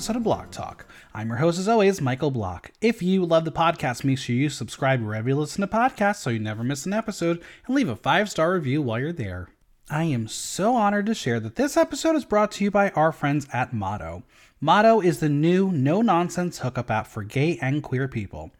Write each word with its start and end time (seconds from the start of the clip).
episode 0.00 0.16
of 0.16 0.22
Block 0.22 0.50
Talk. 0.50 0.86
I'm 1.12 1.28
your 1.28 1.36
host, 1.36 1.58
as 1.58 1.68
always, 1.68 2.00
Michael 2.00 2.30
Block. 2.30 2.70
If 2.80 3.02
you 3.02 3.22
love 3.22 3.44
the 3.44 3.52
podcast, 3.52 4.02
make 4.02 4.16
sure 4.16 4.34
you 4.34 4.48
subscribe 4.48 5.02
wherever 5.02 5.28
you 5.28 5.34
listen 5.34 5.60
to 5.60 5.66
podcasts 5.66 6.20
so 6.20 6.30
you 6.30 6.38
never 6.38 6.64
miss 6.64 6.86
an 6.86 6.94
episode 6.94 7.42
and 7.66 7.76
leave 7.76 7.90
a 7.90 7.94
five 7.94 8.30
star 8.30 8.54
review 8.54 8.80
while 8.80 8.98
you're 8.98 9.12
there. 9.12 9.48
I 9.90 10.04
am 10.04 10.26
so 10.26 10.74
honored 10.74 11.04
to 11.04 11.14
share 11.14 11.38
that 11.40 11.56
this 11.56 11.76
episode 11.76 12.16
is 12.16 12.24
brought 12.24 12.50
to 12.52 12.64
you 12.64 12.70
by 12.70 12.88
our 12.92 13.12
friends 13.12 13.46
at 13.52 13.74
Motto. 13.74 14.22
Motto 14.58 15.02
is 15.02 15.20
the 15.20 15.28
new 15.28 15.70
no 15.70 16.00
nonsense 16.00 16.60
hookup 16.60 16.90
app 16.90 17.06
for 17.06 17.22
gay 17.22 17.58
and 17.60 17.82
queer 17.82 18.08
people. 18.08 18.52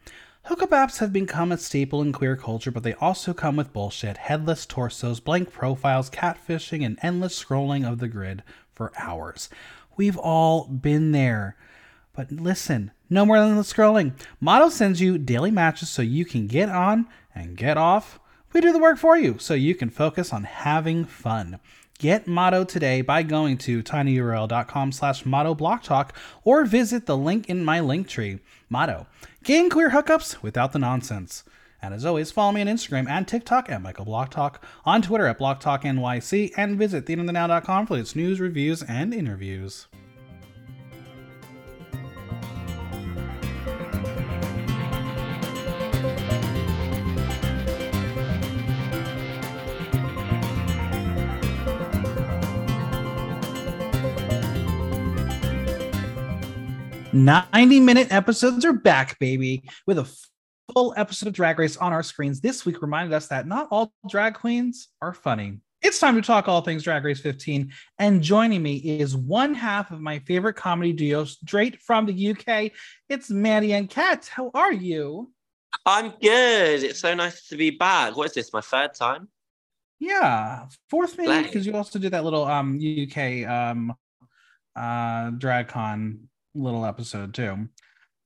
Hookup 0.43 0.69
apps 0.69 0.99
have 0.99 1.11
become 1.11 1.51
a 1.51 1.57
staple 1.57 2.03
in 2.03 2.13
queer 2.13 2.35
culture, 2.35 2.69
but 2.69 2.83
they 2.83 2.93
also 2.93 3.33
come 3.33 3.55
with 3.55 3.73
bullshit, 3.73 4.17
headless 4.17 4.67
torsos, 4.67 5.19
blank 5.19 5.51
profiles, 5.51 6.11
catfishing, 6.11 6.85
and 6.85 6.99
endless 7.01 7.43
scrolling 7.43 7.83
of 7.83 7.97
the 7.97 8.07
grid 8.07 8.43
for 8.71 8.91
hours. 8.97 9.49
We've 9.95 10.17
all 10.17 10.67
been 10.67 11.11
there. 11.11 11.55
But 12.13 12.31
listen, 12.31 12.91
no 13.09 13.25
more 13.25 13.37
endless 13.37 13.71
scrolling. 13.71 14.13
Motto 14.39 14.69
sends 14.69 15.01
you 15.01 15.17
daily 15.17 15.51
matches 15.51 15.89
so 15.89 16.01
you 16.01 16.25
can 16.25 16.47
get 16.47 16.69
on 16.69 17.07
and 17.33 17.57
get 17.57 17.77
off. 17.77 18.19
We 18.53 18.61
do 18.61 18.73
the 18.73 18.79
work 18.79 18.97
for 18.97 19.17
you 19.17 19.37
so 19.39 19.53
you 19.53 19.75
can 19.75 19.89
focus 19.89 20.33
on 20.33 20.43
having 20.43 21.05
fun. 21.05 21.59
Get 21.99 22.27
Motto 22.27 22.63
today 22.63 23.01
by 23.01 23.21
going 23.23 23.57
to 23.59 23.83
tinyurl.com 23.83 24.91
slash 24.91 25.25
Motto 25.25 25.53
Block 25.53 25.83
Talk 25.83 26.17
or 26.43 26.65
visit 26.65 27.05
the 27.05 27.15
link 27.15 27.47
in 27.47 27.63
my 27.63 27.79
link 27.79 28.07
tree. 28.07 28.39
Motto, 28.69 29.05
gain 29.43 29.69
queer 29.69 29.91
hookups 29.91 30.41
without 30.41 30.71
the 30.71 30.79
nonsense. 30.79 31.43
And 31.83 31.95
as 31.95 32.05
always, 32.05 32.31
follow 32.31 32.51
me 32.51 32.61
on 32.61 32.67
Instagram 32.67 33.09
and 33.09 33.27
TikTok 33.27 33.69
at 33.69 33.81
Michael 33.81 34.05
Block 34.05 34.29
Talk, 34.29 34.63
on 34.85 35.01
Twitter 35.01 35.25
at 35.25 35.39
Block 35.39 35.59
Talk 35.59 35.83
NYC, 35.83 36.51
and 36.55 36.77
visit 36.77 37.05
theaterthenow.com 37.05 37.87
for 37.87 37.97
its 37.97 38.15
news, 38.15 38.39
reviews, 38.39 38.83
and 38.83 39.13
interviews. 39.13 39.87
Ninety 57.13 57.81
minute 57.81 58.07
episodes 58.09 58.63
are 58.63 58.71
back, 58.71 59.19
baby, 59.19 59.63
with 59.85 59.97
a 59.97 60.09
full 60.73 60.93
episode 60.97 61.27
of 61.27 61.33
Drag 61.33 61.59
Race 61.59 61.77
on 61.77 61.93
our 61.93 62.03
screens 62.03 62.39
this 62.41 62.65
week 62.65 62.81
reminded 62.81 63.13
us 63.13 63.27
that 63.27 63.47
not 63.47 63.67
all 63.71 63.93
drag 64.09 64.35
queens 64.35 64.89
are 65.01 65.13
funny. 65.13 65.59
It's 65.81 65.99
time 65.99 66.15
to 66.15 66.21
talk 66.21 66.47
all 66.47 66.61
things 66.61 66.83
Drag 66.83 67.03
Race 67.03 67.19
15. 67.21 67.71
And 67.97 68.21
joining 68.21 68.61
me 68.61 68.75
is 68.77 69.15
one 69.15 69.53
half 69.55 69.91
of 69.91 69.99
my 69.99 70.19
favorite 70.19 70.53
comedy 70.53 70.93
duo 70.93 71.25
straight 71.25 71.81
from 71.81 72.05
the 72.05 72.31
UK. 72.31 72.71
It's 73.09 73.29
Mandy 73.31 73.73
Anne 73.73 73.87
Ket. 73.87 74.27
How 74.27 74.51
are 74.53 74.71
you? 74.71 75.31
I'm 75.85 76.11
good. 76.21 76.83
It's 76.83 76.99
so 76.99 77.13
nice 77.15 77.47
to 77.47 77.57
be 77.57 77.71
back. 77.71 78.15
What 78.15 78.27
is 78.27 78.33
this? 78.33 78.53
My 78.53 78.61
third 78.61 78.93
time? 78.93 79.27
Yeah, 79.99 80.65
fourth 80.89 81.17
maybe 81.17 81.43
because 81.43 81.65
you 81.65 81.73
also 81.75 81.99
did 81.99 82.13
that 82.13 82.23
little 82.23 82.43
um 82.45 82.79
UK 82.81 83.47
um 83.47 83.93
uh 84.75 85.29
DragCon 85.31 86.19
little 86.55 86.85
episode 86.85 87.33
too. 87.33 87.51
Um, 87.51 87.69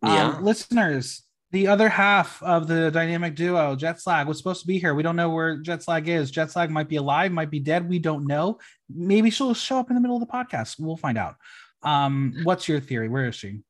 Yeah. 0.03 0.39
listeners, 0.41 1.23
the 1.51 1.67
other 1.67 1.89
half 1.89 2.41
of 2.43 2.67
the 2.67 2.91
dynamic 2.91 3.35
duo, 3.35 3.75
Jetslag, 3.75 4.25
was 4.28 4.38
supposed 4.38 4.61
to 4.61 4.67
be 4.67 4.79
here. 4.79 4.94
We 4.94 5.03
don't 5.03 5.16
know 5.16 5.29
where 5.29 5.61
Jetslag 5.61 6.07
is. 6.07 6.31
Jetslag 6.31 6.69
might 6.69 6.89
be 6.89 6.95
alive, 6.97 7.31
might 7.31 7.51
be 7.51 7.59
dead. 7.59 7.88
We 7.88 8.00
don't 8.00 8.25
know. 8.25 8.59
Maybe 8.89 9.29
she'll 9.29 9.53
show 9.53 9.79
up 9.79 9.89
in 9.89 9.95
the 9.95 10.01
middle 10.01 10.17
of 10.17 10.22
the 10.22 10.31
podcast. 10.31 10.79
We'll 10.79 10.97
find 10.97 11.17
out. 11.17 11.35
Um, 11.83 12.33
what's 12.44 12.67
your 12.67 12.79
theory? 12.79 13.09
Where 13.09 13.28
is 13.28 13.35
she? 13.35 13.61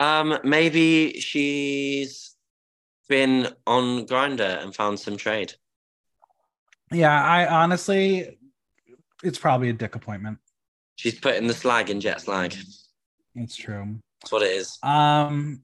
Um, 0.00 0.38
maybe 0.44 1.20
she's 1.20 2.34
been 3.08 3.48
on 3.66 4.06
Grindr 4.06 4.62
and 4.62 4.74
found 4.74 4.98
some 4.98 5.16
trade. 5.16 5.54
Yeah, 6.90 7.22
I 7.22 7.46
honestly, 7.46 8.38
it's 9.22 9.38
probably 9.38 9.68
a 9.68 9.74
dick 9.74 9.94
appointment. 9.94 10.38
She's 10.96 11.18
putting 11.18 11.46
the 11.46 11.54
slag 11.54 11.90
in 11.90 12.00
jet 12.00 12.20
slag. 12.20 12.54
It's 13.34 13.56
true. 13.56 13.98
That's 14.22 14.32
what 14.32 14.42
it 14.42 14.52
is. 14.52 14.78
Um, 14.82 15.62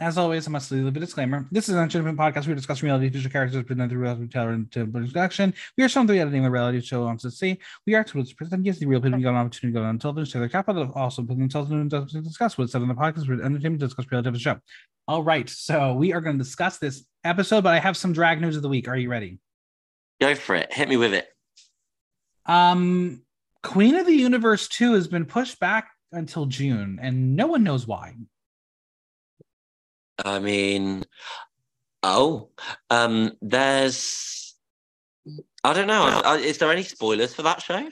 as 0.00 0.16
always, 0.16 0.48
I 0.48 0.50
must 0.50 0.72
leave 0.72 0.86
a 0.86 0.90
disclaimer. 0.90 1.46
This 1.52 1.68
is 1.68 1.74
an 1.74 1.82
entertainment 1.82 2.18
podcast. 2.18 2.46
We 2.46 2.54
discuss 2.54 2.82
reality 2.82 3.10
feature 3.10 3.28
characters 3.28 3.62
presented 3.64 3.90
through 3.90 4.00
reality 4.00 4.38
and 4.38 4.92
production. 4.92 5.52
We 5.76 5.84
are 5.84 5.90
some 5.90 6.02
of 6.02 6.08
the 6.08 6.18
editing 6.18 6.42
the 6.42 6.50
reality 6.50 6.80
show 6.80 7.04
on 7.04 7.18
to 7.18 7.30
see. 7.30 7.58
We 7.86 7.94
are 7.94 8.02
to 8.04 8.24
present 8.34 8.64
yes, 8.64 8.78
the 8.78 8.86
real 8.86 9.02
people 9.02 9.20
got 9.20 9.30
an 9.30 9.36
opportunity 9.36 9.74
to 9.74 9.80
go 9.80 9.86
on 9.86 9.98
television, 9.98 10.30
share 10.30 10.40
their 10.40 10.48
capital, 10.48 10.90
also 10.94 11.22
put 11.22 11.38
themselves 11.38 11.70
in 11.70 11.80
and 11.80 12.24
discuss 12.24 12.56
what's 12.56 12.72
said 12.72 12.80
on 12.80 12.88
the 12.88 12.94
podcast 12.94 13.26
for 13.26 13.34
entertainment, 13.34 13.78
discuss 13.78 14.06
reality 14.10 14.28
of 14.28 14.34
the 14.34 14.40
show. 14.40 14.58
All 15.06 15.22
right, 15.22 15.48
so 15.48 15.92
we 15.92 16.14
are 16.14 16.22
going 16.22 16.38
to 16.38 16.44
discuss 16.44 16.78
this 16.78 17.04
episode, 17.24 17.64
but 17.64 17.74
I 17.74 17.78
have 17.78 17.96
some 17.96 18.14
drag 18.14 18.40
news 18.40 18.56
of 18.56 18.62
the 18.62 18.68
week. 18.70 18.88
Are 18.88 18.96
you 18.96 19.10
ready? 19.10 19.38
Go 20.18 20.34
for 20.34 20.54
it. 20.54 20.72
Hit 20.72 20.88
me 20.88 20.96
with 20.96 21.12
it. 21.12 21.28
Um, 22.46 23.22
Queen 23.62 23.96
of 23.96 24.06
the 24.06 24.14
Universe 24.14 24.66
2 24.68 24.94
has 24.94 25.08
been 25.08 25.26
pushed 25.26 25.60
back 25.60 25.90
until 26.10 26.46
June, 26.46 26.98
and 27.02 27.36
no 27.36 27.48
one 27.48 27.64
knows 27.64 27.86
why. 27.86 28.14
I 30.24 30.38
mean, 30.38 31.04
oh, 32.02 32.50
um, 32.88 33.32
there's, 33.40 34.54
I 35.64 35.72
don't 35.72 35.86
know. 35.86 36.22
Uh, 36.24 36.38
Is 36.40 36.58
there 36.58 36.70
any 36.72 36.82
spoilers 36.82 37.34
for 37.34 37.42
that 37.42 37.62
show? 37.62 37.88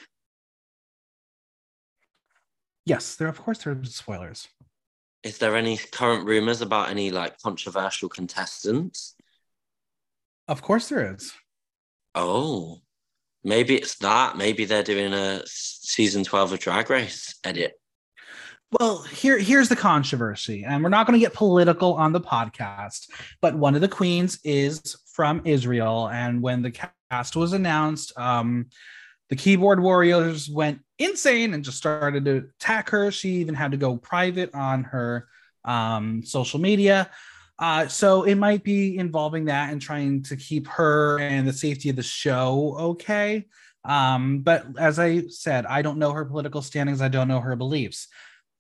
Yes, 2.85 3.17
there 3.17 3.29
of 3.29 3.39
course 3.39 3.59
there 3.59 3.75
are 3.75 3.85
spoilers. 3.85 4.49
Is 5.23 5.37
there 5.37 5.57
any 5.57 5.77
current 5.77 6.27
rumors 6.27 6.63
about 6.63 6.89
any 6.89 7.11
like 7.11 7.39
controversial 7.39 8.09
contestants? 8.09 9.15
Of 10.47 10.63
course 10.63 10.89
there 10.89 11.15
is. 11.15 11.35
Oh, 12.15 12.79
maybe 13.45 13.77
it's 13.77 13.97
that. 13.99 14.39
Maybe 14.39 14.65
they're 14.65 14.83
doing 14.83 15.13
a 15.13 15.43
season 15.45 16.25
12 16.25 16.53
of 16.53 16.59
Drag 16.61 16.89
Race 16.89 17.39
edit. 17.45 17.75
Well, 18.73 19.03
here 19.03 19.39
here's 19.39 19.71
the 19.71 19.77
controversy, 19.77 20.63
and 20.63 20.83
we're 20.83 20.91
not 20.91 21.07
going 21.07 21.19
to 21.19 21.25
get 21.25 21.33
political 21.33 21.95
on 21.95 22.13
the 22.13 22.21
podcast, 22.21 23.09
but 23.41 23.57
one 23.57 23.75
of 23.75 23.81
the 23.81 23.89
queens 23.89 24.39
is 24.45 24.95
from 25.15 25.41
Israel, 25.47 26.09
and 26.09 26.43
when 26.43 26.61
the 26.61 26.71
cast 27.11 27.35
was 27.35 27.55
announced, 27.55 28.13
um, 28.19 28.67
the 29.31 29.37
keyboard 29.37 29.81
warriors 29.81 30.51
went 30.51 30.81
insane 30.99 31.55
and 31.55 31.65
just 31.65 31.79
started 31.79 32.27
to 32.27 32.49
attack 32.61 32.91
her. 32.91 33.11
She 33.11 33.31
even 33.37 33.55
had 33.55 33.71
to 33.71 33.79
go 33.79 33.97
private 33.97 34.55
on 34.55 34.85
her 34.85 35.29
um, 35.65 36.23
social 36.23 36.61
media. 36.61 37.11
Uh, 37.59 37.89
so 37.89 38.25
it 38.25 38.37
might 38.37 38.65
be 38.65 38.99
involving 38.99 39.47
that 39.47 39.73
and 39.73 39.81
trying 39.81 40.23
to 40.25 40.37
keep 40.37 40.67
her 40.69 41.19
and 41.19 41.49
the 41.49 41.53
safety 41.53 41.89
of 41.89 41.97
the 41.97 42.03
show 42.03 42.77
okay. 42.79 43.47
Um, 43.85 44.41
but 44.41 44.67
as 44.79 44.99
I 44.99 45.27
said, 45.29 45.67
I 45.67 45.83
don't 45.83 45.99
know 45.99 46.13
her 46.13 46.25
political 46.25 46.63
standings. 46.63 47.01
I 47.01 47.09
don't 47.09 47.29
know 47.29 47.41
her 47.41 47.57
beliefs. 47.57 48.09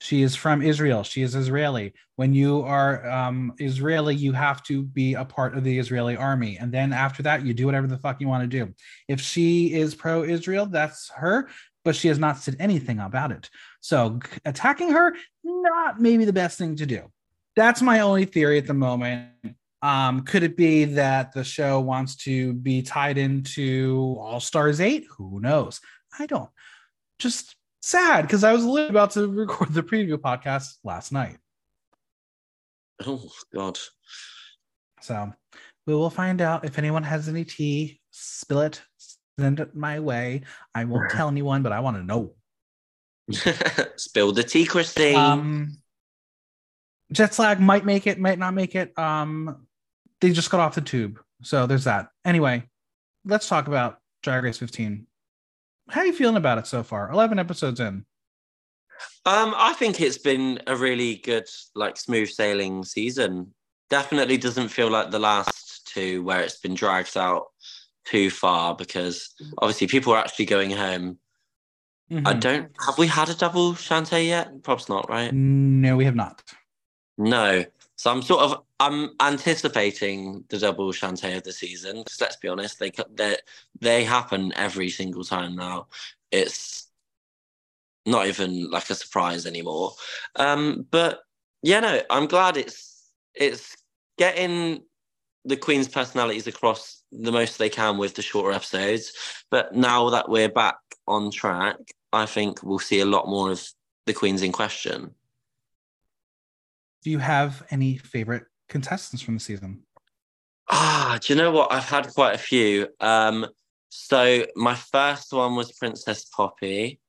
She 0.01 0.23
is 0.23 0.37
from 0.37 0.63
Israel. 0.63 1.03
She 1.03 1.23
is 1.23 1.35
Israeli. 1.35 1.93
When 2.17 2.33
you 2.33 2.63
are 2.63 3.09
um, 3.09 3.53
Israeli, 3.59 4.15
you 4.15 4.33
have 4.33 4.63
to 4.65 4.83
be 4.83 5.15
a 5.15 5.25
part 5.25 5.57
of 5.57 5.65
the 5.65 5.79
Israeli 5.79 6.17
army. 6.17 6.57
And 6.59 6.71
then 6.73 6.93
after 6.93 7.23
that, 7.25 7.45
you 7.45 7.53
do 7.53 7.67
whatever 7.67 7.87
the 7.89 7.99
fuck 7.99 8.21
you 8.21 8.29
want 8.29 8.49
to 8.49 8.65
do. 8.65 8.73
If 9.09 9.21
she 9.21 9.73
is 9.75 9.95
pro 9.95 10.23
Israel, 10.23 10.67
that's 10.67 11.11
her, 11.17 11.49
but 11.85 11.97
she 11.97 12.09
has 12.09 12.19
not 12.19 12.39
said 12.39 12.57
anything 12.61 13.01
about 13.01 13.33
it. 13.33 13.51
So 13.81 14.21
attacking 14.45 14.91
her, 14.91 15.15
not 15.45 16.01
maybe 16.01 16.25
the 16.25 16.33
best 16.33 16.59
thing 16.59 16.77
to 16.77 16.87
do. 16.87 17.11
That's 17.57 17.83
my 17.83 18.01
only 18.01 18.25
theory 18.25 18.59
at 18.59 18.67
the 18.67 18.75
moment. 18.75 19.31
Um, 19.83 20.23
could 20.23 20.43
it 20.43 20.57
be 20.57 20.85
that 20.85 21.33
the 21.33 21.45
show 21.45 21.81
wants 21.81 22.17
to 22.25 22.53
be 22.53 22.83
tied 22.83 23.19
into 23.19 24.17
All 24.21 24.41
Stars 24.41 24.81
8? 24.81 25.07
Who 25.17 25.41
knows? 25.41 25.81
I 26.19 26.27
don't. 26.27 26.51
Just 27.19 27.57
sad 27.89 28.23
because 28.23 28.45
I 28.45 28.53
was 28.53 28.65
literally 28.65 28.91
about 28.91 29.13
to 29.13 29.27
record 29.43 29.73
the 29.73 29.83
preview 29.83 30.17
podcast 30.17 30.77
last 30.85 31.13
night. 31.13 31.39
Oh, 33.05 33.31
God. 33.55 33.79
So 35.01 35.33
we 35.87 35.95
will 35.95 36.11
find 36.11 36.41
out 36.41 36.65
if 36.65 36.79
anyone 36.79 37.03
has 37.03 37.29
any 37.29 37.45
tea, 37.45 38.01
spill 38.11 38.61
it, 38.61 38.83
send 39.39 39.61
it 39.61 39.75
my 39.75 40.01
way. 40.01 40.43
I 40.75 40.85
won't 40.85 41.11
tell 41.13 41.29
anyone, 41.29 41.63
but 41.63 41.73
I 41.73 41.81
want 41.81 41.97
to 41.97 42.03
know. 42.03 42.35
Spill 43.97 44.33
the 44.33 44.43
tea, 44.43 44.65
Christine. 44.65 45.15
Um, 45.15 45.77
Jetslag 47.13 47.61
might 47.61 47.85
make 47.85 48.07
it, 48.07 48.19
might 48.19 48.39
not 48.39 48.55
make 48.55 48.75
it. 48.75 48.99
Um, 48.99 49.67
they 50.23 50.33
just 50.33 50.51
got 50.51 50.61
off 50.61 50.77
the 50.77 50.81
tube, 50.81 51.21
so 51.43 51.67
there's 51.67 51.85
that. 51.85 52.09
Anyway, 52.25 52.65
let's 53.27 53.47
talk 53.47 53.67
about 53.67 53.99
Drag 54.23 54.45
Race 54.45 54.57
15. 54.57 55.07
How 55.89 56.01
are 56.03 56.07
you 56.07 56.13
feeling 56.13 56.37
about 56.37 56.59
it 56.59 56.67
so 56.67 56.83
far? 56.83 57.11
11 57.11 57.39
episodes 57.39 57.81
in. 57.81 58.05
Um, 59.25 59.55
I 59.57 59.75
think 59.75 60.01
it's 60.01 60.19
been 60.19 60.61
a 60.67 60.77
really 60.77 61.17
good, 61.17 61.49
like, 61.75 61.97
smooth 61.97 62.29
sailing 62.29 62.85
season. 62.85 63.55
Definitely 63.91 64.37
doesn't 64.37 64.69
feel 64.69 64.91
like 64.91 65.11
the 65.11 65.19
last 65.19 65.89
two 65.93 66.23
where 66.23 66.41
it's 66.41 66.59
been 66.59 66.75
dragged 66.75 67.17
out 67.17 67.47
too 68.05 68.31
far 68.31 68.75
because 68.75 69.35
obviously 69.59 69.87
people 69.87 70.13
are 70.13 70.19
actually 70.19 70.47
going 70.47 70.71
home 70.71 71.19
Mm-hmm. 72.11 72.27
I 72.27 72.33
don't. 72.33 72.71
Have 72.87 72.97
we 72.97 73.07
had 73.07 73.29
a 73.29 73.35
double 73.35 73.75
Shantay 73.75 74.27
yet? 74.27 74.63
Probably 74.63 74.85
not, 74.89 75.09
right? 75.11 75.33
No, 75.33 75.97
we 75.97 76.07
have 76.07 76.15
not. 76.15 76.43
No. 77.19 77.65
So 77.99 78.13
I'm 78.13 78.23
sort 78.23 78.43
of 78.43 78.63
I'm 78.79 79.11
anticipating 79.21 80.45
the 80.51 80.59
double 80.59 80.93
Shantay 80.93 81.37
of 81.37 81.43
the 81.43 81.53
season 81.53 81.99
because 81.99 82.21
let's 82.21 82.37
be 82.37 82.49
honest, 82.49 82.79
they 82.79 82.93
they 83.13 83.37
they 83.81 84.05
happen 84.05 84.53
every 84.55 84.89
single 84.89 85.25
time 85.25 85.57
now. 85.57 85.89
It's 86.31 86.87
not 88.07 88.29
even 88.29 88.71
like 88.71 88.89
a 88.89 88.95
surprise 88.95 89.47
anymore. 89.47 89.95
Um, 90.37 90.87
but 90.93 91.23
yeah, 91.63 91.81
no, 91.81 92.01
I'm 92.09 92.27
glad 92.27 92.57
it's 92.57 93.11
it's 93.35 93.77
getting 94.17 94.85
the 95.45 95.57
Queen's 95.57 95.89
personalities 95.89 96.47
across 96.47 97.03
the 97.11 97.33
most 97.33 97.59
they 97.59 97.69
can 97.69 97.99
with 97.99 98.15
the 98.15 98.23
shorter 98.23 98.53
episodes. 98.53 99.13
But 99.51 99.75
now 99.75 100.11
that 100.11 100.29
we're 100.29 100.49
back 100.49 100.77
on 101.09 101.33
track, 101.33 101.79
I 102.13 102.27
think 102.27 102.63
we'll 102.63 102.79
see 102.79 103.01
a 103.01 103.07
lot 103.07 103.27
more 103.27 103.51
of 103.51 103.69
the 104.07 104.13
Queens 104.13 104.43
in 104.43 104.53
question. 104.53 105.15
Do 107.03 107.11
you 107.11 107.19
have 107.19 107.63
any 107.71 107.97
favorite 107.97 108.45
contestants 108.69 109.23
from 109.23 109.35
the 109.35 109.41
season? 109.41 109.83
Ah, 110.71 111.19
do 111.21 111.33
you 111.33 111.39
know 111.39 111.51
what? 111.51 111.73
I've 111.73 111.89
had 111.89 112.09
quite 112.09 112.35
a 112.35 112.39
few. 112.39 112.89
Um, 113.01 113.47
so 113.89 114.47
my 114.55 114.75
first 114.75 115.33
one 115.33 115.57
was 115.57 115.73
Princess 115.73 116.25
Poppy. 116.27 117.01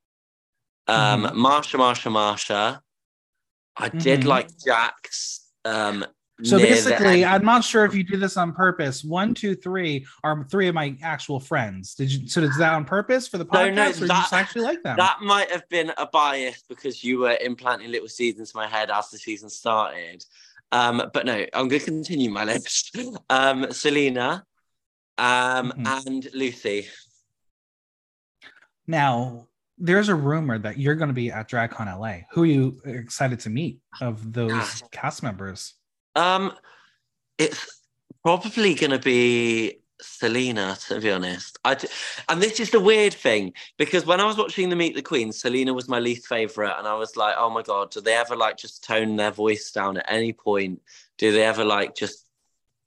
Um, 0.88 1.24
mm-hmm. 1.24 1.40
Marcia, 1.40 1.78
Marcia, 1.78 2.10
Marcia. 2.10 2.82
I 3.78 3.90
did 3.90 4.22
mm-hmm. 4.22 4.30
like 4.30 4.50
Jax 4.66 5.52
Um, 5.66 6.06
so 6.44 6.58
basically, 6.58 7.26
I'm 7.26 7.44
not 7.44 7.64
sure 7.64 7.86
if 7.86 7.94
you 7.94 8.04
do 8.04 8.18
this 8.18 8.38
on 8.38 8.54
purpose. 8.54 9.04
One, 9.04 9.34
two, 9.34 9.56
three 9.56 10.06
are 10.24 10.46
three 10.50 10.68
of 10.68 10.76
my 10.76 10.96
actual 11.02 11.40
friends. 11.40 11.96
Did 11.96 12.12
you? 12.12 12.28
So 12.28 12.42
is 12.42 12.58
that 12.58 12.74
on 12.74 12.86
purpose 12.86 13.28
for 13.28 13.38
the 13.38 13.46
podcast, 13.46 13.76
no, 13.76 13.84
no, 13.84 13.90
or 13.90 13.94
that, 13.94 14.00
you 14.00 14.08
just 14.08 14.34
actually 14.34 14.62
like 14.64 14.84
them? 14.84 14.98
That 14.98 15.18
might 15.22 15.52
have 15.52 15.68
been 15.70 15.92
a 15.98 16.08
bias 16.08 16.64
because 16.68 17.04
you 17.04 17.20
were 17.20 17.38
implanting 17.42 17.92
little 17.92 18.08
seeds 18.08 18.40
into 18.40 18.56
my 18.56 18.68
head 18.68 18.90
as 18.90 19.10
the 19.10 19.18
season 19.18 19.50
started. 19.50 20.26
Um, 20.72 21.10
but 21.14 21.26
no, 21.26 21.46
I'm 21.54 21.68
going 21.68 21.80
to 21.80 21.86
continue 21.86 22.30
my 22.30 22.44
list. 22.46 22.98
Um, 23.30 23.72
Salina, 23.72 24.46
um, 25.18 25.72
mm-hmm. 25.72 26.08
and 26.08 26.24
Loosey. 26.36 26.88
Now, 28.88 29.48
there's 29.78 30.10
a 30.10 30.16
rumor 30.16 30.58
that 30.60 30.78
you're 30.78 30.96
going 30.96 31.10
to 31.10 31.14
be 31.14 31.32
at 31.32 31.50
DragCon 31.50 32.00
LA. 32.00 32.26
Who 32.32 32.44
are 32.44 32.46
you 32.46 32.82
excited 32.86 33.40
to 33.42 33.50
meet 33.50 33.80
of 34.02 34.34
those 34.34 34.84
cast 34.92 35.24
members? 35.24 35.76
Um, 36.20 36.54
it's 37.38 37.82
probably 38.24 38.74
going 38.74 38.92
to 38.92 39.00
be 39.00 39.80
Salina, 40.02 40.78
to 40.88 41.00
be 41.00 41.12
honest. 41.12 41.58
I 41.64 41.76
d- 41.76 41.88
and 42.28 42.42
this 42.42 42.60
is 42.60 42.72
the 42.72 42.80
weird 42.80 43.14
thing 43.14 43.54
because 43.78 44.06
when 44.06 44.20
I 44.20 44.26
was 44.26 44.38
watching 44.38 44.70
the 44.70 44.76
Meet 44.76 44.96
the 44.96 45.02
Queen, 45.02 45.32
Salina 45.32 45.74
was 45.74 45.88
my 45.88 46.00
least 46.00 46.28
favorite, 46.28 46.76
and 46.78 46.88
I 46.88 46.96
was 46.96 47.16
like, 47.16 47.36
oh 47.38 47.50
my 47.50 47.62
god, 47.62 47.92
do 47.92 48.02
they 48.02 48.16
ever 48.16 48.36
like 48.36 48.58
just 48.58 48.84
tone 48.84 49.16
their 49.16 49.32
voice 49.32 49.72
down 49.72 49.98
at 49.98 50.06
any 50.08 50.34
point? 50.34 50.82
Do 51.18 51.32
they 51.32 51.44
ever 51.44 51.64
like 51.64 51.96
just 51.96 52.26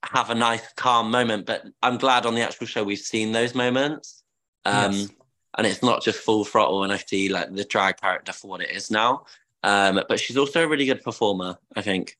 have 0.03 0.29
a 0.29 0.35
nice 0.35 0.71
calm 0.73 1.09
moment? 1.11 1.45
But 1.45 1.65
I'm 1.81 1.97
glad 1.97 2.25
on 2.25 2.35
the 2.35 2.41
actual 2.41 2.67
show 2.67 2.83
we've 2.83 2.99
seen 2.99 3.31
those 3.31 3.55
moments. 3.55 4.23
Um, 4.65 4.93
yes 4.93 5.09
and 5.57 5.67
it's 5.67 5.83
not 5.83 6.03
just 6.03 6.19
full 6.19 6.43
throttle 6.43 6.83
and 6.83 6.91
I 6.91 6.97
see 6.97 7.29
like 7.29 7.53
the 7.53 7.63
drag 7.63 7.97
character 7.97 8.33
for 8.33 8.47
what 8.47 8.61
it 8.61 8.71
is 8.71 8.89
now. 8.89 9.25
Um, 9.61 10.01
but 10.09 10.19
she's 10.19 10.37
also 10.37 10.63
a 10.63 10.67
really 10.67 10.85
good 10.85 11.03
performer, 11.03 11.57
I 11.75 11.81
think. 11.81 12.17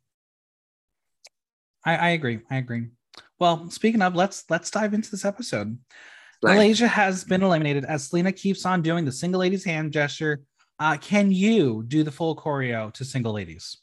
I, 1.85 1.95
I 1.95 2.09
agree. 2.09 2.39
I 2.50 2.57
agree. 2.57 2.88
Well, 3.39 3.69
speaking 3.69 4.01
of, 4.01 4.15
let's 4.15 4.45
let's 4.50 4.71
dive 4.71 4.94
into 4.94 5.12
this 5.12 5.25
episode. 5.25 5.77
Right. 6.41 6.56
Malaysia 6.56 6.88
has 6.88 7.24
been 7.24 7.44
eliminated 7.44 7.85
as 7.85 8.09
Salina 8.09 8.31
keeps 8.31 8.65
on 8.65 8.81
doing 8.81 9.06
the 9.06 9.12
single 9.12 9.39
ladies 9.39 9.63
hand 9.63 9.94
gesture. 9.94 10.41
Uh, 10.80 10.97
can 10.97 11.31
you 11.31 11.83
do 11.88 12.03
the 12.03 12.12
full 12.12 12.35
choreo 12.35 12.91
to 12.94 13.06
single 13.06 13.33
ladies? 13.33 13.77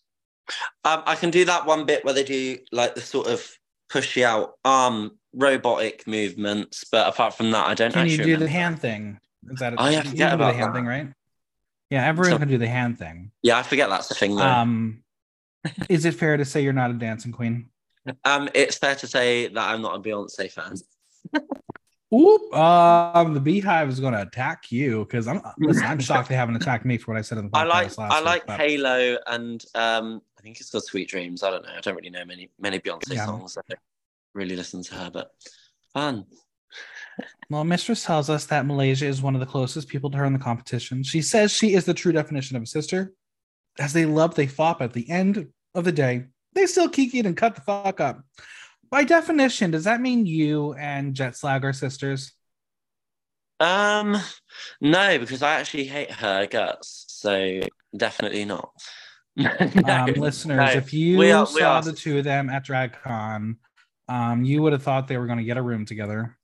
Um, 0.84 1.02
I 1.06 1.14
can 1.14 1.30
do 1.30 1.44
that 1.44 1.66
one 1.66 1.86
bit 1.86 2.04
where 2.04 2.14
they 2.14 2.24
do 2.24 2.58
like 2.72 2.94
the 2.94 3.00
sort 3.00 3.28
of 3.28 3.48
pushy 3.90 4.22
out 4.22 4.54
arm 4.64 5.12
robotic 5.32 6.06
movements, 6.06 6.84
but 6.90 7.08
apart 7.08 7.34
from 7.34 7.50
that, 7.52 7.66
I 7.66 7.74
don't. 7.74 7.92
Can 7.92 8.08
you 8.08 8.18
do 8.18 8.36
the 8.36 8.48
hand 8.48 8.80
thing? 8.80 9.18
Is 9.50 9.60
that? 9.60 9.74
A, 9.78 9.90
yeah, 9.90 10.02
forget 10.02 10.34
about 10.34 10.52
the 10.52 10.58
hand 10.58 10.74
that. 10.74 10.78
thing, 10.78 10.86
right? 10.86 11.08
Yeah, 11.90 12.06
everyone 12.06 12.32
so, 12.32 12.38
can 12.38 12.48
do 12.48 12.58
the 12.58 12.68
hand 12.68 12.98
thing. 12.98 13.32
Yeah, 13.42 13.58
I 13.58 13.62
forget 13.62 13.88
that's 13.88 14.08
the 14.08 14.14
thing. 14.14 14.36
Though. 14.36 14.42
Um, 14.42 15.02
is 15.88 16.04
it 16.04 16.14
fair 16.14 16.36
to 16.36 16.44
say 16.44 16.62
you're 16.62 16.72
not 16.72 16.90
a 16.90 16.94
dancing 16.94 17.32
queen? 17.32 17.68
Um, 18.24 18.48
it's 18.54 18.78
fair 18.78 18.94
to 18.96 19.06
say 19.06 19.48
that 19.48 19.68
I'm 19.68 19.82
not 19.82 19.96
a 19.96 20.00
Beyonce 20.00 20.50
fan. 20.50 20.74
Oop! 22.12 22.52
Um, 22.54 23.34
the 23.34 23.40
BeyHive 23.40 23.88
is 23.88 24.00
going 24.00 24.14
to 24.14 24.22
attack 24.22 24.72
you 24.72 25.04
because 25.04 25.28
I'm. 25.28 25.40
Listen, 25.58 25.84
I'm 25.84 26.00
shocked 26.00 26.28
they 26.28 26.34
haven't 26.34 26.56
attacked 26.56 26.84
me 26.84 26.98
for 26.98 27.12
what 27.12 27.18
I 27.18 27.22
said 27.22 27.38
in 27.38 27.44
the 27.44 27.50
podcast 27.50 27.60
I 27.60 27.64
like. 27.64 27.98
last 27.98 28.12
I 28.12 28.20
like 28.20 28.48
week, 28.48 28.56
Halo, 28.56 29.18
and 29.28 29.64
um, 29.76 30.22
I 30.36 30.42
think 30.42 30.60
it's 30.60 30.70
called 30.70 30.84
Sweet 30.84 31.08
Dreams. 31.08 31.44
I 31.44 31.50
don't 31.50 31.62
know. 31.62 31.72
I 31.76 31.80
don't 31.80 31.94
really 31.94 32.10
know 32.10 32.24
many 32.24 32.50
many 32.58 32.80
Beyonce 32.80 33.14
yeah. 33.14 33.26
songs. 33.26 33.56
I 33.56 33.60
don't 33.68 33.80
really 34.34 34.56
listen 34.56 34.82
to 34.82 34.94
her, 34.94 35.10
but 35.10 35.30
fun. 35.94 36.26
Well, 37.50 37.64
Mistress 37.64 38.04
tells 38.04 38.30
us 38.30 38.46
that 38.46 38.64
Malaysia 38.64 39.04
is 39.04 39.20
one 39.20 39.34
of 39.34 39.40
the 39.40 39.46
closest 39.46 39.88
people 39.88 40.08
to 40.10 40.18
her 40.18 40.24
in 40.24 40.32
the 40.32 40.38
competition. 40.38 41.02
She 41.02 41.20
says 41.20 41.50
she 41.50 41.74
is 41.74 41.84
the 41.84 41.92
true 41.92 42.12
definition 42.12 42.56
of 42.56 42.62
a 42.62 42.66
sister. 42.66 43.12
As 43.78 43.92
they 43.92 44.06
love, 44.06 44.36
they 44.36 44.46
fought, 44.46 44.78
but 44.78 44.84
at 44.86 44.92
the 44.92 45.10
end 45.10 45.48
of 45.74 45.84
the 45.84 45.90
day, 45.90 46.26
they 46.54 46.66
still 46.66 46.88
kikied 46.88 47.26
and 47.26 47.36
cut 47.36 47.54
the 47.54 47.60
fuck 47.60 48.00
up. 48.00 48.22
By 48.90 49.04
definition, 49.04 49.70
does 49.70 49.84
that 49.84 50.00
mean 50.00 50.26
you 50.26 50.74
and 50.74 51.14
Jet 51.14 51.36
Slag 51.36 51.64
are 51.64 51.72
sisters? 51.72 52.32
Um, 53.60 54.16
no, 54.80 55.18
because 55.18 55.42
I 55.42 55.60
actually 55.60 55.84
hate 55.84 56.10
her 56.10 56.46
guts, 56.46 57.04
so 57.08 57.60
definitely 57.96 58.44
not. 58.44 58.70
no, 59.36 59.50
um, 59.86 60.12
listeners, 60.14 60.56
no. 60.56 60.78
if 60.78 60.92
you 60.92 61.20
are, 61.32 61.46
saw 61.46 61.80
the 61.80 61.92
two 61.92 62.18
of 62.18 62.24
them 62.24 62.50
at 62.50 62.66
DragCon, 62.66 63.56
um, 64.08 64.44
you 64.44 64.62
would 64.62 64.72
have 64.72 64.82
thought 64.82 65.06
they 65.06 65.18
were 65.18 65.26
going 65.26 65.38
to 65.38 65.44
get 65.44 65.56
a 65.56 65.62
room 65.62 65.84
together. 65.84 66.36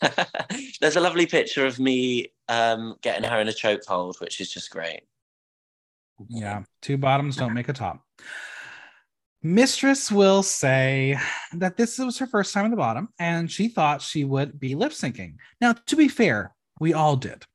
There's 0.80 0.96
a 0.96 1.00
lovely 1.00 1.26
picture 1.26 1.66
of 1.66 1.78
me 1.78 2.32
um, 2.48 2.94
getting 3.02 3.28
her 3.28 3.40
in 3.40 3.48
a 3.48 3.52
chokehold, 3.52 4.20
which 4.20 4.40
is 4.40 4.50
just 4.50 4.70
great. 4.70 5.02
Yeah, 6.28 6.62
two 6.80 6.96
bottoms 6.96 7.36
don't 7.36 7.54
make 7.54 7.68
a 7.68 7.72
top. 7.72 8.02
Mistress 9.48 10.12
will 10.12 10.42
say 10.42 11.18
that 11.54 11.78
this 11.78 11.98
was 11.98 12.18
her 12.18 12.26
first 12.26 12.52
time 12.52 12.66
in 12.66 12.70
the 12.70 12.76
bottom 12.76 13.08
and 13.18 13.50
she 13.50 13.68
thought 13.68 14.02
she 14.02 14.22
would 14.22 14.60
be 14.60 14.74
lip 14.74 14.92
syncing. 14.92 15.36
Now, 15.58 15.72
to 15.86 15.96
be 15.96 16.06
fair, 16.06 16.54
we 16.80 16.92
all 16.92 17.16
did. 17.16 17.46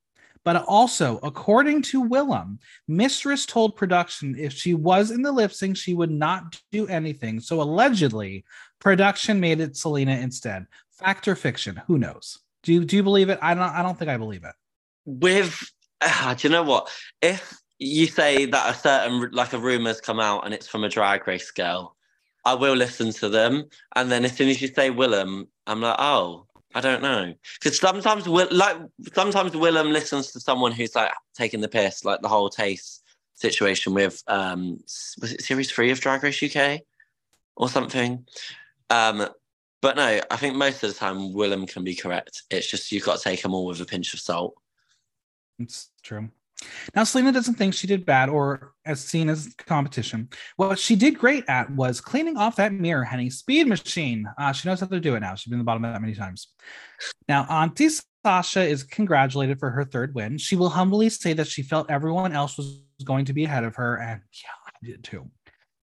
But 0.43 0.65
also, 0.67 1.19
according 1.21 1.83
to 1.83 2.03
Willam, 2.03 2.57
Mistress 2.87 3.45
told 3.45 3.75
production 3.75 4.35
if 4.39 4.53
she 4.53 4.73
was 4.73 5.11
in 5.11 5.21
the 5.21 5.31
lip 5.31 5.53
sync, 5.53 5.77
she 5.77 5.93
would 5.93 6.09
not 6.09 6.59
do 6.71 6.87
anything. 6.87 7.39
So 7.39 7.61
allegedly, 7.61 8.43
production 8.79 9.39
made 9.39 9.59
it 9.59 9.77
Salina 9.77 10.13
instead. 10.13 10.65
Fact 10.97 11.27
or 11.27 11.35
fiction? 11.35 11.79
Who 11.85 11.99
knows? 11.99 12.39
Do 12.63 12.73
you 12.73 12.85
do 12.85 12.95
you 12.95 13.03
believe 13.03 13.29
it? 13.29 13.37
I 13.39 13.53
don't. 13.53 13.69
I 13.69 13.83
don't 13.83 13.99
think 13.99 14.09
I 14.09 14.17
believe 14.17 14.43
it. 14.43 14.55
With, 15.05 15.63
uh, 16.01 16.33
do 16.33 16.47
you 16.47 16.51
know 16.51 16.63
what? 16.63 16.89
If 17.21 17.55
you 17.83 18.07
say 18.07 18.45
that 18.45 18.75
a 18.75 18.77
certain 18.77 19.29
like 19.31 19.53
a 19.53 19.59
rumor's 19.59 20.01
come 20.01 20.19
out 20.19 20.45
and 20.45 20.53
it's 20.53 20.67
from 20.67 20.83
a 20.83 20.89
drag 20.89 21.27
race 21.27 21.51
girl, 21.51 21.95
I 22.45 22.53
will 22.53 22.75
listen 22.75 23.11
to 23.13 23.29
them. 23.29 23.65
And 23.95 24.11
then 24.11 24.25
as 24.25 24.35
soon 24.35 24.49
as 24.49 24.61
you 24.61 24.67
say 24.67 24.89
Willam, 24.89 25.47
I'm 25.67 25.81
like, 25.81 25.95
oh, 25.99 26.45
I 26.75 26.81
don't 26.81 27.01
know. 27.01 27.33
Because 27.55 27.79
sometimes, 27.79 28.27
like 28.27 28.77
sometimes 29.13 29.51
Willam 29.51 29.91
listens 29.91 30.31
to 30.31 30.39
someone 30.39 30.71
who's 30.71 30.95
like 30.95 31.11
taking 31.35 31.61
the 31.61 31.69
piss, 31.69 32.03
like 32.03 32.21
the 32.21 32.27
whole 32.27 32.49
taste 32.49 33.03
situation 33.35 33.93
with 33.93 34.23
um 34.27 34.79
was 35.19 35.33
it 35.33 35.43
series 35.43 35.71
three 35.71 35.91
of 35.91 35.99
Drag 35.99 36.23
Race 36.23 36.41
UK 36.43 36.81
or 37.55 37.69
something. 37.69 38.25
Um, 38.89 39.27
but 39.81 39.97
no, 39.97 40.21
I 40.31 40.37
think 40.37 40.55
most 40.55 40.83
of 40.83 40.93
the 40.93 40.97
time 40.97 41.33
Willam 41.33 41.67
can 41.67 41.83
be 41.83 41.95
correct. 41.95 42.43
It's 42.49 42.69
just 42.69 42.91
you've 42.91 43.03
got 43.03 43.17
to 43.17 43.23
take 43.23 43.41
them 43.41 43.53
all 43.53 43.65
with 43.65 43.81
a 43.81 43.85
pinch 43.85 44.13
of 44.13 44.19
salt. 44.19 44.55
It's 45.59 45.89
true. 46.01 46.29
Now, 46.95 47.03
Salina 47.03 47.31
doesn't 47.31 47.55
think 47.55 47.73
she 47.73 47.87
did 47.87 48.05
bad 48.05 48.29
or 48.29 48.73
as 48.85 48.99
seen 48.99 49.29
as 49.29 49.53
competition. 49.57 50.29
What 50.57 50.79
she 50.79 50.95
did 50.95 51.17
great 51.17 51.43
at 51.47 51.69
was 51.71 52.01
cleaning 52.01 52.37
off 52.37 52.55
that 52.57 52.73
mirror, 52.73 53.03
Henny. 53.03 53.29
Speed 53.29 53.67
machine. 53.67 54.25
Uh, 54.37 54.51
she 54.51 54.67
knows 54.67 54.79
how 54.79 54.87
to 54.87 54.99
do 54.99 55.15
it 55.15 55.21
now. 55.21 55.35
She's 55.35 55.49
been 55.49 55.59
in 55.59 55.59
the 55.59 55.65
bottom 55.65 55.85
of 55.85 55.93
that 55.93 56.01
many 56.01 56.15
times. 56.15 56.47
Now, 57.27 57.45
Auntie 57.49 57.89
Sasha 58.25 58.63
is 58.63 58.83
congratulated 58.83 59.59
for 59.59 59.69
her 59.69 59.83
third 59.83 60.15
win. 60.15 60.37
She 60.37 60.55
will 60.55 60.69
humbly 60.69 61.09
say 61.09 61.33
that 61.33 61.47
she 61.47 61.63
felt 61.63 61.89
everyone 61.89 62.33
else 62.33 62.57
was 62.57 62.81
going 63.03 63.25
to 63.25 63.33
be 63.33 63.43
ahead 63.43 63.63
of 63.63 63.75
her, 63.75 63.97
and 63.97 64.21
yeah, 64.31 64.49
I 64.65 64.85
did 64.85 65.03
too. 65.03 65.29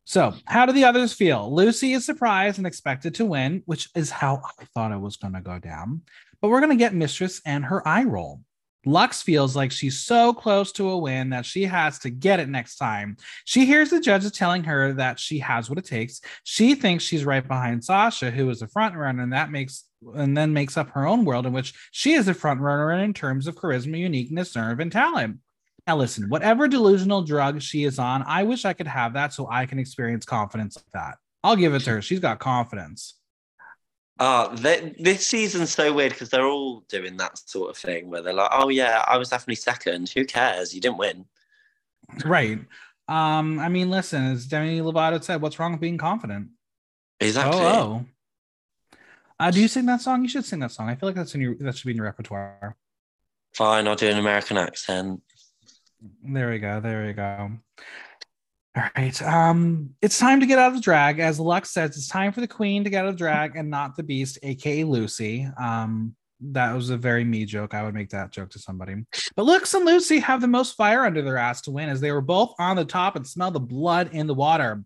So, 0.04 0.34
how 0.46 0.66
do 0.66 0.72
the 0.72 0.84
others 0.84 1.12
feel? 1.12 1.50
Loosey 1.52 1.94
is 1.94 2.04
surprised 2.04 2.58
and 2.58 2.66
expected 2.66 3.14
to 3.14 3.24
win, 3.24 3.62
which 3.66 3.88
is 3.94 4.10
how 4.10 4.42
I 4.58 4.64
thought 4.74 4.92
it 4.92 5.00
was 5.00 5.16
going 5.16 5.34
to 5.34 5.40
go 5.40 5.58
down. 5.58 6.02
But 6.40 6.48
we're 6.48 6.60
going 6.60 6.76
to 6.76 6.82
get 6.82 6.94
Mistress 6.94 7.40
and 7.46 7.64
her 7.66 7.86
eye 7.86 8.04
roll. 8.04 8.40
Luxx 8.86 9.22
feels 9.22 9.54
like 9.54 9.72
she's 9.72 10.00
so 10.00 10.32
close 10.32 10.72
to 10.72 10.90
a 10.90 10.98
win 10.98 11.30
that 11.30 11.44
she 11.44 11.64
has 11.64 11.98
to 12.00 12.10
get 12.10 12.40
it 12.40 12.48
next 12.48 12.76
time. 12.76 13.16
She 13.44 13.66
hears 13.66 13.90
the 13.90 14.00
judges 14.00 14.32
telling 14.32 14.64
her 14.64 14.92
that 14.94 15.18
she 15.18 15.38
has 15.40 15.68
what 15.68 15.78
it 15.78 15.84
takes. 15.84 16.20
She 16.44 16.74
thinks 16.74 17.04
she's 17.04 17.24
right 17.24 17.46
behind 17.46 17.84
Sasha, 17.84 18.30
who 18.30 18.48
is 18.48 18.62
a 18.62 18.68
front 18.68 18.96
runner, 18.96 19.22
and 19.22 19.32
that 19.32 19.50
makes 19.50 19.84
and 20.14 20.34
then 20.34 20.54
makes 20.54 20.78
up 20.78 20.88
her 20.90 21.06
own 21.06 21.26
world 21.26 21.44
in 21.44 21.52
which 21.52 21.74
she 21.90 22.14
is 22.14 22.26
a 22.26 22.32
front 22.32 22.60
runner 22.60 22.92
in 22.92 23.12
terms 23.12 23.46
of 23.46 23.54
charisma, 23.54 23.98
uniqueness, 23.98 24.56
nerve, 24.56 24.80
and 24.80 24.90
talent. 24.90 25.36
Now, 25.86 25.96
listen, 25.96 26.28
whatever 26.30 26.68
delusional 26.68 27.22
drug 27.22 27.60
she 27.60 27.84
is 27.84 27.98
on, 27.98 28.22
I 28.26 28.44
wish 28.44 28.64
I 28.64 28.72
could 28.72 28.86
have 28.86 29.12
that 29.14 29.34
so 29.34 29.46
I 29.50 29.66
can 29.66 29.78
experience 29.78 30.24
confidence 30.24 30.76
like 30.76 30.92
that. 30.94 31.16
I'll 31.42 31.56
give 31.56 31.74
it 31.74 31.80
to 31.80 31.90
her. 31.90 32.02
She's 32.02 32.20
got 32.20 32.38
confidence. 32.38 33.19
Uh, 34.20 34.54
they, 34.54 34.94
this 34.98 35.26
season's 35.26 35.72
so 35.72 35.92
weird 35.94 36.12
because 36.12 36.28
they're 36.28 36.46
all 36.46 36.80
doing 36.90 37.16
that 37.16 37.38
sort 37.38 37.70
of 37.70 37.76
thing 37.78 38.10
where 38.10 38.20
they're 38.20 38.34
like, 38.34 38.50
oh, 38.52 38.68
yeah, 38.68 39.02
I 39.08 39.16
was 39.16 39.30
definitely 39.30 39.54
second. 39.54 40.10
Who 40.10 40.26
cares? 40.26 40.74
You 40.74 40.80
didn't 40.82 40.98
win. 40.98 41.24
Right. 42.24 42.58
Um, 43.08 43.58
I 43.58 43.70
mean, 43.70 43.90
listen, 43.90 44.26
as 44.26 44.46
Demi 44.46 44.80
Lovato 44.80 45.24
said, 45.24 45.40
what's 45.40 45.58
wrong 45.58 45.72
with 45.72 45.80
being 45.80 45.96
confident? 45.96 46.50
Exactly. 47.18 47.60
Oh, 47.60 48.04
oh. 48.92 48.98
Uh, 49.40 49.50
do 49.50 49.58
you 49.58 49.68
sing 49.68 49.86
that 49.86 50.02
song? 50.02 50.22
You 50.22 50.28
should 50.28 50.44
sing 50.44 50.58
that 50.60 50.70
song. 50.70 50.90
I 50.90 50.96
feel 50.96 51.08
like 51.08 51.16
that's 51.16 51.34
in 51.34 51.40
your 51.40 51.54
that 51.60 51.74
should 51.74 51.86
be 51.86 51.92
in 51.92 51.96
your 51.96 52.04
repertoire. 52.04 52.76
Fine, 53.54 53.88
I'll 53.88 53.96
do 53.96 54.08
an 54.08 54.18
American 54.18 54.58
accent. 54.58 55.22
There 56.22 56.50
we 56.50 56.58
go. 56.58 56.80
There 56.80 57.06
we 57.06 57.14
go. 57.14 57.52
All 58.76 58.84
right. 58.96 59.22
Um, 59.22 59.90
it's 60.00 60.18
time 60.18 60.40
to 60.40 60.46
get 60.46 60.58
out 60.58 60.68
of 60.68 60.74
the 60.74 60.80
drag. 60.80 61.18
As 61.18 61.40
Luxx 61.40 61.66
says, 61.66 61.96
it's 61.96 62.06
time 62.06 62.32
for 62.32 62.40
the 62.40 62.46
queen 62.46 62.84
to 62.84 62.90
get 62.90 63.04
out 63.04 63.08
of 63.08 63.16
drag 63.18 63.56
and 63.56 63.68
not 63.68 63.96
the 63.96 64.02
beast, 64.02 64.38
aka 64.42 64.82
Loosey. 64.82 65.60
Um, 65.60 66.14
that 66.40 66.74
was 66.74 66.90
a 66.90 66.96
very 66.96 67.24
me 67.24 67.44
joke. 67.44 67.74
I 67.74 67.82
would 67.82 67.94
make 67.94 68.10
that 68.10 68.30
joke 68.30 68.50
to 68.50 68.58
somebody. 68.58 68.94
But 69.34 69.44
Luxx 69.44 69.74
and 69.74 69.86
Loosey 69.86 70.22
have 70.22 70.40
the 70.40 70.48
most 70.48 70.76
fire 70.76 71.04
under 71.04 71.20
their 71.20 71.36
ass 71.36 71.60
to 71.62 71.70
win 71.70 71.88
as 71.88 72.00
they 72.00 72.12
were 72.12 72.20
both 72.20 72.54
on 72.58 72.76
the 72.76 72.84
top 72.84 73.16
and 73.16 73.26
smell 73.26 73.50
the 73.50 73.60
blood 73.60 74.10
in 74.12 74.26
the 74.26 74.34
water. 74.34 74.84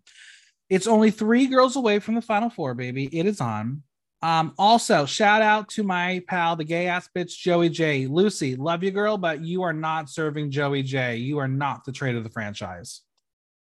It's 0.69 0.87
only 0.87 1.11
three 1.11 1.45
girls 1.45 1.75
away 1.75 1.99
from 1.99 2.15
the 2.15 2.21
final 2.21 2.49
four, 2.49 2.73
baby. 2.73 3.07
It 3.11 3.25
is 3.25 3.39
on. 3.39 3.83
Um, 4.21 4.53
also, 4.57 5.05
shout 5.05 5.43
out 5.43 5.69
to 5.69 5.83
my 5.83 6.23
pal, 6.27 6.55
the 6.55 6.63
gay 6.63 6.87
ass 6.87 7.07
bitch, 7.15 7.37
Joey 7.37 7.69
Jay. 7.69 8.07
Loosey, 8.07 8.57
love 8.57 8.83
you, 8.83 8.89
girl, 8.89 9.17
but 9.17 9.41
you 9.41 9.61
are 9.61 9.73
not 9.73 10.09
serving 10.09 10.49
Joey 10.49 10.81
Jay. 10.81 11.17
You 11.17 11.37
are 11.37 11.47
not 11.47 11.85
the 11.85 11.91
trade 11.91 12.15
of 12.15 12.23
the 12.23 12.31
franchise. 12.31 13.01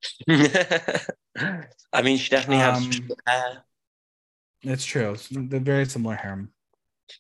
I 0.28 2.02
mean, 2.04 2.18
she 2.18 2.30
definitely 2.30 2.58
has 2.58 2.78
Um, 2.78 3.10
hair. 3.26 3.64
It's 4.62 4.86
true. 4.86 5.12
It's 5.12 5.28
very 5.28 5.86
similar 5.86 6.16
hair. 6.16 6.48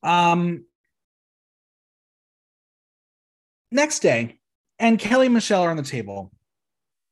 Um, 0.03 0.65
next 3.71 3.99
day, 3.99 4.39
and 4.77 4.99
Kelly 4.99 5.27
and 5.27 5.33
Michelle 5.33 5.63
are 5.63 5.71
on 5.71 5.77
the 5.77 5.83
table. 5.83 6.31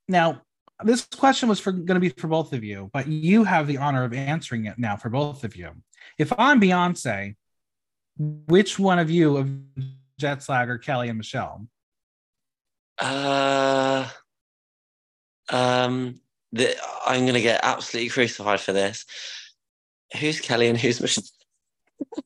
Now, 0.08 0.42
this 0.84 1.06
question 1.06 1.50
was 1.50 1.60
for 1.60 1.72
going 1.72 1.96
to 1.96 2.00
be 2.00 2.10
for 2.10 2.28
both 2.28 2.54
of 2.54 2.64
you, 2.64 2.90
but 2.94 3.08
you 3.08 3.44
have 3.44 3.68
the 3.68 3.78
honor 3.78 4.04
of 4.04 4.14
answering 4.14 4.66
it 4.66 4.78
now 4.78 4.96
for 4.96 5.10
both 5.10 5.44
of 5.44 5.56
you. 5.56 5.72
If 6.18 6.32
I'm 6.38 6.62
Beyonce, 6.62 7.36
which 8.18 8.78
one 8.78 9.00
of 9.00 9.10
you 9.10 9.38
of 9.38 9.50
Jet 10.20 10.44
Slag 10.44 10.70
or 10.70 10.78
Kelly 10.78 11.10
and 11.10 11.18
Michelle? 11.18 11.68
Uh, 13.00 14.08
um, 15.50 16.20
the, 16.52 16.76
I'm 17.06 17.26
gonna 17.26 17.42
get 17.42 17.60
absolutely 17.64 18.10
crucified 18.10 18.60
for 18.60 18.74
this. 18.74 19.06
Who's 20.20 20.40
Kelly 20.40 20.68
and 20.68 20.78
who's 20.78 21.02
Michelle? 21.02 21.24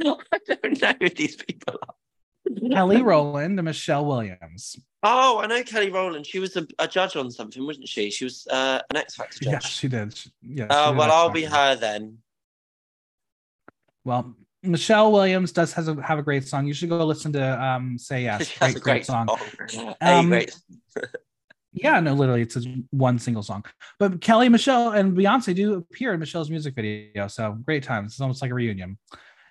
I 0.00 0.38
don't 0.46 0.80
know 0.82 0.92
who 1.00 1.08
these 1.08 1.36
people 1.36 1.78
are. 1.82 1.94
Kelly 2.70 3.02
Rowland 3.02 3.58
and 3.58 3.64
Michelle 3.66 4.04
Williams. 4.06 4.76
Oh, 5.02 5.38
I 5.38 5.46
know 5.46 5.62
Kelly 5.62 5.90
Rowland. 5.90 6.26
She 6.26 6.38
was 6.38 6.56
a, 6.56 6.66
a 6.78 6.88
judge 6.88 7.14
on 7.16 7.30
something, 7.30 7.64
wasn't 7.64 7.88
she? 7.88 8.10
She 8.10 8.24
was 8.24 8.46
uh, 8.50 8.80
an 8.90 8.96
X 8.96 9.16
Factor 9.16 9.38
judge. 9.44 9.52
Yes, 9.52 9.66
she 9.66 9.88
did. 9.88 10.16
She- 10.16 10.30
Yes. 10.42 10.68
Oh 10.70 10.92
well, 10.92 11.10
I'll 11.12 11.30
be 11.30 11.44
her 11.44 11.74
then. 11.76 12.18
Well, 14.04 14.34
Michelle 14.62 15.12
Williams 15.12 15.52
does 15.52 15.72
has 15.74 15.88
a, 15.88 16.00
have 16.02 16.18
a 16.18 16.22
great 16.22 16.46
song. 16.48 16.66
You 16.66 16.74
should 16.74 16.88
go 16.88 17.04
listen 17.04 17.32
to 17.34 17.62
um 17.64 17.98
Say 17.98 18.22
Yes. 18.24 18.46
she 18.48 18.58
Great, 18.58 18.66
has 18.68 18.76
a 18.76 18.80
great 18.80 18.92
great 18.92 19.06
song. 19.06 19.28
song. 19.28 19.94
Um, 20.00 20.28
great. 20.28 20.56
Yeah, 21.82 22.00
no, 22.00 22.14
literally, 22.14 22.42
it's 22.42 22.56
a 22.56 22.60
one 22.90 23.18
single 23.18 23.42
song. 23.42 23.64
But 23.98 24.20
Kelly, 24.20 24.48
Michelle, 24.48 24.90
and 24.90 25.16
Beyonce 25.16 25.54
do 25.54 25.74
appear 25.74 26.14
in 26.14 26.20
Michelle's 26.20 26.50
music 26.50 26.74
video. 26.74 27.28
So 27.28 27.58
great 27.64 27.82
times. 27.82 28.12
It's 28.12 28.20
almost 28.20 28.42
like 28.42 28.50
a 28.50 28.54
reunion. 28.54 28.98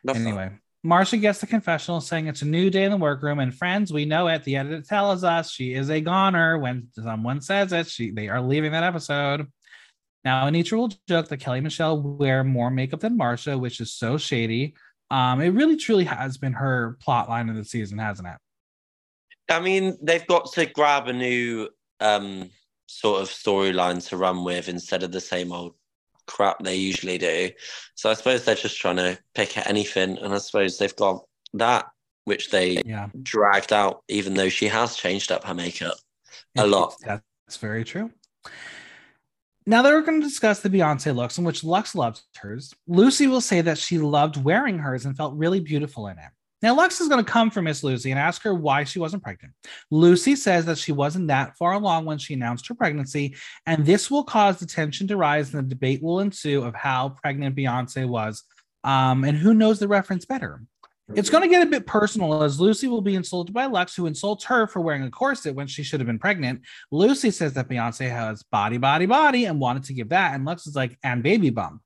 Love 0.04 0.18
that. 0.18 0.22
anyway, 0.22 0.52
Marcia 0.84 1.18
gets 1.18 1.40
the 1.40 1.48
confessional 1.48 2.02
saying 2.02 2.28
it's 2.28 2.42
a 2.42 2.46
new 2.46 2.70
day 2.70 2.84
in 2.84 2.92
the 2.92 2.98
workroom. 2.98 3.40
And 3.40 3.54
friends, 3.54 3.92
we 3.92 4.06
know 4.06 4.28
it. 4.28 4.44
The 4.44 4.58
editor 4.58 4.82
tells 4.82 5.24
us 5.24 5.52
she 5.52 5.74
is 5.74 5.90
a 5.90 6.02
goner. 6.02 6.58
When 6.58 6.88
someone 6.94 7.42
says 7.42 7.74
it, 7.74 7.88
she 7.88 8.12
they 8.12 8.30
are 8.30 8.42
leaving 8.42 8.72
that 8.72 8.84
episode. 8.84 9.48
Now, 10.24 10.46
Anetra 10.46 10.78
will 10.78 10.92
joke 11.08 11.30
that 11.30 11.38
Kelly 11.38 11.62
Michelle 11.62 12.02
wear 12.02 12.44
more 12.44 12.70
makeup 12.70 13.00
than 13.00 13.18
Marcia, 13.18 13.58
which 13.58 13.80
is 13.80 13.94
so 13.94 14.18
shady. 14.18 14.76
Um, 15.10 15.40
it 15.42 15.50
really 15.50 15.78
truly 15.78 16.04
has 16.04 16.38
been 16.38 16.54
her 16.54 16.98
plot 17.02 17.30
line 17.30 17.50
of 17.50 17.56
the 17.56 17.64
season, 17.64 17.98
hasn't 17.98 18.28
it? 18.28 18.36
I 19.50 19.62
mean, 19.62 19.98
they've 20.02 20.28
got 20.28 20.52
to 20.54 20.66
grab 20.66 21.08
a 21.08 21.14
new 21.14 21.70
um, 22.00 22.50
sort 22.88 23.22
of 23.22 23.30
storyline 23.30 24.06
to 24.08 24.18
run 24.18 24.44
with 24.44 24.70
instead 24.70 25.04
of 25.04 25.12
the 25.12 25.22
same 25.22 25.52
old 25.52 25.74
crap 26.26 26.60
they 26.60 26.76
usually 26.76 27.18
do. 27.18 27.50
So 27.96 28.10
I 28.10 28.14
suppose 28.14 28.44
they're 28.44 28.56
just 28.56 28.80
trying 28.80 28.98
to 28.98 29.18
pick 29.34 29.58
at 29.58 29.68
anything, 29.68 30.18
and 30.18 30.34
I 30.34 30.38
suppose 30.38 30.78
they've 30.78 30.96
got 30.96 31.24
that 31.54 31.88
which 32.26 32.50
they 32.50 32.82
Yeah. 32.86 33.08
dragged 33.24 33.72
out, 33.72 34.04
even 34.10 34.34
though 34.34 34.50
she 34.50 34.68
has 34.68 34.98
changed 34.98 35.32
up 35.32 35.46
her 35.46 35.54
makeup. 35.54 35.98
A 36.58 36.68
lot. 36.68 36.96
That's 37.02 37.58
very 37.58 37.86
true. 37.86 38.12
Now 39.66 39.82
that 39.82 39.94
we're 39.94 40.02
going 40.02 40.22
to 40.22 40.28
discuss 40.28 40.62
the 40.62 40.70
Beyonce 40.70 41.16
looks, 41.16 41.38
in 41.38 41.44
which 41.44 41.62
Luxx 41.62 41.96
loves 41.96 42.24
hers, 42.38 42.74
Loosey 42.90 43.30
will 43.30 43.42
say 43.42 43.62
that 43.62 43.78
she 43.78 43.98
loved 43.98 44.42
wearing 44.42 44.80
hers 44.80 45.06
and 45.06 45.16
felt 45.16 45.36
really 45.36 45.60
beautiful 45.60 46.08
in 46.08 46.18
it. 46.18 46.32
Now, 46.62 46.76
Luxx 46.76 47.00
is 47.02 47.08
going 47.08 47.24
to 47.24 47.32
come 47.32 47.52
for 47.52 47.62
Miss 47.62 47.84
Loosey 47.84 48.10
and 48.10 48.20
ask 48.20 48.42
her 48.42 48.54
why 48.54 48.84
she 48.84 49.00
wasn't 49.00 49.24
pregnant. 49.24 49.54
Loosey 49.94 50.36
says 50.36 50.66
that 50.66 50.78
she 50.78 50.92
wasn't 50.92 51.28
that 51.28 51.56
far 51.58 51.74
along 51.74 52.06
when 52.06 52.18
she 52.18 52.34
announced 52.34 52.68
her 52.68 52.74
pregnancy, 52.74 53.36
and 53.66 53.86
this 53.86 54.10
will 54.10 54.24
cause 54.24 54.60
the 54.60 54.66
tension 54.66 55.08
to 55.08 55.18
rise 55.18 55.54
and 55.54 55.64
the 55.64 55.70
debate 55.70 56.02
will 56.02 56.20
ensue 56.20 56.64
of 56.64 56.74
how 56.74 57.10
pregnant 57.10 57.56
Beyonce 57.56 58.08
was. 58.08 58.44
Um, 58.84 59.24
and 59.24 59.38
who 59.38 59.54
knows 59.54 59.80
the 59.80 59.88
reference 59.88 60.26
better? 60.26 60.62
It's 61.16 61.30
going 61.30 61.44
to 61.44 61.50
get 61.50 61.66
a 61.66 61.70
bit 61.70 61.86
personal 61.86 62.44
as 62.44 62.60
Loosey 62.60 62.90
will 62.90 63.02
be 63.02 63.16
insulted 63.16 63.54
by 63.54 63.66
Luxx, 63.68 63.96
who 63.96 64.08
insults 64.08 64.44
her 64.46 64.68
for 64.68 64.82
wearing 64.82 65.04
a 65.04 65.10
corset 65.10 65.56
when 65.56 65.68
she 65.68 65.82
should 65.82 66.02
have 66.02 66.08
been 66.08 66.20
pregnant. 66.20 66.62
Loosey 66.92 67.32
says 67.32 67.54
that 67.54 67.70
Beyonce 67.70 68.10
has 68.10 68.44
body, 68.44 68.78
body, 68.78 69.06
body, 69.06 69.46
and 69.46 69.60
wanted 69.60 69.86
to 69.86 69.94
give 69.94 70.10
that. 70.10 70.34
And 70.34 70.46
Luxx 70.46 70.68
is 70.68 70.76
like, 70.76 70.98
and 71.04 71.24
baby 71.24 71.50
bump. 71.50 71.82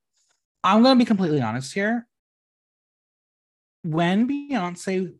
I'm 0.63 0.81
going 0.81 0.97
to 0.97 1.03
be 1.03 1.07
completely 1.07 1.41
honest 1.41 1.71
here. 1.73 2.07
When 3.83 4.27
Beyonce 4.27 5.13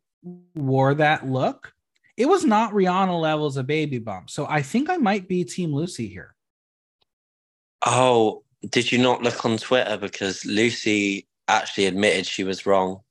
wore 0.54 0.94
that 0.96 1.28
look, 1.28 1.74
it 2.18 2.28
was 2.28 2.46
not 2.46 2.74
Rihanna 2.74 3.20
levels 3.20 3.58
of 3.58 3.66
baby 3.68 3.98
bump. 4.00 4.30
So 4.30 4.46
I 4.48 4.62
think 4.62 4.90
I 4.90 4.98
might 4.98 5.28
be 5.28 5.44
Team 5.44 5.72
Loosey 5.72 6.10
here. 6.10 6.36
Oh, 7.86 8.44
did 8.70 8.92
you 8.92 9.00
not 9.00 9.24
look 9.24 9.44
on 9.44 9.58
Twitter 9.58 9.98
because 9.98 10.42
Loosey 10.44 11.26
actually 11.48 11.86
admitted 11.88 12.26
she 12.28 12.44
was 12.44 12.66
wrong? 12.66 13.02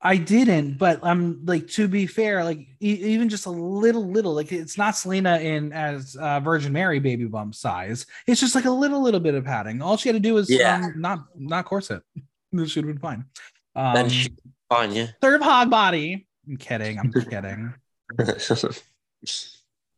I 0.00 0.16
didn't, 0.16 0.78
but 0.78 1.00
I'm 1.02 1.44
like 1.44 1.66
to 1.70 1.88
be 1.88 2.06
fair, 2.06 2.44
like 2.44 2.58
e- 2.80 3.02
even 3.12 3.28
just 3.28 3.46
a 3.46 3.50
little, 3.50 4.08
little, 4.08 4.32
like 4.32 4.52
it's 4.52 4.78
not 4.78 4.96
Salina 4.96 5.38
in 5.38 5.72
as 5.72 6.14
uh, 6.16 6.38
Virgin 6.38 6.72
Mary 6.72 7.00
baby 7.00 7.24
bump 7.24 7.54
size. 7.56 8.06
It's 8.28 8.40
just 8.40 8.54
like 8.54 8.64
a 8.64 8.70
little, 8.70 9.02
little 9.02 9.18
bit 9.18 9.34
of 9.34 9.44
padding. 9.44 9.82
All 9.82 9.96
she 9.96 10.08
had 10.08 10.14
to 10.14 10.20
do 10.20 10.34
was 10.34 10.48
Yeah. 10.48 10.76
um, 10.84 11.00
not 11.00 11.20
not 11.36 11.64
corset. 11.64 12.02
This 12.50 12.70
should 12.70 12.84
have 12.86 12.94
been 12.94 13.00
fine. 13.02 13.26
Um, 13.78 13.94
then 13.94 14.08
she 14.08 14.30
fine, 14.68 14.92
yeah. 14.92 15.06
serve 15.22 15.40
hog 15.40 15.70
body. 15.70 16.26
I'm 16.48 16.56
kidding. 16.56 16.98
I'm 16.98 17.12
kidding. 17.30 17.74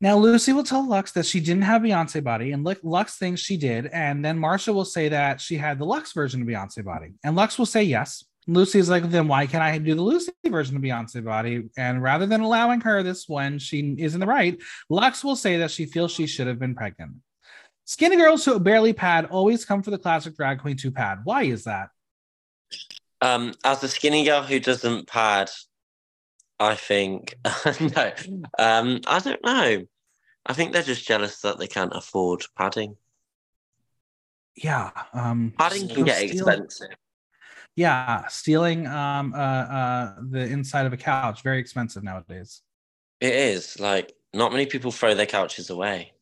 Now 0.03 0.19
Loosey 0.19 0.55
will 0.55 0.65
tell 0.65 0.87
Luxx 0.87 1.13
that 1.15 1.27
she 1.27 1.41
didn't 1.41 1.63
have 1.63 1.83
Beyonce 1.83 2.23
body, 2.23 2.53
and 2.53 2.65
Luxx 2.65 3.17
thinks 3.17 3.41
she 3.41 3.57
did. 3.57 3.87
And 3.87 4.25
then 4.25 4.39
Marcia 4.39 4.73
will 4.73 4.85
say 4.85 5.09
that 5.09 5.41
she 5.41 5.57
had 5.57 5.79
the 5.79 5.87
Luxx 5.87 6.15
version 6.15 6.43
of 6.43 6.49
Beyonce 6.49 6.85
body, 6.85 7.15
and 7.25 7.37
Luxx 7.37 7.59
will 7.59 7.67
say 7.67 7.83
yes. 7.83 8.25
Loosey 8.49 8.77
is 8.77 8.89
like, 8.89 9.09
then 9.11 9.29
why 9.29 9.47
can't 9.47 9.63
I 9.63 9.79
do 9.79 9.95
the 9.95 10.03
Loosey 10.03 10.31
version 10.47 10.77
of 10.77 10.83
Beyonce 10.83 11.25
body? 11.25 11.69
And 11.77 12.03
rather 12.03 12.27
than 12.27 12.41
allowing 12.41 12.81
her 12.81 13.03
this 13.03 13.29
one, 13.29 13.59
she 13.59 13.95
is 13.99 14.15
in 14.15 14.21
the 14.21 14.27
right, 14.27 14.59
Luxx 14.91 15.23
will 15.23 15.37
say 15.37 15.59
that 15.59 15.71
she 15.71 15.87
feels 15.87 16.11
she 16.11 16.27
should 16.27 16.47
have 16.47 16.59
been 16.59 16.75
pregnant. 16.75 17.13
Skinny 17.85 18.17
girls 18.17 18.45
who 18.45 18.59
barely 18.59 18.93
pad 18.93 19.27
always 19.27 19.65
come 19.65 19.83
for 19.83 19.91
the 19.91 19.99
classic 19.99 20.37
drag 20.37 20.61
queen 20.61 20.77
to 20.79 20.91
pad. 20.91 21.21
Why 21.25 21.45
is 21.45 21.65
that? 21.65 21.89
Um, 23.23 23.55
as 23.65 23.83
a 23.83 23.89
skinny 23.89 24.25
girl 24.25 24.43
who 24.43 24.61
doesn't 24.61 25.07
pad, 25.07 25.51
I 26.59 26.75
think 26.75 27.37
no. 27.81 28.13
Um, 28.59 29.01
I 29.07 29.19
don't 29.19 29.45
know. 29.45 29.83
I 30.47 30.53
think 30.53 30.73
they're 30.73 30.83
just 30.83 31.07
jealous 31.07 31.41
that 31.41 31.59
they 31.59 31.67
can't 31.67 31.93
afford 31.95 32.43
padding. 32.57 32.97
Yeah, 34.57 34.91
um, 35.13 35.55
Padding 35.59 35.89
so 35.89 35.95
can 35.95 36.05
get 36.05 36.17
steal- 36.17 36.49
expensive. 36.49 36.97
Yeah, 37.77 38.27
stealing 38.27 38.87
um 38.87 39.33
uh 39.33 39.37
uh 39.39 40.15
the 40.29 40.41
inside 40.41 40.87
of 40.87 40.93
a 40.93 40.97
couch 40.97 41.43
very 41.43 41.59
expensive 41.59 42.03
nowadays. 42.03 42.63
It 43.21 43.33
is 43.33 43.79
like 43.79 44.13
not 44.35 44.53
many 44.53 44.67
people 44.67 44.91
throw 44.91 45.15
their 45.15 45.27
couches 45.27 45.71
away. 45.71 46.13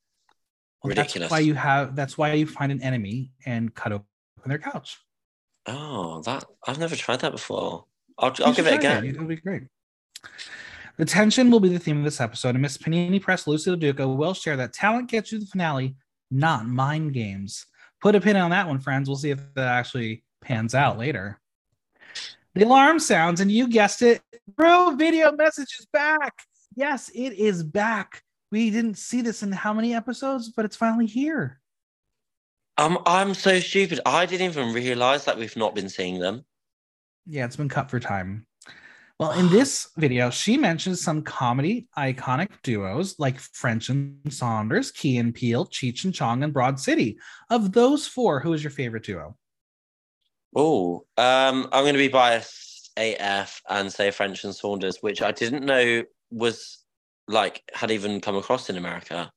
Well, 0.83 0.91
Ridiculous. 0.91 1.31
That's 1.31 1.31
why 1.33 1.41
you 1.41 1.55
have. 1.55 1.97
That's 1.97 2.17
why 2.19 2.35
you 2.35 2.47
find 2.47 2.71
an 2.71 2.83
enemy 2.83 3.33
and 3.47 3.75
cut 3.75 3.93
open 3.93 4.07
their 4.47 4.59
couch. 4.59 4.99
Oh, 5.69 6.23
that 6.23 6.45
I've 6.67 6.79
never 6.79 6.97
tried 6.97 7.21
that 7.21 7.33
before. 7.33 7.85
I'll 8.19 8.35
I'll 8.45 8.55
give 8.55 8.67
it 8.67 8.75
a 8.75 8.79
go. 8.79 9.03
It'll 9.07 9.27
be 9.27 9.37
great. 9.37 9.65
The 10.97 11.05
tension 11.05 11.51
will 11.51 11.61
be 11.61 11.69
the 11.69 11.79
theme 11.79 11.99
of 11.99 12.05
this 12.05 12.21
episode, 12.21 12.51
and 12.51 12.63
Miss 12.63 12.79
Panini 12.79 13.23
Press 13.23 13.45
Loosey 13.45 13.79
Duca 13.79 14.09
will 14.09 14.35
share 14.35 14.57
that 14.57 14.73
talent 14.73 15.11
gets 15.11 15.31
you 15.31 15.39
the 15.39 15.47
finale, 15.47 15.95
not 16.31 16.67
mind 16.67 17.13
games. 17.13 17.67
Put 18.01 18.15
a 18.15 18.21
pin 18.21 18.37
on 18.37 18.51
that 18.51 18.67
one, 18.67 18.81
friends. 18.81 19.09
We'll 19.09 19.17
see 19.17 19.31
if 19.31 19.41
that 19.55 19.69
actually 19.69 20.25
pans 20.41 20.75
out 20.75 20.99
later. 20.99 21.39
The 22.55 22.65
alarm 22.65 22.99
sounds, 22.99 23.41
and 23.41 23.53
you 23.53 23.69
guessed 23.69 24.03
it, 24.03 24.23
bro. 24.57 24.97
Video 24.97 25.31
message 25.33 25.77
is 25.79 25.87
back. 25.93 26.33
Yes, 26.75 27.11
it 27.15 27.35
is 27.35 27.63
back. 27.63 28.23
We 28.51 28.71
didn't 28.71 28.97
see 28.97 29.21
this 29.21 29.43
in 29.43 29.53
how 29.53 29.75
many 29.75 29.95
episodes, 29.95 30.49
but 30.49 30.65
it's 30.65 30.77
finally 30.77 31.07
here. 31.07 31.61
Um, 32.79 33.01
I'm 33.07 33.35
so 33.35 33.59
stupid. 33.59 34.01
I 34.07 34.25
didn't 34.25 34.51
even 34.51 34.73
realize 34.73 35.25
that 35.25 35.37
we've 35.37 35.57
not 35.57 35.75
been 35.75 35.89
seeing 35.89 36.21
them. 36.21 36.45
Yeah, 37.27 37.45
it's 37.45 37.57
been 37.57 37.69
cut 37.69 37.91
for 37.91 37.99
time. 37.99 38.47
Well, 39.19 39.33
in 39.33 39.49
this 39.51 39.89
video, 39.97 40.31
she 40.31 40.57
mentions 40.57 41.03
some 41.03 41.23
comedy 41.23 41.89
iconic 41.99 42.51
duos 42.63 43.19
like 43.19 43.41
French 43.41 43.89
and 43.89 44.33
Saunders, 44.33 44.93
Key 44.93 45.19
and 45.19 45.35
Peele, 45.35 45.67
Cheech 45.67 46.05
and 46.05 46.15
Chong, 46.15 46.45
and 46.45 46.53
Broad 46.53 46.79
City. 46.79 47.19
Of 47.51 47.73
those 47.73 48.07
four, 48.07 48.39
who 48.39 48.53
is 48.53 48.63
your 48.63 48.71
favorite 48.71 49.03
duo? 49.03 49.37
Oh, 50.55 51.05
um, 51.17 51.69
I'm 51.73 51.83
going 51.83 51.95
to 51.95 51.99
be 51.99 52.09
biased 52.09 52.93
AF 52.97 53.61
and 53.69 53.93
say 53.93 54.13
French 54.13 54.45
and 54.45 54.55
Saunders, 54.55 54.99
which 55.01 55.21
I 55.21 55.33
didn't 55.33 55.67
know 55.67 56.05
was 56.31 56.85
like 57.27 57.63
had 57.75 57.91
even 57.91 58.21
come 58.21 58.37
across 58.37 58.71
in 58.71 58.77
America. 58.77 59.33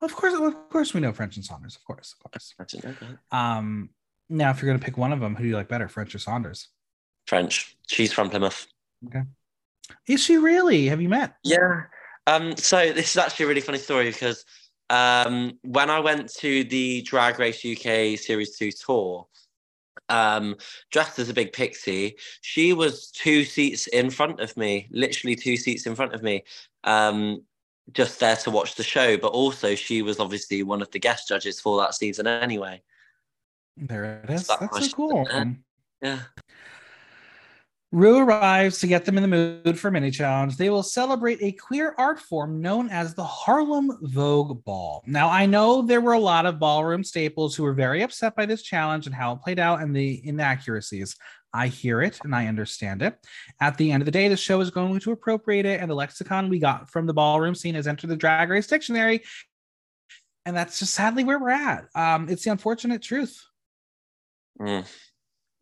Of 0.00 0.14
course, 0.14 0.34
of 0.34 0.68
course, 0.70 0.94
we 0.94 1.00
know 1.00 1.12
French 1.12 1.36
and 1.36 1.44
Saunders. 1.44 1.76
Of 1.76 1.84
course, 1.84 2.14
of 2.14 2.30
course. 2.30 2.54
Didn't 2.70 2.84
know 2.84 2.94
that. 3.30 3.36
Um, 3.36 3.90
now, 4.28 4.50
if 4.50 4.62
you're 4.62 4.70
going 4.70 4.78
to 4.78 4.84
pick 4.84 4.96
one 4.96 5.12
of 5.12 5.20
them, 5.20 5.34
who 5.34 5.42
do 5.42 5.48
you 5.48 5.56
like 5.56 5.68
better, 5.68 5.88
French 5.88 6.14
or 6.14 6.18
Saunders? 6.18 6.68
French. 7.26 7.76
She's 7.88 8.12
from 8.12 8.30
Plymouth. 8.30 8.66
Okay. 9.06 9.22
Is 10.06 10.22
she 10.22 10.36
really? 10.36 10.86
Have 10.86 11.00
you 11.00 11.08
met? 11.08 11.36
Yeah. 11.42 11.84
Um, 12.26 12.56
so 12.56 12.92
this 12.92 13.10
is 13.10 13.16
actually 13.16 13.46
a 13.46 13.48
really 13.48 13.60
funny 13.60 13.78
story 13.78 14.10
because 14.10 14.44
um, 14.90 15.58
when 15.62 15.90
I 15.90 16.00
went 16.00 16.32
to 16.36 16.64
the 16.64 17.02
Drag 17.02 17.38
Race 17.38 17.64
UK 17.64 18.18
Series 18.18 18.56
2 18.56 18.70
tour, 18.72 19.26
um, 20.08 20.56
dressed 20.90 21.18
as 21.18 21.28
a 21.28 21.34
big 21.34 21.52
pixie, 21.52 22.16
she 22.40 22.72
was 22.72 23.10
two 23.10 23.44
seats 23.44 23.86
in 23.88 24.10
front 24.10 24.40
of 24.40 24.56
me, 24.56 24.88
literally 24.90 25.36
two 25.36 25.56
seats 25.56 25.86
in 25.86 25.94
front 25.94 26.14
of 26.14 26.22
me, 26.22 26.44
um, 26.84 27.42
just 27.92 28.20
there 28.20 28.36
to 28.36 28.50
watch 28.50 28.74
the 28.74 28.82
show. 28.82 29.16
But 29.16 29.32
also, 29.32 29.74
she 29.74 30.02
was 30.02 30.20
obviously 30.20 30.62
one 30.62 30.82
of 30.82 30.90
the 30.90 30.98
guest 30.98 31.28
judges 31.28 31.60
for 31.60 31.78
that 31.80 31.94
season 31.94 32.26
anyway. 32.26 32.82
There 33.76 34.22
it 34.24 34.30
is. 34.30 34.46
That 34.46 34.60
That's 34.60 34.90
so 34.90 34.96
cool. 34.96 35.28
Yeah. 36.02 36.20
Rue 37.90 38.18
arrives 38.18 38.80
to 38.80 38.86
get 38.86 39.06
them 39.06 39.16
in 39.16 39.22
the 39.22 39.28
mood 39.64 39.78
for 39.80 39.90
mini 39.90 40.10
challenge. 40.10 40.56
They 40.56 40.68
will 40.68 40.82
celebrate 40.82 41.38
a 41.40 41.52
queer 41.52 41.94
art 41.96 42.20
form 42.20 42.60
known 42.60 42.90
as 42.90 43.14
the 43.14 43.24
Harlem 43.24 43.90
Vogue 44.02 44.62
Ball. 44.64 45.02
Now, 45.06 45.30
I 45.30 45.46
know 45.46 45.80
there 45.80 46.02
were 46.02 46.12
a 46.12 46.18
lot 46.18 46.44
of 46.44 46.58
ballroom 46.58 47.02
staples 47.02 47.56
who 47.56 47.62
were 47.62 47.72
very 47.72 48.02
upset 48.02 48.36
by 48.36 48.44
this 48.44 48.62
challenge 48.62 49.06
and 49.06 49.14
how 49.14 49.32
it 49.32 49.40
played 49.40 49.58
out 49.58 49.80
and 49.80 49.96
the 49.96 50.20
inaccuracies. 50.22 51.16
I 51.54 51.68
hear 51.68 52.02
it 52.02 52.18
and 52.24 52.34
I 52.34 52.46
understand 52.46 53.00
it. 53.00 53.16
At 53.58 53.78
the 53.78 53.90
end 53.90 54.02
of 54.02 54.04
the 54.04 54.12
day, 54.12 54.28
the 54.28 54.36
show 54.36 54.60
is 54.60 54.70
going 54.70 55.00
to 55.00 55.12
appropriate 55.12 55.64
it, 55.64 55.80
and 55.80 55.90
the 55.90 55.94
lexicon 55.94 56.50
we 56.50 56.58
got 56.58 56.90
from 56.90 57.06
the 57.06 57.14
ballroom 57.14 57.54
scene 57.54 57.74
has 57.74 57.86
entered 57.86 58.10
the 58.10 58.16
Drag 58.16 58.50
Race 58.50 58.66
dictionary. 58.66 59.22
And 60.44 60.54
that's 60.54 60.78
just 60.78 60.92
sadly 60.92 61.24
where 61.24 61.38
we're 61.38 61.48
at. 61.50 61.86
Um, 61.94 62.28
it's 62.28 62.44
the 62.44 62.50
unfortunate 62.50 63.00
truth. 63.00 63.42
Mm. 64.60 64.86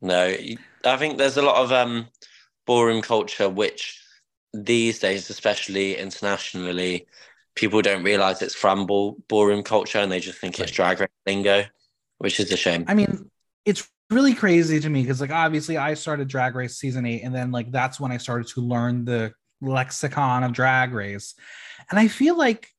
No, 0.03 0.27
you- 0.27 0.59
I 0.87 0.96
think 0.96 1.18
there's 1.18 1.37
a 1.37 1.42
lot 1.42 1.57
of 1.57 1.72
um, 1.72 2.09
ballroom 2.66 3.03
culture, 3.03 3.49
which 3.49 4.01
these 4.53 4.99
days, 4.99 5.29
especially 5.31 5.96
internationally, 5.96 7.07
people 7.55 7.83
don't 7.83 8.05
realize 8.05 8.42
it's 8.42 8.55
from 8.55 8.87
ball, 8.87 9.16
ballroom 9.29 9.62
culture 9.62 9.99
and 9.99 10.11
they 10.11 10.20
just 10.20 10.38
think 10.38 10.59
it's 10.61 10.70
drag 10.70 11.01
race 11.01 11.09
lingo, 11.27 11.64
which 12.18 12.38
is 12.38 12.53
a 12.53 12.57
shame. 12.57 12.85
I 12.87 12.94
mean, 12.94 13.31
it's 13.64 13.88
really 14.11 14.35
crazy 14.35 14.81
to 14.81 14.88
me 14.88 15.03
because, 15.03 15.20
like, 15.20 15.31
obviously, 15.31 15.77
I 15.77 15.94
started 15.94 16.29
Drag 16.29 16.55
Race 16.55 16.77
season 16.77 17.07
eight, 17.07 17.22
and 17.22 17.35
then 17.35 17.51
like 17.51 17.70
that's 17.72 17.99
when 17.99 18.12
I 18.12 18.18
started 18.18 18.49
to 18.49 18.61
learn 18.61 19.05
the 19.05 19.33
lexicon 19.61 20.44
of 20.44 20.53
Drag 20.53 20.92
Race, 20.92 21.35
and 21.90 21.99
I 21.99 22.09
feel 22.09 22.38
like 22.38 22.70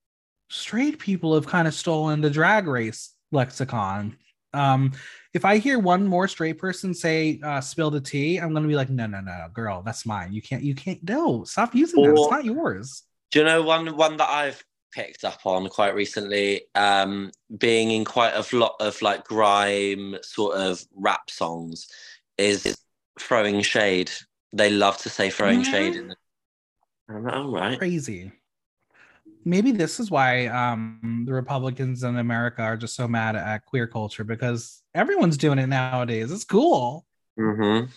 straight 0.50 1.00
people 1.00 1.36
have 1.36 1.48
kind 1.48 1.68
of 1.68 1.74
stolen 1.74 2.22
the 2.22 2.30
Drag 2.30 2.68
Race 2.68 3.14
lexicon. 3.32 4.18
Um, 4.54 4.94
if 5.38 5.46
I 5.46 5.60
hear 5.60 5.78
one 5.80 6.06
more 6.06 6.28
straight 6.28 6.58
person 6.58 6.94
say 6.94 7.40
uh, 7.44 7.62
"spill 7.62 7.92
the 7.92 8.02
tea," 8.02 8.38
I'm 8.38 8.54
gonna 8.54 8.68
be 8.68 8.76
like, 8.76 8.90
"No, 8.90 9.06
no, 9.06 9.22
no, 9.22 9.48
girl, 9.54 9.84
that's 9.84 10.06
mine. 10.06 10.34
You 10.34 10.42
can't, 10.42 10.64
you 10.64 10.76
can't. 10.76 11.02
No, 11.08 11.44
stop 11.46 11.74
using 11.74 12.02
that. 12.04 12.12
It's 12.12 12.32
not 12.32 12.44
yours." 12.44 13.04
Do 13.32 13.40
you 13.40 13.46
know 13.46 13.62
one 13.62 13.96
one 13.96 14.18
that 14.18 14.30
I've 14.30 14.64
picked 14.92 15.24
up 15.24 15.46
on 15.46 15.70
quite 15.70 15.94
recently? 15.94 16.64
Um, 16.74 17.32
being 17.56 17.92
in 17.92 18.04
quite 18.04 18.34
a 18.34 18.58
lot 18.58 18.76
of 18.80 19.00
like 19.02 19.26
grime 19.26 20.18
sort 20.24 20.58
of 20.58 20.84
rap 20.96 21.30
songs 21.30 21.88
is 22.38 22.78
throwing 23.20 23.62
shade. 23.62 24.12
They 24.54 24.72
love 24.72 24.98
to 25.00 25.10
say 25.10 25.30
throwing 25.30 25.60
Yeah. 25.60 25.72
shade. 25.72 25.96
In 25.98 26.16
I'm 27.10 27.24
like, 27.24 27.36
all 27.36 27.52
right. 27.52 27.78
crazy. 27.78 28.32
Maybe 29.48 29.72
this 29.72 30.02
is 30.02 30.12
why 30.12 30.48
um, 30.48 31.24
the 31.26 31.32
Republicans 31.32 32.04
in 32.04 32.18
America 32.18 32.62
are 32.62 32.76
just 32.76 32.96
so 32.96 33.08
mad 33.08 33.38
at 33.38 33.66
queer 33.66 33.88
culture 33.88 34.26
because 34.26 34.84
everyone's 34.94 35.38
doing 35.38 35.58
it 35.58 35.68
nowadays. 35.68 36.34
It's 36.34 36.44
cool. 36.44 37.06
Mm-hmm. 37.40 37.90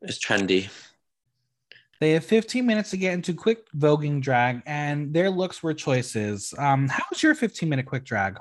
It's 0.00 0.18
trendy. 0.18 0.70
They 2.00 2.12
have 2.12 2.24
15 2.24 2.64
minutes 2.64 2.90
to 2.92 2.96
get 2.96 3.12
into 3.12 3.34
quick 3.34 3.70
voguing 3.72 4.22
drag, 4.22 4.62
and 4.64 5.12
their 5.12 5.28
looks 5.28 5.62
were 5.62 5.74
choices. 5.74 6.54
Um, 6.56 6.88
how 6.88 7.04
was 7.10 7.22
your 7.22 7.34
15 7.34 7.68
minute 7.68 7.84
quick 7.84 8.04
drag? 8.04 8.38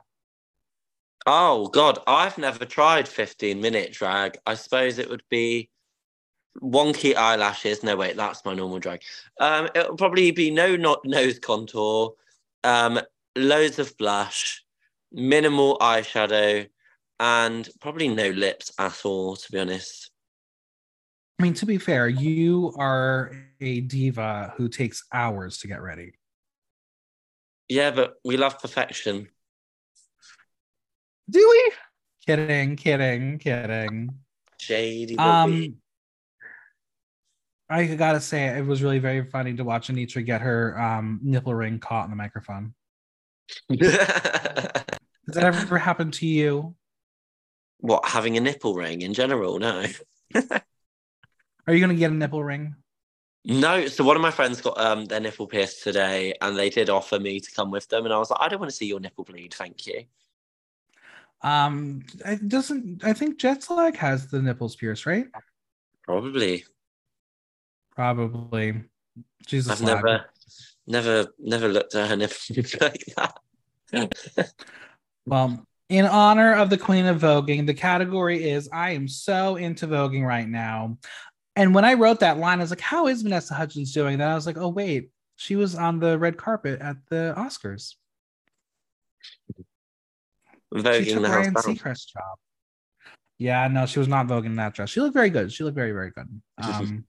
Oh 1.28 1.68
God, 1.68 2.00
I've 2.08 2.38
never 2.38 2.64
tried 2.64 3.06
15 3.06 3.60
minute 3.60 3.92
drag. 3.92 4.38
I 4.46 4.54
suppose 4.54 4.98
it 4.98 5.10
would 5.10 5.24
be 5.30 5.70
wonky 6.60 7.16
eyelashes. 7.16 7.84
No, 7.84 7.96
wait, 7.96 8.16
that's 8.18 8.44
my 8.46 8.54
normal 8.54 8.80
drag. 8.80 9.02
Um, 9.40 9.70
it'll 9.76 9.96
probably 9.96 10.32
be 10.32 10.52
no 10.52 10.76
not 10.76 11.06
nose 11.06 11.40
contour, 11.40 12.16
um, 12.64 13.00
loads 13.36 13.80
of 13.80 13.98
blush, 13.98 14.64
minimal 15.12 15.78
eyeshadow, 15.80 16.68
and 17.20 17.70
probably 17.80 18.08
no 18.08 18.30
lips 18.30 18.72
at 18.80 19.06
all, 19.06 19.36
to 19.36 19.52
be 19.52 19.60
honest. 19.60 20.12
I 21.40 21.44
mean, 21.44 21.54
to 21.56 21.66
be 21.66 21.78
fair, 21.78 22.08
you 22.08 22.74
are 22.78 23.32
a 23.60 23.82
diva 23.82 24.54
who 24.58 24.70
takes 24.70 25.04
hours 25.12 25.58
to 25.60 25.68
get 25.68 25.82
ready. 25.82 26.14
Yeah, 27.68 27.92
but 27.92 28.16
we 28.24 28.38
love 28.38 28.60
perfection. 28.60 29.28
Do 31.30 31.40
we? 31.50 31.72
Kidding, 32.28 32.76
kidding, 32.76 33.40
kidding. 33.40 34.10
Shady. 34.60 35.18
Um, 35.18 35.81
I 37.72 37.96
gotta 37.96 38.20
say, 38.20 38.48
it 38.58 38.66
was 38.66 38.84
really 38.84 39.00
very 39.00 39.24
funny 39.24 39.54
to 39.56 39.64
watch 39.64 39.88
Anetra 39.88 40.26
get 40.26 40.42
her 40.42 40.80
um, 40.80 41.20
nipple 41.24 41.56
ring 41.56 41.80
caught 41.80 42.06
in 42.06 42.12
the 42.12 42.18
microphone. 42.18 42.74
Has 43.70 43.80
that 45.36 45.44
ever 45.44 45.78
happened 45.78 46.14
to 46.16 46.28
you? 46.28 46.76
what 47.82 48.08
having 48.08 48.38
a 48.38 48.40
nipple 48.40 48.76
ring 48.76 49.02
in 49.02 49.14
general? 49.14 49.60
No. 49.60 49.86
Are 51.68 51.74
you 51.74 51.80
gonna 51.80 51.96
get 51.96 52.12
a 52.12 52.16
nipple 52.16 52.44
ring? 52.44 52.76
No, 53.44 53.88
so 53.88 54.04
one 54.04 54.16
of 54.16 54.22
my 54.22 54.32
friends 54.32 54.62
got 54.62 54.80
um 54.80 55.06
their 55.06 55.20
nipple 55.20 55.48
pierced 55.48 55.84
today, 55.84 56.34
and 56.42 56.58
they 56.58 56.70
did 56.70 56.90
offer 56.90 57.20
me 57.20 57.40
to 57.40 57.52
come 57.52 57.72
with 57.72 57.88
them, 57.90 58.06
and 58.06 58.14
I 58.14 58.18
was 58.18 58.30
like, 58.30 58.40
I 58.42 58.48
don't 58.48 58.60
want 58.60 58.70
to 58.70 58.76
see 58.76 58.86
your 58.86 59.00
nipple 59.00 59.26
bleed, 59.26 59.54
thank 59.54 59.86
you. 59.88 60.04
Um, 61.42 62.04
it 62.24 62.48
doesn't 62.48 63.04
I 63.04 63.14
think 63.14 63.40
Jetlag 63.40 63.96
has 63.96 64.28
the 64.28 64.42
nipples 64.42 64.76
pierced, 64.76 65.06
right? 65.06 65.26
Probably. 66.04 66.66
Probably. 67.96 68.84
Jesus, 69.46 69.72
I've 69.72 69.82
never, 69.86 70.26
never, 70.88 71.28
never 71.40 71.68
looked 71.68 71.96
at 71.96 72.10
her 72.10 72.16
like 72.82 73.04
that. 73.16 74.54
Well, 75.26 75.66
in 75.90 76.06
honor 76.06 76.54
of 76.56 76.70
the 76.70 76.78
Queen 76.78 77.06
of 77.06 77.20
Voguing, 77.20 77.66
the 77.66 77.74
category 77.74 78.50
is 78.50 78.70
I 78.72 78.92
am 78.92 79.08
so 79.08 79.58
into 79.58 79.88
voguing 79.88 80.26
right 80.26 80.48
now. 80.48 80.98
And 81.56 81.76
when 81.76 81.84
I 81.84 81.96
wrote 81.96 82.22
that 82.22 82.38
line, 82.38 82.60
I 82.60 82.64
was 82.64 82.70
like, 82.70 82.80
how 82.80 83.08
is 83.08 83.24
Vanessa 83.24 83.54
Hudgens 83.54 83.94
doing? 83.94 84.18
Then 84.18 84.30
I 84.30 84.36
was 84.36 84.48
like, 84.48 84.58
oh, 84.58 84.70
wait, 84.70 85.12
she 85.36 85.58
was 85.58 85.76
on 85.76 86.00
the 86.00 86.18
red 86.18 86.38
carpet 86.38 86.80
at 86.80 86.96
the 87.10 87.34
Oscars. 87.38 87.96
she 90.74 90.82
Voguing 90.82 91.14
took 91.14 91.22
the 91.24 91.30
house 91.30 91.68
Ryan 91.68 91.76
job. 91.84 92.38
Yeah, 93.38 93.68
no, 93.68 93.86
she 93.86 94.00
was 94.00 94.08
not 94.08 94.28
voguing 94.28 94.46
in 94.46 94.56
that 94.56 94.74
dress. 94.74 94.92
She 94.92 95.02
looked 95.02 95.14
very 95.14 95.30
good. 95.30 95.52
She 95.52 95.64
looked 95.64 95.76
very, 95.76 95.92
very 95.92 96.12
good. 96.12 96.42
Um, 96.64 97.06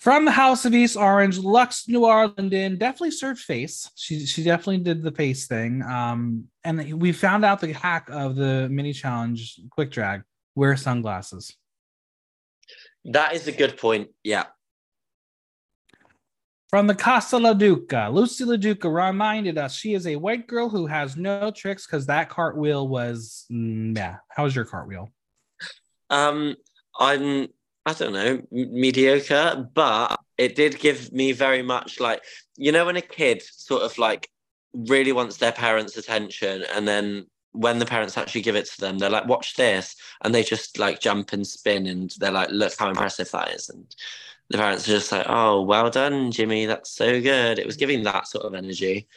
from 0.00 0.24
the 0.24 0.30
House 0.30 0.64
of 0.64 0.74
East 0.74 0.96
Orange, 0.96 1.38
Luxx 1.38 1.86
Noir 1.86 2.32
London 2.36 2.78
definitely 2.78 3.10
served 3.10 3.40
face. 3.40 3.90
She 3.96 4.24
she 4.24 4.42
definitely 4.42 4.78
did 4.78 5.02
the 5.02 5.12
face 5.12 5.46
thing. 5.46 5.82
Um, 5.82 6.44
and 6.64 6.94
we 6.94 7.12
found 7.12 7.44
out 7.44 7.60
the 7.60 7.72
hack 7.72 8.08
of 8.10 8.34
the 8.34 8.66
mini 8.70 8.94
challenge 8.94 9.60
quick 9.70 9.90
drag. 9.90 10.22
Wear 10.54 10.76
sunglasses. 10.76 11.54
That 13.04 13.34
is 13.34 13.46
a 13.46 13.52
good 13.52 13.76
point. 13.76 14.08
Yeah. 14.24 14.46
From 16.70 16.86
the 16.86 16.94
Casa 16.94 17.36
La 17.36 17.52
Duca, 17.52 18.08
Loosey 18.10 18.46
La 18.46 18.56
Duca 18.56 18.88
reminded 18.88 19.58
us 19.58 19.74
she 19.74 19.92
is 19.94 20.06
a 20.06 20.16
white 20.16 20.46
girl 20.46 20.68
who 20.68 20.86
has 20.86 21.16
no 21.16 21.50
tricks 21.50 21.86
because 21.86 22.06
that 22.06 22.28
cartwheel 22.28 22.86
was, 22.86 23.44
mm, 23.50 23.96
yeah. 23.96 24.16
How 24.28 24.44
was 24.44 24.54
your 24.54 24.64
cartwheel? 24.64 25.08
Um, 26.10 26.56
I'm 26.98 27.48
I 27.86 27.92
don't 27.94 28.12
know 28.12 28.42
m- 28.52 28.80
mediocre, 28.80 29.68
but 29.74 30.18
it 30.38 30.54
did 30.54 30.78
give 30.78 31.12
me 31.12 31.32
very 31.32 31.62
much 31.62 32.00
like 32.00 32.22
you 32.56 32.72
know 32.72 32.86
when 32.86 32.96
a 32.96 33.02
kid 33.02 33.42
sort 33.42 33.82
of 33.82 33.96
like 33.98 34.28
really 34.72 35.12
wants 35.12 35.38
their 35.38 35.52
parents' 35.52 35.96
attention, 35.96 36.64
and 36.74 36.86
then 36.86 37.26
when 37.52 37.78
the 37.78 37.86
parents 37.86 38.16
actually 38.16 38.42
give 38.42 38.54
it 38.54 38.66
to 38.66 38.80
them, 38.80 38.98
they're 38.98 39.10
like, 39.10 39.26
"Watch 39.26 39.56
this," 39.56 39.96
and 40.22 40.34
they 40.34 40.42
just 40.42 40.78
like 40.78 41.00
jump 41.00 41.32
and 41.32 41.46
spin, 41.46 41.86
and 41.86 42.10
they're 42.18 42.30
like, 42.30 42.50
"Look 42.50 42.72
how 42.78 42.88
impressive 42.90 43.30
that 43.32 43.52
is," 43.54 43.68
and 43.68 43.84
the 44.50 44.58
parents 44.58 44.86
are 44.88 44.92
just 44.92 45.10
like, 45.12 45.26
"Oh, 45.28 45.62
well 45.62 45.90
done, 45.90 46.30
Jimmy. 46.30 46.66
That's 46.66 46.90
so 46.90 47.20
good." 47.20 47.58
It 47.58 47.66
was 47.66 47.76
giving 47.76 48.02
that 48.04 48.28
sort 48.28 48.44
of 48.44 48.54
energy. 48.54 49.08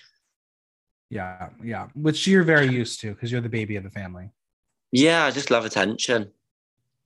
Yeah, 1.10 1.50
yeah, 1.64 1.90
which 1.94 2.26
you're 2.26 2.44
very 2.44 2.68
used 2.70 3.02
to 3.02 3.14
because 3.14 3.32
you're 3.32 3.42
the 3.42 3.50
baby 3.50 3.76
of 3.76 3.84
the 3.84 3.92
family. 3.92 4.32
Yeah, 4.92 5.26
I 5.26 5.32
just 5.32 5.52
love 5.52 5.66
attention. 5.66 6.32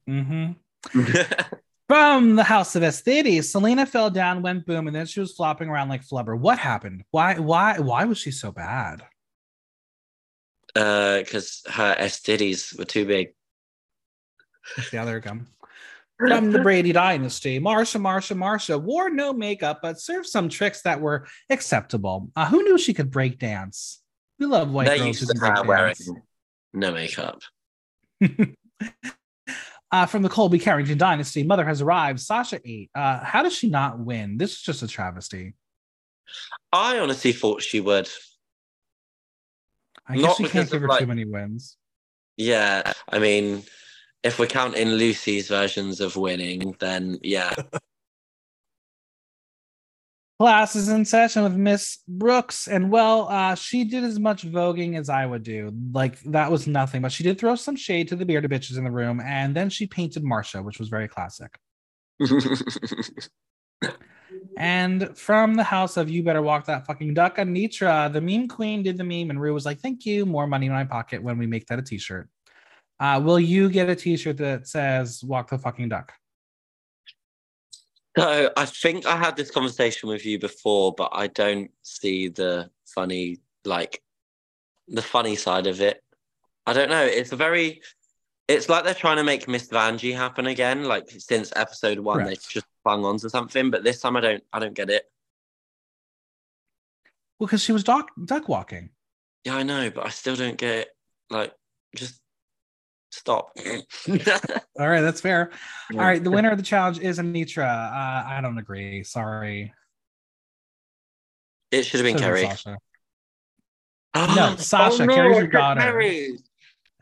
Mm-hmm. 0.07 0.53
From 1.87 2.35
the 2.35 2.43
House 2.43 2.75
of 2.75 2.83
EsTitties, 2.83 3.45
Salina 3.45 3.85
fell 3.85 4.09
down, 4.09 4.41
went 4.41 4.65
boom, 4.65 4.87
and 4.87 4.95
then 4.95 5.05
she 5.05 5.21
was 5.21 5.33
flopping 5.33 5.69
around 5.69 5.87
like 5.87 6.05
flubber. 6.05 6.37
What 6.37 6.59
happened? 6.59 7.03
Why? 7.11 7.39
Why? 7.39 7.79
Why 7.79 8.03
was 8.03 8.17
she 8.17 8.31
so 8.31 8.51
bad? 8.51 9.03
Uh, 10.75 11.19
because 11.19 11.63
uh, 11.67 11.71
her 11.71 11.95
STDs 11.99 12.77
were 12.77 12.85
too 12.85 13.05
big. 13.05 13.29
Yeah, 14.91 15.05
there 15.05 15.15
we 15.15 15.21
go. 15.21 15.39
From 16.17 16.51
the 16.51 16.59
Brady 16.59 16.91
Dynasty, 16.91 17.59
Marcia, 17.59 17.99
Marcia, 17.99 18.35
Marcia 18.35 18.77
wore 18.77 19.09
no 19.09 19.31
makeup, 19.31 19.79
but 19.81 19.99
served 19.99 20.27
some 20.27 20.49
tricks 20.49 20.81
that 20.81 20.99
were 20.99 21.27
acceptable. 21.49 22.31
Uh, 22.35 22.47
who 22.47 22.63
knew 22.63 22.77
she 22.77 22.93
could 22.93 23.11
break 23.11 23.37
dance? 23.37 24.01
We 24.39 24.47
love 24.47 24.71
white 24.71 24.87
They 24.87 24.97
girls 24.97 25.19
who 25.19 25.27
can 25.27 25.37
break 25.37 25.57
her 25.57 25.63
wearing 25.63 25.95
no 26.73 26.91
makeup. 26.91 27.41
Uh, 29.91 30.05
from 30.05 30.21
the 30.21 30.29
Colby 30.29 30.59
Carrington 30.59 30.97
Dynasty, 30.97 31.43
Mother 31.43 31.65
has 31.65 31.81
arrived. 31.81 32.19
Sasha 32.19 32.59
eight. 32.65 32.89
Uh, 32.93 33.23
how 33.23 33.41
does 33.41 33.53
she 33.55 33.69
not 33.69 33.97
win? 33.99 34.37
This 34.37 34.51
is 34.53 34.61
just 34.61 34.83
a 34.83 34.87
travesty. 34.87 35.53
I 36.73 36.99
honestly 36.99 37.31
thought 37.31 37.61
she 37.61 37.79
would. 37.79 38.09
I 40.05 40.15
guess 40.15 40.23
Not 40.23 40.39
you 40.39 40.45
can't 40.45 40.53
because 40.53 40.69
give 40.71 40.75
of, 40.75 40.81
her 40.81 40.87
like- 40.89 40.99
too 40.99 41.07
many 41.07 41.25
wins. 41.25 41.77
Yeah, 42.35 42.91
I 43.09 43.17
mean, 43.19 43.63
if 44.23 44.37
we're 44.37 44.45
counting 44.47 44.89
Loosey's 44.89 45.47
versions 45.47 46.01
of 46.01 46.15
winning, 46.17 46.75
then 46.79 47.17
yeah. 47.23 47.53
Class 50.39 50.75
is 50.75 50.89
in 50.89 51.03
session 51.03 51.43
with 51.43 51.55
Miss 51.55 51.97
Brooks, 52.07 52.67
and 52.67 52.91
well, 52.91 53.27
uh, 53.27 53.55
she 53.55 53.83
did 53.83 54.03
as 54.03 54.19
much 54.19 54.45
voguing 54.45 54.97
as 54.97 55.09
I 55.09 55.25
would 55.25 55.41
do. 55.41 55.73
Like 55.91 56.19
that 56.21 56.51
was 56.51 56.67
nothing, 56.67 57.01
but 57.01 57.11
she 57.11 57.23
did 57.23 57.39
throw 57.39 57.55
some 57.55 57.75
shade 57.75 58.07
to 58.09 58.15
the 58.15 58.25
bearded 58.25 58.51
bitches 58.51 58.77
in 58.77 58.83
the 58.83 58.91
room, 58.91 59.19
and 59.19 59.55
then 59.55 59.69
she 59.69 59.87
painted 59.87 60.23
Marcia, 60.23 60.61
which 60.61 60.77
was 60.77 60.89
very 60.89 61.07
classic. 61.07 61.57
And 64.57 65.15
from 65.17 65.53
the 65.53 65.63
house 65.63 65.97
of 65.97 66.09
You 66.09 66.23
Better 66.23 66.41
Walk 66.41 66.65
That 66.65 66.85
Fucking 66.85 67.13
Duck, 67.13 67.37
Anetra, 67.37 68.11
the 68.11 68.21
meme 68.21 68.47
queen, 68.47 68.83
did 68.83 68.97
the 68.97 69.03
meme, 69.03 69.29
and 69.29 69.39
Rue 69.39 69.53
was 69.53 69.65
like, 69.65 69.79
Thank 69.79 70.05
you, 70.05 70.25
more 70.25 70.47
money 70.47 70.65
in 70.65 70.71
my 70.71 70.83
pocket 70.83 71.21
when 71.21 71.37
we 71.37 71.45
make 71.45 71.67
that 71.67 71.79
a 71.79 71.81
t 71.81 71.97
shirt. 71.97 72.27
Uh, 72.99 73.21
will 73.23 73.39
you 73.39 73.69
get 73.69 73.89
a 73.89 73.95
t 73.95 74.17
shirt 74.17 74.37
that 74.37 74.67
says 74.67 75.23
Walk 75.23 75.49
the 75.49 75.57
Fucking 75.57 75.89
Duck? 75.89 76.11
So 78.17 78.51
I 78.57 78.65
think 78.65 79.05
I 79.05 79.15
had 79.15 79.35
this 79.35 79.51
conversation 79.51 80.09
with 80.09 80.25
you 80.25 80.39
before, 80.39 80.93
but 80.93 81.11
I 81.13 81.27
don't 81.27 81.71
see 81.83 82.27
the 82.27 82.69
funny, 82.85 83.39
like, 83.63 84.01
the 84.87 85.01
funny 85.01 85.35
side 85.35 85.67
of 85.67 85.81
it. 85.81 86.03
I 86.65 86.73
don't 86.73 86.89
know. 86.89 87.03
It's 87.03 87.31
a 87.31 87.35
very, 87.35 87.81
it's 88.47 88.69
like 88.69 88.83
they're 88.83 88.93
trying 88.93 89.17
to 89.17 89.23
make 89.23 89.47
Miss 89.47 89.67
Vanjie 89.67 90.15
happen 90.15 90.47
again. 90.47 90.83
Like 90.83 91.09
since 91.09 91.51
episode 91.55 91.99
one, 91.99 92.23
they 92.23 92.35
just 92.35 92.65
clung 92.83 93.05
on 93.05 93.17
to 93.19 93.29
something, 93.29 93.69
but 93.69 93.83
this 93.83 94.01
time 94.01 94.17
I 94.17 94.21
don't, 94.21 94.43
I 94.51 94.59
don't 94.59 94.73
get 94.73 94.89
it. 94.89 95.03
Well, 97.39 97.47
because 97.47 97.63
she 97.63 97.71
was 97.71 97.83
duck, 97.83 98.09
duck 98.25 98.49
walking. 98.49 98.89
Yeah, 99.43 99.55
I 99.57 99.63
know, 99.63 99.89
but 99.91 100.05
I 100.05 100.09
still 100.09 100.35
don't 100.35 100.57
get 100.57 100.75
it. 100.75 100.87
Like, 101.29 101.53
just 101.95 102.19
stop. 103.17 103.51
All 104.79 104.87
right, 104.87 105.01
that's 105.01 105.21
fair. 105.21 105.51
All 105.93 105.99
right, 105.99 106.23
the 106.23 106.29
winner 106.31 106.51
of 106.51 106.57
the 106.57 106.63
challenge 106.63 106.99
is 106.99 107.19
Anetra. 107.19 107.65
Uh, 107.65 108.27
I 108.27 108.39
don't 108.41 108.57
agree. 108.57 109.03
Sorry. 109.03 109.73
It 111.71 111.83
should 111.85 111.99
have 111.99 112.05
been 112.05 112.17
Should've 112.17 112.35
Kerry. 112.37 112.43
Sasha. 112.49 112.77
No, 114.35 114.55
Sasha, 114.55 115.03
Oh, 115.03 115.05
no, 115.05 115.15
Kerry's 115.15 115.35
I 115.35 115.39
your 115.41 115.47
daughter. 115.47 115.81
Kerry. 115.81 116.37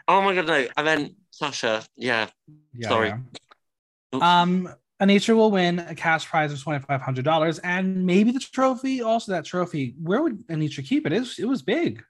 Oh 0.08 0.22
my 0.22 0.36
god, 0.36 0.48
no! 0.48 0.68
I 0.76 0.84
meant 0.84 1.14
Sasha. 1.32 1.84
Yeah. 1.96 2.28
Yeah, 2.74 2.90
Sorry. 2.90 3.14
yeah. 4.14 4.42
Um, 4.42 4.70
Anetra 5.02 5.36
will 5.36 5.52
win 5.52 5.80
a 5.80 5.96
cash 5.96 6.26
prize 6.28 6.52
of 6.52 6.62
twenty 6.62 6.84
five 6.84 7.02
hundred 7.02 7.24
dollars 7.26 7.60
and 7.60 8.06
maybe 8.06 8.32
the 8.32 8.40
trophy. 8.40 9.02
Also, 9.02 9.32
that 9.32 9.46
trophy. 9.46 9.96
Where 10.02 10.22
would 10.22 10.46
Anetra 10.48 10.86
keep 10.86 11.06
it? 11.06 11.14
It 11.14 11.20
was, 11.20 11.40
it 11.40 11.46
was 11.46 11.62
big. 11.62 12.04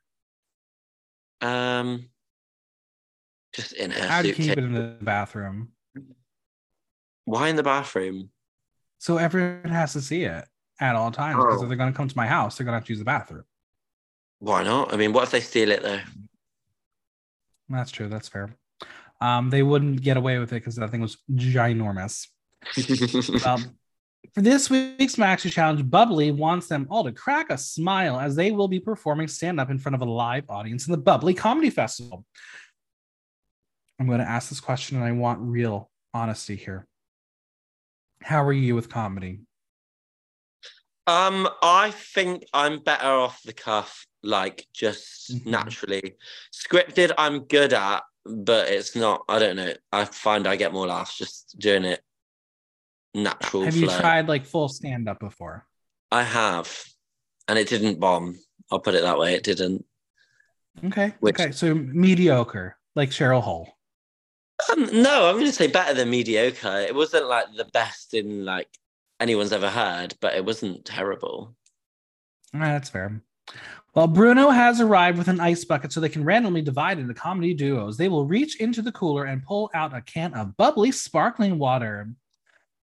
Um, 1.42 2.10
just 3.56 3.74
in 3.74 3.92
her 3.92 4.08
I'd 4.10 4.36
keep 4.36 4.52
it 4.52 4.58
in 4.60 4.74
the 4.74 4.98
bathroom, 5.02 5.70
Why 7.26 7.50
in 7.50 7.56
the 7.56 7.64
bathroom? 7.64 8.30
so 8.98 9.18
everyone 9.18 9.70
has 9.72 9.94
to 9.94 10.02
see 10.02 10.24
it 10.24 10.46
at 10.80 10.96
all 10.96 11.12
times. 11.12 11.38
Because 11.38 11.60
Oh. 11.60 11.64
if 11.64 11.70
they're 11.70 11.78
going 11.78 11.92
to 11.92 11.98
come 11.98 12.08
to 12.08 12.18
my 12.18 12.28
house, 12.28 12.58
they're 12.58 12.66
going 12.66 12.74
to 12.74 12.80
have 12.80 12.86
to 12.86 12.92
use 12.92 13.00
the 13.00 13.06
bathroom. 13.06 13.44
Why 14.40 14.64
not? 14.64 14.94
I 14.94 14.98
mean, 14.98 15.14
what 15.14 15.24
if 15.24 15.32
they 15.32 15.40
steal 15.42 15.72
it 15.72 15.82
though? 15.84 16.02
That's 17.70 17.92
true. 17.92 18.10
That's 18.10 18.28
fair. 18.28 18.56
Um, 19.22 19.50
they 19.50 19.64
wouldn't 19.64 20.02
get 20.02 20.18
away 20.18 20.38
with 20.40 20.52
it 20.52 20.56
because 20.56 20.76
that 20.76 20.92
thing 20.92 21.02
was 21.02 21.18
ginormous. 21.34 22.28
Well, 23.46 23.62
for 24.34 24.42
this 24.42 24.70
week's 24.72 25.16
Maxi 25.16 25.52
Challenge, 25.52 25.88
Bubbly 25.90 26.32
wants 26.32 26.68
them 26.68 26.88
all 26.90 27.04
to 27.06 27.12
crack 27.12 27.52
a 27.52 27.58
smile 27.58 28.20
as 28.20 28.36
they 28.36 28.52
will 28.52 28.68
be 28.68 28.80
performing 28.80 29.28
stand 29.28 29.60
up 29.60 29.70
in 29.70 29.78
front 29.78 29.96
of 29.96 30.02
a 30.02 30.06
live 30.06 30.44
audience 30.50 30.88
in 30.88 30.92
the 30.92 30.98
Bubbly 30.98 31.34
Comedy 31.36 31.70
Festival. 31.70 32.26
I'm 34.00 34.08
going 34.08 34.20
to 34.20 34.28
ask 34.30 34.50
this 34.50 34.60
question 34.60 34.98
and 34.98 35.06
I 35.06 35.12
want 35.14 35.40
real 35.42 35.90
honesty 36.14 36.56
here. 36.56 36.86
How 38.22 38.44
are 38.44 38.54
you 38.54 38.76
with 38.76 38.90
comedy? 38.90 39.42
um, 41.08 41.48
I 41.62 41.92
think 41.92 42.46
I'm 42.52 42.80
better 42.80 43.06
off 43.06 43.44
the 43.44 43.54
cuff, 43.54 44.08
like 44.24 44.66
just 44.74 45.32
Mhm. 45.32 45.46
naturally. 45.46 46.16
Scripted, 46.52 47.12
I'm 47.16 47.42
good 47.42 47.74
at, 47.74 48.02
but 48.26 48.70
it's 48.70 48.96
not. 48.96 49.24
I 49.30 49.38
don't 49.38 49.56
know. 49.56 49.72
I 49.92 50.06
find 50.06 50.48
I 50.48 50.56
get 50.56 50.74
more 50.74 50.88
laughs 50.88 51.16
just 51.16 51.60
doing 51.60 51.86
it 51.86 52.04
natural. 53.14 53.66
Have 53.66 53.76
you 53.76 53.86
tried 53.88 54.28
like 54.28 54.48
full 54.48 54.68
stand 54.68 55.08
up 55.08 55.20
before? 55.20 55.68
I 56.12 56.24
have, 56.24 56.84
and 57.48 57.60
it 57.60 57.70
didn't 57.70 58.00
bomb. 58.00 58.40
I'll 58.72 58.80
put 58.80 58.96
it 58.96 59.04
that 59.04 59.20
way. 59.20 59.36
It 59.36 59.44
didn't. 59.44 59.86
Okay. 60.86 61.14
Which- 61.20 61.40
okay. 61.40 61.52
So 61.52 61.76
mediocre, 61.76 62.80
like 62.96 63.12
Cheryl 63.12 63.44
Hole. 63.44 63.75
Um, 64.72 65.02
no, 65.02 65.28
I'm 65.28 65.36
going 65.36 65.46
to 65.46 65.52
say 65.52 65.68
better 65.68 65.94
than 65.94 66.10
mediocre. 66.10 66.80
It 66.80 66.96
wasn't 66.96 67.28
like 67.28 67.48
the 67.56 67.66
best 67.66 68.14
in 68.14 68.46
like 68.46 68.70
anyone's 69.20 69.52
ever 69.52 69.70
heard, 69.70 70.16
but 70.22 70.36
it 70.36 70.46
wasn't 70.46 70.86
terrible. 70.86 71.56
All 72.54 72.60
right, 72.60 72.74
that's 72.74 72.90
fair. 72.90 73.22
Well, 73.94 74.08
Bruno 74.08 74.50
has 74.50 74.82
arrived 74.82 75.18
with 75.18 75.28
an 75.28 75.40
ice 75.40 75.64
bucket 75.64 75.92
so 75.92 76.00
they 76.00 76.10
can 76.10 76.26
randomly 76.26 76.62
divide 76.62 77.00
into 77.00 77.14
comedy 77.14 77.54
duos. 77.54 77.98
They 77.98 78.10
will 78.10 78.26
reach 78.26 78.60
into 78.60 78.82
the 78.82 78.92
cooler 78.92 79.26
and 79.26 79.44
pull 79.44 79.70
out 79.74 79.96
a 79.96 80.02
can 80.02 80.34
of 80.34 80.58
bubbly 80.58 80.92
sparkling 80.92 81.58
water. 81.58 82.10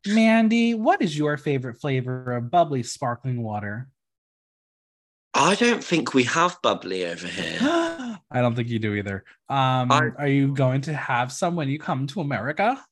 Mandy, 0.07 0.75
what 0.75 1.03
is 1.03 1.17
your 1.17 1.37
favorite 1.37 1.81
flavor 1.81 2.33
of 2.33 2.51
bubbly 2.51 2.83
sparkling 2.83 3.43
water? 3.43 3.89
I 5.35 5.55
don't 5.55 5.85
think 5.85 6.13
we 6.13 6.25
have 6.25 6.59
bubbly 6.63 7.07
over 7.07 7.27
here. 7.27 7.59
I 8.31 8.41
don't 8.41 8.55
think 8.55 8.69
you 8.69 8.79
do 8.79 8.95
either. 8.95 9.25
Um, 9.49 9.93
I- 9.93 10.11
are 10.19 10.29
you 10.29 10.55
going 10.55 10.81
to 10.83 10.95
have 10.95 11.33
some 11.33 11.57
when 11.57 11.69
you 11.69 11.79
come 11.79 12.07
to 12.09 12.21
America? 12.21 12.83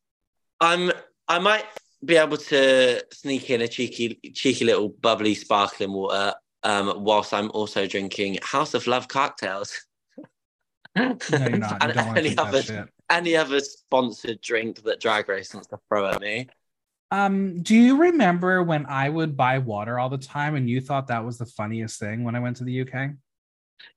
I'm. 0.61 0.93
I 1.29 1.39
might 1.39 1.65
be 2.05 2.17
able 2.17 2.37
to 2.37 3.05
sneak 3.13 3.51
in 3.51 3.61
a 3.61 3.69
cheeky, 3.69 4.19
cheeky 4.35 4.65
little 4.65 4.89
bubbly 4.89 5.35
sparkling 5.35 5.93
water. 5.93 6.35
Um, 6.63 7.05
whilst 7.05 7.33
I'm 7.33 7.51
also 7.53 7.87
drinking 7.87 8.39
House 8.43 8.75
of 8.75 8.87
Love 8.87 9.09
cocktails. 9.09 9.81
No, 10.97 11.17
you're 11.31 11.59
not. 11.59 11.83
You 11.83 12.01
And 12.01 12.19
any 12.19 12.37
other 12.37 12.63
shit. 12.63 12.89
any 13.09 13.37
other 13.37 13.61
sponsored 13.61 14.41
drink 14.41 14.83
that 14.83 15.01
Drag 15.01 15.29
Race 15.29 15.55
wants 15.55 15.69
to 15.69 15.79
throw 15.89 16.09
at 16.09 16.21
me. 16.21 16.49
Um, 17.11 17.63
do 17.63 17.75
you 17.75 17.97
remember 17.97 18.63
when 18.63 18.87
I 18.87 19.09
would 19.09 19.37
buy 19.37 19.59
water 19.59 19.99
all 19.99 20.09
the 20.09 20.19
time 20.19 20.55
and 20.55 20.69
you 20.69 20.81
thought 20.81 21.09
that 21.09 21.25
was 21.25 21.39
the 21.39 21.47
funniest 21.47 21.99
thing 21.99 22.25
when 22.25 22.37
I 22.37 22.41
went 22.41 22.57
to 22.59 22.65
the 22.65 22.83
UK? 22.83 23.11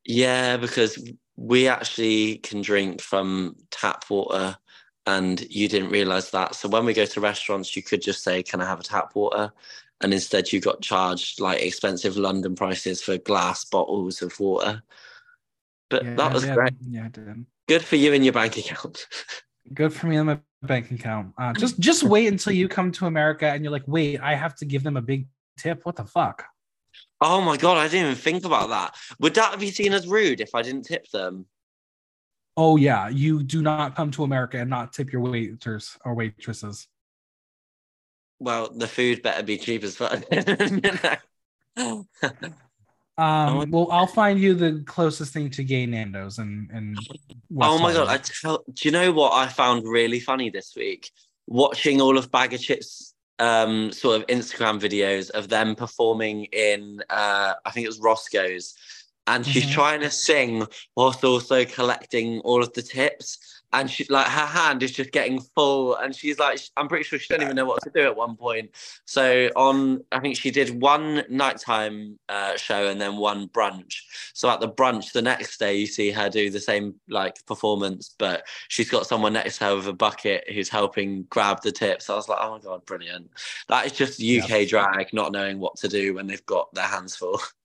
Yeah, 0.06 0.58
because 0.58 1.12
we 1.36 1.68
actually 1.68 2.38
can 2.38 2.62
drink 2.62 3.02
from 3.02 3.56
tap 3.72 4.06
water 4.10 4.58
and 5.06 5.42
you 5.50 5.68
didn't 5.68 5.90
realize 5.90 6.32
that. 6.32 6.56
So 6.56 6.70
when 6.70 6.86
we 6.86 6.94
go 6.94 7.06
to 7.06 7.22
restaurants, 7.22 7.76
you 7.76 7.84
could 7.84 8.02
just 8.02 8.24
say, 8.24 8.44
Can 8.44 8.62
I 8.62 8.66
have 8.66 8.80
a 8.80 8.84
tap 8.84 9.16
water? 9.16 9.52
and 10.04 10.14
instead 10.14 10.52
you 10.52 10.60
got 10.60 10.82
charged 10.82 11.40
like 11.40 11.62
expensive 11.62 12.18
London 12.18 12.56
prices 12.56 13.02
for 13.02 13.18
glass 13.18 13.64
bottles 13.66 14.22
of 14.22 14.38
water. 14.40 14.84
But 15.90 16.04
Yeah, 16.04 16.16
that 16.16 16.34
was 16.34 16.46
yeah, 16.46 16.56
great. 16.56 16.74
Yeah, 16.82 17.06
I 17.06 17.08
did. 17.08 17.46
Good 17.68 17.84
for 17.84 17.96
you 17.96 18.14
and 18.14 18.24
your 18.24 18.34
bank 18.34 18.58
account. 18.58 19.08
Good 19.74 19.94
for 19.94 20.08
me 20.08 20.18
on 20.18 20.26
my 20.26 20.40
bank 20.62 20.92
account. 20.92 21.34
Uh, 21.38 21.54
just 21.54 21.80
just 21.80 22.04
wait 22.14 22.28
until 22.28 22.52
you 22.52 22.68
come 22.68 22.92
to 22.94 23.06
America 23.06 23.48
and 23.48 23.64
you're 23.64 23.72
like, 23.72 23.88
wait, 23.88 24.20
I 24.20 24.36
have 24.36 24.56
to 24.56 24.66
give 24.66 24.84
them 24.84 24.98
a 24.98 25.02
big 25.02 25.28
tip. 25.58 25.86
What 25.86 25.96
the 25.96 26.04
fuck? 26.04 26.44
Oh 27.24 27.42
my 27.42 27.58
god, 27.58 27.78
I 27.78 27.88
didn't 27.88 28.12
even 28.12 28.16
think 28.16 28.46
about 28.46 28.70
that. 28.70 28.96
Would 29.20 29.36
that 29.36 29.60
be 29.60 29.72
seen 29.72 29.94
as 29.94 30.08
rude 30.08 30.42
if 30.42 30.54
I 30.54 30.62
didn't 30.62 30.84
tip 30.84 31.10
them? 31.10 31.46
Oh 32.56 32.76
yeah, 32.78 33.10
you 33.10 33.42
do 33.42 33.62
not 33.62 33.96
come 33.96 34.12
to 34.12 34.24
America 34.24 34.60
and 34.60 34.70
not 34.70 34.94
tip 34.94 35.12
your 35.12 35.22
waiters 35.22 35.98
or 36.06 36.14
waitresses. 36.14 36.88
Well, 38.40 38.72
the 38.74 38.88
food 38.88 39.24
better 39.24 39.44
be 39.44 39.58
cheap 39.58 39.84
as 39.84 39.96
fuck. 39.96 40.24
Um, 43.16 43.70
well, 43.70 43.92
I'll 43.92 44.08
find 44.08 44.40
you 44.40 44.56
the 44.56 44.84
closest 44.88 45.34
thing 45.34 45.52
to 45.52 45.64
gay 45.64 45.86
Nando's 45.86 46.40
and 46.40 46.70
and. 46.72 46.98
Oh 47.62 47.78
my 47.78 47.94
god! 47.94 48.08
I 48.08 48.18
tell, 48.18 48.64
do 48.74 48.88
you 48.88 48.92
know 48.92 49.12
what 49.12 49.34
I 49.34 49.48
found 49.48 49.88
really 49.88 50.20
funny 50.20 50.50
this 50.50 50.74
week? 50.76 51.12
Watching 51.46 52.02
all 52.02 52.18
of 52.18 52.32
Bag 52.32 52.54
of 52.54 52.62
Chips 52.62 53.13
um 53.40 53.92
sort 53.92 54.20
of 54.22 54.28
Instagram 54.28 54.80
videos 54.80 55.30
of 55.32 55.50
them 55.50 55.76
performing 55.76 56.46
in 56.46 57.02
uh 57.10 57.54
I 57.66 57.72
think 57.72 57.86
it 57.86 57.90
was 57.90 58.00
Roscoe's 58.00 58.76
and 59.28 59.46
she's 59.46 59.66
Mhm. 59.66 59.72
trying 59.74 60.02
to 60.02 60.10
sing 60.12 60.68
whilst 60.96 61.24
also 61.24 61.66
collecting 61.66 62.40
all 62.42 62.62
of 62.62 62.74
the 62.74 62.82
tips 62.82 63.40
and 63.74 63.90
she 63.90 64.06
like 64.10 64.28
her 64.28 64.46
hand 64.46 64.84
is 64.84 64.92
just 64.92 65.12
getting 65.12 65.40
full 65.42 65.96
and 65.98 66.16
she's 66.16 66.40
like 66.40 66.60
I'm 66.78 66.88
pretty 66.88 67.04
sure 67.04 67.18
she 67.20 67.34
don't 67.34 67.42
even 67.44 67.56
know 67.56 67.66
what 67.66 67.82
to 67.84 67.92
do 67.94 68.02
at 68.02 68.16
one 68.16 68.36
point. 68.36 68.70
So 69.06 69.50
on 69.56 70.04
I 70.12 70.20
think 70.20 70.38
she 70.38 70.52
did 70.52 70.82
one 70.82 71.24
nighttime 71.30 72.20
uh, 72.30 72.56
show 72.56 72.88
and 72.88 73.02
then 73.02 73.18
one 73.18 73.50
brunch. 73.50 73.96
So 74.34 74.50
at 74.50 74.60
the 74.60 74.70
brunch 74.70 75.12
the 75.12 75.22
next 75.22 75.58
day 75.58 75.76
you 75.76 75.88
see 75.88 76.12
her 76.12 76.30
do 76.30 76.50
the 76.50 76.60
same 76.60 76.96
like 77.10 77.44
performance 77.46 78.16
but 78.18 78.46
she's 78.70 78.90
got 78.90 79.08
someone 79.08 79.34
next 79.34 79.58
to 79.58 79.66
her 79.66 79.76
with 79.76 79.88
a 79.88 79.94
bucket 79.94 80.44
who's 80.54 80.70
helping 80.70 81.24
grab 81.30 81.62
the 81.64 81.72
tips. 81.72 82.10
I 82.10 82.16
was 82.16 82.30
like 82.30 82.40
oh 82.42 82.52
my 82.52 82.60
god 82.60 82.86
brilliant. 82.86 83.30
That 83.70 83.86
is 83.86 83.92
just 83.92 84.20
UK 84.22 84.50
Yeah. 84.50 84.66
drag 84.66 85.14
not 85.14 85.32
knowing 85.32 85.60
what 85.60 85.76
to 85.78 85.88
do 85.88 86.14
when 86.14 86.28
they've 86.28 86.46
got 86.46 86.74
their 86.74 86.86
hands 86.88 87.16
full 87.16 87.42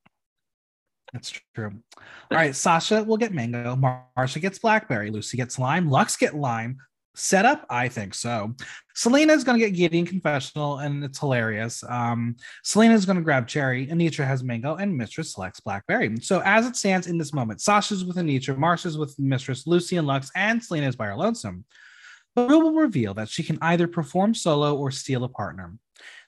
That's 1.12 1.30
true. 1.54 1.72
All 1.96 2.36
right, 2.36 2.54
Sasha 2.54 3.02
will 3.02 3.16
get 3.16 3.32
mango. 3.32 3.76
Mar- 3.76 4.06
Marcia 4.16 4.40
gets 4.40 4.58
blackberry. 4.58 5.10
Loosey 5.10 5.36
gets 5.36 5.58
lime. 5.58 5.88
Luxx 5.88 6.18
get 6.18 6.34
lime. 6.34 6.78
Setup, 7.14 7.66
I 7.68 7.88
think 7.88 8.14
so. 8.14 8.54
Salina's 8.94 9.42
gonna 9.42 9.58
get 9.58 9.74
Gideon 9.74 10.06
confessional, 10.06 10.78
and 10.78 11.02
it's 11.02 11.18
hilarious. 11.18 11.82
Um, 11.88 12.36
Salina's 12.62 13.06
gonna 13.06 13.22
grab 13.22 13.48
cherry. 13.48 13.88
Anetra 13.88 14.24
has 14.24 14.44
mango, 14.44 14.76
and 14.76 14.96
Mistress 14.96 15.32
selects 15.32 15.58
blackberry. 15.58 16.16
So 16.20 16.40
as 16.44 16.66
it 16.66 16.76
stands 16.76 17.08
in 17.08 17.18
this 17.18 17.32
moment, 17.32 17.60
Sasha's 17.60 18.04
with 18.04 18.18
Anitra, 18.18 18.56
Marcia's 18.56 18.96
with 18.96 19.18
Mistress, 19.18 19.64
Loosey 19.64 19.98
and 19.98 20.06
Luxx, 20.06 20.30
and 20.36 20.62
Salina 20.62 20.86
is 20.86 20.94
by 20.94 21.06
her 21.06 21.16
lonesome. 21.16 21.64
But 22.36 22.50
Rue 22.50 22.60
will 22.60 22.74
reveal 22.74 23.14
that 23.14 23.28
she 23.28 23.42
can 23.42 23.58
either 23.62 23.88
perform 23.88 24.32
solo 24.32 24.76
or 24.76 24.92
steal 24.92 25.24
a 25.24 25.28
partner. 25.28 25.74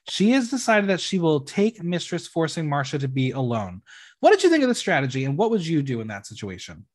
She 0.09 0.31
has 0.31 0.49
decided 0.49 0.89
that 0.89 0.99
she 0.99 1.19
will 1.19 1.41
take 1.41 1.81
Mistress, 1.81 2.27
forcing 2.27 2.67
Marcia 2.67 2.99
to 2.99 3.07
be 3.07 3.31
alone. 3.31 3.81
What 4.21 4.31
did 4.31 4.43
you 4.43 4.49
think 4.49 4.63
of 4.63 4.69
the 4.69 4.75
strategy, 4.75 5.25
and 5.25 5.37
what 5.37 5.51
would 5.51 5.65
you 5.65 5.81
do 5.81 5.99
in 5.99 6.07
that 6.07 6.25
situation? 6.25 6.85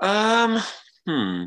Um, 0.00 0.60
hmm. 1.06 1.44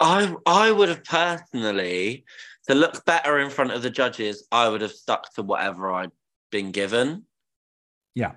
I 0.00 0.34
I 0.46 0.72
would 0.72 0.88
have 0.88 1.04
personally 1.04 2.24
to 2.68 2.74
look 2.74 3.04
better 3.04 3.38
in 3.38 3.50
front 3.50 3.72
of 3.72 3.82
the 3.82 3.90
judges. 3.90 4.46
I 4.50 4.68
would 4.68 4.80
have 4.80 4.92
stuck 4.92 5.32
to 5.34 5.42
whatever 5.42 5.92
I'd 5.92 6.10
been 6.50 6.72
given. 6.72 7.24
Yeah. 8.14 8.32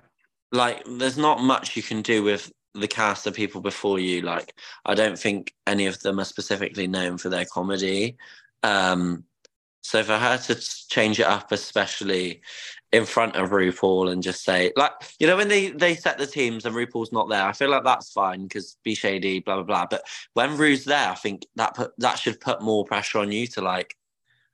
Like, 0.52 0.84
there's 0.86 1.18
not 1.18 1.42
much 1.42 1.76
you 1.76 1.82
can 1.82 2.02
do 2.02 2.22
with 2.22 2.52
the 2.74 2.88
cast 2.88 3.26
of 3.26 3.34
people 3.34 3.60
before 3.60 3.98
you. 3.98 4.20
Like, 4.20 4.54
I 4.84 4.94
don't 4.94 5.18
think 5.18 5.54
any 5.66 5.86
of 5.86 6.00
them 6.00 6.20
are 6.20 6.24
specifically 6.24 6.86
known 6.86 7.18
for 7.18 7.28
their 7.28 7.44
comedy. 7.44 8.16
Um, 8.62 9.24
so 9.82 10.02
for 10.02 10.16
her 10.16 10.38
to 10.38 10.54
change 10.88 11.20
it 11.20 11.26
up, 11.26 11.52
especially 11.52 12.42
in 12.94 13.04
front 13.04 13.34
of 13.34 13.50
RuPaul 13.50 14.12
and 14.12 14.22
just 14.22 14.44
say, 14.44 14.70
like, 14.76 14.92
you 15.18 15.26
know, 15.26 15.36
when 15.36 15.48
they 15.48 15.70
they 15.70 15.96
set 15.96 16.16
the 16.16 16.28
teams 16.28 16.64
and 16.64 16.76
RuPaul's 16.76 17.12
not 17.12 17.28
there, 17.28 17.44
I 17.44 17.52
feel 17.52 17.68
like 17.68 17.82
that's 17.82 18.12
fine 18.12 18.44
because 18.44 18.76
be 18.84 18.94
shady, 18.94 19.40
blah 19.40 19.56
blah 19.56 19.64
blah. 19.64 19.86
But 19.90 20.02
when 20.34 20.56
Ru's 20.56 20.84
there, 20.84 21.10
I 21.10 21.16
think 21.16 21.44
that 21.56 21.74
put 21.74 21.90
that 21.98 22.20
should 22.20 22.40
put 22.40 22.62
more 22.62 22.84
pressure 22.84 23.18
on 23.18 23.32
you 23.32 23.48
to 23.48 23.62
like 23.62 23.96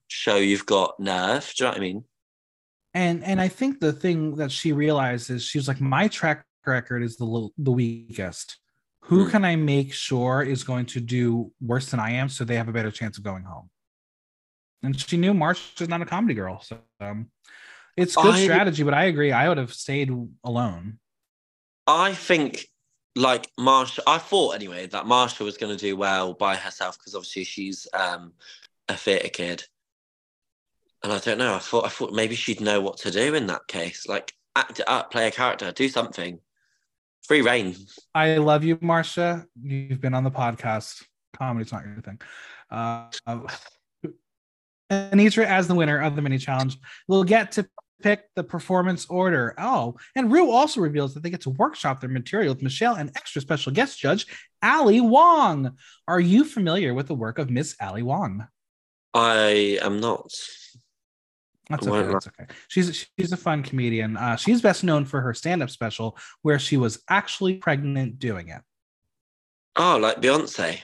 show 0.09 0.37
you've 0.37 0.65
got 0.65 0.99
nerve. 0.99 1.53
Do 1.55 1.65
you 1.65 1.67
know 1.67 1.71
what 1.73 1.77
I 1.77 1.81
mean? 1.81 2.05
And 2.95 3.23
and 3.25 3.41
I 3.43 3.49
think 3.49 3.81
the 3.81 3.93
thing 3.93 4.37
that 4.37 4.51
she 4.51 4.73
realized 4.73 5.31
is 5.31 5.45
she 5.45 5.59
was 5.59 5.69
like, 5.69 5.81
my 5.81 6.09
track 6.09 6.47
record 6.67 7.03
is 7.03 7.19
the 7.19 7.49
the 7.59 7.73
weakest. 7.73 8.59
Who 9.05 9.25
Hmm. 9.25 9.31
can 9.31 9.45
I 9.45 9.57
make 9.57 9.93
sure 9.93 10.43
is 10.43 10.65
going 10.65 10.87
to 10.87 11.01
do 11.01 11.53
worse 11.61 11.91
than 11.91 12.01
I 12.01 12.13
am, 12.13 12.29
so 12.31 12.45
they 12.45 12.57
have 12.57 12.69
a 12.69 12.73
better 12.73 12.91
chance 12.91 13.19
of 13.19 13.25
going 13.25 13.45
home? 13.45 13.69
And 14.83 14.99
she 14.99 15.19
knew 15.19 15.35
March 15.35 15.61
is 15.81 15.89
not 15.89 16.01
a 16.01 16.07
comedy 16.07 16.35
girl, 16.35 16.61
so 16.63 16.79
um, 17.01 17.31
it's 17.97 18.17
good 18.17 18.35
I- 18.35 18.43
strategy. 18.43 18.83
But 18.83 18.95
I 18.95 19.05
agree, 19.05 19.33
I 19.33 19.49
would 19.49 19.59
have 19.59 19.73
stayed 19.73 20.11
alone. 20.45 20.99
I 21.87 22.13
think 22.13 22.67
like 23.17 23.49
Marcia, 23.59 24.03
I 24.07 24.19
thought 24.19 24.55
anyway 24.55 24.87
that 24.87 25.07
Marcia 25.07 25.45
was 25.45 25.57
going 25.57 25.77
to 25.77 25.81
do 25.81 25.97
well 25.97 26.35
by 26.35 26.57
herself 26.57 26.99
because 26.99 27.15
obviously 27.15 27.45
she's 27.45 27.87
um, 27.93 28.33
a 28.89 28.97
theatre 28.97 29.29
kid, 29.29 29.65
and 31.03 31.13
I 31.13 31.19
don't 31.19 31.39
know. 31.39 31.55
I 31.55 31.59
thought 31.59 31.87
I 31.87 31.89
thought 31.89 32.13
maybe 32.13 32.35
she'd 32.35 32.61
know 32.61 32.81
what 32.81 32.99
to 32.99 33.11
do 33.11 33.35
in 33.35 33.47
that 33.49 33.67
case, 33.67 34.07
like 34.07 34.33
act 34.57 34.81
it 34.81 34.89
up, 34.89 35.11
play 35.11 35.27
a 35.27 35.31
character, 35.31 35.73
do 35.73 35.89
something. 35.89 36.39
Free 37.27 37.43
reign. 37.43 37.77
I 38.15 38.39
love 38.39 38.65
you, 38.65 38.79
Marcia. 38.81 39.47
You've 39.63 40.01
been 40.01 40.15
on 40.15 40.25
the 40.25 40.31
podcast. 40.31 41.05
Comedy's 41.37 41.71
not 41.71 41.85
your 41.85 42.01
thing. 42.01 42.21
Uh, 42.71 43.09
Anetra 44.91 45.45
as 45.45 45.69
the 45.69 45.75
winner 45.75 46.01
of 46.01 46.17
the 46.17 46.23
mini 46.23 46.39
challenge 46.39 46.77
we'll 47.07 47.25
get 47.25 47.53
to 47.53 47.67
pick 48.03 48.25
the 48.35 48.45
performance 48.45 49.07
order. 49.07 49.55
Oh, 49.59 49.97
and 50.15 50.33
Rue 50.33 50.51
also 50.51 50.81
reveals 50.81 51.15
that 51.15 51.23
they 51.23 51.31
get 51.31 51.43
to 51.43 51.51
workshop 51.51 52.01
their 52.01 52.11
material 52.11 52.55
with 52.55 52.63
Michelle 52.63 52.95
and 52.95 53.11
extra 53.17 53.41
special 53.41 53.73
guest 53.73 53.99
judge 53.99 54.27
Ali 54.63 55.01
Wong. 55.01 55.77
Are 56.09 56.21
you 56.21 56.45
familiar 56.45 56.95
with 56.95 57.07
the 57.07 57.15
work 57.15 57.39
of 57.39 57.51
Miss 57.51 57.77
Ali 57.81 58.03
Wong? 58.03 58.47
I 59.15 59.79
am 59.83 60.01
not. 60.01 60.33
That's 61.69 61.87
okay. 61.87 62.13
That's 62.13 62.27
okay. 62.27 62.47
She's 62.69 63.09
she's 63.19 63.33
a 63.33 63.37
fun 63.37 63.63
comedian. 63.63 64.17
Uh, 64.17 64.37
she's 64.37 64.61
best 64.61 64.83
known 64.83 65.05
for 65.05 65.21
her 65.21 65.33
stand-up 65.33 65.71
special 65.71 66.19
where 66.43 66.59
she 66.59 66.77
was 66.77 67.03
actually 67.09 67.55
pregnant 67.55 68.19
doing 68.19 68.49
it. 68.49 68.61
Oh, 69.77 69.97
like 69.99 70.21
Beyonce. 70.21 70.81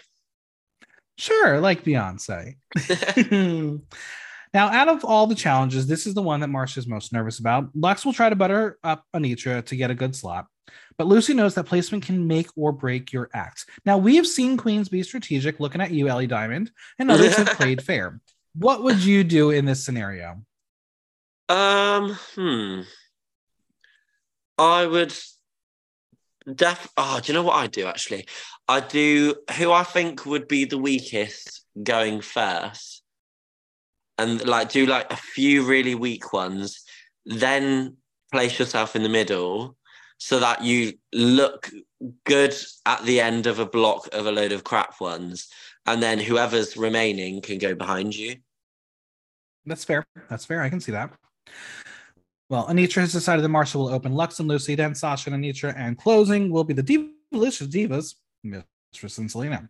Sure, 1.19 1.61
like 1.61 1.83
Beyonce. 1.83 2.55
now, 4.57 4.69
out 4.69 4.89
of 4.89 5.05
all 5.05 5.27
the 5.27 5.35
challenges, 5.35 5.87
this 5.87 6.07
is 6.07 6.15
the 6.15 6.23
one 6.23 6.41
that 6.41 6.49
Marcia's 6.49 6.87
most 6.87 7.13
nervous 7.13 7.41
about. 7.41 7.77
Luxx 7.77 8.07
will 8.07 8.15
try 8.15 8.31
to 8.31 8.35
butter 8.35 8.79
up 8.83 9.05
Anetra 9.15 9.63
to 9.67 9.77
get 9.77 9.91
a 9.91 9.95
good 9.95 10.17
slot, 10.17 10.47
but 10.97 11.07
Loosey 11.07 11.37
knows 11.37 11.55
that 11.57 11.67
placement 11.67 12.05
can 12.05 12.27
make 12.27 12.49
or 12.57 12.73
break 12.73 13.13
your 13.13 13.29
act. 13.35 13.67
Now, 13.85 13.99
we 13.99 14.17
have 14.17 14.27
seen 14.27 14.57
queens 14.57 14.89
be 14.89 15.03
strategic, 15.03 15.61
looking 15.61 15.83
at 15.83 15.91
you, 15.91 16.09
Ellie 16.09 16.27
Diamond, 16.27 16.71
and 16.99 17.11
others 17.11 17.37
have 17.37 17.49
played 17.59 17.83
fair. 17.83 18.19
What 18.55 18.83
would 18.83 19.05
you 19.05 19.25
do 19.25 19.51
in 19.51 19.67
this 19.67 19.85
scenario? 19.85 20.41
Um, 21.51 22.19
hmm. 22.35 22.81
I 24.57 24.87
would 24.87 25.15
def 26.51 26.89
oh, 26.97 27.21
do 27.23 27.31
you 27.31 27.39
know 27.39 27.45
what 27.45 27.57
I 27.57 27.67
do 27.67 27.89
actually? 27.89 28.27
I 28.67 28.81
do 28.81 29.35
who 29.59 29.71
I 29.71 29.83
think 29.83 30.25
would 30.25 30.49
be 30.49 30.65
the 30.65 30.79
weakest 30.79 31.63
going 31.83 32.23
first. 32.23 33.03
And 34.19 34.45
like 34.47 34.71
do 34.71 34.87
like 34.87 35.13
a 35.13 35.17
few 35.17 35.63
really 35.65 35.95
weak 35.95 36.33
ones, 36.33 36.83
then 37.27 37.97
place 38.33 38.59
yourself 38.59 38.97
in 38.97 39.03
the 39.03 39.09
middle 39.09 39.77
so 40.19 40.41
that 40.41 40.63
you 40.63 40.95
look 41.13 41.71
good 42.25 42.55
at 42.87 43.03
the 43.05 43.21
end 43.21 43.47
of 43.47 43.59
a 43.59 43.67
block 43.67 44.09
of 44.13 44.27
a 44.27 44.33
load 44.33 44.53
of 44.53 44.65
crap 44.65 45.01
ones. 45.01 45.49
And 45.85 46.03
then 46.03 46.19
whoever's 46.19 46.77
remaining 46.77 47.43
can 47.43 47.59
go 47.59 47.75
behind 47.75 48.17
you. 48.17 48.37
That's 49.67 49.85
fair. 49.85 50.05
That's 50.31 50.45
fair. 50.45 50.63
I 50.63 50.71
can 50.71 50.81
see 50.81 50.93
that. 50.93 51.13
Well, 52.49 52.67
Anetra 52.69 53.01
has 53.01 53.13
decided 53.13 53.45
that 53.45 53.49
Marcia 53.49 53.77
will 53.77 53.89
open 53.89 54.13
Luxx 54.13 54.39
and 54.39 54.49
Loosey, 54.49 54.77
then 54.77 54.95
Sasha 54.95 55.31
and 55.31 55.45
Anetra, 55.45 55.75
and 55.77 55.99
closing 55.99 56.51
will 56.51 56.65
be 56.65 56.75
the 56.75 57.11
delicious 57.33 57.67
divas, 57.67 58.15
Mistress 58.45 59.19
and 59.19 59.31
Salina. 59.31 59.69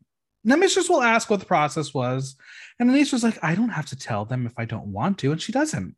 Mistress 0.55 0.89
will 0.89 1.03
ask 1.03 1.29
what 1.29 1.41
the 1.41 1.47
process 1.47 1.93
was, 1.93 2.37
and 2.79 2.89
Anetra's 2.89 3.25
like, 3.25 3.43
I 3.43 3.55
don't 3.57 3.71
have 3.71 3.87
to 3.87 3.97
tell 3.97 4.25
them 4.25 4.47
if 4.47 4.53
I 4.57 4.65
don't 4.65 4.87
want 4.87 5.19
to, 5.19 5.33
and 5.33 5.43
she 5.43 5.51
doesn't. 5.51 5.97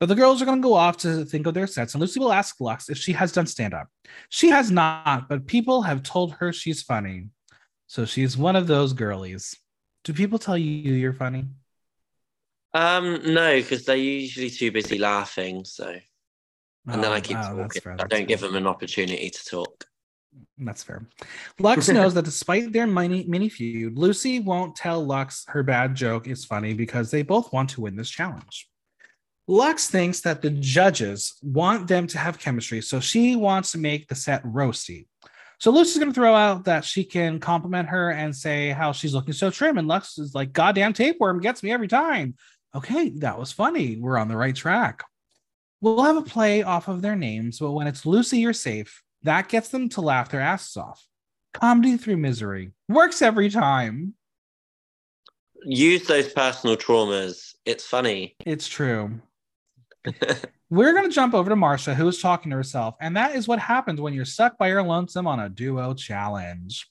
But 0.00 0.08
the 0.08 0.14
girls 0.14 0.40
are 0.40 0.44
going 0.44 0.62
to 0.62 0.68
go 0.68 0.74
off 0.74 0.96
to 0.98 1.24
think 1.24 1.46
of 1.46 1.54
their 1.54 1.66
sets, 1.66 1.94
and 1.94 2.02
Loosey 2.02 2.18
will 2.18 2.32
ask 2.32 2.58
Luxx 2.58 2.88
if 2.88 2.96
she 2.96 3.12
has 3.12 3.32
done 3.32 3.46
stand 3.46 3.74
up. 3.74 3.88
She 4.30 4.48
has 4.48 4.70
not, 4.70 5.28
but 5.28 5.46
people 5.46 5.82
have 5.82 6.02
told 6.02 6.32
her 6.34 6.52
she's 6.52 6.82
funny. 6.82 7.26
So 7.88 8.04
she's 8.04 8.36
one 8.36 8.54
of 8.54 8.66
those 8.66 8.92
girlies. 8.92 9.56
Do 10.04 10.12
people 10.12 10.38
tell 10.38 10.56
you 10.56 10.94
you're 10.94 11.12
funny? 11.12 11.46
Um, 12.74 13.20
no, 13.24 13.56
because 13.56 13.84
they're 13.84 13.96
usually 13.96 14.50
too 14.50 14.70
busy 14.70 14.98
laughing. 14.98 15.64
So, 15.64 15.96
and 16.86 17.02
then 17.02 17.12
I 17.12 17.18
Oh, 17.18 17.20
keep 17.20 17.36
oh, 17.38 17.66
talking. 17.66 17.82
I 17.98 18.06
don't 18.06 18.28
give 18.28 18.40
them 18.40 18.56
an 18.56 18.66
opportunity 18.66 19.30
to 19.30 19.44
talk. 19.44 19.84
That's 20.58 20.82
fair. 20.82 21.06
Luxx 21.60 21.92
knows 21.94 22.14
that 22.14 22.24
despite 22.24 22.72
their 22.72 22.86
mini 22.86 23.24
mini 23.26 23.48
feud, 23.48 23.96
Loosey 23.96 24.44
won't 24.44 24.76
tell 24.76 25.04
Luxx 25.04 25.44
her 25.48 25.62
bad 25.62 25.94
joke 25.94 26.26
is 26.26 26.44
funny 26.44 26.74
because 26.74 27.10
they 27.10 27.22
both 27.22 27.52
want 27.52 27.70
to 27.70 27.82
win 27.82 27.96
this 27.96 28.10
challenge. 28.10 28.68
Luxx 29.48 29.88
thinks 29.88 30.20
that 30.20 30.42
the 30.42 30.50
judges 30.50 31.36
want 31.42 31.88
them 31.88 32.06
to 32.08 32.18
have 32.18 32.38
chemistry, 32.38 32.82
so 32.82 33.00
she 33.00 33.34
wants 33.34 33.72
to 33.72 33.78
make 33.78 34.06
the 34.08 34.14
set 34.14 34.44
roasty. 34.44 35.06
So 35.58 35.72
Loosey's 35.72 35.98
going 35.98 36.08
to 36.08 36.14
throw 36.14 36.34
out 36.34 36.64
that 36.66 36.84
she 36.84 37.02
can 37.02 37.40
compliment 37.40 37.88
her 37.88 38.10
and 38.10 38.36
say 38.36 38.70
how 38.70 38.92
she's 38.92 39.14
looking 39.14 39.32
so 39.32 39.50
trim, 39.50 39.78
and 39.78 39.88
Luxx 39.88 40.18
is 40.18 40.34
like, 40.34 40.52
"Goddamn 40.52 40.92
tapeworm 40.92 41.40
gets 41.40 41.62
me 41.62 41.72
every 41.72 41.88
time." 41.88 42.34
Okay, 42.74 43.08
that 43.20 43.38
was 43.38 43.50
funny. 43.50 43.96
We're 43.96 44.18
on 44.18 44.28
the 44.28 44.36
right 44.36 44.54
track. 44.54 45.02
We'll 45.80 46.02
have 46.02 46.16
a 46.16 46.22
play 46.22 46.62
off 46.62 46.88
of 46.88 47.02
their 47.02 47.16
names, 47.16 47.58
but 47.60 47.72
when 47.72 47.86
it's 47.86 48.02
Loosey, 48.02 48.40
you're 48.40 48.52
safe. 48.52 49.02
That 49.22 49.48
gets 49.48 49.68
them 49.68 49.88
to 49.90 50.00
laugh 50.00 50.30
their 50.30 50.40
asses 50.40 50.76
off. 50.76 51.06
Comedy 51.54 51.96
through 51.96 52.18
misery 52.18 52.72
works 52.88 53.22
every 53.22 53.50
time. 53.50 54.14
Use 55.64 56.06
those 56.06 56.32
personal 56.32 56.76
traumas. 56.76 57.54
It's 57.64 57.84
funny. 57.84 58.36
It's 58.46 58.68
true. 58.68 59.20
We're 60.70 60.92
going 60.92 61.08
to 61.08 61.14
jump 61.14 61.34
over 61.34 61.48
to 61.48 61.56
Marcia, 61.56 61.94
who 61.94 62.06
is 62.08 62.20
talking 62.20 62.50
to 62.50 62.56
herself. 62.56 62.94
And 63.00 63.16
that 63.16 63.34
is 63.34 63.48
what 63.48 63.58
happens 63.58 64.00
when 64.00 64.12
you're 64.12 64.24
stuck 64.24 64.58
by 64.58 64.68
your 64.68 64.82
lonesome 64.82 65.26
on 65.26 65.40
a 65.40 65.48
duo 65.48 65.94
challenge. 65.94 66.88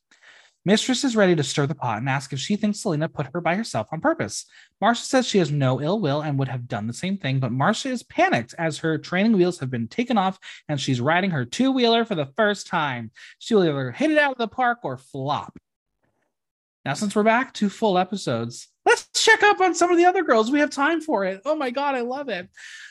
Mistress 0.68 1.06
is 1.06 1.16
ready 1.16 1.34
to 1.34 1.46
stir 1.46 1.66
the 1.66 1.74
pot 1.74 2.00
and 2.00 2.10
ask 2.10 2.34
if 2.34 2.40
she 2.40 2.58
thinks 2.58 2.82
Salina 2.82 3.08
put 3.08 3.30
her 3.34 3.40
by 3.40 3.56
herself 3.56 3.88
on 3.94 4.02
purpose. 4.02 4.44
Marcia 4.82 5.06
says 5.06 5.26
she 5.26 5.38
has 5.38 5.50
no 5.50 5.80
ill 5.80 6.02
will 6.02 6.20
and 6.20 6.38
would 6.38 6.50
have 6.50 6.68
done 6.68 6.88
the 6.88 6.94
same 6.94 7.18
thing, 7.18 7.40
but 7.40 7.54
Marcia 7.54 7.88
is 7.88 8.04
panicked 8.04 8.54
as 8.58 8.80
her 8.80 8.98
training 8.98 9.32
wheels 9.32 9.60
have 9.60 9.70
been 9.70 9.88
taken 9.88 10.18
off 10.18 10.38
and 10.68 10.82
she's 10.82 11.00
riding 11.00 11.32
her 11.32 11.46
two 11.46 11.72
wheeler 11.72 12.04
for 12.04 12.16
the 12.16 12.26
first 12.36 12.68
time. 12.68 13.12
She 13.40 13.56
will 13.56 13.64
either 13.64 13.92
hit 13.92 14.12
it 14.12 14.18
out 14.18 14.34
of 14.34 14.38
the 14.40 14.50
park 14.50 14.80
or 14.84 14.98
flop. 14.98 15.58
Now, 16.84 16.96
since 16.96 17.16
we're 17.16 17.24
back 17.24 17.54
to 17.54 17.70
full 17.70 17.98
episodes, 17.98 18.68
let's 18.86 19.08
check 19.14 19.44
up 19.44 19.62
on 19.62 19.74
some 19.74 19.90
of 19.90 19.96
the 19.96 20.06
other 20.06 20.26
girls. 20.26 20.52
We 20.52 20.60
have 20.60 20.70
time 20.70 21.00
for 21.00 21.24
it. 21.24 21.44
Oh 21.46 21.56
my 21.56 21.70
God, 21.70 21.96
I 21.96 22.02
love 22.02 22.28
it. 22.28 22.50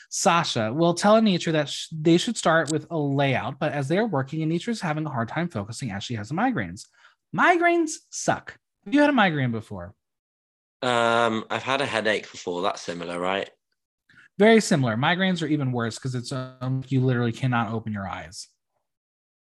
Sasha 0.09 0.73
will 0.73 0.95
tell 0.95 1.21
Anetra 1.21 1.51
that 1.51 1.69
sh- 1.69 1.89
they 1.91 2.17
should 2.17 2.37
start 2.37 2.71
with 2.71 2.87
a 2.89 2.97
layout, 2.97 3.59
but 3.59 3.71
as 3.71 3.87
they 3.87 3.99
are 3.99 4.07
working, 4.07 4.39
Anetra 4.39 4.69
is 4.69 4.81
having 4.81 5.05
a 5.05 5.11
hard 5.11 5.29
time 5.29 5.47
focusing 5.47 5.91
as 5.91 6.03
she 6.03 6.15
has 6.15 6.31
migraines. 6.31 6.85
Migraines 7.35 7.91
suck. 8.09 8.57
Have 8.85 8.93
you 8.93 9.01
had 9.01 9.09
a 9.09 9.13
migraine 9.13 9.51
before? 9.51 9.93
Um, 10.81 11.45
I've 11.49 11.63
had 11.63 11.81
a 11.81 11.85
headache 11.85 12.31
before. 12.31 12.61
That's 12.61 12.81
similar, 12.81 13.19
right? 13.19 13.49
Very 14.37 14.61
similar. 14.61 14.95
Migraines 14.95 15.41
are 15.41 15.47
even 15.47 15.71
worse 15.71 15.95
because 15.95 16.13
it's 16.15 16.31
um, 16.31 16.83
you 16.87 17.01
literally 17.01 17.31
cannot 17.31 17.73
open 17.73 17.91
your 17.91 18.07
eyes. 18.07 18.47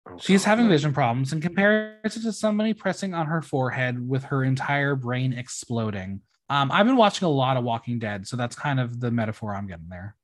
Oh, 0.07 0.17
She's 0.19 0.45
God, 0.45 0.51
having 0.51 0.69
vision 0.69 0.93
problems 0.93 1.33
and 1.33 1.41
compares 1.41 2.15
it 2.15 2.21
to 2.21 2.31
somebody 2.31 2.73
pressing 2.73 3.13
on 3.15 3.25
her 3.25 3.41
forehead 3.41 4.07
with 4.07 4.25
her 4.25 4.43
entire 4.43 4.95
brain 4.95 5.33
exploding. 5.33 6.21
Um, 6.49 6.71
I've 6.71 6.85
been 6.85 6.97
watching 6.97 7.25
a 7.25 7.31
lot 7.31 7.57
of 7.57 7.63
Walking 7.63 7.97
Dead, 7.97 8.27
so 8.27 8.37
that's 8.37 8.55
kind 8.55 8.79
of 8.79 8.99
the 8.99 9.09
metaphor 9.09 9.55
I'm 9.55 9.65
getting 9.65 9.89
there. 9.89 10.15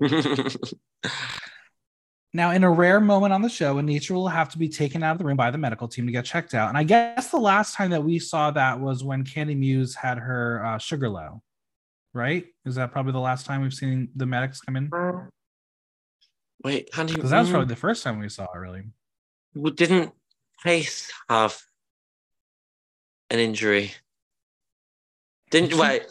Now, 2.36 2.50
in 2.50 2.64
a 2.64 2.70
rare 2.70 3.00
moment 3.00 3.32
on 3.32 3.40
the 3.40 3.48
show, 3.48 3.76
Anetra 3.76 4.10
will 4.10 4.28
have 4.28 4.50
to 4.50 4.58
be 4.58 4.68
taken 4.68 5.02
out 5.02 5.12
of 5.12 5.18
the 5.18 5.24
room 5.24 5.38
by 5.38 5.50
the 5.50 5.56
medical 5.56 5.88
team 5.88 6.04
to 6.04 6.12
get 6.12 6.26
checked 6.26 6.52
out. 6.52 6.68
And 6.68 6.76
I 6.76 6.84
guess 6.84 7.30
the 7.30 7.38
last 7.38 7.74
time 7.74 7.88
that 7.92 8.04
we 8.04 8.18
saw 8.18 8.50
that 8.50 8.78
was 8.78 9.02
when 9.02 9.24
Candy 9.24 9.54
Muse 9.54 9.94
had 9.94 10.18
her 10.18 10.62
uh, 10.62 10.76
sugar 10.76 11.08
low, 11.08 11.40
right? 12.12 12.44
Is 12.66 12.74
that 12.74 12.92
probably 12.92 13.12
the 13.12 13.20
last 13.20 13.46
time 13.46 13.62
we've 13.62 13.72
seen 13.72 14.10
the 14.14 14.26
medics 14.26 14.60
come 14.60 14.76
in? 14.76 14.90
Wait, 16.62 16.92
Candy. 16.92 17.14
Because 17.14 17.30
that 17.30 17.38
was 17.38 17.48
mm, 17.48 17.52
probably 17.52 17.68
the 17.68 17.80
first 17.80 18.04
time 18.04 18.18
we 18.18 18.28
saw 18.28 18.44
it, 18.54 18.58
really. 18.58 18.82
well, 19.54 19.72
didn't 19.72 20.12
Pace 20.62 21.10
have 21.30 21.58
an 23.30 23.38
injury? 23.38 23.94
Didn't 25.50 25.72
wait? 25.78 26.02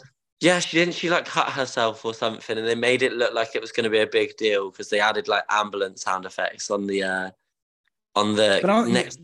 Yeah, 0.46 0.60
she 0.60 0.76
didn't. 0.76 0.94
She 0.94 1.10
like 1.10 1.24
cut 1.24 1.50
herself 1.50 2.04
or 2.04 2.14
something, 2.14 2.56
and 2.56 2.64
they 2.64 2.76
made 2.76 3.02
it 3.02 3.12
look 3.12 3.34
like 3.34 3.56
it 3.56 3.60
was 3.60 3.72
going 3.72 3.82
to 3.82 3.90
be 3.90 3.98
a 3.98 4.06
big 4.06 4.36
deal 4.36 4.70
because 4.70 4.88
they 4.88 5.00
added 5.00 5.26
like 5.26 5.42
ambulance 5.50 6.02
sound 6.02 6.24
effects 6.24 6.70
on 6.70 6.86
the 6.86 7.02
uh 7.02 7.30
on 8.14 8.36
the 8.36 8.60
But 8.62 8.70
I 8.70 8.74
don't, 8.76 8.92
next. 8.92 9.18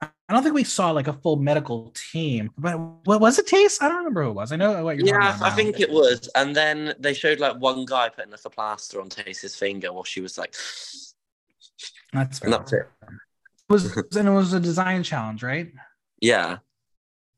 I 0.00 0.32
don't 0.32 0.42
think 0.42 0.54
we 0.54 0.64
saw 0.64 0.90
like 0.90 1.06
a 1.06 1.12
full 1.12 1.36
medical 1.36 1.92
team. 2.12 2.50
But 2.56 2.76
what 3.04 3.20
was 3.20 3.38
it, 3.38 3.46
Tayce? 3.46 3.82
I 3.82 3.88
don't 3.88 3.98
remember 3.98 4.22
who 4.24 4.30
it 4.30 4.32
was. 4.32 4.52
I 4.52 4.56
know 4.56 4.82
what 4.82 4.96
you're 4.96 5.06
Yeah. 5.20 5.38
I 5.42 5.50
think 5.50 5.78
it 5.78 5.90
was, 5.90 6.30
and 6.34 6.56
then 6.56 6.94
they 6.98 7.12
showed 7.12 7.38
like 7.38 7.56
one 7.58 7.84
guy 7.84 8.08
putting 8.08 8.30
like 8.30 8.40
a 8.42 8.48
plaster 8.48 9.02
on 9.02 9.10
Tayce's 9.10 9.54
finger 9.54 9.92
while 9.92 10.04
she 10.04 10.22
was 10.22 10.38
like, 10.38 10.54
that's 12.10 12.38
fair. 12.38 12.46
and 12.46 12.52
that's 12.54 12.72
it. 12.72 12.86
It 13.02 13.68
was 13.68 13.96
and 14.16 14.28
it 14.28 14.32
was 14.32 14.54
a 14.54 14.60
design 14.60 15.02
challenge, 15.02 15.42
right? 15.42 15.70
Yeah. 16.20 16.58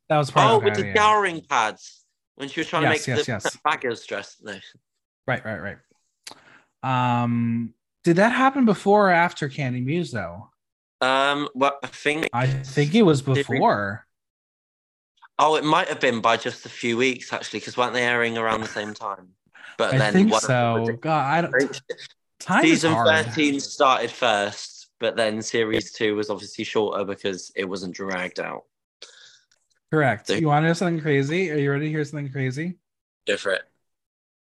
That 0.08 0.18
was 0.18 0.30
part 0.30 0.52
Oh, 0.52 0.58
with 0.64 0.74
the 0.76 0.86
yeah. 0.86 1.40
pads 1.48 2.05
when 2.36 2.48
she 2.48 2.60
was 2.60 2.68
trying 2.68 2.84
Yes, 2.84 3.04
to 3.04 3.10
make 3.10 3.18
yes, 3.18 3.26
the 3.26 3.32
yes. 3.32 3.56
baggers 3.64 4.06
dress. 4.06 4.36
No. 4.42 4.58
Right, 5.26 5.44
right, 5.44 5.60
right. 5.60 7.22
Um, 7.22 7.74
did 8.04 8.16
that 8.16 8.30
happen 8.32 8.64
before 8.64 9.08
or 9.08 9.12
after 9.12 9.48
Candy 9.48 9.80
Muse 9.80 10.12
though? 10.12 10.50
Um. 11.00 11.48
Well, 11.54 11.78
I 11.82 11.88
think. 11.88 12.28
I 12.32 12.46
think 12.46 12.94
it 12.94 13.02
was 13.02 13.20
before. 13.20 14.06
Oh, 15.38 15.56
it 15.56 15.64
might 15.64 15.88
have 15.88 16.00
been 16.00 16.20
by 16.22 16.38
just 16.38 16.64
a 16.64 16.70
few 16.70 16.96
weeks 16.96 17.32
actually, 17.32 17.58
because 17.60 17.76
weren't 17.76 17.92
they 17.92 18.04
airing 18.04 18.38
around 18.38 18.62
the 18.62 18.68
same 18.68 18.94
time? 18.94 19.28
But 19.76 19.92
I 19.92 19.98
then 19.98 20.12
think 20.14 20.32
one 20.32 20.42
of 20.42 20.48
them 20.48 20.86
so. 20.86 20.92
God, 20.94 21.26
I 21.26 21.40
don't. 21.42 21.82
Time 22.38 22.62
season 22.62 22.94
thirteen 22.94 23.60
started 23.60 24.10
first, 24.10 24.88
but 25.00 25.16
then 25.16 25.42
series 25.42 25.92
two 25.92 26.16
was 26.16 26.30
obviously 26.30 26.64
shorter 26.64 27.04
because 27.04 27.52
it 27.56 27.64
wasn't 27.64 27.94
dragged 27.94 28.40
out. 28.40 28.64
Correct. 29.96 30.26
So- 30.26 30.34
You 30.34 30.48
want 30.48 30.62
to 30.64 30.66
know 30.68 30.74
something 30.74 31.00
crazy? 31.00 31.50
Are 31.50 31.56
you 31.56 31.70
ready 31.70 31.86
to 31.86 31.90
hear 31.90 32.04
something 32.04 32.30
crazy? 32.30 32.74
Different. 33.24 33.62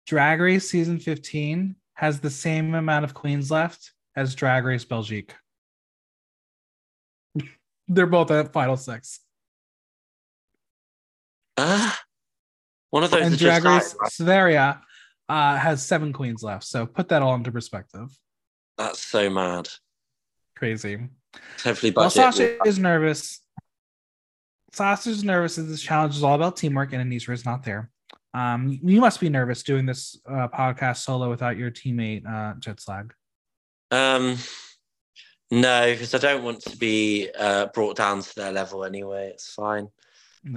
Drag 0.05 0.41
Race 0.41 0.69
season 0.69 0.99
15 0.99 1.77
has 1.93 2.19
the 2.19 2.29
same 2.29 2.75
amount 2.75 3.05
of 3.05 3.13
queens 3.13 3.49
left 3.49 3.93
as 4.17 4.35
Drag 4.35 4.65
Race 4.65 4.83
Belgique. 4.83 5.33
They're 7.87 8.05
both 8.05 8.31
at 8.31 8.51
final 8.51 8.75
six. 8.75 9.21
Ah, 11.55 12.01
one 12.89 13.05
of 13.05 13.11
those 13.11 13.21
and 13.25 13.37
Drag 13.39 13.63
Race 13.63 13.91
started. 13.91 14.11
Sverige 14.11 14.75
uh, 15.29 15.55
has 15.57 15.85
seven 15.85 16.11
queens 16.11 16.43
left. 16.43 16.65
So 16.65 16.85
put 16.85 17.07
that 17.07 17.21
all 17.21 17.33
into 17.35 17.49
perspective. 17.53 18.09
That's 18.77 18.99
so 19.01 19.29
mad. 19.29 19.69
Crazy. 20.57 20.99
Hopefully, 21.63 21.93
Well. 21.95 22.09
Sasha 22.09 22.61
is 22.67 22.77
nervous. 22.77 23.39
Sasha's 24.75 25.23
nervous 25.23 25.57
as 25.57 25.67
this 25.67 25.81
challenge 25.81 26.15
is 26.15 26.23
all 26.23 26.35
about 26.35 26.57
teamwork, 26.57 26.93
and 26.93 27.11
Anetra 27.11 27.33
is 27.33 27.45
not 27.45 27.63
there. 27.63 27.89
Um, 28.33 28.79
you 28.83 28.99
must 28.99 29.21
be 29.21 29.29
nervous 29.29 29.63
doing 29.63 29.85
this 29.85 30.19
uh, 30.29 30.49
podcast 30.49 30.97
solo 30.97 31.29
without 31.29 31.57
your 31.57 31.71
teammate 31.71 32.27
uh, 32.27 32.55
Jet 32.59 32.81
Slag. 32.81 33.13
Um, 33.91 34.37
no, 35.51 35.91
because 35.93 36.13
I 36.13 36.17
don't 36.17 36.43
want 36.43 36.61
to 36.63 36.75
be 36.75 37.29
uh, 37.37 37.67
brought 37.67 37.95
down 37.95 38.21
to 38.21 38.35
their 38.35 38.51
level 38.51 38.83
anyway. 38.83 39.29
It's 39.29 39.53
fine. 39.53 39.87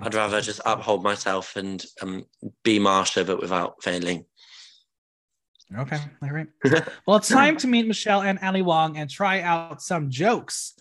I'd 0.02 0.14
rather 0.14 0.40
just 0.40 0.60
uphold 0.66 1.02
myself 1.02 1.56
and 1.56 1.82
um, 2.02 2.26
be 2.62 2.78
Marcia, 2.78 3.24
but 3.24 3.40
without 3.40 3.82
failing. 3.82 4.24
Okay, 5.76 5.98
all 6.22 6.30
right. 6.30 6.46
Well, 7.06 7.18
it's 7.18 7.28
time 7.28 7.56
to 7.58 7.66
meet 7.66 7.86
Michelle 7.86 8.22
and 8.22 8.38
Ali 8.42 8.62
Wong 8.62 8.96
and 8.96 9.08
try 9.08 9.40
out 9.40 9.82
some 9.82 10.10
jokes. 10.10 10.74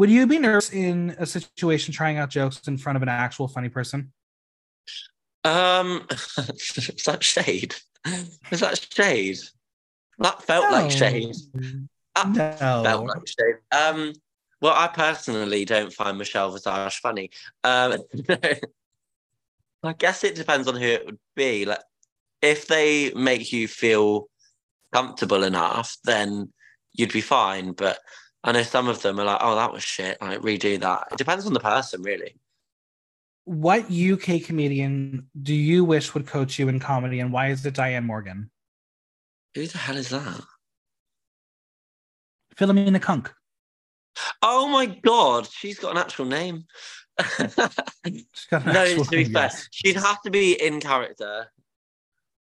Would 0.00 0.10
you 0.10 0.26
be 0.26 0.38
nervous 0.38 0.72
in 0.72 1.14
a 1.18 1.26
situation 1.26 1.92
trying 1.92 2.16
out 2.16 2.30
jokes 2.30 2.66
in 2.66 2.78
front 2.78 2.96
of 2.96 3.02
an 3.02 3.10
actual 3.10 3.48
funny 3.48 3.68
person? 3.68 4.14
Um, 5.44 6.06
is 6.10 7.02
that 7.04 7.22
shade? 7.22 7.74
Is 8.50 8.60
that 8.60 8.80
shade? 8.90 9.40
That 10.18 10.42
felt 10.42 10.72
like 10.72 10.90
shade. 10.90 11.34
That 12.14 12.58
felt 12.58 13.08
like 13.08 13.28
shade. 13.28 13.56
Um, 13.72 14.14
well, 14.62 14.72
I 14.74 14.86
personally 14.86 15.66
don't 15.66 15.92
find 15.92 16.16
Michelle 16.16 16.50
Visage 16.50 16.94
funny. 17.00 17.28
Um, 17.62 17.98
I 19.82 19.92
guess 19.98 20.24
it 20.24 20.34
depends 20.34 20.66
on 20.66 20.76
who 20.76 20.86
it 20.86 21.04
would 21.04 21.18
be. 21.36 21.66
Like, 21.66 21.82
if 22.40 22.68
they 22.68 23.12
make 23.12 23.52
you 23.52 23.68
feel 23.68 24.30
comfortable 24.94 25.44
enough, 25.44 25.98
then 26.04 26.54
you'd 26.94 27.12
be 27.12 27.20
fine. 27.20 27.72
But 27.72 27.98
I 28.42 28.52
know 28.52 28.62
some 28.62 28.88
of 28.88 29.02
them 29.02 29.20
are 29.20 29.24
like, 29.24 29.38
"Oh, 29.40 29.54
that 29.54 29.72
was 29.72 29.82
shit." 29.82 30.20
Like, 30.20 30.40
redo 30.40 30.80
that. 30.80 31.08
It 31.12 31.18
depends 31.18 31.46
on 31.46 31.52
the 31.52 31.60
person, 31.60 32.02
really. 32.02 32.36
What 33.44 33.90
UK 33.90 34.42
comedian 34.44 35.28
do 35.40 35.54
you 35.54 35.84
wish 35.84 36.14
would 36.14 36.26
coach 36.26 36.58
you 36.58 36.68
in 36.68 36.78
comedy, 36.80 37.20
and 37.20 37.32
why 37.32 37.48
is 37.48 37.64
it 37.66 37.74
Diane 37.74 38.06
Morgan? 38.06 38.50
Who 39.54 39.66
the 39.66 39.78
hell 39.78 39.96
is 39.96 40.10
that? 40.10 40.40
Philomena 42.56 43.00
Cunk. 43.00 43.32
Oh 44.42 44.68
my 44.68 44.86
god, 44.86 45.48
she's 45.50 45.78
got 45.78 45.92
an 45.92 45.98
actual 45.98 46.26
name. 46.26 46.64
She's 48.06 48.46
got 48.50 48.66
an 48.66 48.72
no, 48.72 48.82
actual 48.82 49.04
to 49.04 49.10
be 49.10 49.24
name, 49.24 49.32
fair, 49.32 49.42
yes. 49.42 49.68
she'd 49.70 49.96
have 49.96 50.22
to 50.22 50.30
be 50.30 50.52
in 50.52 50.80
character. 50.80 51.50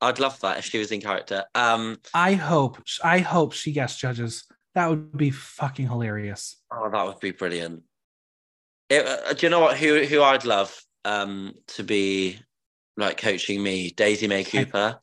I'd 0.01 0.19
love 0.19 0.39
that 0.41 0.57
if 0.57 0.65
she 0.65 0.79
was 0.79 0.91
in 0.91 1.01
character. 1.01 1.43
Um, 1.53 1.97
I 2.13 2.33
hope 2.33 2.81
I 3.03 3.19
hope 3.19 3.53
she 3.53 3.71
guest 3.71 3.99
judges. 3.99 4.45
That 4.75 4.89
would 4.89 5.15
be 5.17 5.31
fucking 5.31 5.87
hilarious. 5.87 6.57
oh, 6.71 6.89
that 6.91 7.05
would 7.05 7.19
be 7.19 7.31
brilliant. 7.31 7.83
It, 8.89 9.05
uh, 9.05 9.33
do 9.33 9.45
you 9.45 9.49
know 9.49 9.61
what? 9.61 9.77
Who 9.77 10.03
who 10.03 10.21
I'd 10.21 10.45
love 10.45 10.79
um 11.05 11.53
to 11.67 11.83
be 11.83 12.39
like 12.97 13.17
coaching 13.17 13.63
me? 13.63 13.91
Daisy 13.91 14.27
May 14.27 14.43
Cooper. 14.43 14.99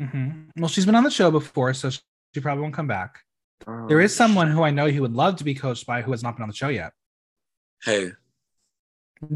hmm 0.00 0.48
Well, 0.56 0.68
she's 0.68 0.86
been 0.86 0.94
on 0.94 1.04
the 1.04 1.10
show 1.10 1.30
before, 1.30 1.74
so 1.74 1.90
she 1.90 2.00
probably 2.40 2.62
won't 2.62 2.74
come 2.74 2.88
back. 2.88 3.20
There 3.88 4.00
is 4.00 4.14
someone 4.14 4.50
who 4.50 4.62
I 4.62 4.70
know 4.70 4.90
who 4.90 5.02
would 5.02 5.14
love 5.14 5.36
to 5.36 5.44
be 5.44 5.54
coached 5.54 5.86
by 5.86 6.02
who 6.02 6.10
has 6.10 6.22
not 6.22 6.36
been 6.36 6.42
on 6.42 6.48
the 6.48 6.54
show 6.54 6.68
yet. 6.68 6.92
who. 7.84 8.12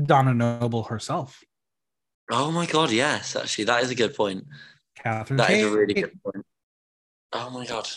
Donna 0.04 0.34
Noble 0.34 0.84
herself. 0.84 1.42
Oh 2.30 2.50
my 2.50 2.66
god, 2.66 2.90
yes, 2.90 3.34
actually, 3.34 3.64
that 3.64 3.82
is 3.82 3.90
a 3.90 3.94
good 3.94 4.14
point. 4.14 4.44
Catherine 4.96 5.38
That 5.38 5.50
is 5.50 5.72
a 5.72 5.76
really 5.76 5.94
good 5.94 6.22
point. 6.22 6.44
Oh 7.32 7.50
my 7.50 7.64
god. 7.66 7.88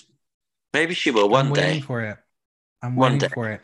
Maybe 0.74 0.94
she 0.94 1.12
will 1.12 1.30
one 1.30 1.52
day. 1.54 1.62
I'm 1.62 1.68
waiting 1.68 1.80
day. 1.82 1.86
for 1.86 2.02
it. 2.02 2.18
I'm 2.82 2.96
One 2.96 3.14
waiting 3.14 3.30
day. 3.30 3.34
for 3.34 3.50
it. 3.52 3.62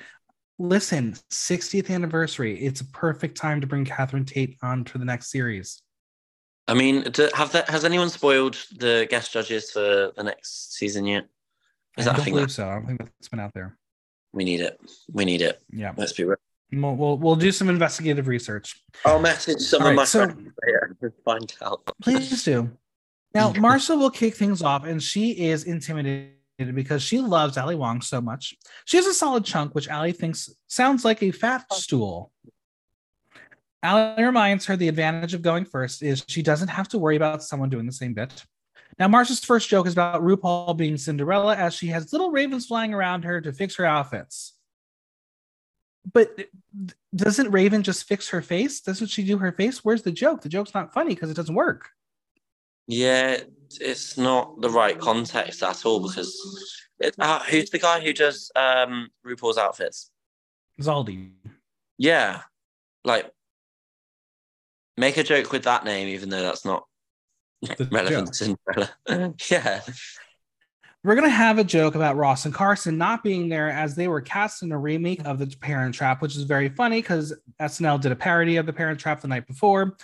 Listen, 0.60 1.14
60th 1.32 1.90
anniversary. 1.90 2.60
It's 2.60 2.82
a 2.82 2.86
perfect 2.86 3.38
time 3.38 3.62
to 3.62 3.68
bring 3.68 3.86
Catherine 3.86 4.26
Tate 4.26 4.58
on 4.62 4.84
to 4.86 4.98
the 4.98 5.06
next 5.06 5.32
series. 5.32 5.82
I 6.68 6.74
mean, 6.76 7.04
have 7.34 7.52
that 7.54 7.68
has 7.70 7.84
anyone 7.84 8.10
spoiled 8.10 8.56
the 8.78 9.08
guest 9.10 9.34
judges 9.34 9.72
for 9.72 10.12
the 10.16 10.24
next 10.24 10.74
season 10.76 11.06
yet? 11.08 11.26
Is 11.98 12.06
I 12.06 12.12
that 12.12 12.18
don't 12.18 12.26
thing? 12.26 12.34
believe 12.36 12.48
That, 12.50 12.54
so. 12.54 12.68
I 12.68 12.74
don't 12.76 12.86
think 12.86 13.00
that's 13.00 13.28
been 13.30 13.40
out 13.40 13.54
there. 13.56 13.78
we 14.34 14.44
need 14.44 14.62
it. 14.62 14.80
We 15.12 15.26
need 15.26 15.42
it. 15.42 15.60
Yeah. 15.72 15.94
Let's 15.98 16.14
be 16.14 16.26
real. 16.26 16.38
We'll, 16.72 16.96
we'll, 16.96 17.18
we'll 17.18 17.36
do 17.36 17.52
some 17.52 17.68
investigative 17.70 18.28
research. 18.28 18.84
I'll 19.04 19.20
message 19.20 19.60
some 19.62 19.82
All 19.82 19.88
of 19.88 19.92
right, 19.92 19.96
my 19.96 20.06
so- 20.06 20.26
friends 20.26 20.52
later 20.64 20.96
to 21.02 21.12
find 21.26 21.52
out. 21.64 21.82
Please 22.04 22.44
do. 22.44 22.70
Now, 23.34 23.52
Marcia 23.58 23.96
will 23.96 24.12
kick 24.12 24.36
things 24.36 24.62
off, 24.62 24.86
and 24.86 25.02
she 25.02 25.32
is 25.32 25.64
intimidated 25.64 26.34
because 26.74 27.02
she 27.02 27.20
loves 27.20 27.58
Ali 27.58 27.76
Wong 27.76 28.02
so 28.02 28.22
much. 28.22 28.56
She 28.86 28.98
has 28.98 29.06
a 29.06 29.14
solid 29.14 29.46
chunk, 29.46 29.74
which 29.76 29.90
Ali 29.90 30.12
thinks 30.12 30.50
sounds 30.68 31.06
like 31.06 31.24
a 31.24 31.32
fat 31.32 31.66
oh. 31.72 31.76
stool. 31.76 32.32
Ali 33.82 34.24
reminds 34.24 34.66
her 34.66 34.76
the 34.76 34.90
advantage 34.90 35.34
of 35.34 35.42
going 35.42 35.66
first 35.66 36.04
is 36.04 36.24
she 36.28 36.42
doesn't 36.42 36.68
have 36.68 36.90
to 36.90 36.98
worry 36.98 37.16
about 37.16 37.44
someone 37.44 37.70
doing 37.70 37.86
the 37.86 37.92
same 37.92 38.14
bit. 38.14 38.44
Now, 38.98 39.08
Marcia's 39.08 39.44
first 39.44 39.70
joke 39.70 39.88
is 39.88 39.94
about 39.94 40.22
RuPaul 40.22 40.76
being 40.76 40.98
Cinderella 40.98 41.56
as 41.56 41.74
she 41.74 41.88
has 41.88 42.12
little 42.12 42.32
ravens 42.32 42.66
flying 42.66 42.94
around 42.94 43.24
her 43.24 43.40
to 43.40 43.54
fix 43.54 43.76
her 43.78 43.86
outfits. 43.86 44.54
But 46.12 46.48
doesn't 47.16 47.52
Raven 47.52 47.84
just 47.84 48.08
fix 48.08 48.30
her 48.30 48.42
face? 48.42 48.82
Doesn't 48.82 49.08
she 49.08 49.24
do 49.24 49.38
her 49.38 49.54
face? 49.54 49.86
Where's 49.86 50.02
the 50.02 50.12
joke? 50.12 50.42
The 50.42 50.50
joke's 50.50 50.74
not 50.74 50.94
funny 50.94 51.16
because 51.16 51.30
it 51.30 51.36
doesn't 51.36 51.56
work. 51.56 51.90
Yeah, 52.90 53.38
it's 53.80 54.18
not 54.18 54.60
the 54.62 54.70
right 54.70 54.98
context 54.98 55.62
at 55.62 55.86
all 55.86 56.00
because 56.00 56.36
it, 57.00 57.14
uh, 57.20 57.40
who's 57.42 57.70
the 57.70 57.78
guy 57.78 58.00
who 58.00 58.14
does 58.14 58.52
um 58.56 59.10
RuPaul's 59.24 59.60
outfits? 59.60 60.10
Zaldy. 60.82 61.30
Yeah, 62.00 62.42
like 63.06 63.32
make 64.98 65.18
a 65.18 65.24
joke 65.24 65.52
with 65.52 65.66
that 65.66 65.86
name, 65.86 66.08
even 66.08 66.30
though 66.30 66.42
that's 66.42 66.66
not 66.66 66.86
The 67.62 67.86
relevant 67.92 68.34
to 68.34 68.34
Cinderella. 68.34 69.36
yeah, 69.52 69.82
We're 71.04 71.16
gonna 71.16 71.30
have 71.30 71.60
a 71.60 71.64
joke 71.64 71.94
about 71.94 72.16
Ross 72.16 72.46
and 72.46 72.54
Carson 72.56 72.98
not 72.98 73.24
being 73.24 73.50
there 73.50 73.70
as 73.70 73.94
they 73.94 74.08
were 74.08 74.22
cast 74.22 74.64
in 74.64 74.72
a 74.72 74.80
remake 74.80 75.24
of 75.26 75.38
The 75.38 75.46
Parent 75.62 75.94
Trap, 75.94 76.24
which 76.24 76.36
is 76.36 76.42
very 76.42 76.70
funny 76.70 77.04
because 77.04 77.36
SNL 77.62 78.02
did 78.02 78.12
a 78.12 78.16
parody 78.16 78.56
of 78.56 78.66
The 78.66 78.74
Parent 78.74 79.00
Trap 79.00 79.22
the 79.22 79.28
night 79.28 79.46
before. 79.46 79.96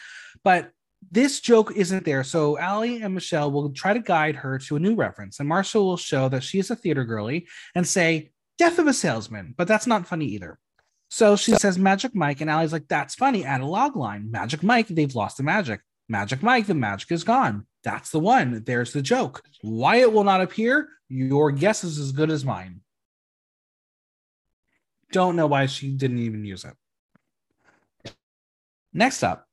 But 0.44 0.72
this 1.12 1.40
joke 1.40 1.72
isn't 1.76 2.06
there, 2.06 2.24
so 2.24 2.60
Ali 2.60 3.02
and 3.02 3.14
Michelle 3.14 3.52
will 3.52 3.70
try 3.72 3.94
to 3.94 4.00
guide 4.00 4.36
her 4.38 4.58
to 4.60 4.76
a 4.76 4.80
new 4.80 4.96
reference, 4.96 5.40
and 5.40 5.48
Marcia 5.48 5.80
will 5.80 5.98
show 5.98 6.30
that 6.30 6.44
she 6.44 6.60
is 6.60 6.72
a 6.72 6.76
theater 6.76 7.06
girly 7.06 7.48
and 7.74 7.88
say 7.88 8.32
"Death 8.58 8.80
of 8.80 8.88
a 8.88 8.94
Salesman," 8.94 9.54
but 9.58 9.68
that's 9.68 9.88
not 9.88 10.08
funny 10.08 10.26
either. 10.26 10.60
So 11.10 11.36
she 11.36 11.54
says 11.54 11.78
Magic 11.78 12.16
Mike, 12.16 12.42
and 12.42 12.50
Ali's 12.50 12.74
like, 12.74 12.88
"That's 12.88 13.16
funny." 13.16 13.46
Add 13.46 13.62
a 13.62 13.66
log 13.66 13.96
line. 13.96 14.32
Magic 14.32 14.64
Mike, 14.64 14.88
they've 14.88 15.16
lost 15.16 15.38
the 15.38 15.44
magic. 15.44 15.82
Magic 16.10 16.44
Mike, 16.44 16.68
the 16.68 16.74
magic 16.74 17.12
is 17.12 17.24
gone. 17.24 17.66
That's 17.84 18.10
the 18.12 18.20
one. 18.20 18.64
There's 18.66 18.94
the 18.94 19.02
joke. 19.02 19.44
Why 19.62 19.98
it 19.98 20.12
will 20.12 20.24
not 20.24 20.42
appear, 20.42 20.90
your 21.08 21.52
guess 21.52 21.84
is 21.84 22.00
as 22.00 22.12
good 22.12 22.32
as 22.32 22.44
mine. 22.44 22.82
Don't 25.12 25.36
know 25.36 25.48
why 25.48 25.68
she 25.68 25.92
didn't 25.92 26.20
even 26.20 26.46
use 26.46 26.66
it. 26.66 26.76
Next 28.92 29.24
up, 29.24 29.45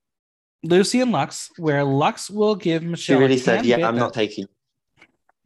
Loosey 0.66 1.02
and 1.02 1.12
Luxx, 1.12 1.50
where 1.58 1.82
Luxx 1.82 2.30
will 2.30 2.54
give 2.54 2.82
Michelle. 2.82 2.96
she 2.96 3.12
Michelle. 3.14 3.20
really 3.20 3.34
a 3.34 3.38
said, 3.38 3.66
"Yeah, 3.66 3.86
I'm 3.88 3.94
that- 3.96 4.00
not 4.00 4.14
taking." 4.14 4.46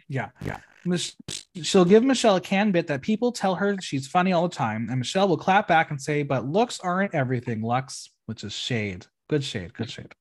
yeah, 0.09 0.31
yeah. 0.45 0.59
Mich- 0.85 1.17
She'll 1.63 1.85
give 1.87 2.05
Michelle 2.05 2.37
a 2.37 2.41
can 2.41 2.71
bit 2.71 2.87
that 2.89 3.03
people 3.03 3.33
tell 3.33 3.55
her 3.57 3.77
she's 3.81 4.07
funny 4.07 4.33
all 4.33 4.47
the 4.49 4.55
time, 4.55 4.89
and 4.91 4.99
Michelle 4.99 5.27
will 5.27 5.39
clap 5.39 5.67
back 5.67 5.91
and 5.91 6.01
say, 6.01 6.23
"But 6.23 6.47
looks 6.47 6.79
aren't 6.81 7.15
everything, 7.15 7.61
Luxx," 7.63 8.09
which 8.27 8.45
is 8.45 8.53
shade. 8.53 9.07
Good 9.29 9.43
shade. 9.43 9.73
Good 9.75 9.91
shade. 9.91 10.15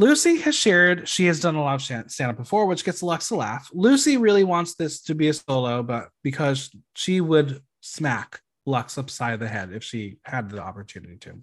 Loosey 0.00 0.40
has 0.42 0.54
shared 0.54 1.06
she 1.06 1.26
has 1.26 1.40
done 1.40 1.56
a 1.56 1.62
lot 1.62 1.74
of 1.74 1.82
stand 2.10 2.30
up 2.30 2.36
before, 2.38 2.64
which 2.64 2.84
gets 2.84 3.02
Luxx 3.02 3.28
to 3.28 3.34
laugh. 3.36 3.70
Loosey 3.74 4.18
really 4.18 4.44
wants 4.44 4.74
this 4.76 5.02
to 5.02 5.14
be 5.14 5.28
a 5.28 5.34
solo, 5.34 5.82
but 5.82 6.08
because 6.22 6.70
she 6.94 7.20
would 7.20 7.60
smack 7.82 8.40
Luxx 8.66 8.96
upside 8.96 9.40
the 9.40 9.48
head 9.48 9.72
if 9.74 9.84
she 9.84 10.16
had 10.24 10.48
the 10.48 10.62
opportunity 10.62 11.16
to. 11.18 11.42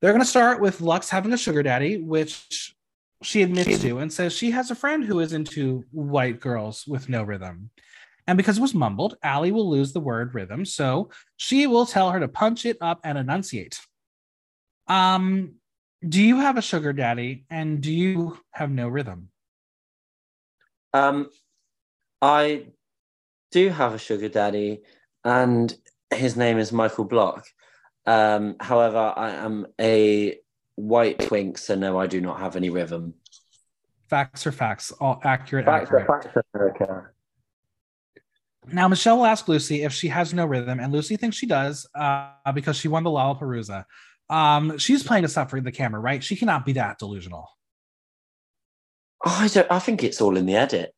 They're 0.00 0.12
going 0.12 0.22
to 0.22 0.28
start 0.28 0.60
with 0.60 0.78
Luxx 0.78 1.08
having 1.08 1.32
a 1.32 1.36
sugar 1.36 1.62
daddy, 1.62 1.98
which 1.98 2.74
she 3.22 3.42
admits 3.42 3.80
to 3.82 3.98
and 3.98 4.12
says 4.12 4.32
she 4.32 4.50
has 4.52 4.70
a 4.70 4.74
friend 4.74 5.04
who 5.04 5.20
is 5.20 5.32
into 5.32 5.84
white 5.90 6.40
girls 6.40 6.86
with 6.86 7.08
no 7.08 7.22
rhythm. 7.22 7.70
And 8.26 8.36
because 8.36 8.58
it 8.58 8.62
was 8.62 8.74
mumbled, 8.74 9.16
Ali 9.22 9.52
will 9.52 9.68
lose 9.68 9.92
the 9.92 10.00
word 10.00 10.34
rhythm. 10.34 10.64
So 10.64 11.10
she 11.36 11.66
will 11.66 11.84
tell 11.84 12.10
her 12.10 12.20
to 12.20 12.28
punch 12.28 12.64
it 12.64 12.78
up 12.80 13.00
and 13.04 13.18
enunciate. 13.18 13.78
Um, 14.88 15.56
do 16.08 16.22
you 16.22 16.36
have 16.38 16.56
a 16.56 16.62
sugar 16.62 16.92
daddy 16.92 17.44
and 17.50 17.80
do 17.80 17.92
you 17.92 18.38
have 18.52 18.70
no 18.70 18.88
rhythm? 18.88 19.28
Um, 20.92 21.28
I 22.22 22.66
do 23.50 23.68
have 23.68 23.94
a 23.94 23.98
sugar 23.98 24.28
daddy, 24.28 24.82
and 25.24 25.74
his 26.12 26.36
name 26.36 26.58
is 26.58 26.72
Michael 26.72 27.04
Block. 27.04 27.46
Um, 28.10 28.56
however, 28.58 29.14
I 29.16 29.30
am 29.30 29.68
a 29.80 30.36
white 30.74 31.20
twink, 31.20 31.58
so 31.58 31.76
no, 31.76 31.96
I 32.00 32.08
do 32.08 32.20
not 32.20 32.40
have 32.40 32.56
any 32.56 32.68
rhythm. 32.68 33.14
Facts 34.08 34.44
are 34.48 34.52
facts, 34.52 34.90
all 34.90 35.20
accurate. 35.22 35.64
Facts 35.64 35.92
accurate. 35.92 36.46
America. 36.52 37.10
Now, 38.72 38.88
Michelle 38.88 39.18
will 39.18 39.26
ask 39.26 39.46
Loosey 39.46 39.86
if 39.86 39.92
she 39.92 40.08
has 40.08 40.34
no 40.34 40.44
rhythm, 40.44 40.80
and 40.80 40.92
Loosey 40.92 41.20
thinks 41.20 41.36
she 41.36 41.46
does 41.46 41.88
uh, 41.94 42.32
because 42.52 42.76
she 42.76 42.88
won 42.88 43.04
the 43.04 43.10
Lollapalooza. 43.10 43.84
Um, 44.28 44.76
she's 44.76 45.04
playing 45.04 45.22
this 45.22 45.36
up 45.36 45.48
for 45.48 45.60
the 45.60 45.70
camera, 45.70 46.00
right? 46.00 46.22
She 46.22 46.34
cannot 46.34 46.66
be 46.66 46.72
that 46.72 46.98
delusional. 46.98 47.48
Oh, 49.24 49.38
I 49.40 49.46
don't. 49.46 49.70
I 49.70 49.78
think 49.78 50.02
it's 50.02 50.20
all 50.20 50.36
in 50.36 50.46
the 50.46 50.56
edit. 50.56 50.92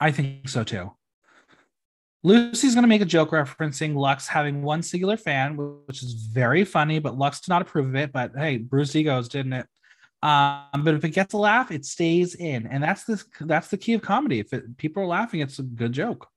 I 0.00 0.12
think 0.12 0.48
so 0.48 0.64
too. 0.64 0.92
Loosey's 2.24 2.74
going 2.74 2.82
to 2.82 2.88
make 2.88 3.02
a 3.02 3.06
joke 3.06 3.30
referencing 3.30 3.94
Luxx 3.94 4.28
having 4.28 4.62
one 4.62 4.82
singular 4.82 5.16
fan, 5.16 5.56
which 5.56 6.02
is 6.02 6.12
very 6.12 6.64
funny, 6.64 7.00
but 7.00 7.18
Luxx 7.18 7.42
did 7.42 7.48
not 7.48 7.62
approve 7.62 7.88
of 7.88 7.96
it. 7.96 8.12
But 8.12 8.32
hey, 8.36 8.58
bruised 8.58 8.94
egos, 8.94 9.28
didn't 9.28 9.54
it? 9.54 9.66
Um, 10.22 10.84
but 10.84 10.94
if 10.94 11.04
it 11.04 11.10
gets 11.10 11.34
a 11.34 11.38
laugh, 11.38 11.72
it 11.72 11.84
stays 11.84 12.36
in, 12.36 12.68
and 12.68 12.80
that's 12.80 13.04
the 13.04 13.22
that's 13.40 13.68
the 13.68 13.76
key 13.76 13.94
of 13.94 14.02
comedy. 14.02 14.38
If 14.38 14.52
it, 14.52 14.76
people 14.76 15.02
are 15.02 15.06
laughing, 15.06 15.40
it's 15.40 15.58
a 15.58 15.64
good 15.64 15.92
joke. 15.92 16.28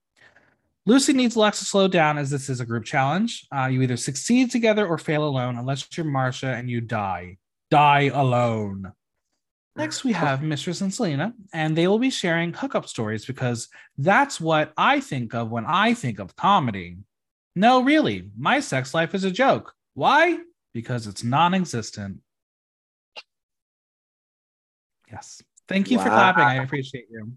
Loosey 0.89 1.13
needs 1.13 1.35
Luxx 1.35 1.59
to 1.59 1.65
slow 1.65 1.87
down 1.87 2.17
as 2.17 2.31
this 2.31 2.49
is 2.49 2.59
a 2.59 2.65
group 2.65 2.85
challenge. 2.85 3.47
Uh, 3.55 3.65
you 3.65 3.81
either 3.83 3.97
succeed 3.97 4.49
together 4.49 4.87
or 4.87 4.97
fail 4.97 5.23
alone, 5.23 5.57
unless 5.57 5.87
you're 5.95 6.05
Marcia 6.05 6.47
and 6.47 6.69
you 6.69 6.81
die. 6.81 7.37
Die 7.69 8.11
alone. 8.13 8.91
Next, 9.77 10.05
we 10.05 10.13
have 10.13 10.41
Mistress 10.41 10.79
and 10.79 10.93
Salina, 10.93 11.33
and 11.53 11.77
they 11.77 11.87
will 11.87 11.99
be 11.99 12.09
sharing 12.09 12.53
hookup 12.53 12.87
stories 12.87 13.25
because 13.25 13.67
that's 13.97 14.39
what 14.39 14.71
I 14.77 15.01
think 15.01 15.33
of 15.33 15.51
when 15.51 15.65
I 15.65 15.93
think 15.93 16.19
of 16.19 16.35
comedy. 16.37 16.97
No, 17.57 17.83
really, 17.83 18.29
my 18.37 18.61
sex 18.61 18.93
life 18.93 19.13
is 19.13 19.25
a 19.25 19.31
joke. 19.31 19.73
Why? 19.93 20.39
Because 20.73 21.07
it's 21.07 21.23
non 21.23 21.53
existent. 21.53 22.19
Yes. 25.11 25.41
Thank 25.67 25.91
you 25.91 25.97
for 25.97 26.05
clapping. 26.05 26.43
I 26.43 26.55
appreciate 26.55 27.07
you. 27.09 27.33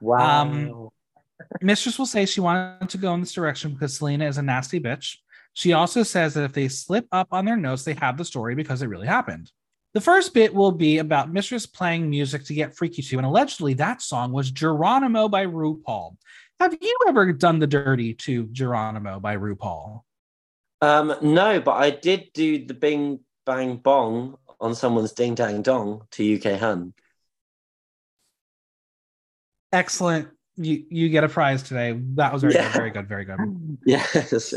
Wow. 0.00 0.42
Um, 0.42 0.88
Mistress 1.60 1.98
will 1.98 2.06
say 2.06 2.26
she 2.26 2.40
wanted 2.40 2.88
to 2.88 2.98
go 2.98 3.14
in 3.14 3.20
this 3.20 3.32
direction 3.32 3.72
because 3.72 3.96
Salina 3.96 4.26
is 4.26 4.38
a 4.38 4.42
nasty 4.42 4.80
bitch. 4.80 5.18
She 5.52 5.72
also 5.72 6.02
says 6.02 6.34
that 6.34 6.44
if 6.44 6.52
they 6.52 6.68
slip 6.68 7.06
up 7.12 7.28
on 7.30 7.44
their 7.44 7.56
notes, 7.56 7.84
they 7.84 7.94
have 7.94 8.16
the 8.16 8.24
story 8.24 8.54
because 8.54 8.82
it 8.82 8.88
really 8.88 9.06
happened. 9.06 9.50
The 9.94 10.00
first 10.00 10.34
bit 10.34 10.52
will 10.52 10.72
be 10.72 10.98
about 10.98 11.32
Mistress 11.32 11.66
playing 11.66 12.10
music 12.10 12.44
to 12.46 12.54
get 12.54 12.76
freaky 12.76 13.00
to, 13.02 13.16
and 13.16 13.24
allegedly 13.26 13.74
that 13.74 14.02
song 14.02 14.32
was 14.32 14.50
Geronimo 14.50 15.28
by 15.28 15.46
RuPaul. 15.46 16.16
Have 16.60 16.76
you 16.80 16.96
ever 17.08 17.32
done 17.32 17.60
the 17.60 17.66
dirty 17.68 18.14
to 18.14 18.46
Geronimo 18.46 19.20
by 19.20 19.36
RuPaul? 19.36 20.02
um, 20.82 21.14
no, 21.22 21.60
but 21.60 21.72
I 21.72 21.90
did 21.90 22.30
do 22.34 22.64
the 22.66 22.74
Bing 22.74 23.20
Bang 23.46 23.76
Bong 23.76 24.36
on 24.60 24.74
someone's 24.74 25.12
Ding 25.12 25.34
Dang 25.34 25.62
Dong 25.62 26.02
to 26.12 26.34
UK 26.36 26.58
Hun. 26.58 26.92
Excellent. 29.72 30.28
You 30.56 30.84
you 30.88 31.08
get 31.08 31.24
a 31.24 31.28
prize 31.28 31.62
today. 31.62 31.98
That 32.14 32.32
was 32.32 32.42
very 32.42 32.54
Yeah. 32.54 32.64
good, 32.72 32.76
very 32.76 32.90
good, 32.90 33.08
very 33.08 33.24
good. 33.24 33.78
Yes. 33.86 34.54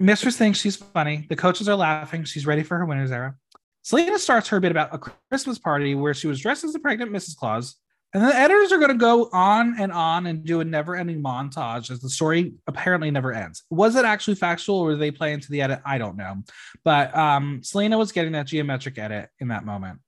Mistress 0.00 0.36
thinks 0.36 0.58
she's 0.58 0.76
funny. 0.76 1.26
The 1.28 1.36
coaches 1.36 1.68
are 1.68 1.76
laughing. 1.76 2.24
She's 2.24 2.46
ready 2.46 2.62
for 2.64 2.76
her 2.78 2.84
winner's 2.84 3.12
era. 3.12 3.36
Salina 3.84 4.18
starts 4.18 4.48
her 4.48 4.58
bit 4.60 4.70
about 4.72 4.94
a 4.94 4.98
Christmas 5.30 5.58
party 5.58 5.94
where 5.94 6.14
she 6.14 6.26
was 6.26 6.40
dressed 6.40 6.64
as 6.64 6.72
the 6.72 6.78
pregnant 6.78 7.12
Mrs. 7.12 7.36
Claus. 7.36 7.76
And 8.14 8.22
the 8.24 8.34
editors 8.34 8.72
are 8.72 8.78
going 8.78 8.92
to 8.92 8.96
go 8.96 9.28
on 9.32 9.78
and 9.78 9.90
on 9.92 10.26
and 10.26 10.44
do 10.44 10.60
a 10.60 10.64
never 10.64 10.94
ending 10.96 11.20
montage 11.22 11.90
as 11.90 12.00
the 12.00 12.08
story 12.08 12.54
apparently 12.66 13.10
never 13.10 13.32
ends. 13.32 13.64
Was 13.70 13.96
it 13.96 14.04
actually 14.04 14.36
factual 14.36 14.76
or 14.78 14.84
were 14.86 14.96
they 14.96 15.10
playing 15.10 15.40
to 15.40 15.50
the 15.50 15.60
edit? 15.62 15.80
I 15.84 15.98
don't 15.98 16.16
know. 16.16 16.36
But 16.84 17.14
um, 17.16 17.60
Salina 17.62 17.98
was 17.98 18.12
getting 18.12 18.32
that 18.32 18.46
Gia 18.46 18.64
Metric 18.64 18.96
edit 18.98 19.28
in 19.40 19.48
that 19.48 19.64
moment. 19.66 19.98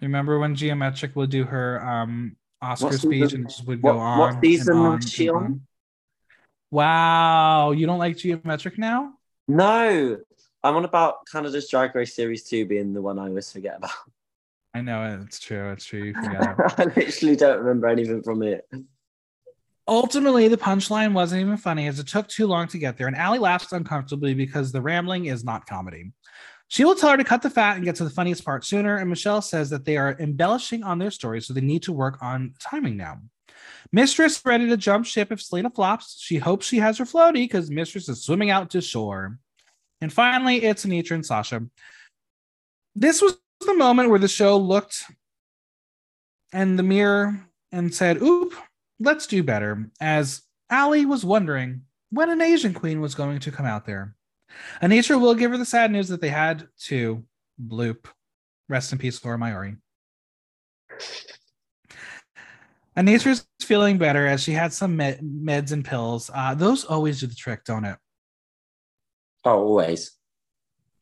Remember 0.00 0.38
when 0.38 0.54
Gia 0.56 0.74
Metric 0.74 1.14
would 1.14 1.30
do 1.30 1.44
her 1.44 1.86
um, 1.86 2.36
Oscar 2.62 2.86
What 2.86 2.94
speech 2.94 3.22
season- 3.24 3.40
and 3.42 3.48
just 3.50 3.66
would 3.66 3.82
what- 3.82 3.92
go 3.92 3.98
on? 3.98 4.18
what 4.18 4.40
season 4.42 4.76
on 4.78 4.96
was 4.96 5.12
she 5.12 5.26
and 5.28 5.36
on? 5.36 5.60
Wow, 6.70 7.70
you 7.72 7.86
don't 7.86 7.98
like 7.98 8.16
Gia 8.16 8.40
Metric 8.44 8.78
now? 8.78 9.12
No, 9.46 10.18
I'm 10.64 10.74
on 10.74 10.84
about 10.84 11.26
Canada's 11.30 11.68
Drag 11.68 11.94
Race 11.94 12.14
Series 12.14 12.44
2 12.44 12.66
being 12.66 12.92
the 12.92 13.02
one 13.02 13.18
I 13.18 13.28
always 13.28 13.50
forget 13.52 13.76
about. 13.76 13.90
I 14.74 14.80
know 14.80 15.04
it. 15.04 15.20
It's 15.24 15.38
true. 15.38 15.70
It's 15.72 15.84
true. 15.84 16.04
You 16.04 16.14
forget. 16.14 16.42
I 16.78 16.84
literally 16.84 17.36
don't 17.36 17.58
remember 17.58 17.86
anything 17.86 18.22
from 18.22 18.42
it. 18.42 18.68
Ultimately, 19.86 20.48
the 20.48 20.58
punchline 20.58 21.14
wasn't 21.14 21.40
even 21.40 21.56
funny 21.56 21.86
as 21.86 21.98
it 21.98 22.08
took 22.08 22.28
too 22.28 22.46
long 22.46 22.68
to 22.68 22.78
get 22.78 22.98
there, 22.98 23.06
and 23.06 23.16
Ali 23.16 23.38
laughs 23.38 23.72
uncomfortably 23.72 24.34
because 24.34 24.70
the 24.70 24.82
rambling 24.82 25.26
is 25.26 25.44
not 25.44 25.66
comedy. 25.66 26.12
She 26.66 26.84
will 26.84 26.94
tell 26.94 27.10
her 27.10 27.16
to 27.16 27.24
cut 27.24 27.40
the 27.40 27.48
fat 27.48 27.76
and 27.76 27.84
get 27.84 27.96
to 27.96 28.04
the 28.04 28.10
funniest 28.10 28.44
part 28.44 28.64
sooner, 28.64 28.96
and 28.96 29.08
Michelle 29.08 29.40
says 29.40 29.70
that 29.70 29.86
they 29.86 29.96
are 29.96 30.16
embellishing 30.20 30.82
on 30.82 30.98
their 30.98 31.10
story, 31.10 31.40
so 31.40 31.54
they 31.54 31.62
need 31.62 31.84
to 31.84 31.92
work 31.94 32.18
on 32.20 32.52
timing 32.60 32.98
now. 32.98 33.22
Mistress 33.90 34.44
ready 34.44 34.68
to 34.68 34.76
jump 34.76 35.06
ship 35.06 35.32
if 35.32 35.40
Salina 35.40 35.70
flops. 35.70 36.20
She 36.20 36.36
hopes 36.36 36.66
she 36.66 36.78
has 36.78 36.98
her 36.98 37.06
floaty 37.06 37.44
because 37.44 37.70
Mistress 37.70 38.10
is 38.10 38.22
swimming 38.22 38.50
out 38.50 38.68
to 38.70 38.82
shore. 38.82 39.38
And 40.00 40.12
finally, 40.12 40.64
it's 40.64 40.84
Anetra 40.84 41.12
and 41.12 41.26
Sasha. 41.26 41.64
This 42.94 43.20
was 43.20 43.38
the 43.60 43.74
moment 43.74 44.10
where 44.10 44.18
the 44.18 44.28
show 44.28 44.56
looked 44.56 45.04
in 46.52 46.76
the 46.76 46.82
mirror 46.82 47.40
and 47.72 47.92
said, 47.92 48.22
Oop, 48.22 48.54
let's 49.00 49.26
do 49.26 49.42
better. 49.42 49.90
As 50.00 50.42
Ali 50.70 51.06
was 51.06 51.24
wondering 51.24 51.82
when 52.10 52.30
an 52.30 52.40
Asian 52.40 52.74
queen 52.74 53.00
was 53.00 53.14
going 53.14 53.40
to 53.40 53.52
come 53.52 53.66
out 53.66 53.86
there. 53.86 54.14
Anetra 54.82 55.20
will 55.20 55.34
give 55.34 55.50
her 55.50 55.58
the 55.58 55.64
sad 55.64 55.90
news 55.90 56.08
that 56.08 56.20
they 56.20 56.30
had 56.30 56.68
to 56.84 57.24
bloop. 57.62 58.06
Rest 58.68 58.92
in 58.92 58.98
peace, 58.98 59.22
Laura 59.24 59.38
Maori. 59.38 59.76
Anetra's 62.96 63.46
feeling 63.60 63.98
better 63.98 64.26
as 64.26 64.42
she 64.42 64.52
had 64.52 64.72
some 64.72 64.96
med- 64.96 65.20
meds 65.20 65.72
and 65.72 65.84
pills. 65.84 66.30
Uh, 66.34 66.54
those 66.54 66.84
always 66.84 67.20
do 67.20 67.26
the 67.26 67.34
trick, 67.34 67.64
don't 67.64 67.84
it? 67.84 67.96
Oh, 69.44 69.58
always. 69.60 70.12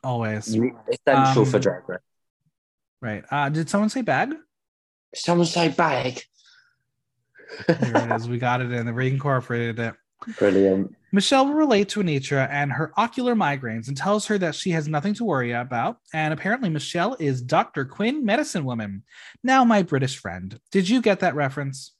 Always. 0.04 0.46
Essential 0.48 1.42
Um, 1.42 1.44
for 1.44 1.58
Drag 1.58 1.88
Race. 1.88 1.98
Right. 3.00 3.24
Uh, 3.30 3.48
did 3.48 3.68
someone 3.68 3.88
say 3.90 4.02
bag? 4.02 4.34
Someone 5.14 5.46
say 5.46 5.68
bag. 5.68 6.22
Here 7.66 7.76
it 7.94 8.12
is. 8.12 8.28
We 8.28 8.38
got 8.38 8.60
it 8.60 8.70
in. 8.72 8.92
We 8.94 9.08
incorporated 9.08 9.78
it. 9.78 9.94
Brilliant. 10.38 10.94
Michelle 11.12 11.46
will 11.46 11.54
relate 11.54 11.88
to 11.90 12.00
Anetra 12.00 12.48
and 12.50 12.72
her 12.72 12.92
ocular 12.96 13.34
migraines 13.34 13.88
and 13.88 13.96
tells 13.96 14.26
her 14.26 14.38
that 14.38 14.54
she 14.54 14.70
has 14.70 14.88
nothing 14.88 15.14
to 15.14 15.24
worry 15.24 15.52
about. 15.52 15.98
And 16.12 16.32
apparently, 16.34 16.68
Michelle 16.68 17.16
is 17.18 17.40
Dr. 17.42 17.84
Quinn, 17.84 18.24
medicine 18.24 18.64
woman. 18.64 19.02
Now, 19.42 19.64
my 19.64 19.82
British 19.82 20.18
friend, 20.18 20.58
did 20.72 20.88
you 20.88 21.00
get 21.00 21.20
that 21.20 21.34
reference? 21.34 21.92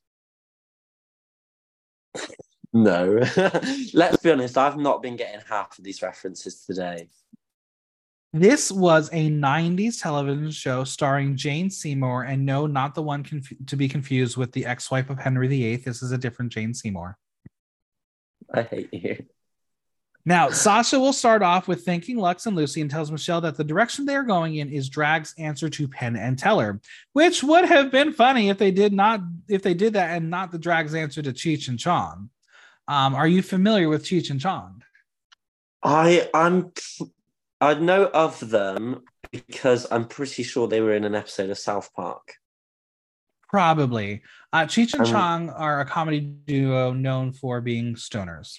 No. 2.76 3.22
Let's 3.94 4.18
be 4.18 4.30
honest, 4.30 4.58
I've 4.58 4.76
not 4.76 5.02
been 5.02 5.16
getting 5.16 5.40
half 5.48 5.78
of 5.78 5.84
these 5.84 6.02
references 6.02 6.64
today. 6.66 7.08
This 8.34 8.70
was 8.70 9.08
a 9.14 9.30
90s 9.30 10.02
television 10.02 10.50
show 10.50 10.84
starring 10.84 11.36
Jane 11.36 11.70
Seymour, 11.70 12.24
and 12.24 12.44
no, 12.44 12.66
not 12.66 12.94
the 12.94 13.02
one 13.02 13.24
conf- 13.24 13.66
to 13.66 13.76
be 13.76 13.88
confused 13.88 14.36
with 14.36 14.52
the 14.52 14.66
ex 14.66 14.90
wife 14.90 15.08
of 15.08 15.18
Henry 15.18 15.48
VIII. 15.48 15.76
This 15.76 16.02
is 16.02 16.12
a 16.12 16.18
different 16.18 16.52
Jane 16.52 16.74
Seymour. 16.74 17.16
I 18.52 18.62
hate 18.62 18.92
you. 18.92 19.24
Now, 20.26 20.50
Sasha 20.50 21.00
will 21.00 21.14
start 21.14 21.42
off 21.42 21.68
with 21.68 21.84
thanking 21.84 22.18
Luxx 22.18 22.46
and 22.46 22.58
Loosey 22.58 22.82
and 22.82 22.90
tells 22.90 23.10
Michelle 23.10 23.40
that 23.40 23.56
the 23.56 23.64
direction 23.64 24.04
they 24.04 24.16
are 24.16 24.24
going 24.24 24.56
in 24.56 24.68
is 24.68 24.90
Drag's 24.90 25.32
answer 25.38 25.70
to 25.70 25.88
Penn 25.88 26.16
and 26.16 26.38
Teller, 26.38 26.80
which 27.14 27.42
would 27.42 27.64
have 27.64 27.90
been 27.90 28.12
funny 28.12 28.50
if 28.50 28.58
they 28.58 28.72
did 28.72 28.92
not 28.92 29.20
if 29.48 29.62
they 29.62 29.72
did 29.72 29.94
that 29.94 30.16
and 30.16 30.28
not 30.28 30.52
the 30.52 30.58
Drag's 30.58 30.94
answer 30.94 31.22
to 31.22 31.32
Cheech 31.32 31.68
and 31.68 31.78
Chong. 31.78 32.28
Um, 32.88 33.14
are 33.14 33.28
you 33.28 33.42
familiar 33.42 33.88
with 33.88 34.04
Cheech 34.04 34.30
and 34.30 34.40
Chong? 34.40 34.82
I 35.82 36.28
I'm 36.34 36.72
I 37.60 37.74
know 37.74 38.06
of 38.06 38.50
them 38.50 39.02
because 39.30 39.86
I'm 39.90 40.06
pretty 40.06 40.42
sure 40.42 40.68
they 40.68 40.80
were 40.80 40.94
in 40.94 41.04
an 41.04 41.14
episode 41.14 41.50
of 41.50 41.58
South 41.58 41.92
Park. 41.94 42.34
Probably. 43.48 44.22
Uh, 44.52 44.64
Cheech 44.64 44.94
and 44.94 45.02
Um, 45.02 45.12
Chong 45.12 45.50
are 45.50 45.80
a 45.80 45.84
comedy 45.84 46.20
duo 46.20 46.92
known 46.92 47.32
for 47.32 47.60
being 47.60 47.94
stoners. 47.94 48.58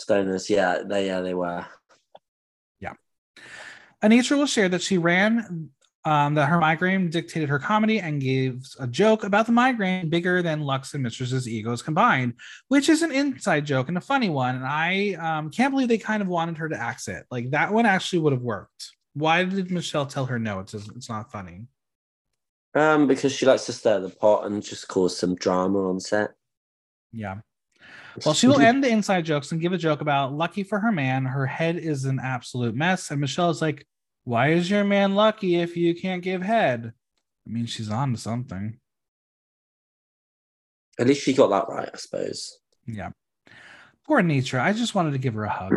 Stoners, 0.00 0.48
yeah, 0.48 0.82
they 0.86 1.06
yeah 1.06 1.20
they 1.20 1.34
were. 1.34 1.66
Yeah. 2.80 2.94
Anitra 4.02 4.36
will 4.36 4.46
share 4.46 4.68
that 4.68 4.82
she 4.82 4.98
ran 4.98 5.70
um, 6.04 6.34
that 6.34 6.48
her 6.48 6.58
migraine 6.58 7.10
dictated 7.10 7.48
her 7.48 7.58
comedy 7.58 8.00
and 8.00 8.20
gives 8.20 8.76
a 8.80 8.86
joke 8.86 9.24
about 9.24 9.46
the 9.46 9.52
migraine 9.52 10.08
bigger 10.08 10.42
than 10.42 10.62
Luxx 10.62 10.94
and 10.94 11.02
Mistress's 11.02 11.48
egos 11.48 11.82
combined, 11.82 12.34
which 12.68 12.88
is 12.88 13.02
an 13.02 13.12
inside 13.12 13.66
joke 13.66 13.88
and 13.88 13.96
a 13.98 14.00
funny 14.00 14.28
one. 14.28 14.56
And 14.56 14.64
I 14.64 15.14
um, 15.14 15.50
can't 15.50 15.72
believe 15.72 15.88
they 15.88 15.98
kind 15.98 16.22
of 16.22 16.28
wanted 16.28 16.56
her 16.58 16.68
to 16.68 16.80
axe 16.80 17.08
it. 17.08 17.24
Like 17.30 17.50
that 17.50 17.72
one 17.72 17.86
actually 17.86 18.20
would 18.20 18.32
have 18.32 18.42
worked. 18.42 18.92
Why 19.14 19.44
did 19.44 19.70
Michelle 19.70 20.06
tell 20.06 20.26
her 20.26 20.38
no? 20.38 20.60
It's 20.60 20.74
it's 20.74 21.08
not 21.08 21.32
funny. 21.32 21.66
Um, 22.74 23.06
because 23.06 23.32
she 23.32 23.46
likes 23.46 23.66
to 23.66 23.72
stir 23.72 24.00
the 24.00 24.10
pot 24.10 24.46
and 24.46 24.62
just 24.62 24.86
cause 24.88 25.16
some 25.16 25.34
drama 25.34 25.88
on 25.88 25.98
set. 25.98 26.34
Yeah. 27.12 27.38
Well, 28.24 28.34
she 28.34 28.46
will 28.46 28.60
end 28.60 28.82
the 28.84 28.88
inside 28.88 29.24
jokes 29.24 29.52
and 29.52 29.60
give 29.60 29.72
a 29.72 29.78
joke 29.78 30.00
about 30.00 30.32
lucky 30.32 30.62
for 30.62 30.78
her 30.78 30.92
man. 30.92 31.24
Her 31.24 31.46
head 31.46 31.76
is 31.76 32.04
an 32.04 32.20
absolute 32.22 32.74
mess. 32.74 33.10
And 33.10 33.20
Michelle 33.20 33.50
is 33.50 33.62
like, 33.62 33.86
Why 34.28 34.48
is 34.50 34.70
your 34.70 34.84
man 34.84 35.14
lucky 35.14 35.56
if 35.56 35.74
you 35.74 35.94
can't 35.94 36.22
give 36.22 36.42
head? 36.42 36.92
I 37.46 37.50
mean, 37.50 37.64
she's 37.64 37.88
on 37.90 38.12
to 38.12 38.20
something. 38.20 38.78
At 41.00 41.06
least 41.06 41.22
she 41.22 41.32
got 41.32 41.48
that 41.48 41.72
right, 41.74 41.88
I 41.90 41.96
suppose. 41.96 42.58
Yeah. 42.86 43.12
Poor 44.06 44.20
Nitra. 44.20 44.60
I 44.60 44.74
just 44.74 44.94
wanted 44.94 45.12
to 45.12 45.18
give 45.18 45.32
her 45.32 45.44
a 45.44 45.48
hug. 45.48 45.72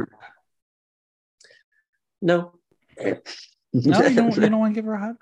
No. 2.22 2.52
No, 3.00 3.22
you 3.74 4.16
don't, 4.16 4.36
you 4.36 4.42
don't 4.42 4.60
want 4.60 4.76
to 4.76 4.78
give 4.82 4.84
her 4.86 4.96
a 4.96 5.00
hug? 5.00 5.16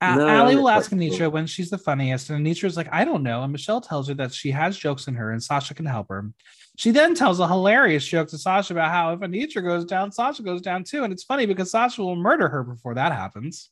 A- 0.00 0.14
No, 0.14 0.28
Ali 0.44 0.54
will 0.54 0.68
ask 0.68 0.92
Anetra 0.92 1.32
when 1.32 1.48
she's 1.48 1.70
the 1.70 1.78
funniest, 1.78 2.30
and 2.30 2.46
Anetra's 2.46 2.76
like, 2.76 2.88
I 2.92 3.04
don't 3.04 3.24
know. 3.24 3.42
And 3.42 3.50
Michelle 3.50 3.80
tells 3.80 4.06
her 4.06 4.14
that 4.14 4.32
she 4.32 4.52
has 4.52 4.76
jokes 4.78 5.08
in 5.08 5.16
her 5.16 5.32
and 5.32 5.42
Sasha 5.42 5.74
can 5.74 5.86
help 5.86 6.08
her. 6.08 6.30
She 6.76 6.90
then 6.90 7.14
tells 7.14 7.38
a 7.38 7.46
hilarious 7.46 8.04
joke 8.04 8.28
to 8.28 8.38
Sasha 8.38 8.74
about 8.74 8.90
how 8.90 9.12
if 9.12 9.20
Anetra 9.20 9.62
goes 9.62 9.84
down, 9.84 10.10
Sasha 10.10 10.42
goes 10.42 10.60
down 10.60 10.82
too. 10.82 11.04
And 11.04 11.12
it's 11.12 11.22
funny 11.22 11.46
because 11.46 11.70
Sasha 11.70 12.02
will 12.02 12.16
murder 12.16 12.48
her 12.48 12.64
before 12.64 12.94
that 12.94 13.12
happens. 13.12 13.70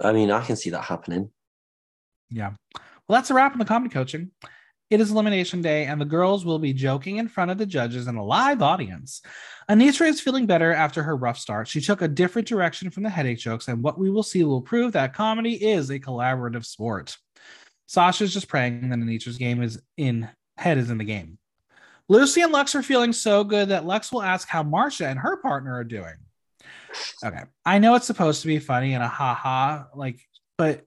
I 0.00 0.12
mean, 0.12 0.30
I 0.30 0.44
can 0.44 0.56
see 0.56 0.70
that 0.70 0.84
happening. 0.84 1.30
Yeah. 2.30 2.52
Well, 2.74 3.18
that's 3.18 3.30
a 3.30 3.34
wrap 3.34 3.52
on 3.52 3.58
the 3.58 3.64
comedy 3.64 3.92
coaching. 3.92 4.30
It 4.88 5.00
is 5.00 5.10
elimination 5.10 5.62
day, 5.62 5.86
and 5.86 6.00
the 6.00 6.04
girls 6.04 6.44
will 6.44 6.60
be 6.60 6.72
joking 6.72 7.16
in 7.16 7.26
front 7.26 7.50
of 7.50 7.58
the 7.58 7.66
judges 7.66 8.06
and 8.06 8.16
a 8.16 8.22
live 8.22 8.62
audience. 8.62 9.20
Anetra 9.68 10.06
is 10.06 10.20
feeling 10.20 10.46
better 10.46 10.72
after 10.72 11.02
her 11.02 11.16
rough 11.16 11.38
start. 11.38 11.66
She 11.66 11.80
took 11.80 12.02
a 12.02 12.08
different 12.08 12.46
direction 12.46 12.90
from 12.90 13.02
the 13.02 13.10
headache 13.10 13.38
jokes, 13.38 13.66
and 13.66 13.82
what 13.82 13.98
we 13.98 14.10
will 14.10 14.22
see 14.22 14.44
will 14.44 14.62
prove 14.62 14.92
that 14.92 15.12
comedy 15.12 15.54
is 15.54 15.90
a 15.90 15.98
collaborative 15.98 16.64
sport. 16.64 17.16
Sasha's 17.86 18.32
just 18.32 18.46
praying 18.46 18.88
that 18.90 18.98
Anetra's 18.98 19.38
game 19.38 19.60
is 19.60 19.82
in 19.96 20.28
head 20.56 20.78
is 20.78 20.90
in 20.90 20.98
the 20.98 21.04
game. 21.04 21.38
Loosey 22.10 22.44
and 22.44 22.54
Luxx 22.54 22.74
are 22.74 22.82
feeling 22.82 23.12
so 23.12 23.42
good 23.42 23.68
that 23.70 23.84
Luxx 23.84 24.12
will 24.12 24.22
ask 24.22 24.48
how 24.48 24.62
Marcia 24.62 25.08
and 25.08 25.18
her 25.18 25.36
partner 25.38 25.74
are 25.74 25.84
doing. 25.84 26.14
Okay. 27.24 27.42
I 27.64 27.78
know 27.78 27.94
it's 27.94 28.06
supposed 28.06 28.42
to 28.42 28.46
be 28.46 28.58
funny 28.58 28.94
and 28.94 29.02
a 29.02 29.08
ha 29.08 29.34
ha, 29.34 29.86
like, 29.94 30.20
but 30.56 30.84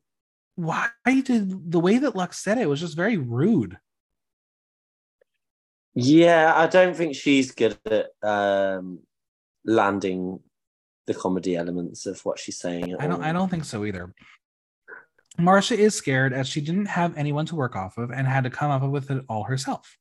why 0.55 0.89
did 1.23 1.71
the 1.71 1.79
way 1.79 1.97
that 1.99 2.15
Lux 2.15 2.39
said 2.39 2.57
it 2.57 2.69
was 2.69 2.79
just 2.79 2.95
very 2.95 3.17
rude? 3.17 3.77
Yeah, 5.93 6.53
I 6.55 6.67
don't 6.67 6.95
think 6.95 7.15
she's 7.15 7.51
good 7.51 7.77
at 7.85 8.07
um, 8.23 8.99
landing 9.65 10.39
the 11.07 11.13
comedy 11.13 11.55
elements 11.55 12.05
of 12.05 12.19
what 12.25 12.39
she's 12.39 12.59
saying. 12.59 12.95
I 12.99 13.07
don't 13.07 13.21
all. 13.21 13.23
I 13.23 13.31
don't 13.33 13.49
think 13.49 13.65
so 13.65 13.85
either. 13.85 14.13
Marcia 15.39 15.77
is 15.77 15.95
scared 15.95 16.33
as 16.33 16.47
she 16.47 16.61
didn't 16.61 16.87
have 16.87 17.17
anyone 17.17 17.45
to 17.47 17.55
work 17.55 17.75
off 17.75 17.97
of 17.97 18.11
and 18.11 18.27
had 18.27 18.43
to 18.43 18.49
come 18.49 18.71
up 18.71 18.83
with 18.89 19.09
it 19.09 19.23
all 19.29 19.43
herself. 19.43 19.97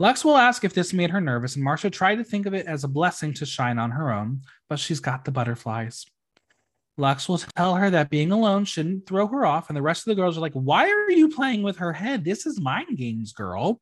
Luxx 0.00 0.24
will 0.24 0.36
ask 0.36 0.64
if 0.64 0.74
this 0.74 0.92
made 0.92 1.10
her 1.10 1.20
nervous, 1.20 1.56
and 1.56 1.64
Marcia 1.64 1.90
tried 1.90 2.16
to 2.16 2.24
think 2.24 2.46
of 2.46 2.54
it 2.54 2.66
as 2.66 2.84
a 2.84 2.88
blessing 2.88 3.34
to 3.34 3.44
shine 3.44 3.78
on 3.78 3.90
her 3.90 4.12
own, 4.12 4.42
but 4.68 4.78
she's 4.78 5.00
got 5.00 5.24
the 5.24 5.32
butterflies. 5.32 6.06
Luxx 6.98 7.28
will 7.28 7.38
tell 7.56 7.74
her 7.74 7.90
that 7.90 8.10
being 8.10 8.30
alone 8.30 8.64
shouldn't 8.64 9.06
throw 9.06 9.26
her 9.26 9.44
off, 9.44 9.68
and 9.68 9.76
the 9.76 9.82
rest 9.82 10.06
of 10.06 10.10
the 10.10 10.20
girls 10.20 10.38
are 10.38 10.40
like, 10.40 10.52
Why 10.52 10.88
are 10.88 11.10
you 11.10 11.28
playing 11.28 11.62
with 11.62 11.78
her 11.78 11.92
head? 11.92 12.24
This 12.24 12.46
is 12.46 12.60
mind 12.60 12.96
games, 12.96 13.32
girl. 13.32 13.80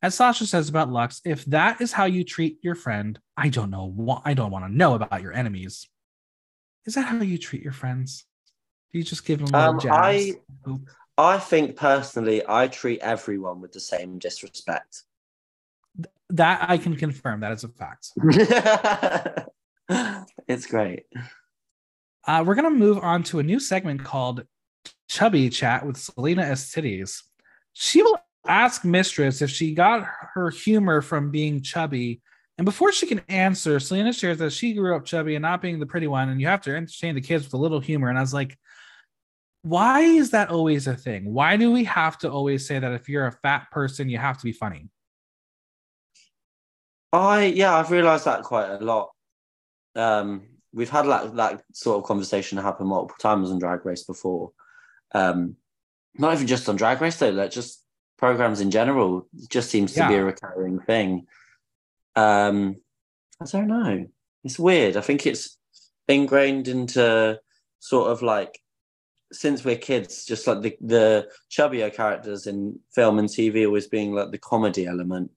As 0.00 0.14
Sasha 0.14 0.46
says 0.46 0.68
about 0.68 0.90
Luxx, 0.90 1.20
if 1.24 1.44
that 1.46 1.80
is 1.80 1.92
how 1.92 2.04
you 2.04 2.24
treat 2.24 2.58
your 2.62 2.74
friend, 2.74 3.18
I 3.36 3.48
don't 3.48 3.70
know 3.70 4.22
I 4.24 4.32
don't 4.32 4.50
want 4.50 4.64
to 4.64 4.74
know 4.74 4.94
about 4.94 5.22
your 5.22 5.34
enemies. 5.34 5.86
Is 6.86 6.94
that 6.94 7.02
how 7.02 7.20
you 7.20 7.36
treat 7.36 7.62
your 7.62 7.72
friends? 7.72 8.24
You 8.92 9.02
just 9.02 9.24
give 9.24 9.38
them 9.40 9.54
a 9.54 9.72
little 9.72 9.92
Um? 9.92 9.98
I- 10.02 10.34
I 11.18 11.38
think 11.38 11.74
personally, 11.74 12.42
I 12.48 12.68
treat 12.68 13.00
everyone 13.00 13.60
with 13.60 13.72
the 13.72 13.80
same 13.80 14.20
disrespect. 14.20 15.02
That 16.30 16.70
I 16.70 16.78
can 16.78 16.94
confirm. 16.94 17.40
That 17.40 17.50
is 17.50 17.64
a 17.64 17.68
fact. 17.68 18.12
it's 20.46 20.66
great. 20.66 21.06
Uh, 22.24 22.44
we're 22.46 22.54
gonna 22.54 22.70
move 22.70 22.98
on 22.98 23.24
to 23.24 23.40
a 23.40 23.42
new 23.42 23.58
segment 23.58 24.04
called 24.04 24.44
Chubby 25.08 25.50
Chat 25.50 25.84
with 25.84 25.96
Salina 25.96 26.42
EsTitties. 26.42 27.22
She 27.72 28.02
will 28.02 28.20
ask 28.46 28.84
Mistress 28.84 29.42
if 29.42 29.50
she 29.50 29.74
got 29.74 30.06
her 30.34 30.50
humor 30.50 31.02
from 31.02 31.32
being 31.32 31.62
chubby. 31.62 32.20
And 32.58 32.64
before 32.64 32.92
she 32.92 33.06
can 33.06 33.22
answer, 33.28 33.80
Salina 33.80 34.12
shares 34.12 34.38
that 34.38 34.52
she 34.52 34.74
grew 34.74 34.94
up 34.94 35.04
chubby 35.04 35.34
and 35.34 35.42
not 35.42 35.62
being 35.62 35.78
the 35.80 35.86
pretty 35.86 36.06
one, 36.06 36.28
and 36.28 36.40
you 36.40 36.46
have 36.46 36.62
to 36.62 36.76
entertain 36.76 37.14
the 37.14 37.20
kids 37.20 37.44
with 37.44 37.54
a 37.54 37.58
little 37.58 37.80
humor. 37.80 38.08
And 38.08 38.18
I 38.18 38.20
was 38.20 38.34
like, 38.34 38.56
why 39.62 40.00
is 40.00 40.30
that 40.30 40.50
always 40.50 40.86
a 40.86 40.94
thing? 40.94 41.32
Why 41.32 41.56
do 41.56 41.70
we 41.70 41.84
have 41.84 42.18
to 42.18 42.30
always 42.30 42.66
say 42.66 42.78
that 42.78 42.92
if 42.92 43.08
you're 43.08 43.26
a 43.26 43.32
fat 43.32 43.70
person, 43.70 44.08
you 44.08 44.18
have 44.18 44.38
to 44.38 44.44
be 44.44 44.52
funny? 44.52 44.88
I 47.12 47.44
yeah, 47.44 47.74
I've 47.74 47.90
realised 47.90 48.26
that 48.26 48.42
quite 48.42 48.70
a 48.70 48.78
lot. 48.78 49.10
Um, 49.96 50.42
we've 50.72 50.90
had 50.90 51.06
that 51.06 51.34
that 51.36 51.62
sort 51.72 51.98
of 51.98 52.04
conversation 52.04 52.58
happen 52.58 52.86
multiple 52.86 53.16
times 53.18 53.50
on 53.50 53.58
Drag 53.58 53.84
Race 53.84 54.04
before. 54.04 54.52
Um, 55.14 55.56
not 56.14 56.34
even 56.34 56.46
just 56.46 56.68
on 56.68 56.76
Drag 56.76 57.00
Race 57.00 57.16
though, 57.16 57.30
like 57.30 57.50
just 57.50 57.82
programs 58.18 58.60
in 58.60 58.70
general. 58.70 59.26
It 59.36 59.48
just 59.48 59.70
seems 59.70 59.94
to 59.94 60.06
be 60.08 60.14
a 60.14 60.24
recurring 60.24 60.80
thing. 60.80 61.26
Um, 62.14 62.76
I 63.40 63.46
don't 63.46 63.68
know. 63.68 64.06
It's 64.44 64.58
weird. 64.58 64.96
I 64.96 65.00
think 65.00 65.26
it's 65.26 65.56
ingrained 66.08 66.68
into 66.68 67.38
sort 67.80 68.10
of 68.10 68.22
like 68.22 68.60
since 69.32 69.64
we're 69.64 69.76
kids, 69.76 70.24
just 70.24 70.46
like 70.46 70.62
the 70.62 70.76
the 70.80 71.28
chubbier 71.50 71.92
characters 71.92 72.46
in 72.46 72.78
film 72.94 73.18
and 73.18 73.28
TV 73.28 73.66
always 73.66 73.86
being 73.86 74.12
like 74.12 74.30
the 74.30 74.38
comedy 74.38 74.86
element. 74.86 75.30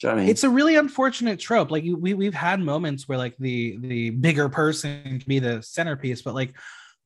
Do 0.00 0.06
you 0.06 0.10
know 0.10 0.14
what 0.14 0.20
I 0.20 0.22
mean? 0.22 0.30
it's 0.30 0.44
a 0.44 0.50
really 0.50 0.76
unfortunate 0.76 1.40
trope 1.40 1.72
like 1.72 1.82
we, 1.82 2.14
we've 2.14 2.34
had 2.34 2.60
moments 2.60 3.08
where 3.08 3.18
like 3.18 3.36
the 3.38 3.76
the 3.80 4.10
bigger 4.10 4.48
person 4.48 5.02
can 5.02 5.24
be 5.26 5.40
the 5.40 5.60
centerpiece 5.60 6.22
but 6.22 6.34
like 6.34 6.54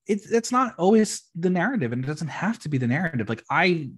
it's 0.07 0.31
it's 0.31 0.53
not 0.53 0.75
always 0.77 1.23
the 1.35 1.49
narrative 1.49 1.93
and 1.93 2.05
it 2.05 2.07
doesn't 2.07 2.29
have 2.29 2.59
to 2.59 2.69
be 2.69 2.77
the 2.77 2.87
narrative 2.87 3.31
like 3.31 3.43
i 3.49 3.89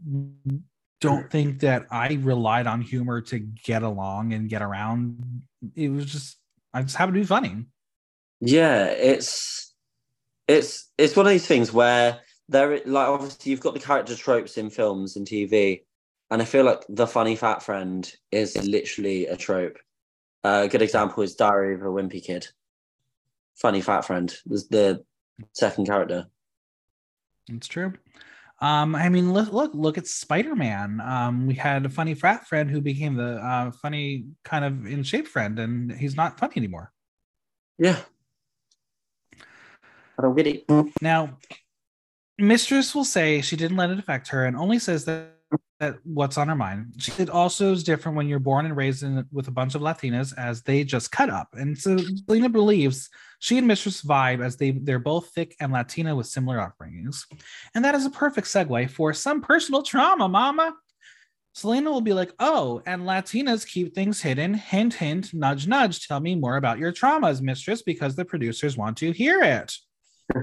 don't 1.01 1.29
think 1.29 1.59
that 1.59 1.87
i 1.91 2.15
relied 2.23 2.69
on 2.69 2.81
humor 2.81 3.21
to 3.21 3.41
get 3.41 3.83
along 3.83 4.33
and 4.33 4.49
get 4.49 4.62
around 4.62 5.43
it 5.75 5.89
was 5.89 6.07
just 6.07 6.37
i 6.73 6.81
just 6.81 6.95
happened 6.95 7.15
to 7.15 7.21
be 7.21 7.27
funny 7.27 7.65
Yeah, 8.41 8.87
it's 8.87 9.74
it's 10.49 10.91
it's 10.99 11.17
one 11.17 11.27
of 11.27 11.33
these 11.33 11.47
things 11.47 11.73
where 11.73 12.21
there 12.49 12.81
like 12.85 13.09
obviously 13.09 13.51
you've 13.51 13.61
got 13.61 13.75
the 13.75 13.81
character 13.81 14.15
tropes 14.15 14.59
in 14.59 14.71
films 14.71 15.17
and 15.17 15.27
TV, 15.27 15.83
and 16.31 16.43
I 16.43 16.45
feel 16.45 16.65
like 16.65 16.85
the 16.89 17.07
funny 17.07 17.37
fat 17.37 17.63
friend 17.63 18.11
is 18.31 18.57
literally 18.57 19.27
a 19.27 19.37
trope. 19.37 19.79
Uh, 20.43 20.63
a 20.65 20.69
good 20.69 20.83
example 20.83 21.23
is 21.23 21.35
Diary 21.35 21.75
of 21.75 21.83
a 21.83 21.87
Wimpy 21.87 22.23
Kid. 22.23 22.47
Funny 23.57 23.81
fat 23.81 24.05
friend 24.05 24.35
was 24.47 24.69
the 24.69 25.05
second 25.53 25.87
character. 25.87 26.27
it's 27.49 27.67
true 27.67 27.93
um 28.61 28.95
i 28.95 29.09
mean 29.09 29.33
look 29.33 29.53
look 29.53 29.73
look 29.75 29.99
at 29.99 30.07
spider-man 30.07 31.01
um 31.05 31.47
we 31.47 31.55
had 31.55 31.85
a 31.85 31.89
funny 31.89 32.15
frat 32.15 32.47
friend 32.47 32.71
who 32.71 32.81
became 32.81 33.15
the 33.17 33.35
uh 33.45 33.71
funny 33.83 34.27
kind 34.45 34.65
of 34.65 34.87
in 34.87 35.03
shape 35.03 35.27
friend 35.27 35.59
and 35.59 35.91
he's 35.93 36.17
not 36.17 36.39
funny 36.39 36.55
anymore 36.57 36.93
Yeah. 37.79 37.99
I 40.19 40.23
don't 40.23 40.37
get 40.37 40.47
it. 40.47 40.65
Now, 41.01 41.39
Mistress 42.39 42.95
will 42.95 43.05
say 43.05 43.41
she 43.41 43.57
didn't 43.57 43.77
let 43.77 43.91
it 43.91 43.99
affect 43.99 44.29
her 44.29 44.45
and 44.45 44.57
only 44.57 44.79
says 44.79 45.05
that, 45.05 45.31
that 45.81 45.99
what's 46.05 46.39
on 46.39 46.49
her 46.49 46.55
mind. 46.55 46.95
She, 46.99 47.12
it 47.19 47.31
also 47.31 47.73
is 47.73 47.85
different 47.85 48.17
when 48.17 48.29
you're 48.29 48.39
born 48.39 48.67
and 48.67 48.77
raised 48.77 49.03
in, 49.03 49.25
with 49.33 49.49
a 49.49 49.53
bunch 49.53 49.75
of 49.75 49.83
Latinas 49.83 50.37
as 50.37 50.62
they 50.62 50.83
just 50.85 51.12
cut 51.12 51.31
up. 51.31 51.49
And 51.55 51.77
so 51.77 51.97
Lena 52.27 52.49
believes 52.49 53.09
she 53.39 53.59
and 53.59 53.67
Mistress 53.67 54.03
vibe 54.03 54.45
as 54.45 54.57
they, 54.57 54.73
they're 54.73 54.99
both 54.99 55.31
thick 55.35 55.55
and 55.61 55.73
Latina 55.73 56.17
with 56.17 56.27
similar 56.27 56.59
upbringings. 56.59 57.25
And 57.75 57.85
that 57.85 57.95
is 57.95 58.07
a 58.07 58.11
perfect 58.11 58.47
segue 58.47 58.91
for 58.91 59.12
some 59.12 59.41
personal 59.41 59.83
trauma, 59.83 60.29
mama. 60.29 60.75
Salina 61.53 61.89
will 61.93 62.01
be 62.01 62.12
like, 62.12 62.33
oh, 62.41 62.83
and 62.85 63.03
Latinas 63.03 63.65
keep 63.65 63.95
things 63.95 64.21
hidden. 64.21 64.55
Hint, 64.55 64.95
hint, 64.95 65.33
nudge, 65.33 65.69
nudge. 65.69 66.09
Tell 66.09 66.19
me 66.19 66.35
more 66.35 66.57
about 66.57 66.81
your 66.81 66.93
traumas, 66.93 67.41
mistress, 67.41 67.83
because 67.83 68.17
the 68.17 68.25
producers 68.25 68.77
want 68.77 68.97
to 68.97 69.12
hear 69.12 69.41
it. 69.41 69.73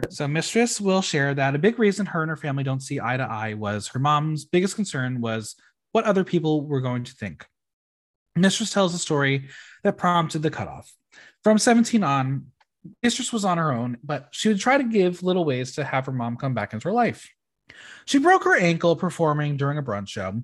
So, 0.10 0.28
mistress 0.28 0.80
will 0.80 1.02
share 1.02 1.34
that 1.34 1.56
a 1.56 1.60
big 1.60 1.80
reason 1.80 2.06
her 2.06 2.22
and 2.22 2.30
her 2.30 2.38
family 2.38 2.64
don't 2.64 2.84
see 2.84 3.00
eye 3.00 3.18
to 3.18 3.24
eye 3.24 3.56
was 3.56 3.88
her 3.90 4.00
mom's 4.00 4.46
biggest 4.46 4.76
concern 4.76 5.22
was 5.22 5.56
what 5.92 6.06
other 6.06 6.24
people 6.24 6.66
were 6.66 6.82
going 6.82 7.04
to 7.04 7.14
think. 7.14 7.46
Mistress 8.36 8.72
tells 8.72 8.94
a 8.94 9.00
story 9.00 9.50
that 9.84 9.98
prompted 9.98 10.42
the 10.42 10.52
cutoff. 10.52 10.94
From 11.44 11.58
17 11.58 12.04
on, 12.04 12.46
Mistress 13.04 13.34
was 13.34 13.46
on 13.46 13.58
her 13.58 13.72
own, 13.72 13.98
but 14.04 14.30
she 14.32 14.48
would 14.48 14.60
try 14.60 14.78
to 14.78 14.84
give 14.84 15.24
little 15.24 15.46
ways 15.46 15.74
to 15.76 15.84
have 15.84 16.06
her 16.06 16.12
mom 16.12 16.38
come 16.38 16.54
back 16.54 16.74
into 16.74 16.88
her 16.88 16.94
life. 16.94 17.30
She 18.06 18.18
broke 18.18 18.44
her 18.44 18.58
ankle 18.58 18.96
performing 18.96 19.58
during 19.58 19.78
a 19.78 19.84
brunch 19.84 20.10
show. 20.10 20.42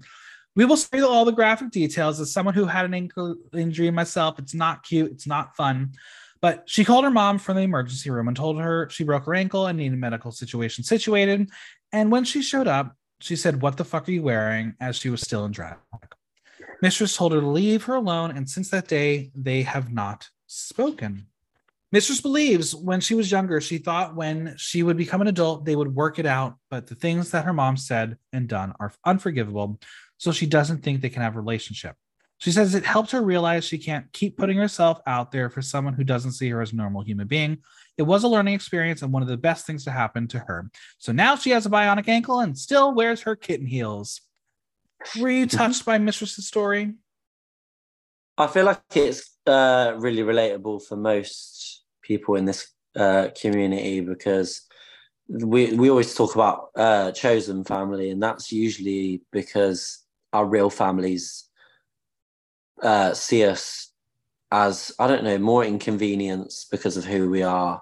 We 0.55 0.65
will 0.65 0.77
spare 0.77 1.05
all 1.05 1.25
the 1.25 1.31
graphic 1.31 1.71
details. 1.71 2.19
As 2.19 2.31
someone 2.31 2.55
who 2.55 2.65
had 2.65 2.85
an 2.85 2.93
ankle 2.93 3.35
injury 3.53 3.91
myself, 3.91 4.39
it's 4.39 4.53
not 4.53 4.83
cute, 4.83 5.11
it's 5.11 5.27
not 5.27 5.55
fun. 5.55 5.93
But 6.41 6.63
she 6.65 6.85
called 6.85 7.03
her 7.03 7.11
mom 7.11 7.39
from 7.39 7.57
the 7.57 7.63
emergency 7.63 8.09
room 8.09 8.27
and 8.27 8.38
told 8.38 8.59
her 8.59 8.89
she 8.89 9.03
broke 9.03 9.25
her 9.25 9.35
ankle 9.35 9.67
and 9.67 9.77
needed 9.77 9.97
medical 9.97 10.31
situation 10.31 10.83
situated. 10.83 11.49
And 11.91 12.11
when 12.11 12.23
she 12.23 12.41
showed 12.41 12.67
up, 12.67 12.95
she 13.19 13.35
said, 13.35 13.61
What 13.61 13.77
the 13.77 13.85
fuck 13.85 14.07
are 14.07 14.11
you 14.11 14.23
wearing? 14.23 14.75
as 14.79 14.97
she 14.97 15.09
was 15.09 15.21
still 15.21 15.45
in 15.45 15.51
drag. 15.51 15.77
Mistress 16.81 17.17
told 17.17 17.31
her 17.31 17.41
to 17.41 17.47
leave 17.47 17.85
her 17.85 17.95
alone, 17.95 18.31
and 18.31 18.47
since 18.47 18.69
that 18.69 18.88
day, 18.88 19.31
they 19.33 19.63
have 19.63 19.91
not 19.91 20.29
spoken. 20.45 21.27
Mistress 21.91 22.21
believes 22.21 22.75
when 22.75 22.99
she 22.99 23.15
was 23.15 23.31
younger, 23.31 23.61
she 23.61 23.77
thought 23.77 24.15
when 24.15 24.53
she 24.57 24.83
would 24.83 24.97
become 24.97 25.21
an 25.21 25.27
adult, 25.27 25.65
they 25.65 25.75
would 25.75 25.95
work 25.95 26.19
it 26.19 26.25
out. 26.25 26.55
But 26.69 26.88
the 26.88 26.95
things 26.95 27.31
that 27.31 27.45
her 27.45 27.53
mom 27.53 27.77
said 27.77 28.17
and 28.33 28.47
done 28.47 28.73
are 28.79 28.91
unforgivable. 29.05 29.79
So 30.17 30.31
she 30.31 30.45
doesn't 30.45 30.83
think 30.83 31.01
they 31.01 31.09
can 31.09 31.21
have 31.21 31.35
a 31.35 31.39
relationship. 31.39 31.95
She 32.39 32.51
says 32.51 32.75
it 32.75 32.85
helped 32.85 33.11
her 33.11 33.21
realize 33.21 33.65
she 33.65 33.79
can't 33.79 34.11
keep 34.13 34.38
putting 34.38 34.57
herself 34.57 35.01
out 35.07 35.31
there 35.31 35.49
for 35.49 35.61
someone 35.61 35.95
who 35.95 36.03
doesn't 36.03 36.33
see 36.33 36.49
her 36.49 36.61
as 36.61 36.71
a 36.71 36.75
normal 36.75 37.01
human 37.01 37.27
being. 37.27 37.57
It 37.97 38.03
was 38.03 38.23
a 38.23 38.27
learning 38.27 38.53
experience 38.53 39.01
and 39.01 39.11
one 39.11 39.23
of 39.23 39.27
the 39.27 39.38
best 39.38 39.65
things 39.65 39.83
to 39.85 39.91
happen 39.91 40.27
to 40.29 40.39
her. 40.39 40.69
So 40.99 41.11
now 41.11 41.35
she 41.35 41.49
has 41.49 41.65
a 41.65 41.69
bionic 41.69 42.07
ankle 42.07 42.39
and 42.39 42.57
still 42.57 42.93
wears 42.93 43.21
her 43.21 43.35
kitten 43.35 43.65
heels. 43.65 44.21
Were 45.19 45.29
you 45.29 45.47
touched 45.47 45.83
by 45.83 45.97
Mistress's 45.97 46.47
story? 46.47 46.93
I 48.38 48.45
feel 48.45 48.65
like 48.65 48.81
it's 48.93 49.35
uh, 49.47 49.95
really 49.97 50.21
relatable 50.21 50.85
for 50.85 50.95
most 50.95 51.83
people 52.03 52.35
in 52.35 52.45
this 52.45 52.71
uh, 52.95 53.29
community 53.39 54.01
because 54.01 54.61
we 55.27 55.73
we 55.73 55.89
always 55.89 56.13
talk 56.13 56.35
about 56.35 56.69
uh, 56.75 57.11
chosen 57.11 57.63
family, 57.63 58.11
and 58.11 58.21
that's 58.21 58.51
usually 58.51 59.23
because 59.31 60.03
our 60.33 60.45
real 60.45 60.69
families 60.69 61.46
uh, 62.82 63.13
see 63.13 63.45
us 63.45 63.91
as 64.51 64.93
I 64.99 65.07
don't 65.07 65.23
know 65.23 65.38
more 65.38 65.65
inconvenience 65.65 66.65
because 66.69 66.97
of 66.97 67.05
who 67.05 67.30
we 67.30 67.43
are, 67.43 67.82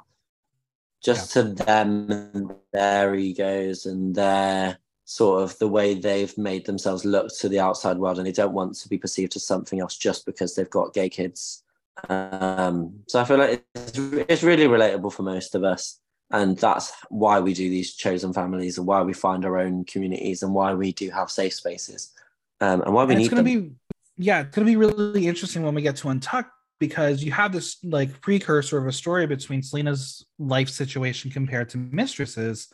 just 1.03 1.33
to 1.33 1.43
them 1.43 2.09
and 2.09 2.53
their 2.73 3.13
egos 3.15 3.85
and 3.85 4.15
their 4.15 4.79
sort 5.05 5.43
of 5.43 5.57
the 5.59 5.67
way 5.67 5.93
they've 5.93 6.35
made 6.37 6.65
themselves 6.65 7.05
look 7.05 7.29
to 7.37 7.47
the 7.47 7.59
outside 7.59 7.97
world 7.97 8.17
and 8.17 8.25
they 8.25 8.31
don't 8.31 8.53
want 8.53 8.73
to 8.75 8.89
be 8.89 8.97
perceived 8.97 9.35
as 9.35 9.45
something 9.45 9.79
else 9.79 9.95
just 9.95 10.25
because 10.25 10.55
they've 10.55 10.69
got 10.71 10.93
gay 10.93 11.07
kids. 11.07 11.63
Um 12.09 12.99
so 13.07 13.21
i 13.21 13.23
feel 13.23 13.37
like 13.37 13.63
it's, 13.73 13.97
it's 13.97 14.43
really 14.43 14.65
relatable 14.65 15.13
for 15.13 15.23
most 15.23 15.55
of 15.55 15.63
us 15.63 16.01
and 16.31 16.57
that's 16.57 16.91
why 17.07 17.39
we 17.39 17.53
do 17.53 17.69
these 17.69 17.93
chosen 17.93 18.33
families 18.33 18.77
and 18.77 18.85
why 18.85 19.01
we 19.01 19.13
find 19.13 19.45
our 19.45 19.57
own 19.57 19.85
communities 19.85 20.43
and 20.43 20.53
why 20.53 20.73
we 20.73 20.91
do 20.91 21.09
have 21.11 21.31
safe 21.31 21.53
spaces. 21.53 22.11
Um 22.59 22.81
and 22.81 22.93
why 22.93 23.05
we 23.05 23.13
And 23.13 23.19
need 23.19 23.25
it's 23.27 23.33
going 23.33 23.45
to 23.45 23.61
be 23.61 23.75
yeah 24.17 24.41
it's 24.41 24.55
to 24.55 24.63
be 24.63 24.75
really 24.75 25.27
interesting 25.27 25.63
when 25.63 25.75
we 25.75 25.81
get 25.81 25.95
to 25.97 26.09
untucked 26.09 26.51
because 26.79 27.23
you 27.23 27.31
have 27.31 27.51
this 27.51 27.77
like 27.83 28.19
precursor 28.21 28.77
of 28.77 28.87
a 28.87 28.91
story 28.91 29.25
between 29.27 29.61
salina's 29.61 30.25
life 30.39 30.69
situation 30.69 31.31
compared 31.31 31.69
to 31.69 31.77
mistress's 31.77 32.67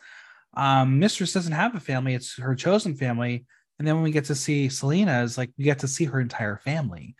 um 0.56 0.98
mistress 0.98 1.32
doesn't 1.32 1.52
have 1.52 1.74
a 1.74 1.80
family 1.80 2.14
it's 2.14 2.36
her 2.38 2.54
chosen 2.54 2.94
family 2.94 3.46
and 3.78 3.88
then 3.88 3.94
when 3.94 4.04
we 4.04 4.10
get 4.10 4.24
to 4.24 4.34
see 4.34 4.68
salina's 4.68 5.38
like 5.38 5.50
we 5.56 5.64
get 5.64 5.78
to 5.78 5.88
see 5.88 6.04
her 6.04 6.20
entire 6.20 6.58
family 6.58 7.14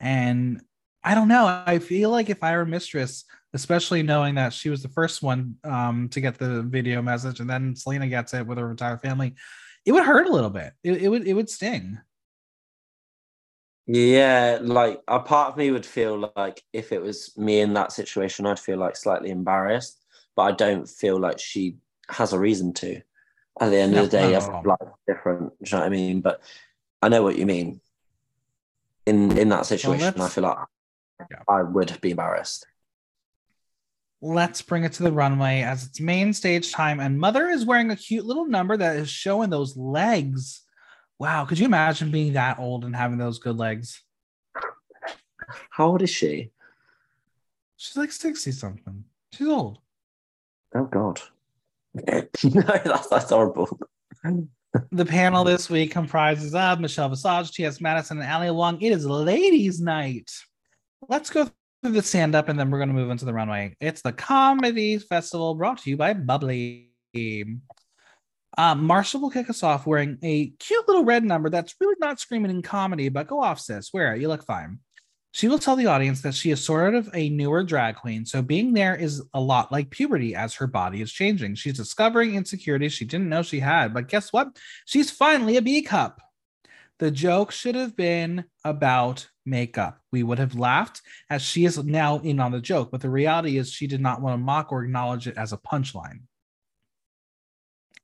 and 0.00 0.60
I 1.06 1.14
don't 1.14 1.28
know. 1.28 1.62
I 1.64 1.78
feel 1.78 2.10
like 2.10 2.30
if 2.30 2.42
I 2.42 2.56
were 2.56 2.66
mistress, 2.66 3.24
especially 3.54 4.02
knowing 4.02 4.34
that 4.34 4.52
she 4.52 4.70
was 4.70 4.82
the 4.82 4.88
first 4.88 5.22
one 5.22 5.54
um, 5.62 6.08
to 6.08 6.20
get 6.20 6.36
the 6.36 6.62
video 6.62 7.00
message, 7.00 7.38
and 7.38 7.48
then 7.48 7.76
Salina 7.76 8.08
gets 8.08 8.34
it 8.34 8.44
with 8.44 8.58
her 8.58 8.72
entire 8.72 8.98
family, 8.98 9.36
it 9.84 9.92
would 9.92 10.02
hurt 10.02 10.26
a 10.26 10.32
little 10.32 10.50
bit. 10.50 10.72
It, 10.82 11.02
it 11.02 11.08
would 11.08 11.24
it 11.24 11.34
would 11.34 11.48
sting. 11.48 12.00
Yeah, 13.86 14.58
like 14.60 15.00
a 15.06 15.20
part 15.20 15.52
of 15.52 15.56
me 15.56 15.70
would 15.70 15.86
feel 15.86 16.32
like 16.36 16.62
if 16.72 16.90
it 16.92 17.00
was 17.00 17.36
me 17.36 17.60
in 17.60 17.74
that 17.74 17.92
situation, 17.92 18.46
I'd 18.46 18.58
feel 18.58 18.78
like 18.78 18.96
slightly 18.96 19.30
embarrassed, 19.30 20.04
but 20.34 20.42
I 20.42 20.52
don't 20.52 20.88
feel 20.88 21.20
like 21.20 21.38
she 21.38 21.76
has 22.08 22.32
a 22.32 22.38
reason 22.38 22.72
to. 22.74 23.00
At 23.60 23.70
the 23.70 23.78
end 23.78 23.92
No, 23.92 24.02
of 24.02 24.10
the 24.10 24.18
day, 24.18 24.32
no, 24.32 24.38
no. 24.62 24.62
life 24.68 24.92
different. 25.06 25.52
Do 25.62 25.70
you 25.70 25.72
know 25.72 25.78
what 25.78 25.86
I 25.86 25.88
mean? 25.88 26.20
But 26.20 26.42
I 27.00 27.08
know 27.08 27.22
what 27.22 27.38
you 27.38 27.46
mean. 27.46 27.80
In 29.06 29.38
in 29.38 29.48
that 29.50 29.66
situation, 29.66 30.20
I 30.20 30.28
feel 30.28 30.44
like 30.44 30.58
Yeah. 31.30 31.42
I 31.48 31.62
would 31.62 31.98
be 32.00 32.10
embarrassed. 32.10 32.66
Let's 34.20 34.62
bring 34.62 34.84
it 34.84 34.92
to 34.94 35.04
the 35.04 35.12
runway 35.12 35.62
as 35.62 35.84
it's 35.86 36.00
main 36.00 36.32
stage 36.32 36.72
time, 36.72 37.00
and 37.00 37.18
Mother 37.18 37.48
is 37.48 37.64
wearing 37.64 37.90
a 37.92 37.96
cute 37.96 38.26
little 38.26 38.46
number 38.46 38.76
that 38.76 38.96
is 38.96 39.08
showing 39.08 39.48
those 39.48 39.76
legs. 39.76 40.62
Wow, 41.18 41.44
could 41.46 41.58
you 41.58 41.64
imagine 41.64 42.10
being 42.10 42.34
that 42.34 42.58
old 42.58 42.84
and 42.84 42.94
having 42.94 43.18
those 43.18 43.38
good 43.38 43.56
legs? 43.56 44.02
How 45.70 45.86
old 45.86 46.02
is 46.02 46.10
she? 46.10 46.50
She's 47.76 47.96
like 47.96 48.12
60 48.12 48.52
something. 48.52 49.04
She's 49.32 49.48
old. 49.48 49.78
Oh 50.74 50.84
God. 50.84 51.20
no, 51.94 52.62
that's 52.62 53.08
that's 53.08 53.30
horrible. 53.30 53.78
The 54.92 55.06
panel 55.06 55.44
this 55.44 55.70
week 55.70 55.92
comprises 55.92 56.54
of 56.54 56.80
Michelle 56.80 57.08
Visage, 57.08 57.52
T.S. 57.52 57.80
Madison, 57.80 58.20
and 58.20 58.30
Ali 58.30 58.50
Wong. 58.50 58.80
It 58.82 58.92
is 58.92 59.06
ladies' 59.06 59.80
night. 59.80 60.30
Let's 61.08 61.30
go 61.30 61.48
through 61.82 61.92
the 61.92 62.02
stand 62.02 62.34
up 62.34 62.48
and 62.48 62.58
then 62.58 62.70
we're 62.70 62.78
going 62.78 62.90
to 62.90 62.94
move 62.94 63.10
into 63.10 63.24
the 63.24 63.32
runway. 63.32 63.74
It's 63.80 64.02
the 64.02 64.12
Comedy 64.12 64.98
Festival 64.98 65.54
brought 65.54 65.78
to 65.78 65.90
you 65.90 65.96
by 65.96 66.12
Bubbly. 66.12 66.90
Uh, 68.56 68.74
Marcia 68.74 69.18
will 69.18 69.30
kick 69.30 69.50
us 69.50 69.62
off 69.62 69.86
wearing 69.86 70.18
a 70.22 70.48
cute 70.58 70.88
little 70.88 71.04
red 71.04 71.24
number 71.24 71.50
that's 71.50 71.74
really 71.80 71.96
not 72.00 72.18
screaming 72.18 72.50
in 72.50 72.62
comedy, 72.62 73.08
but 73.08 73.26
go 73.26 73.42
off, 73.42 73.60
sis. 73.60 73.92
Wear 73.92 74.14
it. 74.14 74.20
You 74.20 74.28
look 74.28 74.44
fine. 74.44 74.78
She 75.32 75.48
will 75.48 75.58
tell 75.58 75.76
the 75.76 75.88
audience 75.88 76.22
that 76.22 76.34
she 76.34 76.50
is 76.50 76.64
sort 76.64 76.94
of 76.94 77.10
a 77.12 77.28
newer 77.28 77.62
drag 77.62 77.96
queen, 77.96 78.24
so 78.24 78.40
being 78.40 78.72
there 78.72 78.96
is 78.96 79.22
a 79.34 79.40
lot 79.40 79.70
like 79.70 79.90
puberty 79.90 80.34
as 80.34 80.54
her 80.54 80.66
body 80.66 81.02
is 81.02 81.12
changing. 81.12 81.56
She's 81.56 81.76
discovering 81.76 82.34
insecurities 82.34 82.94
she 82.94 83.04
didn't 83.04 83.28
know 83.28 83.42
she 83.42 83.60
had, 83.60 83.92
but 83.92 84.08
guess 84.08 84.32
what? 84.32 84.56
She's 84.86 85.10
finally 85.10 85.58
a 85.58 85.62
B 85.62 85.82
cup. 85.82 86.22
The 86.98 87.10
joke 87.10 87.52
should 87.52 87.74
have 87.74 87.94
been 87.94 88.44
about 88.64 89.28
makeup. 89.44 90.00
We 90.10 90.22
would 90.22 90.38
have 90.38 90.54
laughed 90.54 91.02
as 91.28 91.42
she 91.42 91.66
is 91.66 91.76
now 91.84 92.20
in 92.20 92.40
on 92.40 92.52
the 92.52 92.60
joke, 92.62 92.90
but 92.90 93.02
the 93.02 93.10
reality 93.10 93.58
is 93.58 93.70
she 93.70 93.86
did 93.86 94.00
not 94.00 94.22
want 94.22 94.32
to 94.32 94.42
mock 94.42 94.72
or 94.72 94.84
acknowledge 94.84 95.28
it 95.28 95.36
as 95.36 95.52
a 95.52 95.58
punchline. 95.58 96.20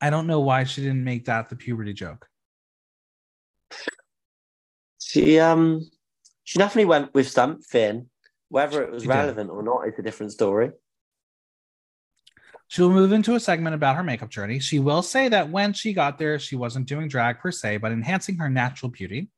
I 0.03 0.11
don't 0.11 0.27
know 0.27 0.41
why 0.41 0.65
she 0.65 0.83
didn't 0.83 1.05
make 1.05 1.27
that 1.27 1.49
the 1.49 1.55
puberty 1.55 1.93
joke. 1.93 2.27
She 4.99 5.39
um 5.39 5.89
she 6.43 6.59
definitely 6.59 6.87
went 6.87 7.15
with 7.15 7.29
something. 7.29 8.09
Whether 8.49 8.83
it 8.83 8.91
was 8.91 9.05
She 9.05 9.09
did. 9.09 9.15
relevant 9.15 9.51
or 9.51 9.63
not 9.63 9.87
it's 9.87 9.99
a 10.01 10.03
different 10.03 10.33
story. 10.33 10.73
She 12.67 12.83
will 12.83 12.91
move 12.91 13.13
into 13.13 13.35
a 13.35 13.41
segment 13.41 13.75
about 13.75 13.97
her 13.97 14.03
makeup 14.03 14.31
journey. 14.31 14.59
She 14.59 14.79
will 14.79 15.03
say 15.03 15.29
that 15.29 15.51
when 15.51 15.73
she 15.73 15.93
got 15.93 16.19
there, 16.19 16.39
she 16.39 16.57
wasn't 16.57 16.89
doing 16.89 17.07
drag 17.07 17.39
per 17.39 17.53
se, 17.53 17.77
but 17.77 17.93
enhancing 17.93 18.37
her 18.39 18.49
natural 18.49 18.91
beauty. 18.91 19.29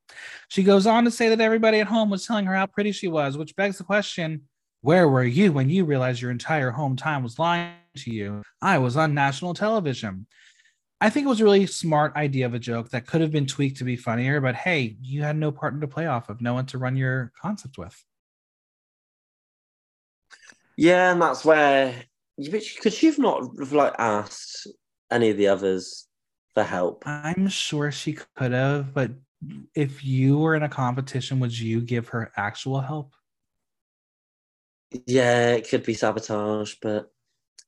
She 0.48 0.62
goes 0.62 0.86
on 0.86 1.04
to 1.04 1.10
say 1.10 1.28
that 1.28 1.40
everybody 1.40 1.80
at 1.80 1.88
home 1.88 2.10
was 2.10 2.24
telling 2.26 2.46
her 2.46 2.54
how 2.54 2.66
pretty 2.66 2.92
she 2.92 3.08
was, 3.08 3.36
which 3.36 3.56
begs 3.56 3.76
the 3.76 3.84
question 3.84 4.42
where 4.84 5.08
were 5.08 5.24
you 5.24 5.50
when 5.50 5.70
you 5.70 5.86
realized 5.86 6.20
your 6.20 6.30
entire 6.30 6.70
hometown 6.70 7.22
was 7.22 7.38
lying 7.38 7.72
to 7.96 8.10
you? 8.10 8.42
I 8.60 8.76
was 8.76 8.98
on 8.98 9.14
national 9.14 9.54
television. 9.54 10.26
I 11.00 11.10
think 11.10 11.26
it 11.26 11.28
was 11.28 11.40
a 11.40 11.44
really 11.44 11.66
smart 11.66 12.16
idea 12.16 12.46
of 12.46 12.54
a 12.54 12.58
joke 12.58 12.90
that 12.90 13.06
could 13.06 13.20
have 13.20 13.32
been 13.32 13.46
tweaked 13.46 13.78
to 13.78 13.84
be 13.84 13.96
funnier, 13.96 14.40
but 14.40 14.54
hey, 14.54 14.96
you 15.02 15.22
had 15.22 15.36
no 15.36 15.52
partner 15.52 15.80
to 15.80 15.88
play 15.88 16.06
off 16.06 16.28
of, 16.28 16.40
no 16.40 16.54
one 16.54 16.66
to 16.66 16.78
run 16.78 16.96
your 16.96 17.32
concept 17.40 17.76
with. 17.76 18.04
Yeah, 20.76 21.12
and 21.12 21.20
that's 21.20 21.44
where 21.44 22.04
you 22.36 22.50
but 22.50 22.62
could 22.80 22.92
she 22.92 23.06
have 23.06 23.18
not 23.18 23.56
like 23.72 23.94
asked 23.98 24.66
any 25.10 25.30
of 25.30 25.36
the 25.36 25.48
others 25.48 26.08
for 26.54 26.64
help? 26.64 27.04
I'm 27.06 27.48
sure 27.48 27.92
she 27.92 28.18
could 28.36 28.52
have, 28.52 28.92
but 28.92 29.12
if 29.74 30.04
you 30.04 30.38
were 30.38 30.54
in 30.54 30.62
a 30.62 30.68
competition, 30.68 31.38
would 31.40 31.56
you 31.56 31.80
give 31.80 32.08
her 32.08 32.32
actual 32.36 32.80
help? 32.80 33.14
Yeah, 35.06 35.52
it 35.52 35.68
could 35.68 35.84
be 35.84 35.94
sabotage, 35.94 36.74
but 36.80 37.12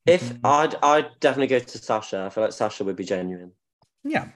if 0.07 0.33
Mhm. 0.33 0.39
I'd 0.43 0.75
I'd 0.83 1.19
definitely 1.19 1.47
go 1.47 1.59
to 1.59 1.77
Sasha. 1.77 2.23
I 2.25 2.29
feel 2.29 2.43
like 2.43 2.53
Sasha 2.53 2.83
would 2.83 2.95
be 2.95 3.03
genuine. 3.05 3.51
Yeah. 4.03 4.29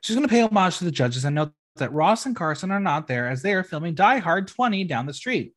She's 0.00 0.14
going 0.16 0.26
to 0.26 0.32
pay 0.32 0.42
homage 0.42 0.78
to 0.78 0.84
the 0.84 0.90
judges 0.90 1.24
and 1.24 1.34
note 1.34 1.52
that 1.76 1.92
Ross 1.92 2.26
and 2.26 2.36
Carson 2.36 2.70
are 2.70 2.80
not 2.80 3.06
there 3.08 3.28
as 3.28 3.42
they 3.42 3.54
are 3.54 3.64
filming 3.64 3.94
Die 3.94 4.18
Hard 4.18 4.46
20 4.48 4.84
down 4.84 5.06
the 5.06 5.14
street. 5.14 5.54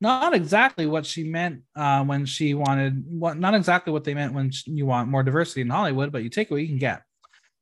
Not 0.00 0.34
exactly 0.34 0.86
what 0.86 1.06
she 1.06 1.24
meant 1.24 1.62
uh, 1.76 2.04
when 2.04 2.26
she 2.26 2.54
wanted, 2.54 3.04
what 3.06 3.38
not 3.38 3.54
exactly 3.54 3.92
what 3.92 4.04
they 4.04 4.14
meant 4.14 4.34
when 4.34 4.50
you 4.66 4.84
want 4.84 5.08
more 5.08 5.22
diversity 5.22 5.62
in 5.62 5.70
Hollywood, 5.70 6.12
but 6.12 6.22
you 6.22 6.28
take 6.28 6.50
what 6.50 6.60
you 6.60 6.68
can 6.68 6.78
get. 6.78 7.02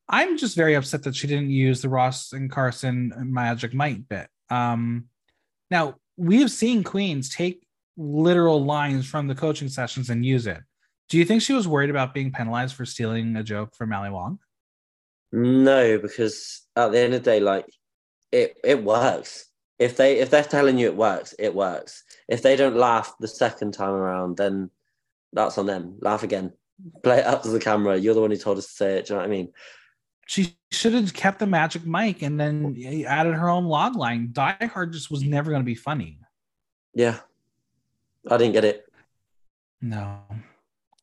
I'm 0.09 0.37
just 0.37 0.57
very 0.57 0.75
upset 0.75 1.05
that 1.05 1.15
she 1.15 1.27
didn't 1.27 1.51
use 1.51 1.83
the 1.83 1.89
Ross 1.89 2.33
and 2.33 2.51
Carson 2.51 3.13
magic 3.17 3.73
might 3.73 4.09
bit. 4.09 4.29
Um, 4.49 5.05
now, 5.71 5.97
we've 6.17 6.51
seen 6.51 6.83
queens 6.83 7.29
take 7.29 7.63
literal 7.97 8.65
lines 8.65 9.07
from 9.07 9.29
the 9.29 9.35
coaching 9.35 9.69
sessions 9.69 10.11
and 10.11 10.25
use 10.27 10.47
it. 10.47 10.61
Do 11.11 11.19
you 11.19 11.25
think 11.25 11.43
she 11.43 11.53
was 11.53 11.69
worried 11.69 11.91
about 11.91 12.15
being 12.15 12.33
penalized 12.33 12.75
for 12.75 12.87
stealing 12.87 13.37
a 13.37 13.43
joke 13.43 13.75
from 13.75 13.93
Ali 13.93 14.11
Wong? 14.11 14.39
No, 15.33 15.99
because 15.99 16.63
at 16.77 16.93
the 16.93 17.01
end 17.01 17.15
of 17.15 17.23
the 17.23 17.31
day, 17.31 17.41
like 17.41 17.67
it 18.33 18.57
it 18.65 18.83
works. 18.83 19.47
If 19.79 19.97
they 19.97 20.19
if 20.19 20.31
they're 20.31 20.43
telling 20.43 20.79
you 20.79 20.87
it 20.87 20.97
works, 20.97 21.35
it 21.39 21.55
works. 21.55 22.05
If 22.29 22.43
they 22.43 22.57
don't 22.57 22.77
laugh 22.77 23.15
the 23.21 23.29
second 23.29 23.73
time 23.75 23.91
around, 23.93 24.39
then 24.39 24.71
that's 25.33 25.59
on 25.59 25.67
them. 25.67 25.97
Laugh 26.01 26.23
again. 26.23 26.53
Play 27.03 27.19
it 27.19 27.27
up 27.27 27.43
to 27.43 27.49
the 27.51 27.61
camera. 27.61 27.97
You're 27.99 28.15
the 28.15 28.21
one 28.23 28.31
who 28.31 28.37
told 28.37 28.59
us 28.59 28.67
to 28.69 28.73
say 28.73 28.99
it. 28.99 29.07
Do 29.07 29.13
you 29.13 29.17
know 29.17 29.23
what 29.23 29.29
I 29.29 29.31
mean? 29.31 29.53
she 30.31 30.57
should 30.71 30.95
have 30.95 31.13
kept 31.13 31.41
the 31.41 31.47
magic 31.47 31.85
mic 31.85 32.23
and 32.23 32.39
then 32.39 32.81
added 33.05 33.35
her 33.35 33.49
own 33.49 33.65
log 33.65 33.97
line. 33.97 34.29
Die 34.31 34.71
Hard 34.73 34.93
just 34.93 35.11
was 35.11 35.25
never 35.25 35.51
going 35.51 35.61
to 35.61 35.67
be 35.67 35.75
funny. 35.75 36.21
Yeah. 36.95 37.19
I 38.31 38.37
didn't 38.37 38.53
get 38.53 38.65
it. 38.65 38.87
No. 39.83 40.21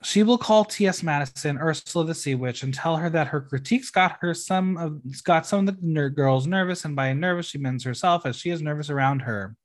She 0.08 0.24
will 0.24 0.38
call 0.38 0.64
T.S. 0.64 1.04
Madison 1.04 1.58
Ursula 1.58 2.06
the 2.06 2.16
Sea 2.16 2.34
Witch 2.34 2.64
and 2.64 2.74
tell 2.74 2.96
her 2.96 3.10
that 3.10 3.28
her 3.28 3.42
critiques 3.42 3.90
got 3.90 4.16
her 4.22 4.34
some 4.34 4.78
of 4.78 5.02
got 5.26 5.46
some 5.46 5.68
of 5.68 5.76
the 5.76 5.78
ner- 5.86 6.10
girls 6.10 6.48
nervous, 6.48 6.86
and 6.86 6.96
by 6.96 7.12
nervous 7.12 7.48
she 7.48 7.58
means 7.58 7.84
herself, 7.84 8.26
as 8.26 8.38
she 8.38 8.50
is 8.50 8.62
nervous 8.62 8.90
around 8.90 9.24
her. 9.24 9.58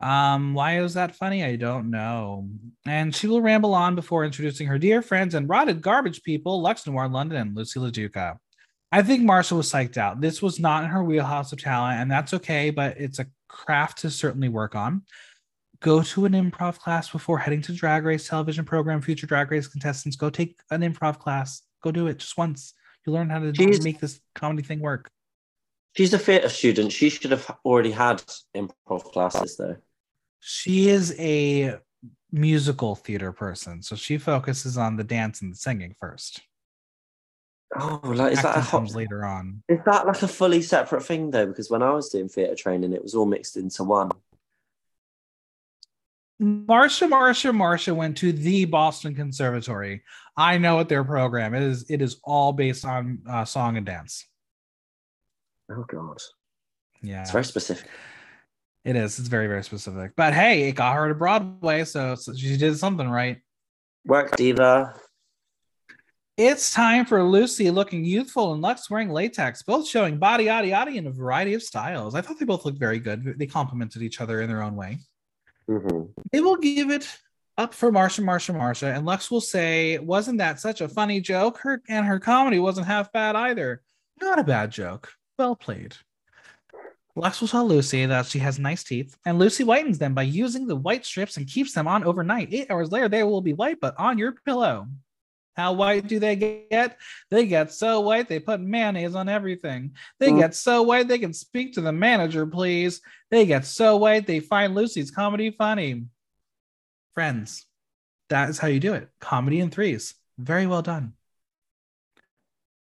Um, 0.00 0.54
why 0.54 0.80
is 0.80 0.94
that 0.94 1.14
funny? 1.14 1.44
I 1.44 1.54
don't 1.54 1.88
know. 1.88 2.48
And 2.84 3.14
she 3.14 3.28
will 3.28 3.40
ramble 3.40 3.74
on 3.74 3.94
before 3.94 4.24
introducing 4.24 4.66
her 4.66 4.76
dear 4.76 5.02
friends 5.02 5.36
and 5.36 5.48
rotted 5.48 5.82
garbage 5.82 6.24
people, 6.24 6.60
Luxx 6.60 6.84
Noir 6.88 7.08
London 7.08 7.38
and 7.38 7.56
Loosey 7.56 7.76
LaDuca. 7.76 8.38
I 8.90 9.02
think 9.02 9.22
Marcia 9.22 9.54
was 9.54 9.70
psyched 9.70 9.98
out. 9.98 10.20
This 10.20 10.42
was 10.42 10.58
not 10.58 10.82
in 10.82 10.90
her 10.90 11.04
wheelhouse 11.04 11.52
of 11.52 11.62
talent, 11.62 12.00
and 12.00 12.10
that's 12.10 12.34
okay, 12.34 12.70
but 12.70 13.00
it's 13.00 13.20
a 13.20 13.26
craft 13.46 13.98
to 13.98 14.10
certainly 14.10 14.48
work 14.48 14.74
on. 14.74 15.02
Go 15.80 16.02
to 16.02 16.24
an 16.24 16.32
improv 16.32 16.78
class 16.78 17.10
before 17.10 17.38
heading 17.38 17.60
to 17.62 17.72
Drag 17.72 18.04
Race 18.04 18.28
television 18.28 18.64
program, 18.64 19.00
future 19.02 19.26
Drag 19.26 19.50
Race 19.50 19.68
contestants. 19.68 20.16
Go 20.16 20.30
take 20.30 20.58
an 20.70 20.80
improv 20.80 21.18
class. 21.18 21.62
Go 21.82 21.90
do 21.90 22.06
it 22.06 22.18
just 22.18 22.36
once. 22.38 22.72
You 23.06 23.12
learn 23.12 23.28
how 23.28 23.38
to 23.38 23.52
Jeez. 23.52 23.84
make 23.84 24.00
this 24.00 24.20
comedy 24.34 24.62
thing 24.62 24.80
work. 24.80 25.10
She's 25.96 26.12
a 26.12 26.18
theatre 26.18 26.48
student. 26.48 26.92
She 26.92 27.08
should 27.08 27.30
have 27.30 27.50
already 27.64 27.90
had 27.90 28.22
improv 28.54 29.04
classes 29.12 29.56
though. 29.56 29.76
She 30.40 30.88
is 30.88 31.14
a 31.18 31.76
musical 32.32 32.94
theater 32.94 33.32
person, 33.32 33.82
so 33.82 33.96
she 33.96 34.18
focuses 34.18 34.76
on 34.76 34.96
the 34.96 35.04
dance 35.04 35.42
and 35.42 35.52
the 35.52 35.56
singing 35.56 35.94
first. 35.98 36.40
Oh, 37.78 38.00
like 38.04 38.32
is 38.32 38.42
that 38.42 38.54
a 38.54 38.58
Acting 38.58 38.62
hot, 38.62 38.70
comes 38.70 38.94
later 38.94 39.24
on. 39.24 39.62
is 39.68 39.80
that 39.86 40.06
like 40.06 40.22
a 40.22 40.28
fully 40.28 40.62
separate 40.62 41.02
thing 41.02 41.30
though? 41.30 41.46
Because 41.46 41.70
when 41.70 41.82
I 41.82 41.90
was 41.92 42.08
doing 42.08 42.28
theatre 42.28 42.54
training, 42.54 42.92
it 42.92 43.02
was 43.02 43.14
all 43.14 43.26
mixed 43.26 43.56
into 43.56 43.82
one. 43.84 44.10
Marcia, 46.38 47.08
Marcia, 47.08 47.52
Marcia 47.52 47.94
went 47.94 48.16
to 48.18 48.32
the 48.32 48.66
Boston 48.66 49.14
Conservatory. 49.14 50.02
I 50.36 50.58
know 50.58 50.76
what 50.76 50.88
their 50.88 51.04
program 51.04 51.54
is. 51.54 51.86
It 51.88 52.02
is 52.02 52.20
all 52.24 52.52
based 52.52 52.84
on 52.84 53.20
uh, 53.28 53.44
song 53.44 53.76
and 53.76 53.86
dance. 53.86 54.26
Oh 55.70 55.84
god, 55.88 56.18
Yeah, 57.02 57.22
it's 57.22 57.30
very 57.32 57.44
specific. 57.44 57.88
it 58.84 58.96
is. 58.96 59.18
It's 59.18 59.28
very, 59.28 59.46
very 59.46 59.64
specific. 59.64 60.12
But 60.14 60.34
hey, 60.34 60.68
it 60.68 60.72
got 60.72 60.94
her 60.94 61.08
to 61.08 61.14
Broadway, 61.14 61.84
so, 61.84 62.14
so 62.14 62.34
she 62.34 62.56
did 62.56 62.78
something 62.78 63.08
right. 63.08 63.38
Work 64.04 64.36
diva. 64.36 64.94
It's 66.36 66.70
time 66.70 67.06
for 67.06 67.20
Loosey 67.20 67.72
looking 67.72 68.04
youthful 68.04 68.52
and 68.52 68.62
Luxx 68.62 68.90
wearing 68.90 69.08
latex, 69.08 69.62
both 69.62 69.88
showing 69.88 70.18
body, 70.18 70.44
yaddy, 70.44 70.70
yaddy 70.70 70.96
in 70.96 71.06
a 71.06 71.10
variety 71.10 71.54
of 71.54 71.62
styles. 71.62 72.14
I 72.14 72.20
thought 72.20 72.38
they 72.38 72.44
both 72.44 72.66
looked 72.66 72.78
very 72.78 72.98
good. 72.98 73.38
They 73.38 73.46
complemented 73.46 74.02
each 74.02 74.20
other 74.20 74.42
in 74.42 74.48
their 74.48 74.62
own 74.62 74.76
way. 74.76 74.98
Mhm. 75.68 76.12
They 76.32 76.40
will 76.40 76.56
give 76.56 76.90
it 76.90 77.08
up 77.58 77.74
for 77.74 77.90
Marcia, 77.90 78.22
Marcia, 78.22 78.52
Marcia, 78.52 78.92
and 78.94 79.06
Luxx 79.06 79.30
will 79.30 79.40
say, 79.40 79.98
"Wasn't 79.98 80.38
that 80.38 80.60
such 80.60 80.80
a 80.80 80.88
funny 80.88 81.20
joke?" 81.20 81.58
Her 81.58 81.82
and 81.88 82.06
her 82.06 82.20
comedy 82.20 82.58
wasn't 82.58 82.86
half 82.86 83.12
bad 83.12 83.34
either. 83.34 83.82
Not 84.20 84.38
a 84.38 84.44
bad 84.44 84.70
joke. 84.70 85.12
Well 85.38 85.56
played. 85.56 85.96
Luxx 87.16 87.40
will 87.40 87.48
tell 87.48 87.68
Loosey 87.68 88.06
that 88.06 88.26
she 88.26 88.38
has 88.40 88.58
nice 88.58 88.84
teeth, 88.84 89.16
and 89.24 89.40
Loosey 89.40 89.64
whitens 89.64 89.98
them 89.98 90.12
by 90.12 90.22
using 90.22 90.66
the 90.66 90.76
white 90.76 91.06
strips 91.06 91.38
and 91.38 91.46
keeps 91.46 91.72
them 91.72 91.88
on 91.88 92.04
overnight. 92.04 92.52
Eight 92.52 92.70
hours 92.70 92.92
later, 92.92 93.08
they 93.08 93.22
will 93.22 93.40
be 93.40 93.54
white, 93.54 93.80
but 93.80 93.98
on 93.98 94.18
your 94.18 94.32
pillow. 94.32 94.86
How 95.56 95.72
white 95.72 96.06
do 96.06 96.18
they 96.18 96.36
get? 96.36 96.98
They 97.30 97.46
get 97.46 97.72
so 97.72 98.00
white 98.00 98.28
they 98.28 98.38
put 98.38 98.60
mayonnaise 98.60 99.14
on 99.14 99.28
everything. 99.28 99.96
They 100.20 100.30
Mm. 100.30 100.38
get 100.38 100.54
so 100.54 100.82
white 100.82 101.08
they 101.08 101.18
can 101.18 101.32
speak 101.32 101.72
to 101.74 101.80
the 101.80 101.92
manager, 101.92 102.46
please. 102.46 103.00
They 103.30 103.46
get 103.46 103.64
so 103.64 103.96
white 103.96 104.26
they 104.26 104.40
find 104.40 104.74
Loosey's 104.74 105.10
comedy 105.10 105.50
funny. 105.50 106.04
Friends, 107.14 107.64
that 108.28 108.50
is 108.50 108.58
how 108.58 108.68
you 108.68 108.80
do 108.80 108.92
it. 108.92 109.08
Comedy 109.18 109.60
in 109.60 109.70
threes. 109.70 110.14
Very 110.36 110.66
well 110.66 110.82
done. 110.82 111.14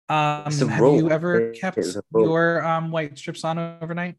Um, 0.09 0.51
have 0.51 0.79
you 0.79 1.09
ever 1.09 1.51
kept 1.51 1.77
is 1.77 1.95
a 1.95 2.03
rule. 2.11 2.25
your 2.25 2.65
um, 2.65 2.91
white 2.91 3.17
strips 3.17 3.43
on 3.43 3.57
overnight? 3.59 4.15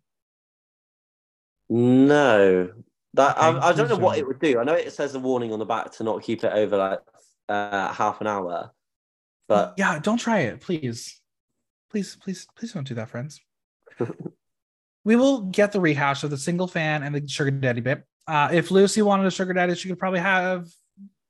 No, 1.70 2.72
that 3.14 3.38
I, 3.38 3.68
I 3.68 3.72
don't 3.74 3.88
know 3.88 3.96
what 3.96 4.16
it 4.18 4.26
would 4.26 4.38
do. 4.38 4.58
I 4.58 4.64
know 4.64 4.74
it 4.74 4.92
says 4.92 5.14
a 5.14 5.18
warning 5.18 5.52
on 5.52 5.58
the 5.58 5.66
back 5.66 5.92
to 5.92 6.04
not 6.04 6.22
keep 6.22 6.44
it 6.44 6.52
over 6.52 6.76
like 6.76 7.00
uh, 7.48 7.92
half 7.92 8.20
an 8.20 8.26
hour, 8.26 8.72
but 9.48 9.74
yeah, 9.76 9.98
don't 9.98 10.18
try 10.18 10.40
it, 10.40 10.60
please. 10.60 11.20
Please, 11.90 12.16
please, 12.16 12.46
please 12.56 12.72
don't 12.72 12.86
do 12.86 12.94
that, 12.94 13.08
friends. 13.08 13.40
we 15.04 15.16
will 15.16 15.42
get 15.42 15.72
the 15.72 15.80
rehash 15.80 16.22
of 16.22 16.30
the 16.30 16.36
single 16.36 16.66
fan 16.68 17.02
and 17.02 17.14
the 17.14 17.26
sugar 17.26 17.50
daddy 17.50 17.80
bit. 17.80 18.04
Uh, 18.26 18.50
if 18.52 18.68
Loosey 18.68 19.02
wanted 19.02 19.26
a 19.26 19.30
sugar 19.30 19.54
daddy, 19.54 19.74
she 19.74 19.88
could 19.88 19.98
probably 19.98 20.20
have 20.20 20.68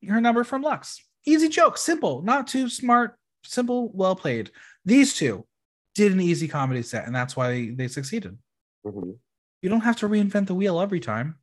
her 0.08 0.20
number 0.20 0.42
from 0.42 0.64
Luxx. 0.64 0.98
Easy 1.24 1.48
joke, 1.48 1.78
simple, 1.78 2.22
not 2.22 2.48
too 2.48 2.68
smart, 2.68 3.16
simple, 3.44 3.90
well 3.94 4.16
played. 4.16 4.50
These 4.84 5.14
two 5.14 5.46
did 5.94 6.12
an 6.12 6.20
easy 6.20 6.48
comedy 6.48 6.82
set, 6.82 7.06
and 7.06 7.14
that's 7.14 7.36
why 7.36 7.70
they 7.74 7.86
succeeded. 7.86 8.36
Mhm. 8.84 9.16
You 9.62 9.68
don't 9.68 9.80
have 9.82 9.96
to 9.98 10.08
reinvent 10.08 10.46
the 10.46 10.54
wheel 10.54 10.80
every 10.80 11.00
time. 11.00 11.38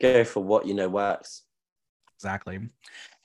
go 0.00 0.24
for 0.24 0.42
what 0.42 0.66
you 0.66 0.74
know 0.74 0.88
works. 0.88 1.42
Exactly. 2.16 2.58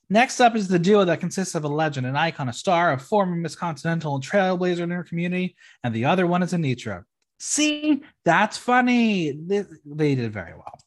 Next 0.09 0.39
up 0.39 0.55
is 0.55 0.67
the 0.67 0.79
duo 0.79 1.03
that 1.05 1.19
consists 1.19 1.53
of 1.55 1.65
a 1.65 1.67
legend, 1.67 2.07
an 2.07 2.15
icon, 2.15 2.47
a 2.47 2.53
star, 2.53 2.93
a 2.93 2.99
former 2.99 3.35
Miss 3.35 3.55
Continental 3.55 4.15
and 4.15 4.23
trailblazer 4.23 4.79
in 4.79 4.89
her 4.91 5.03
community, 5.03 5.55
and 5.83 5.93
the 5.93 6.05
other 6.05 6.25
one 6.25 6.43
is 6.43 6.53
Anetra. 6.53 7.03
See, 7.39 8.01
that's 8.23 8.57
funny. 8.57 9.31
They, 9.31 9.65
they 9.85 10.15
did 10.15 10.31
very 10.31 10.53
well. 10.53 10.79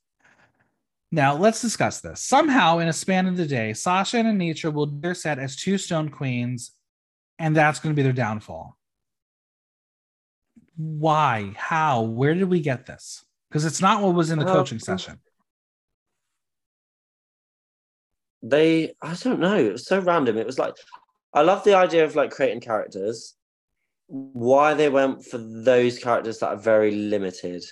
Now 1.13 1.37
let's 1.37 1.61
discuss 1.61 2.01
this. 2.01 2.23
Somehow, 2.23 2.79
in 2.79 2.89
a 2.89 2.93
span 2.93 3.27
of 3.27 3.37
the 3.37 3.47
day, 3.47 3.73
Sasha 3.75 4.19
and 4.19 4.41
Anetra 4.41 4.73
will 4.73 4.87
do 4.87 5.01
their 5.01 5.15
set 5.15 5.39
as 5.39 5.57
two 5.57 5.77
stone 5.77 6.09
queens, 6.09 6.73
and 7.39 7.55
that's 7.55 7.79
going 7.79 7.95
to 7.95 7.97
be 7.97 8.03
their 8.03 8.13
downfall. 8.13 8.77
Why? 10.77 11.53
How? 11.57 12.03
Where 12.03 12.35
did 12.35 12.49
we 12.49 12.61
get 12.61 12.87
this? 12.87 13.25
Because 13.51 13.65
it's 13.65 13.83
not 13.83 14.03
what 14.03 14.15
was 14.15 14.31
in 14.31 14.39
the 14.39 14.45
coaching 14.45 14.79
session. 14.79 15.21
They, 18.43 18.95
I 19.03 19.15
don't 19.15 19.41
know, 19.41 19.57
it 19.57 19.73
was 19.73 19.87
so 19.87 20.01
random. 20.01 20.39
It 20.39 20.47
was 20.47 20.59
like, 20.59 20.75
I 21.33 21.43
love 21.43 21.63
the 21.65 21.75
idea 21.75 22.05
of 22.05 22.17
like 22.17 22.31
creating 22.31 22.61
characters. 22.61 23.35
Why 24.07 24.75
they 24.75 24.89
went 24.89 25.25
for 25.25 25.39
those 25.39 25.99
characters 25.99 26.39
that 26.39 26.49
are 26.49 26.57
very 26.57 26.91
limited, 26.91 27.63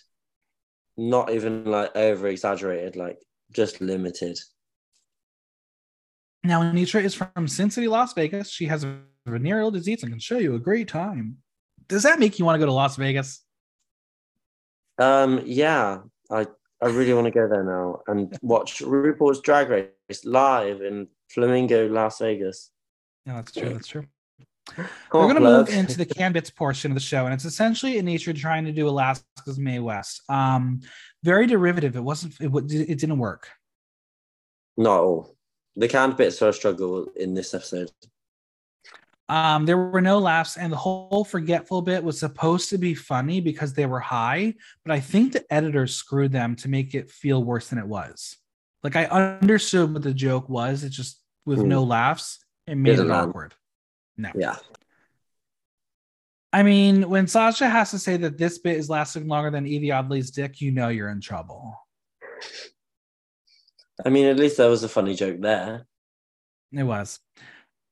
not 0.96 1.30
even 1.30 1.64
like 1.64 1.96
over 1.96 2.28
exaggerated, 2.28 2.96
like 2.96 3.18
just 3.52 3.80
limited. 3.80 4.38
Now, 6.44 6.62
Anetra 6.62 7.02
is 7.02 7.14
from 7.14 7.48
Sin 7.48 7.70
City, 7.70 7.88
Las 7.88 8.12
Vegas. 8.12 8.50
She 8.50 8.66
has 8.66 8.84
a 8.84 9.00
venereal 9.26 9.72
disease 9.72 10.02
and 10.02 10.12
can 10.12 10.20
show 10.20 10.38
you 10.38 10.54
a 10.54 10.60
great 10.60 10.86
time. 10.86 11.38
Does 11.88 12.04
that 12.04 12.20
make 12.20 12.38
you 12.38 12.44
want 12.44 12.54
to 12.54 12.60
go 12.60 12.66
to 12.66 12.72
Las 12.72 12.96
Vegas? 12.96 13.42
Um, 14.98 15.42
yeah, 15.44 15.98
I 16.30 16.46
I 16.80 16.86
really 16.86 17.14
want 17.14 17.24
to 17.26 17.30
go 17.30 17.48
there 17.48 17.64
now 17.64 18.00
and 18.06 18.36
watch 18.42 18.80
RuPaul's 18.80 19.40
Drag 19.40 19.68
Race 19.68 19.88
live 20.24 20.80
in 20.80 21.08
Flamingo, 21.28 21.88
Las 21.88 22.18
Vegas. 22.18 22.70
No, 23.26 23.36
that's 23.36 23.52
true. 23.52 23.68
That's 23.68 23.88
true. 23.88 24.06
We're 24.76 24.86
going 25.12 25.34
to 25.34 25.40
move 25.40 25.68
into 25.68 25.96
the 25.96 26.06
can 26.18 26.32
bits 26.32 26.50
portion 26.50 26.90
of 26.90 26.94
the 26.94 27.00
show, 27.00 27.24
and 27.24 27.34
it's 27.34 27.44
essentially 27.44 27.94
Anetra 27.94 28.36
trying 28.36 28.64
to 28.64 28.72
do 28.72 28.88
Alaska's 28.88 29.58
Mae 29.58 29.78
West. 29.78 30.22
Um, 30.28 30.80
very 31.22 31.46
derivative. 31.46 31.96
It 31.96 32.00
wasn't. 32.00 32.34
It, 32.40 32.50
it 32.72 32.98
didn't 32.98 33.18
work. 33.18 33.48
No. 34.76 35.34
The 35.76 35.88
canned 35.88 36.16
bits 36.16 36.42
are 36.42 36.48
a 36.48 36.52
struggle 36.52 37.06
in 37.16 37.34
this 37.34 37.54
episode. 37.54 37.90
Um, 39.28 39.66
there 39.66 39.76
were 39.76 40.00
no 40.00 40.18
laughs, 40.18 40.56
and 40.56 40.72
the 40.72 40.76
whole 40.76 41.24
forgetful 41.24 41.82
bit 41.82 42.02
was 42.02 42.18
supposed 42.18 42.70
to 42.70 42.78
be 42.78 42.94
funny 42.94 43.40
because 43.40 43.74
they 43.74 43.86
were 43.86 44.00
high, 44.00 44.54
but 44.84 44.92
I 44.92 45.00
think 45.00 45.32
the 45.32 45.44
editors 45.52 45.94
screwed 45.94 46.32
them 46.32 46.56
to 46.56 46.68
make 46.68 46.94
it 46.94 47.10
feel 47.10 47.44
worse 47.44 47.68
than 47.68 47.78
it 47.78 47.86
was. 47.86 48.38
Like 48.82 48.96
I 48.96 49.06
understood 49.06 49.92
what 49.92 50.02
the 50.02 50.14
joke 50.14 50.48
was, 50.48 50.84
it 50.84 50.90
just 50.90 51.20
with 51.44 51.58
Hmm. 51.60 51.68
no 51.68 51.84
laughs, 51.84 52.38
it 52.66 52.76
made 52.76 52.90
Didn't 52.96 53.10
it 53.10 53.14
awkward. 53.14 53.54
No. 54.16 54.30
Yeah. 54.34 54.56
I 56.52 56.62
mean, 56.62 57.08
when 57.10 57.26
Sasha 57.26 57.68
has 57.68 57.90
to 57.90 57.98
say 57.98 58.16
that 58.18 58.38
this 58.38 58.58
bit 58.58 58.76
is 58.78 58.88
lasting 58.88 59.28
longer 59.28 59.50
than 59.50 59.66
Evie 59.66 59.92
Oddly's 59.92 60.30
dick, 60.30 60.60
you 60.60 60.70
know 60.70 60.88
you're 60.88 61.10
in 61.10 61.20
trouble. 61.20 61.74
I 64.04 64.08
mean, 64.10 64.26
at 64.26 64.36
least 64.38 64.56
there 64.56 64.70
was 64.70 64.82
a 64.84 64.88
funny 64.88 65.14
joke 65.14 65.40
there. 65.40 65.86
It 66.72 66.84
was. 66.84 67.18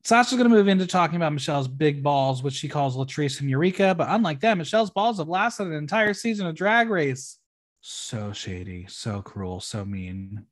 Sasha's 0.04 0.38
going 0.38 0.48
to 0.48 0.54
move 0.54 0.68
into 0.68 0.86
talking 0.86 1.16
about 1.16 1.32
Michelle's 1.32 1.66
big 1.68 2.02
balls, 2.02 2.42
which 2.42 2.54
she 2.54 2.68
calls 2.68 2.96
Latrice 2.96 3.40
and 3.40 3.50
Eureka. 3.50 3.94
But 3.94 4.08
unlike 4.10 4.40
them, 4.40 4.58
Michelle's 4.58 4.90
balls 4.90 5.18
have 5.18 5.28
lasted 5.28 5.66
an 5.66 5.72
entire 5.72 6.14
season 6.14 6.46
of 6.46 6.54
Drag 6.54 6.88
Race. 6.88 7.38
So 7.80 8.32
shady, 8.32 8.86
so 8.88 9.20
cruel, 9.20 9.60
so 9.60 9.84
mean. 9.84 10.46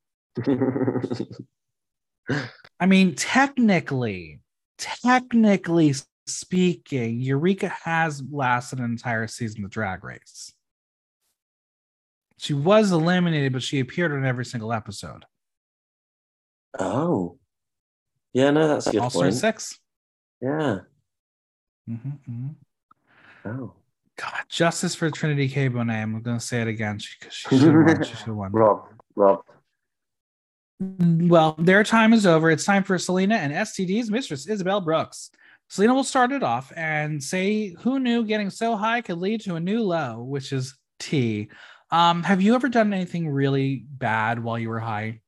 I 2.81 2.87
mean, 2.87 3.15
technically, 3.15 4.41
technically 4.79 5.95
speaking, 6.27 7.21
Eureka 7.21 7.69
has 7.85 8.23
lasted 8.31 8.79
an 8.79 8.87
entire 8.87 9.27
season 9.27 9.65
of 9.65 9.71
Drag 9.71 10.03
Race. 10.03 10.53
She 12.39 12.55
was 12.55 12.93
eliminated, 12.93 13.53
but 13.53 13.63
she 13.63 13.81
appeared 13.81 14.13
on 14.13 14.25
every 14.25 14.45
single 14.45 14.73
episode. 14.73 15.25
oh. 16.79 17.39
Yeah, 18.33 18.51
no, 18.51 18.67
that's 18.67 18.89
a 18.89 18.91
good 18.91 19.01
All 19.01 19.11
Star 19.11 19.23
point. 19.23 19.35
Six. 19.35 19.79
Yeah. 20.41 20.81
Mhm, 21.89 22.19
mhm. 22.29 22.55
Oh. 23.45 23.75
God, 24.17 24.33
justice 24.49 24.97
for 24.97 25.09
Trinity 25.09 25.49
K. 25.49 25.69
Bonet. 25.69 26.03
I'm 26.03 26.21
going 26.21 26.39
to 26.39 26.45
say 26.45 26.61
it 26.61 26.67
again 26.67 26.99
because 26.99 27.33
she, 27.33 27.49
should 27.59 27.75
have 27.75 27.75
won. 27.75 28.03
She 28.03 28.17
should 28.17 28.27
have 28.27 28.35
won. 28.35 28.51
Rob. 28.51 28.89
Rob. 29.15 29.45
Well, 30.99 31.55
their 31.59 31.85
time 31.85 32.13
is 32.13 32.27
over. 32.27 32.51
It's 32.51 32.65
time 32.65 32.85
for 32.85 32.99
Salina 32.99 33.37
and 33.37 33.53
STD's 33.53 34.11
mistress, 34.11 34.47
Isabelle 34.47 34.81
Brooks. 34.81 35.31
Salina 35.69 35.95
will 35.95 36.05
start 36.05 36.33
it 36.33 36.43
off 36.43 36.73
and 36.77 37.23
say, 37.23 37.75
Who 37.81 37.99
knew 37.99 38.25
getting 38.25 38.51
so 38.51 38.77
high 38.77 39.01
could 39.01 39.19
lead 39.19 39.41
to 39.43 39.57
a 39.57 39.61
new 39.61 39.83
low, 39.83 40.23
which 40.23 40.53
is 40.53 40.77
T. 41.01 41.49
Um, 41.91 42.23
have 42.23 42.43
you 42.43 42.55
ever 42.55 42.69
done 42.69 42.93
anything 42.93 43.29
really 43.29 43.85
bad 43.89 44.43
while 44.43 44.59
you 44.59 44.69
were 44.69 44.81
high? 44.81 45.21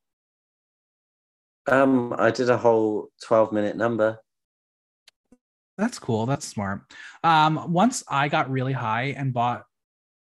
Um, 1.66 2.14
I 2.16 2.30
did 2.30 2.50
a 2.50 2.56
whole 2.56 3.08
12 3.24 3.52
minute 3.52 3.76
number. 3.76 4.18
That's 5.78 5.98
cool. 5.98 6.26
That's 6.26 6.46
smart. 6.46 6.82
Um, 7.22 7.72
once 7.72 8.02
I 8.08 8.28
got 8.28 8.50
really 8.50 8.72
high 8.72 9.14
and 9.16 9.32
bought 9.32 9.64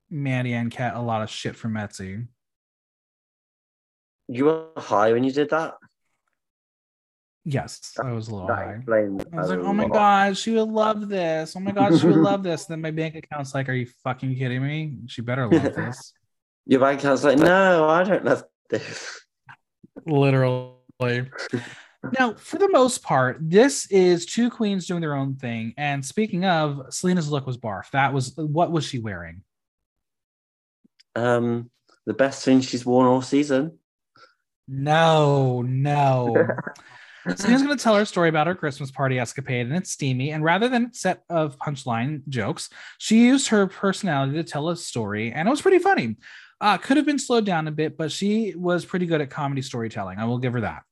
Mandy 0.10 0.54
Anne 0.54 0.70
Ket 0.70 0.94
a 0.96 1.02
lot 1.02 1.22
of 1.22 1.30
shit 1.30 1.56
from 1.56 1.74
Etsy. 1.74 2.28
You 4.32 4.46
were 4.46 4.68
high 4.78 5.12
when 5.12 5.26
you 5.26 5.32
did 5.34 5.50
that? 5.50 5.74
Yes, 7.44 7.98
I 8.02 8.14
was 8.14 8.30
a 8.30 8.34
little 8.36 8.48
high. 8.48 8.80
I 8.88 9.36
was 9.36 9.50
like, 9.50 9.60
oh 9.60 9.74
my 9.74 9.90
god, 9.90 10.38
she 10.38 10.52
would 10.52 10.70
love 10.70 11.10
this. 11.10 11.54
Oh 11.54 11.60
my 11.60 11.72
god, 11.72 12.00
she 12.00 12.08
would 12.08 12.16
love 12.30 12.42
this. 12.42 12.64
Then 12.64 12.80
my 12.80 12.92
bank 12.92 13.16
account's 13.16 13.54
like, 13.54 13.68
are 13.68 13.74
you 13.74 13.88
fucking 14.06 14.38
kidding 14.38 14.64
me? 14.64 15.00
She 15.08 15.22
better 15.22 15.48
love 15.50 15.76
this. 15.76 16.14
Your 16.66 16.80
bank 16.80 17.02
account's 17.02 17.26
like, 17.26 17.40
no, 17.40 17.90
I 17.90 18.06
don't 18.06 18.24
love 18.24 18.46
this. 18.70 19.20
Literally. 20.06 20.78
now, 22.18 22.34
for 22.36 22.58
the 22.58 22.70
most 22.72 23.04
part, 23.04 23.38
this 23.42 23.86
is 23.88 24.26
two 24.26 24.50
queens 24.50 24.88
doing 24.88 25.02
their 25.02 25.16
own 25.16 25.36
thing. 25.36 25.74
And 25.76 26.06
speaking 26.06 26.46
of, 26.46 26.94
Salina's 26.94 27.30
look 27.30 27.46
was 27.46 27.58
barf. 27.58 27.92
That 27.92 28.14
was 28.14 28.34
what 28.38 28.72
was 28.72 28.86
she 28.86 29.00
wearing? 29.00 29.44
Um, 31.18 31.70
the 32.06 32.14
best 32.14 32.46
thing 32.46 32.62
she's 32.62 32.86
worn 32.86 33.08
all 33.08 33.22
season. 33.22 33.80
No, 34.68 35.62
no. 35.62 36.36
Salina's 37.36 37.62
going 37.62 37.78
to 37.78 37.84
tell 37.84 37.96
her 37.96 38.06
story 38.06 38.30
about 38.30 38.48
her 38.48 38.56
Christmas 38.56 38.90
party 38.90 39.20
escapade, 39.20 39.68
and 39.68 39.76
it's 39.76 39.92
steamy. 39.92 40.32
And 40.32 40.44
rather 40.44 40.68
than 40.68 40.86
a 40.86 40.94
set 40.94 41.24
of 41.30 41.58
punchline 41.60 42.28
jokes, 42.28 42.70
she 42.98 43.26
used 43.26 43.50
her 43.50 43.68
personality 43.68 44.34
to 44.34 44.44
tell 44.44 44.70
a 44.70 44.76
story, 44.76 45.32
and 45.32 45.48
it 45.48 45.52
was 45.52 45.62
pretty 45.62 45.80
funny. 45.80 46.18
Uh, 46.60 46.78
could 46.78 46.98
have 46.98 47.06
been 47.06 47.20
slowed 47.20 47.46
down 47.46 47.68
a 47.68 47.72
bit, 47.72 47.98
but 47.98 48.12
she 48.12 48.54
was 48.56 48.86
pretty 48.86 49.06
good 49.06 49.22
at 49.22 49.30
comedy 49.30 49.62
storytelling. 49.62 50.18
I 50.18 50.26
will 50.26 50.40
give 50.40 50.54
her 50.54 50.62
that. 50.62 50.84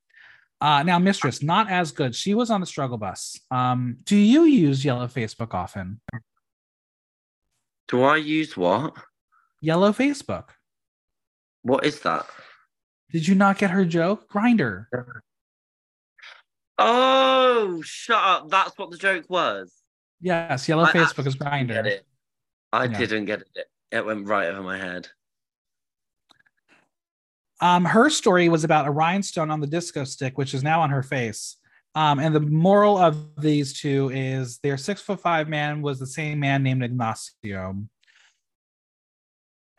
Uh, 0.61 0.83
now, 0.83 0.99
Mistress, 0.99 1.41
not 1.41 1.69
as 1.69 1.91
good. 1.91 2.13
She 2.13 2.33
was 2.33 2.49
on 2.51 2.59
the 2.59 2.67
struggle 2.67 2.97
bus. 2.97 3.39
Um, 3.49 3.97
do 4.03 4.17
you 4.17 4.43
use 4.43 4.83
Yellow 4.83 5.07
Facebook 5.07 5.53
often? 5.53 6.01
Do 7.87 8.03
I 8.03 8.17
use 8.17 8.57
what? 8.57 8.93
Yellow 9.61 9.93
Facebook. 9.93 10.49
What 11.63 11.85
is 11.85 11.99
that? 12.01 12.25
Did 13.11 13.27
you 13.27 13.35
not 13.35 13.57
get 13.57 13.71
her 13.71 13.85
joke? 13.85 14.29
Grindr. 14.31 14.85
Oh, 16.77 17.81
shut 17.83 18.23
up. 18.23 18.49
That's 18.49 18.77
what 18.77 18.91
the 18.91 18.97
joke 18.97 19.25
was. 19.29 19.73
Yes, 20.21 20.67
Yellow 20.67 20.83
I 20.83 20.91
Facebook 20.91 21.27
is 21.27 21.35
Grindr. 21.35 21.99
I 22.71 22.85
Yeah. 22.85 22.97
didn't 22.97 23.25
get 23.25 23.41
it. 23.55 23.67
It 23.91 24.05
went 24.05 24.27
right 24.27 24.47
over 24.47 24.61
my 24.61 24.77
head. 24.77 25.09
Um, 27.61 27.83
her 27.85 28.09
story 28.09 28.47
was 28.47 28.63
about 28.63 28.87
a 28.87 28.91
rhinestone 28.91 29.51
on 29.51 29.59
the 29.59 29.67
disco 29.67 30.03
stick, 30.05 30.37
which 30.37 30.53
is 30.53 30.63
now 30.63 30.81
on 30.81 30.91
her 30.91 31.03
face. 31.03 31.57
Um, 31.95 32.19
and 32.19 32.33
the 32.33 32.39
moral 32.39 32.97
of 32.97 33.35
these 33.41 33.77
two 33.77 34.09
is 34.13 34.59
their 34.59 34.77
six 34.77 35.01
foot 35.01 35.19
five 35.19 35.49
man 35.49 35.81
was 35.81 35.99
the 35.99 36.07
same 36.07 36.39
man 36.39 36.63
named 36.63 36.83
Ignacio. 36.83 37.83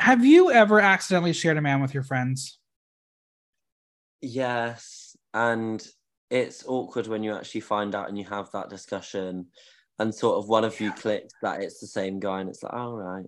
Have 0.00 0.24
you 0.24 0.50
ever 0.50 0.80
accidentally 0.80 1.32
shared 1.32 1.56
a 1.56 1.62
man 1.62 1.80
with 1.80 1.94
your 1.94 2.02
friends? 2.02 2.58
Yes. 4.22 5.16
And 5.34 5.86
it's 6.30 6.64
awkward 6.66 7.06
when 7.06 7.22
you 7.22 7.34
actually 7.34 7.62
find 7.62 7.94
out 7.94 8.08
and 8.08 8.18
you 8.18 8.24
have 8.24 8.50
that 8.52 8.70
discussion 8.70 9.46
and 9.98 10.14
sort 10.14 10.38
of 10.38 10.48
one 10.48 10.64
of 10.64 10.80
you 10.80 10.92
clicks 10.92 11.34
that 11.42 11.62
it's 11.62 11.80
the 11.80 11.86
same 11.86 12.20
guy 12.20 12.40
and 12.40 12.48
it's 12.48 12.62
like, 12.62 12.72
all 12.72 12.96
right. 12.96 13.26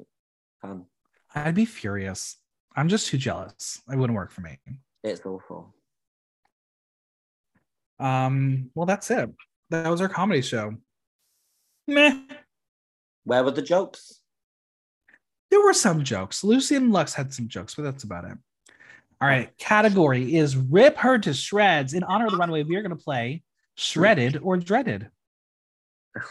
Um, 0.63 0.87
I'd 1.35 1.55
be 1.55 1.65
furious. 1.65 2.37
I'm 2.77 2.89
just 2.89 3.09
too 3.09 3.19
jealous. 3.19 3.83
It 3.91 3.97
wouldn't 3.97 4.17
work 4.17 4.31
for 4.31 4.41
me. 4.41 4.59
it's 5.03 5.25
awful. 5.27 5.75
Um, 7.99 8.71
well, 8.75 8.87
that's 8.87 9.11
it. 9.11 9.31
That 9.71 9.89
was 9.89 10.01
our 10.01 10.09
comedy 10.09 10.43
show. 10.43 10.75
Meh. 11.87 12.19
Where 13.25 13.45
were 13.45 13.51
the 13.51 13.63
jokes? 13.63 14.21
There 15.51 15.63
were 15.63 15.75
some 15.75 16.03
jokes. 16.03 16.43
Loosey 16.43 16.77
and 16.77 16.93
Luxx 16.93 17.15
had 17.15 17.33
some 17.33 17.49
jokes, 17.49 17.75
but 17.75 17.83
that's 17.83 18.05
about 18.05 18.25
it. 18.25 18.39
All 19.23 19.29
right. 19.29 19.57
Category 19.57 20.35
is 20.35 20.57
rip 20.57 20.97
her 20.97 21.17
to 21.17 21.33
shreds. 21.33 21.95
In 21.95 22.03
honor 22.03 22.27
of 22.27 22.33
the 22.33 22.39
runway, 22.39 22.65
we 22.65 22.75
are 22.75 22.83
going 22.83 22.91
to 22.91 22.97
play 22.97 23.45
shredded 23.77 24.41
or 24.43 24.57
dreaded. 24.57 25.09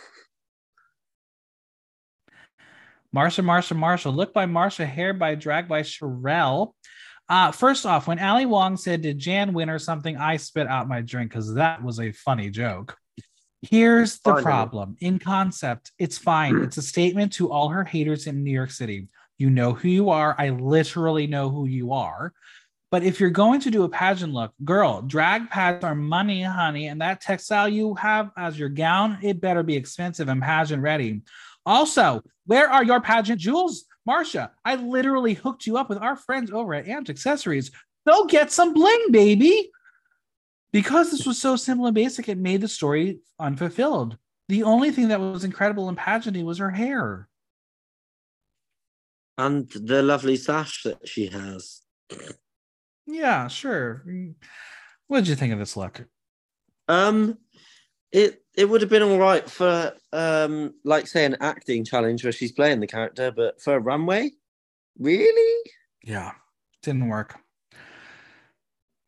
Marcia, 3.14 3.44
Marcia, 3.44 3.76
Marcia. 3.76 4.10
Look 4.10 4.34
by 4.34 4.46
Marcia, 4.46 4.86
hair 4.86 5.14
by 5.14 5.36
drag 5.36 5.70
by 5.70 5.84
Sherelle. 5.84 6.74
Uh, 7.30 7.54
first 7.54 7.86
off, 7.86 8.08
when 8.08 8.20
Ali 8.20 8.46
Wong 8.46 8.76
said, 8.76 9.02
Did 9.02 9.20
Jan 9.20 9.54
win 9.54 9.70
or 9.70 9.80
something? 9.80 10.18
I 10.18 10.36
spit 10.36 10.68
out 10.68 10.90
my 10.90 11.00
drink 11.00 11.32
because 11.32 11.54
that 11.54 11.82
was 11.82 12.02
a 12.02 12.12
funny 12.12 12.50
joke. 12.50 12.98
Here's 13.62 14.20
the 14.20 14.32
Funny. 14.32 14.44
problem 14.44 14.98
in 15.00 15.18
concept, 15.18 15.94
it's 15.98 16.18
fine. 16.18 16.62
It's 16.64 16.76
a 16.76 16.82
statement 16.82 17.32
to 17.34 17.52
all 17.52 17.70
her 17.70 17.86
haters 17.86 18.28
in 18.28 18.44
New 18.44 18.52
York 18.52 18.72
City. 18.72 19.08
You 19.38 19.50
know 19.50 19.72
who 19.72 19.88
you 19.88 20.10
are. 20.10 20.36
I 20.38 20.50
literally 20.50 21.26
know 21.26 21.50
who 21.50 21.68
you 21.68 21.94
are. 21.94 22.34
But 22.92 23.04
if 23.04 23.22
you're 23.22 23.30
going 23.30 23.62
to 23.62 23.72
do 23.72 23.84
a 23.84 23.90
pageant 23.90 24.34
look, 24.34 24.52
girl, 24.66 25.02
drag 25.02 25.50
pads 25.50 25.84
are 25.86 25.96
money, 25.96 26.44
honey. 26.44 26.88
And 26.88 27.00
that 27.00 27.22
textile 27.22 27.70
you 27.70 27.96
have 27.96 28.32
as 28.38 28.60
your 28.60 28.68
gown, 28.68 29.18
it 29.22 29.40
better 29.40 29.64
be 29.64 29.78
expensive 29.78 30.28
and 30.28 30.42
pageant 30.42 30.84
ready. 30.84 31.22
Also, 31.66 32.22
where 32.46 32.70
are 32.70 32.84
your 32.84 33.00
pageant 33.00 33.40
jewels? 33.40 33.86
Marcia, 34.06 34.52
I 34.66 34.76
literally 34.76 35.36
hooked 35.36 35.66
you 35.66 35.78
up 35.78 35.88
with 35.88 36.00
our 36.00 36.18
friends 36.18 36.52
over 36.52 36.74
at 36.74 36.86
Amped 36.86 37.10
Accessories. 37.10 37.72
Go 38.06 38.26
get 38.26 38.52
some 38.52 38.74
bling, 38.74 39.12
baby. 39.12 39.72
Because 40.74 41.12
this 41.12 41.26
was 41.26 41.40
so 41.40 41.56
simple 41.56 41.86
and 41.86 41.96
basic, 41.96 42.28
it 42.28 42.38
made 42.38 42.60
the 42.62 42.68
story 42.68 43.20
unfulfilled. 43.40 44.18
The 44.50 44.64
only 44.64 44.92
thing 44.92 45.10
that 45.10 45.22
was 45.22 45.46
incredible 45.46 45.88
in 45.88 45.96
pageanting 45.96 46.46
was 46.46 46.58
her 46.58 46.72
hair. 46.72 47.30
And 49.38 49.70
the 49.70 50.02
lovely 50.02 50.36
sash 50.36 50.84
that 50.84 51.08
she 51.08 51.28
has. 51.28 51.82
Yeah, 53.08 53.48
sure. 53.48 54.04
Mm. 54.08 54.36
What 55.08 55.20
did 55.20 55.28
you 55.28 55.36
think 55.36 55.54
of 55.54 55.60
this 55.60 55.76
look? 55.76 56.06
Um, 56.88 57.38
it 58.12 58.44
it 58.56 58.66
would 58.66 58.82
have 58.82 58.90
been 58.90 59.04
all 59.04 59.18
right 59.18 59.50
for 59.50 59.94
um, 60.12 60.74
like 60.84 61.08
say 61.08 61.26
an 61.26 61.38
acting 61.40 61.86
challenge 61.86 62.24
where 62.24 62.34
she's 62.34 62.52
playing 62.52 62.80
the 62.80 62.88
character, 62.88 63.32
but 63.32 63.62
for 63.62 63.76
a 63.76 63.80
runway, 63.80 64.32
really? 65.00 65.72
Yeah, 66.04 66.32
didn't 66.84 67.08
work. 67.08 67.36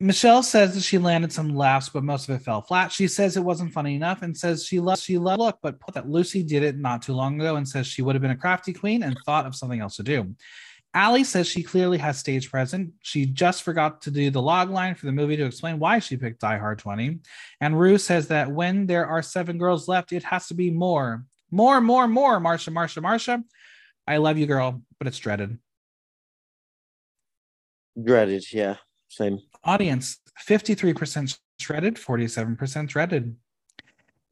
Michelle 0.00 0.42
says 0.42 0.74
that 0.74 0.82
she 0.82 0.98
landed 0.98 1.32
some 1.32 1.54
laughs, 1.54 1.88
but 1.88 2.02
most 2.02 2.28
of 2.28 2.34
it 2.34 2.42
fell 2.42 2.60
flat. 2.60 2.90
She 2.90 3.06
says 3.06 3.36
it 3.36 3.44
wasn't 3.44 3.72
funny 3.72 3.94
enough 3.94 4.22
and 4.22 4.36
says 4.36 4.66
she 4.66 4.80
loves 4.80 5.02
she 5.02 5.18
loved 5.18 5.40
look, 5.40 5.58
but 5.62 5.80
put 5.80 5.94
that 5.94 6.06
Loosey 6.06 6.46
did 6.46 6.62
it 6.62 6.76
not 6.76 7.00
too 7.00 7.14
long 7.14 7.40
ago 7.40 7.56
and 7.56 7.66
says 7.66 7.86
she 7.86 8.02
would 8.02 8.14
have 8.14 8.22
been 8.22 8.30
a 8.30 8.36
crafty 8.36 8.72
queen 8.72 9.02
and 9.02 9.16
thought 9.24 9.46
of 9.46 9.54
something 9.54 9.80
else 9.80 9.96
to 9.96 10.02
do. 10.02 10.34
Ali 10.94 11.24
says 11.24 11.48
she 11.48 11.62
clearly 11.62 11.98
has 11.98 12.18
stage 12.18 12.50
presence. 12.50 12.92
She 13.02 13.26
just 13.26 13.64
forgot 13.64 14.00
to 14.02 14.10
do 14.12 14.30
the 14.30 14.40
log 14.40 14.70
line 14.70 14.94
for 14.94 15.06
the 15.06 15.12
movie 15.12 15.36
to 15.36 15.44
explain 15.44 15.80
why 15.80 15.98
she 15.98 16.16
picked 16.16 16.40
Die 16.40 16.58
Hard 16.58 16.78
20. 16.78 17.18
And 17.60 17.78
Ru 17.78 17.98
says 17.98 18.28
that 18.28 18.52
when 18.52 18.86
there 18.86 19.06
are 19.06 19.22
seven 19.22 19.58
girls 19.58 19.88
left, 19.88 20.12
it 20.12 20.22
has 20.24 20.46
to 20.48 20.54
be 20.54 20.70
more. 20.70 21.24
More, 21.50 21.80
more, 21.80 22.06
more, 22.06 22.38
Marcia, 22.38 22.70
Marcia, 22.70 23.00
Marcia. 23.00 23.42
I 24.06 24.18
love 24.18 24.38
you, 24.38 24.46
girl, 24.46 24.82
but 24.98 25.08
it's 25.08 25.18
dreaded. 25.18 25.58
Dreaded, 28.00 28.44
yeah, 28.52 28.76
same. 29.08 29.40
Audience 29.64 30.18
53% 30.46 31.38
shredded, 31.58 31.96
47% 31.96 32.88
dreaded. 32.88 33.36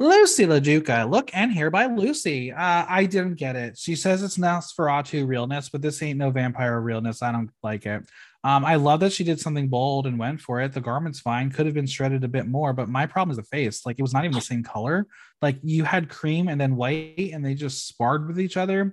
Loosey 0.03 0.49
LaDuca, 0.49 1.09
look 1.09 1.31
and 1.33 1.53
hear 1.53 1.71
by 1.71 1.87
Loosey. 1.87 2.53
Uh, 2.53 2.85
I 2.89 3.07
didn't 3.07 3.37
get 3.37 3.55
it. 3.55 3.79
She 3.79 3.95
says 3.95 4.25
it's 4.25 4.37
Nosferatu 4.37 5.25
realness, 5.25 5.69
but 5.69 5.81
this 5.81 6.03
ain't 6.03 6.19
no 6.19 6.31
vampire 6.31 6.81
realness. 6.81 7.23
I 7.23 7.31
don't 7.31 7.51
like 7.63 7.87
it. 7.87 8.03
Um, 8.43 8.65
I 8.65 8.75
love 8.75 8.99
that 8.99 9.13
she 9.13 9.23
did 9.23 9.39
something 9.39 9.69
bold 9.69 10.09
and 10.09 10.19
went 10.19 10.41
for 10.41 10.61
it. 10.61 10.73
The 10.73 10.81
garment's 10.81 11.21
fine, 11.21 11.53
could 11.53 11.67
have 11.67 11.75
been 11.77 11.87
shredded 11.87 12.25
a 12.25 12.29
bit 12.29 12.49
more, 12.49 12.73
but 12.73 12.89
my 12.89 13.07
problem 13.07 13.31
is 13.31 13.37
the 13.37 13.45
face. 13.45 13.87
Like 13.87 14.01
it 14.01 14.03
was 14.03 14.13
not 14.13 14.25
even 14.25 14.35
the 14.35 14.41
same 14.41 14.65
color. 14.65 15.07
Like 15.41 15.59
you 15.63 15.85
had 15.85 16.09
cream 16.09 16.49
and 16.49 16.61
then 16.61 16.75
white, 16.75 17.31
and 17.33 17.45
they 17.45 17.55
just 17.55 17.87
sparred 17.87 18.27
with 18.27 18.41
each 18.41 18.57
other. 18.57 18.93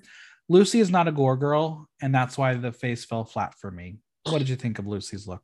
Loosey 0.51 0.79
is 0.79 0.91
not 0.91 1.07
a 1.07 1.11
gore 1.11 1.37
girl, 1.37 1.89
and 2.03 2.13
that's 2.13 2.37
why 2.37 2.53
the 2.53 2.71
face 2.71 3.03
fell 3.03 3.25
flat 3.25 3.55
for 3.57 3.71
me. 3.71 3.97
What 4.25 4.37
did 4.37 4.49
you 4.49 4.55
think 4.55 4.77
of 4.77 4.85
Loosey's 4.85 5.27
look? 5.27 5.41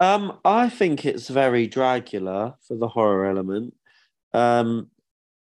Um, 0.00 0.38
I 0.42 0.70
think 0.70 1.04
it's 1.04 1.28
very 1.28 1.66
Dracula 1.66 2.56
for 2.66 2.78
the 2.78 2.88
horror 2.88 3.26
element. 3.26 3.74
Um, 4.32 4.88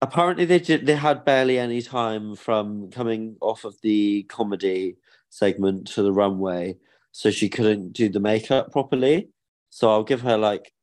apparently 0.01 0.45
they 0.45 0.59
did, 0.59 0.85
they 0.85 0.95
had 0.95 1.25
barely 1.25 1.59
any 1.59 1.81
time 1.81 2.35
from 2.35 2.89
coming 2.91 3.37
off 3.41 3.63
of 3.63 3.79
the 3.81 4.23
comedy 4.23 4.97
segment 5.29 5.87
to 5.87 6.01
the 6.01 6.11
runway, 6.11 6.77
so 7.11 7.29
she 7.31 7.49
couldn't 7.49 7.93
do 7.93 8.09
the 8.09 8.19
makeup 8.19 8.71
properly. 8.71 9.29
So 9.69 9.89
I'll 9.89 10.03
give 10.03 10.21
her 10.21 10.37
like, 10.37 10.73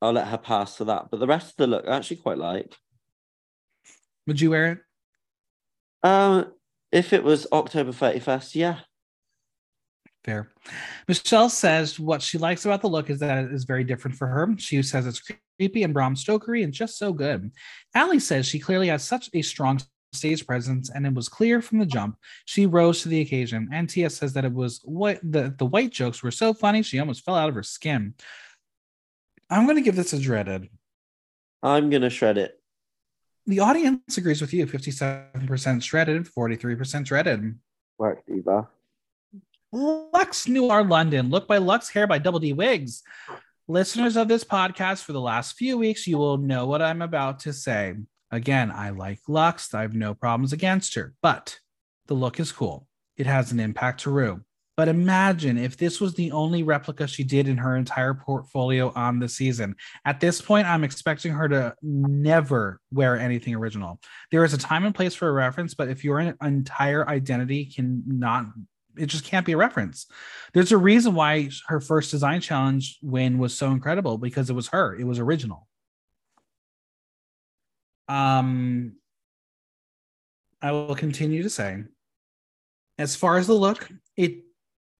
I'll 0.00 0.12
let 0.12 0.28
her 0.28 0.38
pass 0.38 0.76
for 0.76 0.84
that. 0.84 1.10
But 1.10 1.20
the 1.20 1.26
rest 1.26 1.50
of 1.50 1.56
the 1.56 1.66
look, 1.66 1.88
I 1.88 1.96
actually 1.96 2.18
quite 2.18 2.38
like. 2.38 2.76
Would 4.26 4.40
you 4.40 4.50
wear 4.50 4.72
it? 4.72 4.78
Um, 6.02 6.52
if 6.92 7.12
it 7.12 7.24
was 7.24 7.46
October 7.52 7.92
thirty 7.92 8.20
first, 8.20 8.54
yeah. 8.54 8.80
Fair. 10.24 10.50
Michelle 11.06 11.48
says 11.48 11.98
what 11.98 12.20
she 12.22 12.38
likes 12.38 12.64
about 12.64 12.80
the 12.80 12.88
look 12.88 13.08
is 13.08 13.20
that 13.20 13.44
it 13.44 13.52
is 13.52 13.64
very 13.64 13.84
different 13.84 14.16
for 14.16 14.26
her. 14.26 14.54
She 14.58 14.82
says 14.82 15.06
it's 15.06 15.22
creepy 15.58 15.82
and 15.82 15.94
Bram 15.94 16.14
Stokery 16.14 16.64
and 16.64 16.72
just 16.72 16.98
so 16.98 17.12
good. 17.12 17.50
Ali 17.94 18.18
says 18.18 18.46
she 18.46 18.58
clearly 18.58 18.88
has 18.88 19.04
such 19.04 19.30
a 19.32 19.42
strong 19.42 19.80
stage 20.12 20.46
presence 20.46 20.90
and 20.90 21.06
it 21.06 21.14
was 21.14 21.28
clear 21.28 21.60
from 21.60 21.78
the 21.78 21.86
jump 21.86 22.16
she 22.46 22.66
rose 22.66 23.02
to 23.02 23.08
the 23.08 23.20
occasion. 23.20 23.68
And 23.72 23.88
Tia 23.88 24.10
says 24.10 24.32
that 24.34 24.44
it 24.44 24.52
was 24.52 24.80
what 24.84 25.20
the, 25.22 25.54
the 25.56 25.66
white 25.66 25.90
jokes 25.90 26.22
were 26.22 26.30
so 26.30 26.52
funny 26.52 26.82
she 26.82 26.98
almost 26.98 27.24
fell 27.24 27.36
out 27.36 27.48
of 27.48 27.54
her 27.54 27.62
skin. 27.62 28.14
I'm 29.50 29.64
going 29.64 29.76
to 29.76 29.82
give 29.82 29.96
this 29.96 30.12
a 30.12 30.20
dreaded. 30.20 30.68
I'm 31.62 31.90
gonna 31.90 32.10
shred 32.10 32.38
it. 32.38 32.60
The 33.46 33.60
audience 33.60 34.16
agrees 34.16 34.40
with 34.40 34.52
you 34.52 34.66
57% 34.66 35.82
shredded, 35.82 36.24
43% 36.26 37.04
dreaded. 37.04 37.58
Work, 37.98 38.24
Diva. 38.26 38.68
Luxx 39.74 40.48
Noir 40.48 40.82
London. 40.82 41.28
Look 41.28 41.46
by 41.46 41.58
Luxx 41.58 41.92
Hair 41.92 42.06
by 42.06 42.18
Double 42.18 42.38
D 42.38 42.52
Wigs. 42.52 43.02
Listeners 43.66 44.16
of 44.16 44.28
this 44.28 44.44
podcast 44.44 45.04
for 45.04 45.12
the 45.12 45.20
last 45.20 45.56
few 45.56 45.76
weeks, 45.76 46.06
you 46.06 46.16
will 46.16 46.38
know 46.38 46.66
what 46.66 46.80
I'm 46.80 47.02
about 47.02 47.40
to 47.40 47.52
say. 47.52 47.94
Again, 48.30 48.70
I 48.70 48.90
like 48.90 49.20
Luxx. 49.28 49.74
I 49.74 49.82
have 49.82 49.94
no 49.94 50.14
problems 50.14 50.54
against 50.54 50.94
her, 50.94 51.14
but 51.22 51.58
the 52.06 52.14
look 52.14 52.40
is 52.40 52.50
cool. 52.50 52.86
It 53.18 53.26
has 53.26 53.52
an 53.52 53.60
impact 53.60 54.00
to 54.00 54.10
Ru. 54.10 54.40
But 54.78 54.88
imagine 54.88 55.58
if 55.58 55.76
this 55.76 56.00
was 56.00 56.14
the 56.14 56.30
only 56.30 56.62
replica 56.62 57.06
she 57.06 57.24
did 57.24 57.48
in 57.48 57.58
her 57.58 57.76
entire 57.76 58.14
portfolio 58.14 58.92
on 58.94 59.18
the 59.18 59.28
season. 59.28 59.74
At 60.04 60.20
this 60.20 60.40
point, 60.40 60.68
I'm 60.68 60.84
expecting 60.84 61.32
her 61.32 61.48
to 61.48 61.74
never 61.82 62.80
wear 62.92 63.18
anything 63.18 63.54
original. 63.56 64.00
There 64.30 64.44
is 64.44 64.54
a 64.54 64.58
time 64.58 64.84
and 64.84 64.94
place 64.94 65.16
for 65.16 65.28
a 65.28 65.32
reference, 65.32 65.74
but 65.74 65.88
if 65.88 66.04
your 66.04 66.20
entire 66.20 67.08
identity 67.08 67.66
cannot 67.66 68.46
it 68.98 69.06
just 69.06 69.24
can't 69.24 69.46
be 69.46 69.52
a 69.52 69.56
reference. 69.56 70.06
There's 70.52 70.72
a 70.72 70.78
reason 70.78 71.14
why 71.14 71.50
her 71.66 71.80
first 71.80 72.10
design 72.10 72.40
challenge 72.40 72.98
win 73.02 73.38
was 73.38 73.56
so 73.56 73.70
incredible 73.70 74.18
because 74.18 74.50
it 74.50 74.54
was 74.54 74.68
her. 74.68 74.94
It 74.94 75.04
was 75.04 75.18
original. 75.18 75.66
Um, 78.08 78.94
I 80.62 80.72
will 80.72 80.94
continue 80.94 81.42
to 81.42 81.50
say, 81.50 81.84
as 82.98 83.14
far 83.14 83.36
as 83.36 83.46
the 83.46 83.54
look, 83.54 83.88
it 84.16 84.44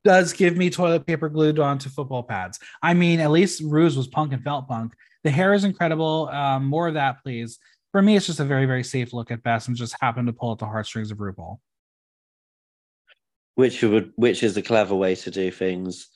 does 0.05 0.33
give 0.33 0.57
me 0.57 0.71
toilet 0.71 1.07
paper 1.07 1.29
glued 1.29 1.59
onto 1.59 1.89
football 1.89 2.23
pads. 2.23 2.59
I 2.83 2.95
mean, 2.95 3.21
at 3.21 3.31
least 3.31 3.63
Ru's 3.65 3.97
was 3.97 4.07
punk 4.07 4.33
and 4.33 4.45
felt 4.45 4.69
punk. 4.69 4.93
The 5.25 5.31
hair 5.31 5.55
is 5.55 5.65
incredible. 5.65 6.29
Um, 6.29 6.65
more 6.67 6.87
of 6.87 6.95
that, 6.95 7.23
please. 7.23 7.59
For 7.91 8.03
me, 8.03 8.17
it's 8.17 8.27
just 8.27 8.41
a 8.41 8.45
very, 8.45 8.67
very 8.67 8.85
safe 8.85 9.13
look 9.13 9.31
at 9.31 9.43
best, 9.43 9.67
and 9.67 9.77
just 9.77 9.97
happened 10.01 10.27
to 10.27 10.33
pull 10.33 10.53
at 10.53 10.59
the 10.59 10.67
heartstrings 10.67 11.11
of 11.11 11.19
RuPaul. 11.19 11.59
Which 13.59 13.83
would, 13.83 14.13
which 14.15 14.45
is 14.45 14.57
a 14.57 14.63
clever 14.63 14.95
way 14.95 15.17
to 15.17 15.33
do 15.33 15.51
things, 15.51 16.07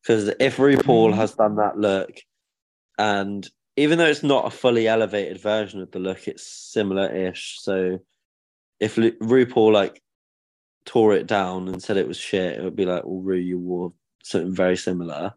because 0.00 0.28
if 0.38 0.58
RuPaul 0.58 1.08
mm-hmm. 1.08 1.18
has 1.18 1.34
done 1.34 1.56
that 1.56 1.76
look, 1.76 2.12
and 2.96 3.44
even 3.76 3.98
though 3.98 4.06
it's 4.06 4.22
not 4.22 4.46
a 4.46 4.50
fully 4.50 4.86
elevated 4.86 5.40
version 5.40 5.80
of 5.80 5.90
the 5.90 5.98
look, 5.98 6.28
it's 6.28 6.46
similar-ish. 6.46 7.58
So 7.60 7.98
if 8.78 8.94
RuPaul 8.94 9.72
like 9.72 10.00
tore 10.84 11.14
it 11.14 11.26
down 11.26 11.66
and 11.66 11.82
said 11.82 11.96
it 11.96 12.06
was 12.06 12.18
shit, 12.18 12.60
it 12.60 12.62
would 12.62 12.76
be 12.76 12.86
like, 12.86 13.02
well, 13.04 13.20
Ru, 13.20 13.34
you 13.34 13.58
wore 13.58 13.92
something 14.22 14.54
very 14.54 14.76
similar. 14.76 15.34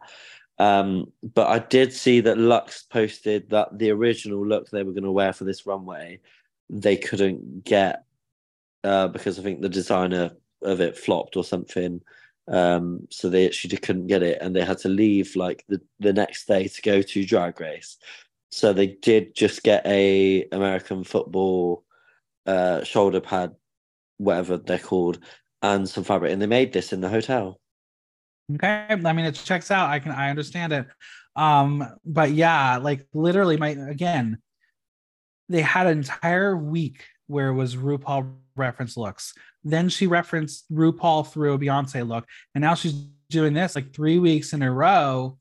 Um, 0.59 1.11
but 1.33 1.47
I 1.47 1.57
did 1.57 1.91
see 1.93 2.19
that 2.19 2.37
Luxx 2.37 2.87
posted 2.87 3.49
that 3.49 3.75
the 3.75 3.89
original 3.89 4.45
look 4.45 4.69
they 4.69 4.83
were 4.83 4.93
going 4.93 5.03
to 5.03 5.11
wear 5.11 5.33
for 5.33 5.45
this 5.45 5.65
runway, 5.65 6.19
they 6.69 6.95
couldn't 6.95 7.63
get 7.63 8.03
uh, 8.83 9.07
because 9.07 9.39
I 9.39 9.41
think 9.41 9.61
the 9.61 9.69
designer 9.69 10.29
of 10.65 10.81
it 10.81 10.97
flopped 10.97 11.37
or 11.37 11.43
something. 11.43 12.01
Um, 12.47 13.07
so 13.09 13.29
they 13.29 13.45
actually 13.45 13.77
couldn't 13.77 14.07
get 14.07 14.21
it, 14.21 14.39
and 14.41 14.55
they 14.55 14.63
had 14.63 14.77
to 14.79 14.89
leave 14.89 15.35
like 15.35 15.63
the, 15.67 15.81
the 15.99 16.13
next 16.13 16.47
day 16.47 16.67
to 16.67 16.81
go 16.81 17.01
to 17.01 17.25
Drag 17.25 17.59
Race. 17.59 17.97
So 18.51 18.71
they 18.71 18.87
did 18.87 19.35
just 19.35 19.63
get 19.63 19.85
a 19.85 20.47
American 20.51 21.03
football 21.03 21.83
uh, 22.45 22.83
shoulder 22.83 23.19
pad, 23.19 23.55
whatever 24.17 24.57
they're 24.57 24.77
called, 24.77 25.19
and 25.61 25.89
some 25.89 26.03
fabric, 26.03 26.31
and 26.31 26.41
they 26.41 26.47
made 26.47 26.71
this 26.71 26.93
in 26.93 27.01
the 27.01 27.09
hotel. 27.09 27.59
Okay, 28.53 28.85
I 28.89 28.95
mean 28.95 29.25
it 29.25 29.33
checks 29.33 29.71
out. 29.71 29.89
I 29.89 29.99
can 29.99 30.11
I 30.11 30.29
understand 30.29 30.71
it. 30.71 30.85
Um, 31.35 31.83
but 32.05 32.31
yeah, 32.31 32.77
like 32.77 33.07
literally, 33.13 33.57
my 33.57 33.69
again, 33.69 34.37
they 35.49 35.61
had 35.61 35.87
an 35.87 35.97
entire 35.97 36.55
week 36.55 37.03
where 37.27 37.49
it 37.49 37.53
was 37.53 37.75
RuPaul 37.75 38.33
reference 38.55 38.97
looks. 38.97 39.33
Then 39.63 39.89
she 39.89 40.07
referenced 40.07 40.71
RuPaul 40.71 41.27
through 41.27 41.53
a 41.53 41.59
Beyonce 41.59 42.07
look, 42.07 42.25
and 42.53 42.61
now 42.61 42.75
she's 42.75 42.93
doing 43.29 43.53
this 43.53 43.75
like 43.75 43.93
three 43.93 44.19
weeks 44.19 44.53
in 44.53 44.61
a 44.61 44.71
row. 44.71 45.37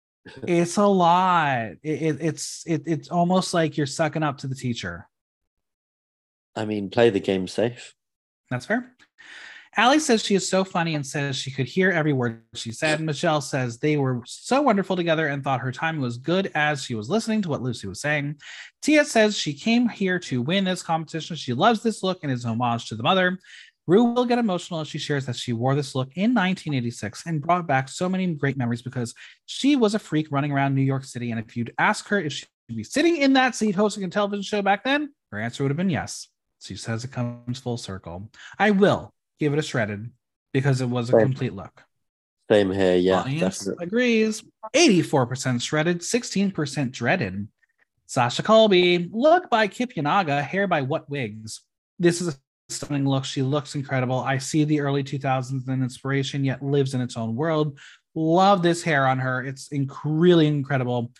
it's 0.46 0.76
a 0.76 0.86
lot. 0.86 1.72
It, 1.82 2.02
it, 2.02 2.16
it's 2.20 2.64
it, 2.66 2.82
it's 2.86 3.08
almost 3.08 3.54
like 3.54 3.76
you're 3.76 3.86
sucking 3.86 4.22
up 4.22 4.38
to 4.38 4.46
the 4.46 4.54
teacher. 4.54 5.08
I 6.56 6.64
mean, 6.64 6.90
play 6.90 7.10
the 7.10 7.20
game 7.20 7.46
safe. 7.46 7.94
That's 8.50 8.66
fair. 8.66 8.92
Ali 9.76 9.98
says 9.98 10.24
she 10.24 10.34
is 10.34 10.48
so 10.48 10.64
funny 10.64 10.94
and 10.94 11.06
says 11.06 11.36
she 11.36 11.50
could 11.50 11.66
hear 11.66 11.90
every 11.90 12.12
word 12.12 12.42
she 12.54 12.72
said. 12.72 13.00
Michelle 13.00 13.40
says 13.40 13.78
they 13.78 13.96
were 13.96 14.22
so 14.24 14.62
wonderful 14.62 14.96
together 14.96 15.28
and 15.28 15.44
thought 15.44 15.60
her 15.60 15.72
time 15.72 16.00
was 16.00 16.16
good 16.16 16.50
as 16.54 16.82
she 16.82 16.94
was 16.94 17.10
listening 17.10 17.42
to 17.42 17.48
what 17.48 17.60
Loosey 17.60 17.84
was 17.86 18.00
saying. 18.00 18.36
Tia 18.82 19.04
says 19.04 19.36
she 19.36 19.52
came 19.52 19.88
here 19.88 20.18
to 20.20 20.42
win 20.42 20.64
this 20.64 20.82
competition. 20.82 21.36
She 21.36 21.52
loves 21.52 21.82
this 21.82 22.02
look 22.02 22.20
and 22.22 22.32
is 22.32 22.44
homage 22.44 22.88
to 22.88 22.96
the 22.96 23.02
mother. 23.02 23.38
Ru 23.86 24.04
will 24.04 24.26
get 24.26 24.38
emotional 24.38 24.80
as 24.80 24.88
she 24.88 24.98
shares 24.98 25.24
that 25.26 25.36
she 25.36 25.54
wore 25.54 25.74
this 25.74 25.94
look 25.94 26.08
in 26.14 26.34
1986 26.34 27.24
and 27.26 27.40
brought 27.40 27.66
back 27.66 27.88
so 27.88 28.06
many 28.08 28.26
great 28.34 28.58
memories 28.58 28.82
because 28.82 29.14
she 29.46 29.76
was 29.76 29.94
a 29.94 29.98
freak 29.98 30.28
running 30.30 30.52
around 30.52 30.74
New 30.74 30.82
York 30.82 31.04
City. 31.04 31.30
And 31.30 31.40
if 31.40 31.56
you'd 31.56 31.72
ask 31.78 32.06
her 32.08 32.20
if 32.20 32.34
she'd 32.34 32.48
be 32.68 32.84
sitting 32.84 33.16
in 33.16 33.32
that 33.32 33.54
seat 33.54 33.74
hosting 33.74 34.04
a 34.04 34.08
television 34.08 34.42
show 34.42 34.60
back 34.60 34.84
then, 34.84 35.14
her 35.32 35.40
answer 35.40 35.62
would 35.62 35.70
have 35.70 35.78
been 35.78 35.88
yes. 35.88 36.28
She 36.60 36.76
says 36.76 37.04
it 37.04 37.12
comes 37.12 37.60
full 37.60 37.78
circle. 37.78 38.30
I 38.58 38.72
will 38.72 39.14
give 39.38 39.52
it 39.52 39.58
a 39.58 39.62
shredded 39.62 40.10
because 40.52 40.80
it 40.80 40.86
was 40.88 41.08
a 41.08 41.12
Same. 41.12 41.20
complete 41.20 41.54
look. 41.54 41.82
Same 42.50 42.70
here, 42.72 42.96
yeah. 42.96 43.20
Audience 43.20 43.58
definitely. 43.58 43.84
agrees. 43.86 44.42
84% 44.74 45.60
shredded, 45.60 46.00
16% 46.00 46.90
dreaded. 46.92 47.48
Sasha 48.06 48.42
Colby, 48.42 49.08
look 49.12 49.50
by 49.50 49.68
Kip 49.68 49.92
Yanaga, 49.94 50.42
hair 50.42 50.66
by 50.66 50.80
What 50.80 51.10
Wigs. 51.10 51.60
This 51.98 52.22
is 52.22 52.28
a 52.28 52.34
stunning 52.70 53.06
look. 53.06 53.26
She 53.26 53.42
looks 53.42 53.74
incredible. 53.74 54.20
I 54.20 54.38
see 54.38 54.64
the 54.64 54.80
early 54.80 55.04
2000s 55.04 55.68
and 55.68 55.82
inspiration, 55.82 56.42
yet 56.42 56.62
lives 56.62 56.94
in 56.94 57.02
its 57.02 57.18
own 57.18 57.36
world. 57.36 57.78
Love 58.14 58.62
this 58.62 58.82
hair 58.82 59.06
on 59.06 59.18
her. 59.18 59.44
It's 59.44 59.68
inc- 59.68 59.94
really 60.04 60.46
incredible. 60.46 61.12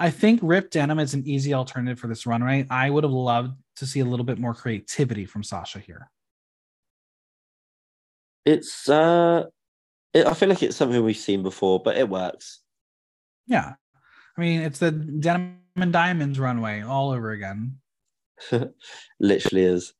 I 0.00 0.10
think 0.10 0.40
ripped 0.42 0.72
denim 0.72 0.98
is 0.98 1.14
an 1.14 1.22
easy 1.28 1.54
alternative 1.54 2.00
for 2.00 2.08
this 2.08 2.26
runway. 2.26 2.66
I 2.68 2.90
would 2.90 3.04
have 3.04 3.12
loved 3.12 3.54
to 3.76 3.86
see 3.86 4.00
a 4.00 4.04
little 4.04 4.26
bit 4.26 4.38
more 4.38 4.52
creativity 4.52 5.24
from 5.26 5.44
Sasha 5.44 5.78
here. 5.78 6.10
It's 8.44 8.88
uh 8.88 9.44
it, 10.12 10.26
I 10.26 10.34
feel 10.34 10.48
like 10.48 10.62
it's 10.62 10.76
something 10.76 11.02
we've 11.02 11.16
seen 11.16 11.42
before, 11.42 11.80
but 11.80 11.96
it 11.96 12.08
works. 12.08 12.60
Yeah. 13.46 13.74
I 14.36 14.40
mean, 14.40 14.62
it's 14.62 14.78
the 14.78 14.90
denim 14.90 15.58
and 15.76 15.92
diamonds 15.92 16.38
runway 16.38 16.82
all 16.82 17.10
over 17.10 17.30
again. 17.30 17.78
Literally 19.20 19.64
is. 19.64 19.94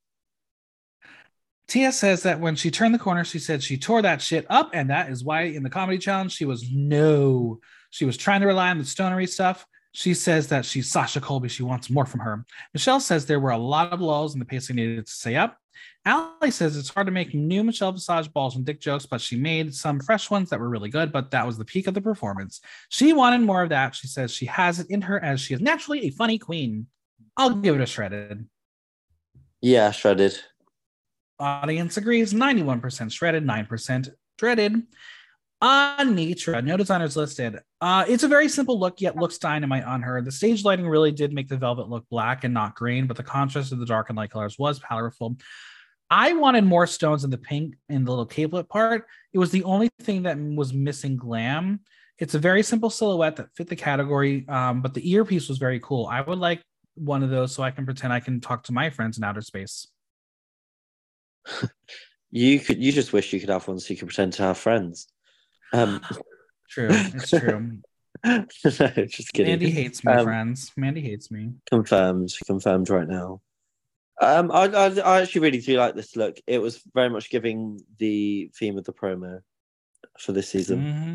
Tia 1.69 1.93
says 1.93 2.25
that 2.25 2.41
when 2.41 2.57
she 2.57 2.71
turned 2.71 2.95
the 2.95 2.99
corner, 2.99 3.25
she 3.25 3.39
said 3.39 3.63
she 3.63 3.79
tore 3.79 4.03
that 4.03 4.21
shit 4.21 4.45
up, 4.51 4.71
and 4.75 4.91
that 4.91 5.09
is 5.09 5.25
why 5.25 5.43
in 5.43 5.63
the 5.63 5.71
comedy 5.71 5.97
challenge 5.97 6.33
she 6.33 6.45
was 6.45 6.71
no. 6.71 7.61
She 7.91 8.05
was 8.05 8.17
trying 8.17 8.41
to 8.43 8.47
rely 8.47 8.71
on 8.71 8.79
the 8.79 8.85
stonery 8.85 9.27
stuff. 9.27 9.67
She 9.93 10.15
says 10.15 10.49
that 10.49 10.65
she's 10.65 10.91
Sasha 10.91 11.21
Colby. 11.21 11.49
She 11.49 11.63
wants 11.63 11.89
more 11.89 12.07
from 12.07 12.21
her. 12.21 12.45
Michelle 12.75 13.01
says 13.01 13.25
there 13.25 13.41
were 13.41 13.51
a 13.51 13.59
lot 13.59 13.93
of 13.93 14.01
lulls 14.01 14.35
in 14.35 14.39
the 14.39 14.45
pacing 14.45 14.77
needed 14.77 15.07
to 15.07 15.13
stay 15.13 15.37
up. 15.37 15.59
Ali 16.05 16.51
says 16.51 16.77
it's 16.77 16.89
hard 16.89 17.07
to 17.07 17.13
make 17.13 17.33
new 17.33 17.63
Michelle 17.63 17.93
Visage 17.93 18.33
balls 18.33 18.57
and 18.57 18.65
dick 18.65 18.81
jokes, 18.81 19.07
but 19.07 19.21
she 19.21 19.37
made 19.37 19.73
some 19.73 20.01
fresh 20.01 20.31
ones 20.31 20.51
that 20.51 20.59
were 20.59 20.69
really 20.69 20.89
good, 20.89 21.13
but 21.13 21.31
that 21.31 21.47
was 21.47 21.57
the 21.57 21.65
peak 21.65 21.87
of 21.87 21.95
the 21.95 22.01
performance. 22.01 22.61
She 22.89 23.13
wanted 23.13 23.43
more 23.43 23.63
of 23.63 23.69
that. 23.69 23.95
She 23.95 24.09
says 24.09 24.33
she 24.33 24.47
has 24.47 24.81
it 24.81 24.91
in 24.91 25.03
her 25.03 25.23
as 25.23 25.41
she 25.41 25.55
is 25.55 25.61
naturally 25.61 26.07
a 26.07 26.11
funny 26.11 26.39
queen. 26.39 26.89
I'll 27.37 27.55
give 27.55 27.77
it 27.77 27.81
a 27.81 27.87
shredded. 27.87 28.49
Yeah, 29.61 29.93
shredded. 29.93 30.39
Audience 31.39 31.97
agrees 31.97 32.35
91% 32.35 33.13
shredded, 33.13 33.45
9% 33.47 34.09
dreaded. 34.39 34.83
Anetra, 35.63 36.65
no 36.65 36.77
designers 36.77 37.17
listed. 37.17 37.61
Uh, 37.81 38.05
it's 38.09 38.25
a 38.25 38.29
very 38.29 38.49
simple 38.49 38.79
look, 38.81 39.01
yet 39.01 39.17
looks 39.17 39.39
dynamite 39.39 39.85
on 39.85 40.03
her. 40.03 40.21
The 40.21 40.33
stage 40.33 40.65
lighting 40.65 40.89
really 40.89 41.13
did 41.13 41.33
make 41.33 41.49
the 41.49 41.57
velvet 41.57 41.89
look 41.89 42.05
black 42.11 42.43
and 42.43 42.53
not 42.53 42.75
green, 42.75 43.07
but 43.07 43.17
the 43.17 43.23
contrast 43.23 43.71
of 43.71 43.79
the 43.79 43.87
dark 43.87 44.11
and 44.11 44.17
light 44.17 44.31
colors 44.31 44.59
was 44.59 44.81
powerful. 44.81 45.37
I 46.13 46.35
wanted 46.35 46.65
more 46.65 46.87
stones 46.87 47.25
in 47.25 47.31
the 47.31 47.39
pink 47.39 47.75
in 47.89 48.05
the 48.05 48.11
little 48.11 48.27
capelet 48.27 48.69
part. 48.69 49.07
It 49.33 49.39
was 49.39 49.51
the 49.51 49.65
only 49.65 49.89
thing 50.03 50.25
that 50.25 50.39
was 50.39 50.75
missing 50.75 51.17
glam. 51.17 51.81
It's 52.19 52.35
a 52.35 52.39
very 52.39 52.63
simple 52.63 52.91
silhouette 52.91 53.37
that 53.37 53.49
fit 53.57 53.67
the 53.67 53.77
category, 53.77 54.47
um, 54.47 54.83
but 54.83 54.93
the 54.93 55.11
earpiece 55.11 55.49
was 55.49 55.57
very 55.57 55.81
cool. 55.81 56.07
I 56.07 56.21
would 56.21 56.39
like 56.39 56.61
one 56.97 57.23
of 57.23 57.31
those 57.31 57.55
so 57.55 57.63
I 57.63 57.71
can 57.71 57.87
pretend 57.87 58.13
I 58.13 58.21
can 58.21 58.43
talk 58.43 58.65
to 58.65 58.73
my 58.73 58.91
friends 58.91 59.17
in 59.17 59.25
outer 59.25 59.41
space. 59.41 59.87
you 62.31 62.61
could. 62.61 62.77
You 62.77 62.93
just 62.93 63.15
wish 63.15 63.33
you 63.33 63.41
could 63.41 63.49
have 63.49 63.67
one 63.67 63.81
so 63.81 63.95
you 63.95 63.97
could 63.97 64.09
pretend 64.09 64.35
to 64.35 64.43
have 64.43 64.59
friends. 64.59 65.09
Um, 65.73 66.03
true, 66.69 66.89
it's 66.91 67.31
true. 67.31 67.79
no, 68.25 68.45
just 68.53 69.33
kidding. 69.33 69.51
Mandy 69.51 69.71
hates 69.71 70.05
me, 70.05 70.13
um, 70.13 70.25
friends. 70.25 70.73
Mandy 70.77 71.01
hates 71.01 71.31
me. 71.31 71.55
Confirmed. 71.71 72.35
Confirmed 72.47 72.91
right 72.91 73.09
now. 73.09 73.41
Um, 74.23 74.53
I, 74.53 74.67
I, 74.67 74.87
I 75.01 75.21
actually 75.23 75.41
really 75.41 75.61
do 75.61 75.77
like 75.79 75.97
this 75.97 76.15
look. 76.15 76.39
It 76.47 76.59
was 76.59 76.81
very 76.95 77.11
much 77.11 77.29
giving 77.29 77.81
the 77.99 78.53
theme 78.57 78.79
of 78.79 78.85
the 78.85 78.93
promo 78.93 79.41
for 80.17 80.31
this 80.31 80.49
season. 80.49 80.79
Mm-hmm. 80.79 81.15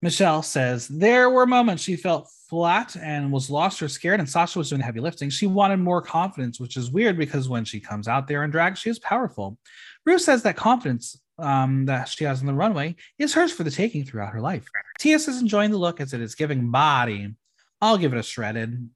Michelle 0.00 0.44
says 0.44 0.86
there 0.86 1.28
were 1.28 1.44
moments 1.44 1.82
she 1.82 1.96
felt 1.96 2.30
flat 2.48 2.94
and 2.94 3.32
was 3.32 3.50
lost 3.50 3.82
or 3.82 3.88
scared, 3.88 4.20
and 4.20 4.28
Sasha 4.28 4.60
was 4.60 4.68
doing 4.68 4.80
heavy 4.80 5.00
lifting. 5.00 5.28
She 5.28 5.48
wanted 5.48 5.78
more 5.78 6.00
confidence, 6.00 6.60
which 6.60 6.76
is 6.76 6.92
weird 6.92 7.18
because 7.18 7.48
when 7.48 7.64
she 7.64 7.80
comes 7.80 8.06
out 8.06 8.28
there 8.28 8.44
in 8.44 8.50
drag, 8.50 8.76
she 8.76 8.90
is 8.90 9.00
powerful. 9.00 9.58
Ru 10.06 10.20
says 10.20 10.44
that 10.44 10.54
confidence 10.54 11.20
um, 11.40 11.86
that 11.86 12.08
she 12.08 12.22
has 12.22 12.40
on 12.40 12.46
the 12.46 12.54
runway 12.54 12.94
is 13.18 13.34
hers 13.34 13.52
for 13.52 13.64
the 13.64 13.72
taking 13.72 14.04
throughout 14.04 14.32
her 14.32 14.40
life. 14.40 14.66
TS 15.00 15.26
is 15.26 15.40
enjoying 15.40 15.72
the 15.72 15.78
look 15.78 16.00
as 16.00 16.14
it 16.14 16.20
is 16.20 16.36
giving 16.36 16.70
body. 16.70 17.34
I'll 17.80 17.98
give 17.98 18.12
it 18.12 18.20
a 18.20 18.22
shredded. 18.22 18.88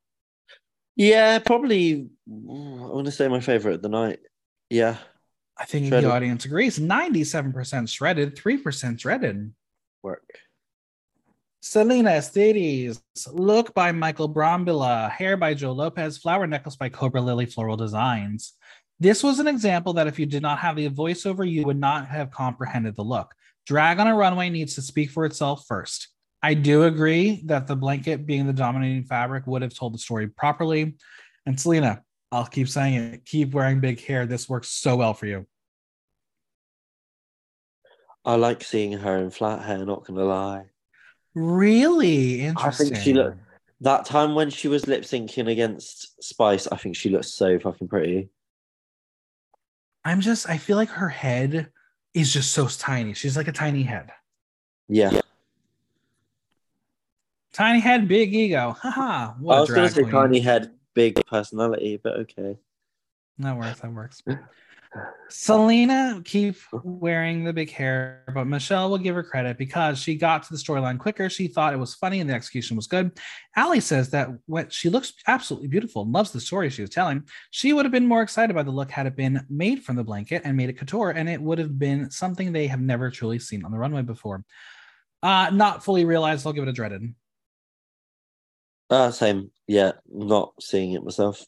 Yeah, 0.97 1.39
probably. 1.39 2.11
Mm, 2.29 2.83
I 2.83 2.95
want 2.95 3.07
to 3.07 3.13
say 3.13 3.29
my 3.29 3.41
favorite 3.41 3.75
of 3.75 3.83
the 3.83 3.89
night. 3.89 4.21
Yeah. 4.71 4.97
I 5.59 5.65
think 5.65 5.87
shredded. 5.87 6.09
the 6.09 6.15
audience 6.15 6.45
agrees. 6.45 6.79
97% 6.79 7.89
shredded, 7.89 8.37
3% 8.37 9.01
shredded. 9.01 9.53
Work. 10.03 10.39
Salina 11.61 12.11
EsTitties, 12.11 13.01
look 13.33 13.73
by 13.73 13.93
Michael 13.93 14.29
Brambilla, 14.29 15.09
hair 15.09 15.37
by 15.37 15.55
Joe 15.55 15.71
Lopez, 15.71 16.19
flower 16.19 16.47
necklace 16.47 16.75
by 16.75 16.89
Cobra 16.89 17.21
Lily 17.21 17.47
Floral 17.47 17.77
Designs. 17.77 18.55
This 18.99 19.23
was 19.23 19.39
an 19.39 19.47
example 19.47 19.93
that 19.93 20.09
if 20.09 20.19
you 20.19 20.27
did 20.27 20.43
not 20.43 20.59
have 20.59 20.75
the 20.75 20.89
voiceover, 20.89 21.49
you 21.49 21.65
would 21.65 21.79
not 21.79 22.09
have 22.09 22.33
comprehended 22.33 22.97
the 22.97 23.05
look. 23.05 23.33
Drag 23.65 24.01
on 24.01 24.09
a 24.09 24.15
runway 24.17 24.51
needs 24.51 24.75
to 24.75 24.83
speak 24.83 25.11
for 25.11 25.25
itself 25.25 25.65
first. 25.69 26.09
I 26.43 26.55
do 26.55 26.85
agree 26.85 27.43
that 27.47 27.67
the 27.67 27.77
blanket 27.77 28.27
being 28.27 28.47
the 28.47 28.53
dominating 28.53 29.05
fabric 29.05 29.47
would 29.47 29.63
have 29.63 29.75
told 29.75 29.95
the 29.95 29.99
story 29.99 30.29
properly. 30.29 30.97
And 31.47 31.59
Salina, 31.59 32.03
I'll 32.33 32.47
keep 32.47 32.69
saying 32.69 32.95
it, 32.95 33.25
keep 33.25 33.53
wearing 33.53 33.81
big 33.81 34.05
hair. 34.05 34.27
This 34.27 34.49
works 34.49 34.69
so 34.69 34.97
well 34.97 35.15
for 35.15 35.27
you. 35.27 35.47
I 38.25 38.37
like 38.37 38.63
seeing 38.63 38.93
her 38.93 39.19
in 39.19 39.31
flat 39.31 39.65
hair, 39.65 39.85
not 39.85 40.05
gonna 40.05 40.25
lie. 40.25 40.67
Really 41.35 42.43
interesting. 42.43 42.89
I 42.89 42.91
think 42.91 43.03
she 43.03 43.15
looked 43.15 43.39
that 43.83 44.05
time 44.05 44.37
when 44.37 44.49
she 44.49 44.69
was 44.69 44.87
lip 44.87 45.03
syncing 45.03 45.51
against 45.51 46.23
Spice, 46.23 46.69
I 46.69 46.77
think 46.77 46.95
she 46.95 47.11
looked 47.11 47.25
so 47.25 47.59
fucking 47.59 47.89
pretty. 47.89 48.31
I'm 50.05 50.21
just, 50.21 50.49
I 50.49 50.57
feel 50.57 50.77
like 50.77 50.91
her 50.91 51.09
head 51.09 51.71
is 52.15 52.33
just 52.33 52.53
so 52.53 52.69
tiny. 52.69 53.13
She's 53.15 53.37
like 53.37 53.49
a 53.49 53.53
tiny 53.53 53.83
head. 53.83 54.11
Yeah. 54.89 55.21
Tiny 57.53 57.81
head, 57.81 58.09
big 58.09 58.35
ego. 58.35 58.77
Haha. 58.81 59.33
I 59.33 59.35
was 59.41 59.69
going 59.69 59.89
to 59.89 59.95
say 59.95 60.11
tiny 60.11 60.41
head, 60.41 60.73
big 60.95 61.25
personality, 61.27 62.01
but 62.03 62.15
okay. 62.21 62.57
That 63.39 63.57
works. 63.57 63.81
That 63.81 63.93
works. 63.93 64.23
Salina 65.31 66.21
keep 66.25 66.57
wearing 66.83 67.45
the 67.45 67.53
big 67.53 67.71
hair, 67.71 68.25
but 68.35 68.47
Michelle 68.47 68.91
will 68.91 68.99
give 68.99 69.15
her 69.15 69.23
credit 69.23 69.57
because 69.57 69.99
she 69.99 70.15
got 70.15 70.43
to 70.43 70.53
the 70.53 70.59
storyline 70.59 70.99
quicker. 70.99 71.31
She 71.31 71.49
thought 71.49 71.73
it 71.73 71.79
was 71.79 71.95
funny 71.95 72.21
and 72.21 72.29
the 72.29 72.35
execution 72.35 72.77
was 72.77 72.87
good. 72.87 73.19
Ali 73.57 73.81
says 73.81 74.11
that 74.11 74.29
what 74.47 74.71
she 74.73 74.91
looks 74.91 75.15
absolutely 75.27 75.69
beautiful 75.69 76.03
and 76.03 76.13
loves 76.13 76.31
the 76.31 76.41
story 76.41 76.69
she 76.69 76.83
was 76.83 76.91
telling. 76.91 77.23
She 77.51 77.73
would 77.73 77.87
have 77.87 77.93
been 77.93 78.07
more 78.07 78.23
excited 78.23 78.55
by 78.55 78.63
the 78.63 78.71
look 78.71 78.91
had 78.91 79.07
it 79.07 79.17
been 79.17 79.47
made 79.49 79.83
from 79.83 79.97
the 79.97 80.05
blanket 80.05 80.43
and 80.45 80.57
made 80.57 80.69
it 80.69 80.79
couture, 80.79 81.11
and 81.11 81.29
it 81.29 81.41
would 81.41 81.59
have 81.59 81.79
been 81.79 82.11
something 82.11 82.53
they 82.53 82.67
have 82.67 82.81
never 82.81 83.11
truly 83.11 83.39
seen 83.39 83.65
on 83.65 83.73
the 83.73 83.79
runway 83.79 84.03
before. 84.03 84.45
Uh, 85.23 85.49
not 85.53 85.83
fully 85.85 86.05
realized. 86.05 86.47
I'll 86.47 86.53
give 86.53 86.65
it 86.65 86.69
a 86.69 86.73
dreaded. 86.73 87.15
Uh, 88.93 89.11
same. 89.11 89.51
Yeah, 89.67 89.93
not 90.07 90.53
seeing 90.61 90.93
it 90.93 91.03
myself. 91.03 91.43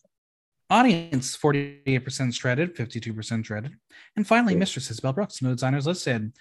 Audience 0.71 1.37
48% 1.37 2.35
shredded, 2.35 2.75
52% 2.75 3.45
shredded. 3.45 3.75
And 4.17 4.27
finally, 4.27 4.57
Mistress 4.57 4.91
Isabelle 4.91 5.13
Brooks, 5.13 5.43
mood 5.43 5.57
designers 5.57 5.87
listed. 5.87 6.33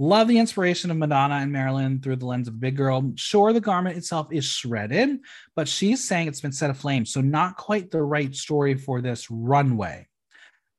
Love 0.00 0.26
the 0.26 0.38
inspiration 0.38 0.90
of 0.90 0.96
Madonna 0.96 1.36
and 1.36 1.52
Marilyn 1.52 2.00
through 2.00 2.16
the 2.16 2.26
lens 2.26 2.48
of 2.48 2.54
a 2.54 2.56
big 2.56 2.76
girl. 2.76 3.12
Sure, 3.14 3.52
the 3.52 3.60
garment 3.60 3.96
itself 3.96 4.32
is 4.32 4.44
shredded, 4.44 5.20
but 5.54 5.68
she's 5.68 6.02
saying 6.02 6.26
it's 6.26 6.40
been 6.40 6.50
set 6.50 6.70
aflame. 6.70 7.06
So, 7.06 7.20
not 7.20 7.56
quite 7.56 7.92
the 7.92 8.02
right 8.02 8.34
story 8.34 8.74
for 8.74 9.00
this 9.00 9.30
runway. 9.30 10.08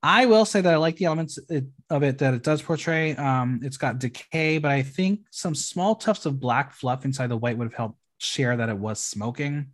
I 0.04 0.26
will 0.26 0.46
say 0.46 0.60
that 0.62 0.74
I 0.74 0.78
like 0.78 0.98
the 0.98 1.06
elements 1.06 1.38
of 1.90 2.04
it 2.04 2.18
that 2.18 2.34
it 2.34 2.44
does 2.44 2.62
portray. 2.62 3.16
Um, 3.16 3.62
it's 3.64 3.78
got 3.78 4.00
decay, 4.00 4.58
but 4.58 4.72
I 4.72 4.84
think 4.84 5.22
some 5.32 5.56
small 5.56 5.96
tufts 5.96 6.26
of 6.26 6.40
black 6.40 6.74
fluff 6.74 7.04
inside 7.06 7.28
the 7.28 7.38
white 7.38 7.58
would 7.58 7.66
have 7.66 7.74
helped 7.74 7.99
share 8.20 8.56
that 8.58 8.70
it 8.70 8.78
was 8.78 9.00
smoking 9.00 9.72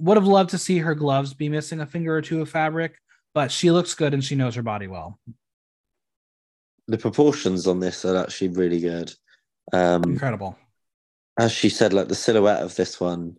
would 0.00 0.16
have 0.16 0.26
loved 0.26 0.50
to 0.50 0.58
see 0.58 0.78
her 0.78 0.94
gloves 0.94 1.34
be 1.34 1.48
missing 1.48 1.80
a 1.80 1.86
finger 1.86 2.16
or 2.16 2.22
two 2.22 2.40
of 2.40 2.48
fabric, 2.48 2.98
but 3.34 3.52
she 3.52 3.70
looks 3.70 3.94
good 3.94 4.14
and 4.14 4.24
she 4.24 4.34
knows 4.34 4.54
her 4.54 4.62
body 4.62 4.86
well. 4.86 5.18
The 6.88 6.98
proportions 6.98 7.66
on 7.66 7.78
this 7.80 8.04
are 8.04 8.16
actually 8.16 8.48
really 8.48 8.80
good. 8.80 9.12
Um, 9.72 10.02
Incredible. 10.04 10.56
As 11.38 11.52
she 11.52 11.68
said, 11.68 11.92
like 11.92 12.08
the 12.08 12.14
silhouette 12.14 12.62
of 12.62 12.74
this 12.74 12.98
one, 12.98 13.36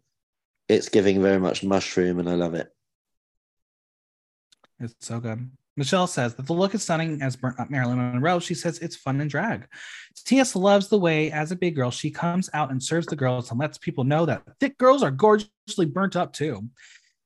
it's 0.70 0.88
giving 0.88 1.22
very 1.22 1.40
much 1.40 1.64
mushroom, 1.64 2.20
and 2.20 2.30
I 2.30 2.36
love 2.36 2.54
it. 2.54 2.72
It's 4.80 4.96
so 5.00 5.20
good. 5.20 5.52
Michelle 5.82 6.06
says 6.06 6.36
that 6.36 6.46
the 6.46 6.54
look 6.54 6.76
is 6.76 6.84
stunning 6.84 7.24
as 7.24 7.36
Burnt 7.36 7.60
Up 7.60 7.72
Marilyn 7.72 7.98
Monroe. 7.98 8.38
She 8.38 8.54
says 8.54 8.78
it's 8.78 8.96
fun 8.96 9.20
and 9.20 9.28
drag. 9.28 9.66
TS 10.26 10.56
loves 10.56 10.90
the 10.90 11.00
way, 11.00 11.32
as 11.32 11.52
a 11.52 11.56
big 11.56 11.76
girl, 11.76 11.90
she 11.90 12.12
comes 12.12 12.52
out 12.54 12.70
and 12.70 12.84
serves 12.84 13.08
the 13.08 13.16
girls 13.16 13.50
and 13.50 13.60
lets 13.60 13.80
people 13.80 14.04
know 14.04 14.28
that 14.28 14.44
thick 14.60 14.78
girls 14.78 15.02
are 15.02 15.10
gorgeously 15.10 15.88
burnt 15.88 16.16
up 16.16 16.34
too. 16.34 16.70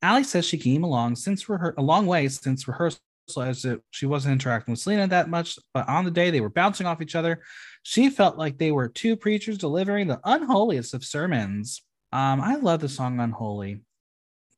Ali 0.02 0.23
says 0.23 0.45
she 0.45 0.57
came 0.57 0.86
along 0.86 1.18
since 1.18 1.44
rehe- 1.44 1.73
a 1.77 1.82
long 1.82 2.06
way 2.06 2.30
since 2.30 2.65
rehearsal, 2.65 3.02
as 3.41 3.65
it, 3.65 3.82
she 3.91 4.06
wasn't 4.06 4.32
interacting 4.32 4.72
with 4.72 4.80
Salina 4.80 5.06
that 5.10 5.27
much, 5.30 5.60
but 5.73 5.90
on 5.90 6.06
the 6.06 6.11
day 6.11 6.32
they 6.32 6.40
were 6.40 6.48
bouncing 6.48 6.88
off 6.88 7.02
each 7.02 7.15
other. 7.15 7.41
She 7.84 8.10
felt 8.10 8.38
like 8.38 8.57
they 8.57 8.72
were 8.72 8.88
two 8.88 9.18
preachers 9.18 9.57
delivering 9.57 10.07
the 10.07 10.22
unholiest 10.23 10.94
of 10.94 11.03
sermons. 11.03 11.82
Um, 12.14 12.40
I 12.40 12.56
love 12.56 12.80
the 12.80 12.88
song 12.88 13.19
"Unholy." 13.19 13.82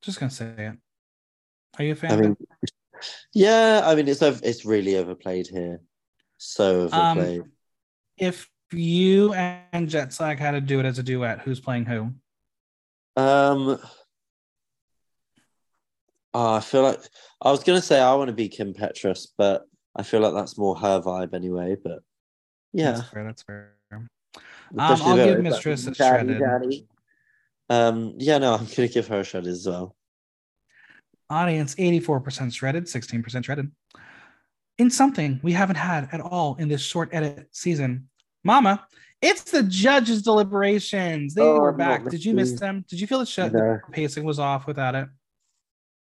Just 0.02 0.20
gonna 0.20 0.30
say 0.30 0.54
it. 0.56 0.76
Are 1.80 1.84
you 1.84 1.92
a 1.94 1.96
fan? 1.96 2.12
I 2.12 2.16
mean, 2.16 2.36
yeah, 3.34 3.82
I 3.84 3.94
mean 3.94 4.08
it's 4.08 4.22
it's 4.22 4.64
really 4.64 4.96
overplayed 4.96 5.46
here. 5.46 5.80
So 6.36 6.88
um, 6.92 7.18
overplayed. 7.18 7.40
Um, 7.42 7.52
if 8.16 8.50
you 8.72 9.32
and 9.32 9.88
Jetlag 9.88 10.38
had 10.38 10.52
to 10.52 10.60
do 10.60 10.80
it 10.80 10.86
as 10.86 10.98
a 10.98 11.02
duet, 11.02 11.40
who's 11.40 11.60
playing 11.60 11.86
who? 11.86 12.12
Um 13.16 13.78
oh, 16.34 16.54
I 16.54 16.60
feel 16.60 16.82
like 16.82 17.00
I 17.42 17.50
was 17.50 17.64
gonna 17.64 17.82
say 17.82 18.00
I 18.00 18.14
want 18.14 18.28
to 18.28 18.34
be 18.34 18.48
Kim 18.48 18.74
Petras, 18.74 19.28
but 19.36 19.66
I 19.96 20.02
feel 20.02 20.20
like 20.20 20.34
that's 20.34 20.58
more 20.58 20.76
her 20.76 21.00
vibe 21.00 21.34
anyway. 21.34 21.76
But 21.82 22.00
yeah, 22.72 22.92
that's 22.92 23.08
fair. 23.08 23.24
That's 23.24 23.42
fair. 23.42 23.74
Um, 23.92 24.08
I'll 24.78 25.16
give 25.16 25.40
Mistress 25.40 25.86
a 25.86 25.94
shredded. 25.94 26.42
Um, 27.70 28.14
yeah, 28.18 28.38
no, 28.38 28.54
I'm 28.54 28.66
gonna 28.66 28.88
give 28.88 29.08
her 29.08 29.20
a 29.20 29.24
shredded 29.24 29.50
as 29.50 29.66
well. 29.66 29.96
Audience 31.30 31.74
84% 31.74 32.52
shredded, 32.52 32.84
16% 32.84 33.44
shredded. 33.44 33.70
In 34.78 34.90
something 34.90 35.40
we 35.42 35.52
haven't 35.52 35.76
had 35.76 36.08
at 36.12 36.20
all 36.20 36.54
in 36.56 36.68
this 36.68 36.80
short 36.80 37.10
edit 37.12 37.48
season, 37.52 38.08
Mama, 38.44 38.86
it's 39.20 39.42
the 39.42 39.64
judges' 39.64 40.22
deliberations. 40.22 41.34
They 41.34 41.42
oh, 41.42 41.60
were 41.60 41.72
back. 41.72 42.08
Did 42.08 42.24
you 42.24 42.34
miss 42.34 42.52
them? 42.52 42.84
Did 42.88 43.00
you 43.00 43.06
feel 43.06 43.18
the, 43.18 43.26
sh- 43.26 43.38
no. 43.38 43.48
the 43.48 43.80
pacing 43.90 44.24
was 44.24 44.38
off 44.38 44.66
without 44.66 44.94
it? 44.94 45.08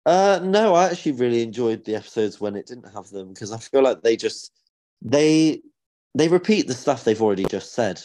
Uh, 0.06 0.40
no, 0.42 0.74
I 0.74 0.90
actually 0.90 1.12
really 1.12 1.42
enjoyed 1.42 1.84
the 1.84 1.94
episodes 1.94 2.40
when 2.40 2.56
it 2.56 2.66
didn't 2.66 2.92
have 2.92 3.08
them 3.08 3.28
because 3.28 3.52
I 3.52 3.58
feel 3.58 3.82
like 3.82 4.02
they 4.02 4.16
just 4.16 4.52
they 5.00 5.62
they 6.14 6.28
repeat 6.28 6.66
the 6.66 6.74
stuff 6.74 7.04
they've 7.04 7.22
already 7.22 7.44
just 7.44 7.72
said. 7.72 8.02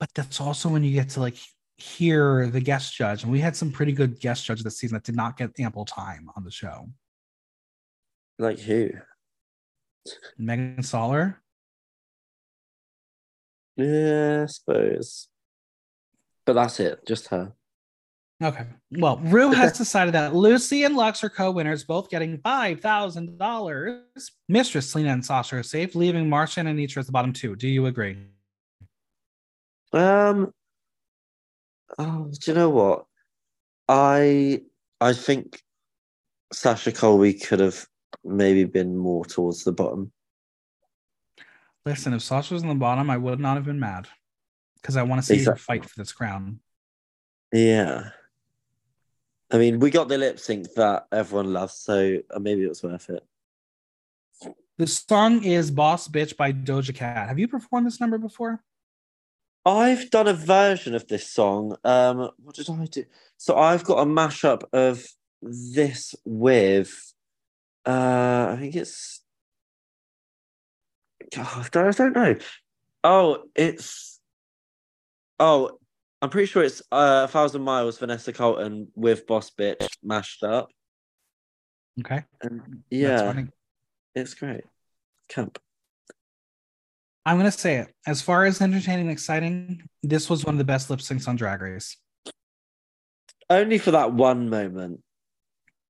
But 0.00 0.10
that's 0.14 0.40
also 0.40 0.68
when 0.68 0.82
you 0.82 0.92
get 0.92 1.10
to 1.10 1.20
like 1.20 1.36
hear 1.82 2.46
the 2.48 2.60
guest 2.60 2.94
judge, 2.94 3.22
and 3.22 3.32
we 3.32 3.40
had 3.40 3.56
some 3.56 3.70
pretty 3.70 3.92
good 3.92 4.20
guest 4.20 4.44
judges 4.44 4.64
this 4.64 4.78
season 4.78 4.94
that 4.94 5.04
did 5.04 5.16
not 5.16 5.36
get 5.36 5.50
ample 5.58 5.84
time 5.84 6.30
on 6.36 6.44
the 6.44 6.50
show. 6.50 6.88
Like 8.38 8.60
who? 8.60 8.90
Megan 10.38 10.78
Stalter. 10.78 11.36
Yeah, 13.76 14.42
I 14.44 14.46
suppose. 14.46 15.28
But 16.44 16.54
that's 16.54 16.80
it, 16.80 17.06
just 17.06 17.28
her. 17.28 17.52
Okay. 18.42 18.66
Well, 18.92 19.18
Ru 19.18 19.52
has 19.52 19.72
decided 19.78 20.14
that 20.14 20.32
Loosey 20.32 20.84
and 20.84 20.96
Luxx 20.96 21.22
are 21.22 21.30
co-winners, 21.30 21.84
both 21.84 22.10
getting 22.10 22.38
five 22.38 22.80
thousand 22.80 23.38
dollars. 23.38 24.02
Mistress 24.48 24.90
Salina 24.90 25.12
and 25.12 25.24
Sasha 25.24 25.56
are 25.56 25.62
safe, 25.62 25.94
leaving 25.94 26.28
Marcia 26.28 26.60
and 26.60 26.68
Anetra 26.68 26.98
at 26.98 27.06
the 27.06 27.12
bottom 27.12 27.32
two. 27.32 27.54
Do 27.56 27.68
you 27.68 27.86
agree? 27.86 28.18
Um, 29.92 30.52
Oh, 31.98 32.30
do 32.30 32.50
you 32.50 32.54
know 32.56 32.70
what? 32.70 33.06
I 33.88 34.62
I 35.00 35.12
think 35.12 35.60
Sasha 36.52 36.92
Colby 36.92 37.34
could 37.34 37.60
have 37.60 37.86
maybe 38.24 38.64
been 38.64 38.96
more 38.96 39.24
towards 39.24 39.64
the 39.64 39.72
bottom. 39.72 40.12
Listen, 41.84 42.14
if 42.14 42.22
Sasha 42.22 42.54
was 42.54 42.62
in 42.62 42.68
the 42.68 42.74
bottom, 42.74 43.10
I 43.10 43.16
would 43.16 43.40
not 43.40 43.56
have 43.56 43.64
been 43.64 43.80
mad 43.80 44.08
because 44.80 44.96
I 44.96 45.02
want 45.02 45.20
to 45.20 45.26
see 45.26 45.34
exactly. 45.34 45.60
her 45.60 45.64
fight 45.64 45.84
for 45.84 46.00
this 46.00 46.12
crown. 46.12 46.60
Yeah. 47.52 48.10
I 49.50 49.58
mean, 49.58 49.80
we 49.80 49.90
got 49.90 50.08
the 50.08 50.16
lip 50.16 50.38
sync 50.38 50.72
that 50.74 51.06
everyone 51.12 51.52
loves, 51.52 51.74
so 51.74 52.18
uh, 52.30 52.38
maybe 52.38 52.64
it 52.64 52.68
was 52.68 52.82
worth 52.82 53.10
it. 53.10 53.22
The 54.78 54.86
song 54.86 55.44
is 55.44 55.70
Boss 55.70 56.08
Bitch 56.08 56.36
by 56.36 56.52
Doja 56.52 56.94
Cat. 56.94 57.28
Have 57.28 57.38
you 57.38 57.48
performed 57.48 57.86
this 57.86 58.00
number 58.00 58.16
before? 58.16 58.62
I've 59.64 60.10
done 60.10 60.26
a 60.26 60.34
version 60.34 60.94
of 60.94 61.06
this 61.06 61.30
song. 61.30 61.76
Um, 61.84 62.30
what 62.38 62.56
did 62.56 62.68
I 62.68 62.86
do? 62.86 63.04
So 63.36 63.56
I've 63.56 63.84
got 63.84 63.98
a 63.98 64.04
mashup 64.04 64.62
of 64.72 65.06
this 65.40 66.14
with, 66.24 67.12
uh, 67.86 68.48
I 68.50 68.56
think 68.58 68.74
it's, 68.74 69.22
God, 71.34 71.76
I 71.76 71.90
don't 71.90 72.16
know. 72.16 72.36
Oh, 73.04 73.44
it's, 73.54 74.20
oh, 75.38 75.78
I'm 76.20 76.30
pretty 76.30 76.46
sure 76.46 76.62
it's 76.62 76.80
uh, 76.92 77.22
a 77.24 77.28
thousand 77.28 77.62
miles 77.62 77.98
Vanessa 77.98 78.32
Carlton 78.32 78.88
with 78.94 79.26
Boss 79.26 79.50
Bitch 79.50 79.88
mashed 80.02 80.42
up. 80.44 80.70
Okay. 82.00 82.24
And 82.40 82.82
yeah, 82.90 83.44
it's 84.14 84.34
great. 84.34 84.64
Camp. 85.28 85.58
I'm 87.24 87.36
gonna 87.36 87.52
say 87.52 87.76
it. 87.76 87.94
As 88.06 88.20
far 88.20 88.44
as 88.44 88.60
entertaining 88.60 89.06
and 89.06 89.10
exciting, 89.10 89.82
this 90.02 90.28
was 90.28 90.44
one 90.44 90.54
of 90.54 90.58
the 90.58 90.64
best 90.64 90.90
lip 90.90 91.00
syncs 91.00 91.28
on 91.28 91.36
Drag 91.36 91.60
Race. 91.60 91.96
Only 93.48 93.78
for 93.78 93.92
that 93.92 94.12
one 94.12 94.48
moment. 94.48 95.02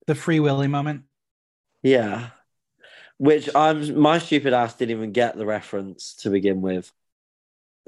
The 0.07 0.15
Free 0.15 0.41
Willy 0.41 0.67
moment. 0.67 1.05
Yeah. 1.83 2.31
Which 3.19 3.49
I'm 3.55 3.99
my 3.99 4.19
stupid 4.19 4.53
ass 4.53 4.75
didn't 4.75 4.97
even 4.97 5.13
get 5.13 5.37
the 5.37 5.47
reference 5.47 6.15
to 6.17 6.31
begin 6.31 6.61
with. 6.61 6.93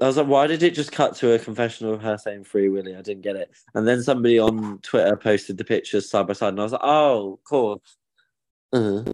I 0.01 0.07
was 0.07 0.17
like, 0.17 0.27
why 0.27 0.47
did 0.47 0.61
it 0.61 0.73
just 0.73 0.91
cut 0.91 1.15
to 1.17 1.33
a 1.33 1.39
confessional 1.39 1.93
of 1.93 2.01
her 2.01 2.17
saying 2.17 2.43
Free 2.45 2.67
Willy? 2.67 2.95
I 2.95 3.01
didn't 3.01 3.21
get 3.23 3.37
it. 3.37 3.51
And 3.73 3.87
then 3.87 4.03
somebody 4.03 4.39
on 4.39 4.79
Twitter 4.79 5.15
posted 5.15 5.57
the 5.57 5.63
pictures 5.63 6.09
side 6.09 6.27
by 6.27 6.33
side, 6.33 6.49
and 6.49 6.59
I 6.59 6.63
was 6.63 6.71
like, 6.73 6.83
oh, 6.83 7.39
cool. 7.45 7.81
Uh-huh. 8.73 9.11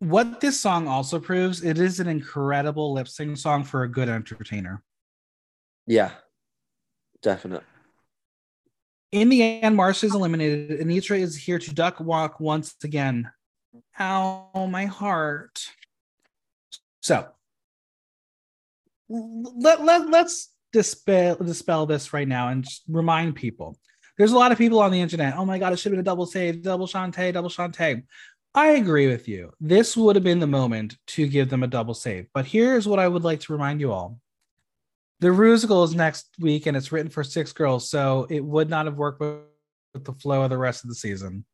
What 0.00 0.40
this 0.40 0.58
song 0.58 0.88
also 0.88 1.20
proves, 1.20 1.62
it 1.62 1.78
is 1.78 2.00
an 2.00 2.08
incredible 2.08 2.94
lip 2.94 3.06
sync 3.06 3.36
song 3.36 3.64
for 3.64 3.82
a 3.82 3.88
good 3.88 4.08
entertainer. 4.08 4.82
Yeah, 5.86 6.10
definite. 7.22 7.62
In 9.12 9.28
the 9.28 9.60
end, 9.62 9.76
Marcia 9.76 10.06
is 10.06 10.14
eliminated. 10.14 10.80
Anetra 10.80 11.18
is 11.18 11.36
here 11.36 11.58
to 11.58 11.74
duck 11.74 12.00
walk 12.00 12.40
once 12.40 12.74
again. 12.82 13.30
Ow, 13.98 14.68
my 14.70 14.86
heart. 14.86 15.60
So 17.02 17.28
let, 19.10 19.84
let, 19.84 20.08
let's 20.08 20.50
dispel 20.72 21.34
dispel 21.36 21.84
this 21.84 22.12
right 22.12 22.28
now 22.28 22.48
and 22.48 22.64
just 22.64 22.84
remind 22.88 23.34
people. 23.34 23.76
There's 24.16 24.32
a 24.32 24.38
lot 24.38 24.52
of 24.52 24.58
people 24.58 24.80
on 24.80 24.92
the 24.92 25.00
internet. 25.00 25.36
Oh 25.36 25.44
my 25.44 25.58
god, 25.58 25.72
it 25.72 25.78
should 25.78 25.92
have 25.92 25.96
been 25.96 26.00
a 26.00 26.10
double 26.10 26.26
save, 26.26 26.62
double 26.62 26.86
Shantay, 26.86 27.32
double 27.32 27.48
Shantay. 27.48 28.02
I 28.54 28.70
agree 28.70 29.06
with 29.06 29.28
you. 29.28 29.52
This 29.60 29.96
would 29.96 30.16
have 30.16 30.24
been 30.24 30.40
the 30.40 30.46
moment 30.46 30.96
to 31.08 31.28
give 31.28 31.50
them 31.50 31.62
a 31.62 31.68
double 31.68 31.94
save. 31.94 32.26
But 32.34 32.46
here's 32.46 32.86
what 32.88 32.98
I 32.98 33.06
would 33.06 33.22
like 33.22 33.40
to 33.40 33.52
remind 33.52 33.80
you 33.80 33.92
all. 33.92 34.18
The 35.20 35.28
Rusical 35.28 35.84
is 35.84 35.94
next 35.94 36.26
week 36.40 36.66
and 36.66 36.76
it's 36.76 36.90
written 36.90 37.10
for 37.10 37.22
six 37.22 37.52
girls, 37.52 37.88
so 37.88 38.26
it 38.30 38.44
would 38.44 38.70
not 38.70 38.86
have 38.86 38.96
worked 38.96 39.20
with, 39.20 39.40
with 39.94 40.04
the 40.04 40.14
flow 40.14 40.42
of 40.42 40.50
the 40.50 40.58
rest 40.58 40.82
of 40.82 40.88
the 40.88 40.94
season. 40.94 41.44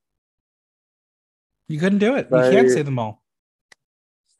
You 1.68 1.78
couldn't 1.80 1.98
do 1.98 2.16
it. 2.16 2.28
So, 2.30 2.44
you 2.44 2.50
can't 2.52 2.70
save 2.70 2.84
them 2.84 2.98
all. 2.98 3.22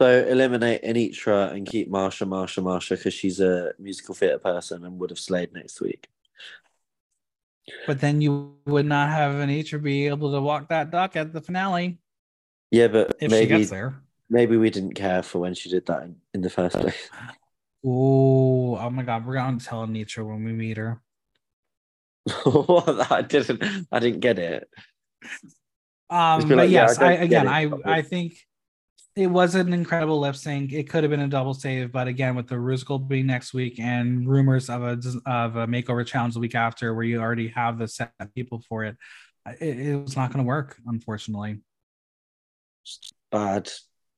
So 0.00 0.26
eliminate 0.26 0.82
Anetra 0.82 1.52
and 1.52 1.66
keep 1.66 1.90
Marcia, 1.90 2.26
Marcia, 2.26 2.60
Marcia, 2.60 2.96
because 2.96 3.14
she's 3.14 3.40
a 3.40 3.72
musical 3.78 4.14
theatre 4.14 4.38
person 4.38 4.84
and 4.84 4.98
would 4.98 5.10
have 5.10 5.18
slayed 5.18 5.52
next 5.52 5.80
week. 5.80 6.06
But 7.86 8.00
then 8.00 8.20
you 8.20 8.56
would 8.66 8.86
not 8.86 9.08
have 9.08 9.34
Anetra 9.34 9.82
be 9.82 10.06
able 10.06 10.32
to 10.32 10.40
walk 10.40 10.68
that 10.68 10.90
duck 10.90 11.16
at 11.16 11.32
the 11.32 11.40
finale. 11.40 11.98
Yeah, 12.70 12.88
but 12.88 13.16
if 13.20 13.30
maybe, 13.30 13.46
she 13.46 13.58
gets 13.58 13.70
there. 13.70 14.02
Maybe 14.28 14.56
we 14.56 14.70
didn't 14.70 14.94
care 14.94 15.22
for 15.22 15.38
when 15.38 15.54
she 15.54 15.68
did 15.68 15.86
that 15.86 16.02
in, 16.02 16.16
in 16.34 16.40
the 16.42 16.50
first 16.50 16.76
place. 16.76 17.10
Oh, 17.84 18.76
oh 18.76 18.90
my 18.90 19.02
god, 19.02 19.24
we're 19.24 19.34
gonna 19.34 19.60
tell 19.60 19.86
Anetra 19.86 20.26
when 20.26 20.44
we 20.44 20.52
meet 20.52 20.76
her. 20.76 21.00
I 22.28 23.24
didn't 23.26 23.86
I 23.92 23.98
didn't 24.00 24.20
get 24.20 24.38
it. 24.38 24.68
Um, 26.10 26.48
but 26.48 26.58
like, 26.58 26.70
yes, 26.70 26.98
yeah, 27.00 27.06
I, 27.06 27.10
I 27.10 27.12
again, 27.12 27.48
I 27.48 27.70
I 27.84 28.02
think 28.02 28.36
it 29.16 29.28
was 29.28 29.54
an 29.54 29.72
incredible 29.72 30.20
lip 30.20 30.36
sync. 30.36 30.72
It 30.72 30.90
could 30.90 31.02
have 31.02 31.10
been 31.10 31.20
a 31.20 31.28
double 31.28 31.54
save, 31.54 31.90
but 31.90 32.06
again, 32.06 32.36
with 32.36 32.48
the 32.48 32.56
Rusical 32.56 33.06
being 33.06 33.26
next 33.26 33.54
week 33.54 33.80
and 33.80 34.28
rumors 34.28 34.68
of 34.68 34.82
a 34.82 35.00
of 35.24 35.56
a 35.56 35.66
makeover 35.66 36.06
challenge 36.06 36.34
the 36.34 36.40
week 36.40 36.54
after, 36.54 36.94
where 36.94 37.04
you 37.04 37.20
already 37.20 37.48
have 37.48 37.78
the 37.78 37.88
set 37.88 38.12
people 38.34 38.62
for 38.68 38.84
it, 38.84 38.96
it, 39.60 39.78
it 39.78 39.96
was 39.96 40.16
not 40.16 40.32
going 40.32 40.44
to 40.44 40.48
work, 40.48 40.76
unfortunately. 40.86 41.60
Bad, 43.30 43.70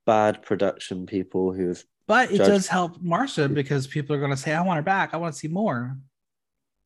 bad 0.06 0.42
production 0.42 1.06
people 1.06 1.52
who've. 1.52 1.82
But 2.06 2.30
it 2.30 2.38
judged- 2.38 2.50
does 2.50 2.66
help 2.68 3.00
Marcia 3.02 3.48
because 3.48 3.86
people 3.86 4.14
are 4.16 4.18
going 4.18 4.30
to 4.30 4.36
say, 4.36 4.54
"I 4.54 4.62
want 4.62 4.76
her 4.76 4.82
back. 4.82 5.12
I 5.12 5.16
want 5.18 5.34
to 5.34 5.38
see 5.38 5.48
more." 5.48 5.98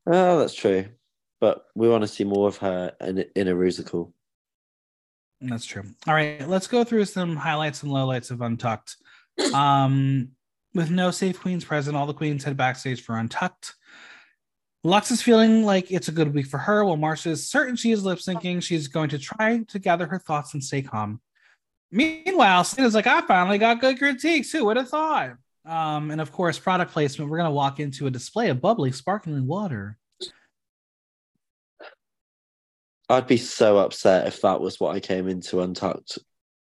Oh, 0.05 0.39
that's 0.39 0.53
true, 0.53 0.85
but 1.39 1.65
we 1.75 1.87
want 1.87 2.01
to 2.01 2.07
see 2.07 2.23
more 2.23 2.47
of 2.47 2.57
her 2.57 2.93
in 2.99 3.25
in 3.35 3.47
a 3.47 3.53
Rusical. 3.55 4.11
That's 5.41 5.65
true. 5.65 5.83
All 6.07 6.13
right, 6.13 6.47
let's 6.47 6.67
go 6.67 6.83
through 6.83 7.05
some 7.05 7.35
highlights 7.35 7.83
and 7.83 7.91
lowlights 7.91 8.31
of 8.31 8.41
Untucked. 8.41 8.97
Um, 9.53 10.29
with 10.75 10.91
no 10.91 11.09
safe 11.11 11.39
queens 11.39 11.65
present, 11.65 11.97
all 11.97 12.05
the 12.05 12.13
queens 12.13 12.43
head 12.43 12.55
backstage 12.55 13.01
for 13.01 13.17
Untucked. 13.17 13.73
Luxx 14.85 15.11
is 15.11 15.21
feeling 15.21 15.63
like 15.63 15.91
it's 15.91 16.07
a 16.07 16.11
good 16.11 16.33
week 16.33 16.45
for 16.45 16.57
her, 16.57 16.83
while 16.83 16.97
Marcia 16.97 17.29
is 17.29 17.49
certain 17.49 17.75
she 17.75 17.91
is 17.91 18.03
lip 18.03 18.19
syncing. 18.19 18.61
She's 18.61 18.87
going 18.87 19.09
to 19.09 19.17
try 19.17 19.63
to 19.69 19.79
gather 19.79 20.05
her 20.07 20.19
thoughts 20.19 20.53
and 20.53 20.63
stay 20.63 20.81
calm. 20.81 21.21
Meanwhile, 21.93 22.61
is 22.79 22.95
like, 22.95 23.05
I 23.05 23.21
finally 23.21 23.59
got 23.59 23.79
good 23.79 23.99
critiques. 23.99 24.51
Who 24.51 24.65
would 24.65 24.77
have 24.77 24.89
thought? 24.89 25.33
Um, 25.63 26.09
and 26.09 26.19
of 26.19 26.31
course, 26.31 26.57
product 26.57 26.91
placement. 26.91 27.29
We're 27.29 27.37
going 27.37 27.49
to 27.49 27.53
walk 27.53 27.79
into 27.79 28.07
a 28.07 28.11
display 28.11 28.49
of 28.49 28.59
bubbly, 28.59 28.91
sparkling 28.91 29.45
water. 29.45 29.99
I'd 33.09 33.27
be 33.27 33.37
so 33.37 33.77
upset 33.77 34.25
if 34.25 34.41
that 34.41 34.59
was 34.59 34.79
what 34.79 34.95
I 34.95 34.99
came 34.99 35.27
into 35.27 35.61
Untucked 35.61 36.17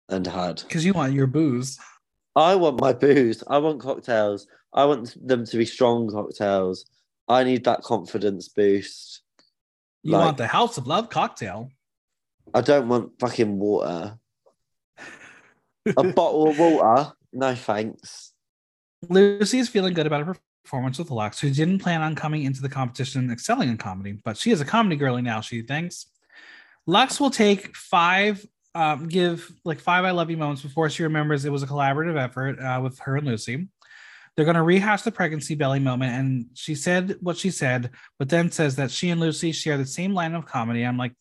and 0.08 0.26
had. 0.26 0.62
Because 0.62 0.86
you 0.86 0.94
want 0.94 1.12
your 1.12 1.28
booze. 1.28 1.78
I 2.34 2.56
want 2.56 2.80
my 2.80 2.94
booze. 2.94 3.44
I 3.46 3.58
want 3.58 3.82
cocktails. 3.82 4.48
I 4.72 4.86
want 4.86 5.18
them 5.28 5.46
to 5.46 5.58
be 5.58 5.66
strong 5.66 6.10
cocktails. 6.10 6.86
I 7.28 7.44
need 7.44 7.66
that 7.66 7.82
confidence 7.82 8.48
boost. 8.48 9.22
You 10.04 10.14
like, 10.14 10.26
want 10.26 10.38
the 10.38 10.48
House 10.48 10.78
of 10.78 10.88
Love 10.88 11.10
cocktail. 11.10 11.72
I 12.54 12.62
don't 12.62 12.88
want 12.88 13.20
fucking 13.20 13.60
water. 13.60 14.18
A 15.98 16.04
bottle 16.14 16.50
of 16.50 16.60
water? 16.60 17.14
No 17.32 17.56
thanks. 17.56 18.34
Loosey 19.06 19.60
is 19.60 19.70
feeling 19.70 19.94
good 19.94 20.08
about 20.08 20.26
her 20.26 20.36
performance 20.64 21.00
with 21.00 21.10
Luxx, 21.10 21.40
who 21.40 21.50
didn't 21.50 21.80
plan 21.80 22.02
on 22.02 22.16
coming 22.16 22.44
into 22.44 22.62
the 22.62 22.70
competition 22.70 23.32
excelling 23.32 23.70
in 23.70 23.78
comedy, 23.78 24.20
but 24.24 24.38
she 24.38 24.52
is 24.52 24.62
a 24.62 24.66
comedy 24.66 24.96
girly 24.96 25.22
now, 25.22 25.42
she 25.42 25.62
thinks. 25.62 26.08
Luxx 26.88 27.20
will 27.20 27.30
take 27.30 27.76
five, 27.76 28.46
um, 28.76 29.08
give 29.08 29.52
like 29.64 29.80
five 29.80 30.06
I 30.06 30.12
love 30.12 30.30
you 30.30 30.38
moments 30.38 30.62
before 30.62 30.90
she 30.90 31.04
remembers 31.04 31.46
it 31.46 31.52
was 31.52 31.64
a 31.64 31.68
collaborative 31.68 32.22
effort 32.22 32.60
uh, 32.60 32.80
with 32.82 33.00
her 33.00 33.18
and 33.18 33.28
Loosey. 33.28 33.68
They're 34.36 34.46
going 34.46 34.56
to 34.56 34.64
rehash 34.64 35.02
the 35.02 35.12
pregnancy 35.12 35.56
belly 35.56 35.80
moment. 35.80 36.14
And 36.14 36.46
she 36.54 36.74
said 36.76 37.18
what 37.20 37.36
she 37.36 37.52
said, 37.52 37.92
but 38.18 38.30
then 38.30 38.52
says 38.52 38.76
that 38.78 38.90
she 38.90 39.10
and 39.10 39.20
Loosey 39.20 39.54
share 39.54 39.78
the 39.78 39.86
same 39.86 40.14
line 40.14 40.34
of 40.34 40.46
comedy. 40.46 40.84
I'm 40.84 40.98
like, 40.98 41.14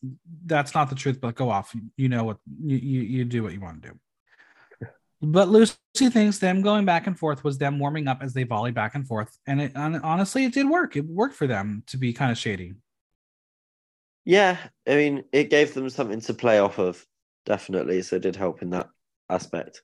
that's 0.45 0.73
not 0.73 0.89
the 0.89 0.95
truth, 0.95 1.19
but 1.19 1.35
go 1.35 1.49
off. 1.49 1.75
You 1.97 2.07
know 2.07 2.23
what, 2.23 2.37
you, 2.63 2.77
you, 2.77 3.01
you 3.01 3.25
do 3.25 3.43
what 3.43 3.51
you 3.53 3.59
want 3.59 3.81
to 3.81 3.89
do. 3.89 3.99
But 5.21 5.49
Loosey 5.49 6.11
thinks 6.11 6.39
them 6.39 6.61
going 6.61 6.85
back 6.85 7.05
and 7.05 7.17
forth 7.17 7.43
was 7.43 7.57
them 7.57 7.77
warming 7.77 8.07
up 8.07 8.19
as 8.21 8.33
they 8.33 8.43
volley 8.43 8.71
back 8.71 8.95
and 8.95 9.05
forth. 9.05 9.37
And 9.45 9.61
it, 9.61 9.75
honestly, 9.75 10.45
it 10.45 10.53
did 10.53 10.69
work. 10.69 10.95
It 10.95 11.05
worked 11.05 11.35
for 11.35 11.45
them 11.45 11.83
to 11.87 11.97
be 11.97 12.13
kind 12.13 12.31
of 12.31 12.37
shady. 12.37 12.75
Yeah, 14.23 14.57
I 14.87 14.95
mean, 14.95 15.23
it 15.33 15.49
gave 15.49 15.73
them 15.73 15.89
something 15.89 16.21
to 16.21 16.33
play 16.33 16.59
off 16.59 16.77
of, 16.77 17.05
definitely. 17.45 18.01
So 18.01 18.15
it 18.15 18.21
did 18.21 18.35
help 18.35 18.61
in 18.61 18.69
that 18.69 18.89
aspect. 19.29 19.81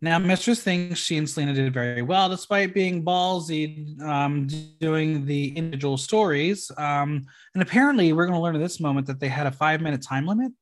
Now, 0.00 0.18
Mistress 0.18 0.62
thinks 0.62 0.98
she 0.98 1.16
and 1.16 1.30
Salina 1.30 1.54
did 1.54 1.72
very 1.72 2.02
well, 2.02 2.28
despite 2.28 2.74
being 2.74 3.04
ballsy 3.04 4.00
um, 4.02 4.48
doing 4.80 5.24
the 5.26 5.56
individual 5.56 5.96
stories. 5.96 6.72
Um, 6.76 7.24
and 7.54 7.62
apparently, 7.62 8.12
we're 8.12 8.26
going 8.26 8.36
to 8.36 8.42
learn 8.42 8.56
at 8.56 8.60
this 8.60 8.80
moment 8.80 9.06
that 9.06 9.20
they 9.20 9.28
had 9.28 9.46
a 9.46 9.52
five 9.52 9.80
minute 9.80 10.02
time 10.02 10.26
limit. 10.26 10.52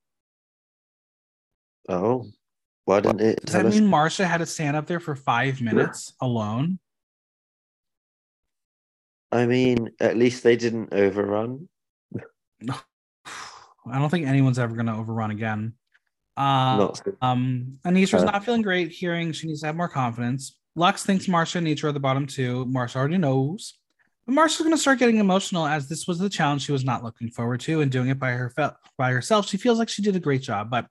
Oh, 1.88 2.26
why 2.84 3.00
didn't 3.00 3.20
it? 3.20 3.44
Does 3.44 3.54
that 3.54 3.66
us- 3.66 3.74
mean 3.74 3.86
Marcia 3.86 4.26
had 4.26 4.38
to 4.38 4.46
stand 4.46 4.76
up 4.76 4.86
there 4.86 5.00
for 5.00 5.14
five 5.14 5.60
minutes 5.60 6.12
alone? 6.20 6.78
I 9.32 9.46
mean, 9.46 9.90
at 10.00 10.16
least 10.16 10.42
they 10.42 10.56
didn't 10.56 10.92
overrun. 10.92 11.68
I 13.86 13.98
don't 13.98 14.10
think 14.10 14.26
anyone's 14.26 14.58
ever 14.58 14.74
going 14.74 14.86
to 14.86 14.94
overrun 14.94 15.30
again. 15.30 15.74
Uh, 16.36 16.92
um, 17.22 17.78
Anetra's 17.84 18.22
uh, 18.22 18.24
not 18.24 18.44
feeling 18.44 18.62
great, 18.62 18.90
hearing 18.90 19.32
she 19.32 19.46
needs 19.46 19.60
to 19.60 19.66
have 19.66 19.76
more 19.76 19.88
confidence. 19.88 20.58
Lux 20.74 21.04
thinks 21.04 21.28
Marcia 21.28 21.58
and 21.58 21.66
Anetra 21.66 21.84
are 21.84 21.92
the 21.92 22.00
bottom 22.00 22.26
two. 22.26 22.64
Marcia 22.66 22.98
already 22.98 23.18
knows. 23.18 23.78
But 24.26 24.34
Marcia's 24.34 24.60
going 24.60 24.70
to 24.72 24.78
start 24.78 24.98
getting 24.98 25.18
emotional 25.18 25.66
as 25.66 25.88
this 25.88 26.06
was 26.06 26.18
the 26.18 26.28
challenge 26.28 26.62
she 26.62 26.72
was 26.72 26.84
not 26.84 27.02
looking 27.02 27.30
forward 27.30 27.60
to, 27.60 27.80
and 27.80 27.90
doing 27.90 28.08
it 28.08 28.18
by 28.18 28.32
her 28.32 28.52
by 28.96 29.10
herself. 29.10 29.48
She 29.48 29.56
feels 29.56 29.78
like 29.78 29.88
she 29.88 30.02
did 30.02 30.16
a 30.16 30.20
great 30.20 30.42
job, 30.42 30.70
but 30.70 30.86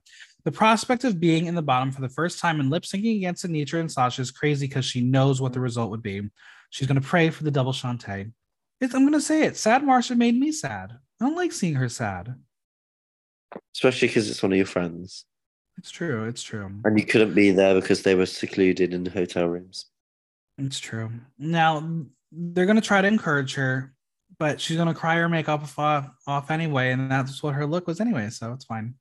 the 0.45 0.51
prospect 0.51 1.03
of 1.03 1.19
being 1.19 1.47
in 1.47 1.55
the 1.55 1.61
bottom 1.61 1.91
for 1.91 2.01
the 2.01 2.09
first 2.09 2.39
time 2.39 2.59
and 2.59 2.69
lip 2.69 2.83
syncing 2.83 3.17
against 3.17 3.45
Anetra 3.45 3.79
and 3.79 3.91
Sasha 3.91 4.21
is 4.21 4.31
crazy 4.31 4.67
because 4.67 4.85
she 4.85 5.01
knows 5.01 5.41
what 5.41 5.53
the 5.53 5.59
result 5.59 5.91
would 5.91 6.01
be. 6.01 6.21
She's 6.69 6.87
going 6.87 7.01
to 7.01 7.07
pray 7.07 7.29
for 7.29 7.43
the 7.43 7.51
double 7.51 7.73
Shantay. 7.73 8.31
It's, 8.79 8.93
I'm 8.93 9.01
going 9.01 9.13
to 9.13 9.21
say 9.21 9.43
it. 9.43 9.57
Sad 9.57 9.83
Marcia 9.83 10.15
made 10.15 10.39
me 10.39 10.51
sad. 10.51 10.97
I 11.19 11.25
don't 11.25 11.35
like 11.35 11.51
seeing 11.51 11.75
her 11.75 11.89
sad. 11.89 12.35
Especially 13.75 14.07
because 14.07 14.29
it's 14.29 14.41
one 14.41 14.53
of 14.53 14.57
your 14.57 14.65
friends. 14.65 15.25
It's 15.77 15.91
true. 15.91 16.25
It's 16.27 16.43
true. 16.43 16.71
And 16.85 16.99
you 16.99 17.05
couldn't 17.05 17.33
be 17.33 17.51
there 17.51 17.75
because 17.75 18.03
they 18.03 18.15
were 18.15 18.25
secluded 18.25 18.93
in 18.93 19.03
the 19.03 19.11
hotel 19.11 19.47
rooms. 19.47 19.85
It's 20.57 20.79
true. 20.79 21.09
Now 21.37 22.05
they're 22.31 22.65
going 22.65 22.75
to 22.75 22.81
try 22.81 23.01
to 23.01 23.07
encourage 23.07 23.55
her, 23.55 23.93
but 24.37 24.61
she's 24.61 24.77
going 24.77 24.87
to 24.87 24.93
cry 24.93 25.15
her 25.15 25.29
makeup 25.29 25.63
off, 25.77 26.09
off 26.27 26.51
anyway, 26.51 26.91
and 26.91 27.09
that's 27.09 27.41
what 27.41 27.55
her 27.55 27.65
look 27.65 27.87
was 27.87 27.99
anyway. 27.99 28.29
So 28.29 28.53
it's 28.53 28.65
fine. 28.65 28.93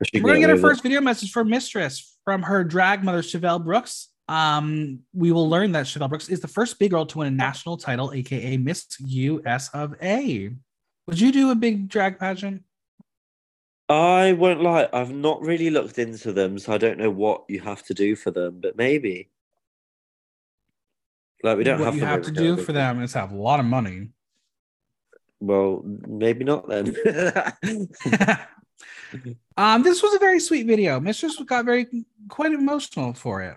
We're 0.00 0.20
going 0.20 0.34
to 0.34 0.40
get 0.40 0.50
our 0.50 0.56
first 0.56 0.82
video 0.82 1.00
message 1.00 1.30
from 1.30 1.48
Mistress 1.48 2.18
from 2.24 2.42
her 2.42 2.64
drag 2.64 3.04
mother 3.04 3.22
Chevelle 3.22 3.62
Brooks. 3.62 4.08
Um, 4.28 5.00
we 5.12 5.32
will 5.32 5.48
learn 5.48 5.72
that 5.72 5.86
Chevelle 5.86 6.08
Brooks 6.08 6.28
is 6.28 6.40
the 6.40 6.48
first 6.48 6.78
big 6.78 6.90
girl 6.90 7.06
to 7.06 7.18
win 7.18 7.28
a 7.28 7.30
national 7.30 7.76
title, 7.76 8.12
aka 8.12 8.56
Miss 8.56 8.86
US 9.00 9.68
of 9.70 9.94
A. 10.02 10.50
Would 11.06 11.20
you 11.20 11.30
do 11.30 11.50
a 11.50 11.54
big 11.54 11.88
drag 11.88 12.18
pageant? 12.18 12.62
I 13.88 14.32
won't 14.32 14.62
lie, 14.62 14.88
I've 14.92 15.12
not 15.12 15.42
really 15.42 15.68
looked 15.68 15.98
into 15.98 16.32
them, 16.32 16.58
so 16.58 16.72
I 16.72 16.78
don't 16.78 16.98
know 16.98 17.10
what 17.10 17.44
you 17.48 17.60
have 17.60 17.82
to 17.84 17.94
do 17.94 18.16
for 18.16 18.30
them, 18.30 18.60
but 18.60 18.76
maybe. 18.76 19.30
Like 21.42 21.58
we 21.58 21.64
don't 21.64 21.78
what 21.78 21.86
have 21.86 21.96
you 21.96 22.04
have 22.06 22.22
to 22.22 22.30
do 22.30 22.56
for 22.56 22.72
them 22.72 23.02
is 23.02 23.12
have 23.12 23.32
a 23.32 23.36
lot 23.36 23.60
of 23.60 23.66
money. 23.66 24.08
Well, 25.40 25.82
maybe 25.84 26.44
not 26.44 26.66
then. 26.66 26.96
um, 29.56 29.82
this 29.82 30.02
was 30.02 30.14
a 30.14 30.18
very 30.18 30.40
sweet 30.40 30.66
video. 30.66 31.00
Mistress 31.00 31.36
got 31.46 31.64
very 31.64 31.86
quite 32.28 32.52
emotional 32.52 33.12
for 33.14 33.42
it. 33.42 33.56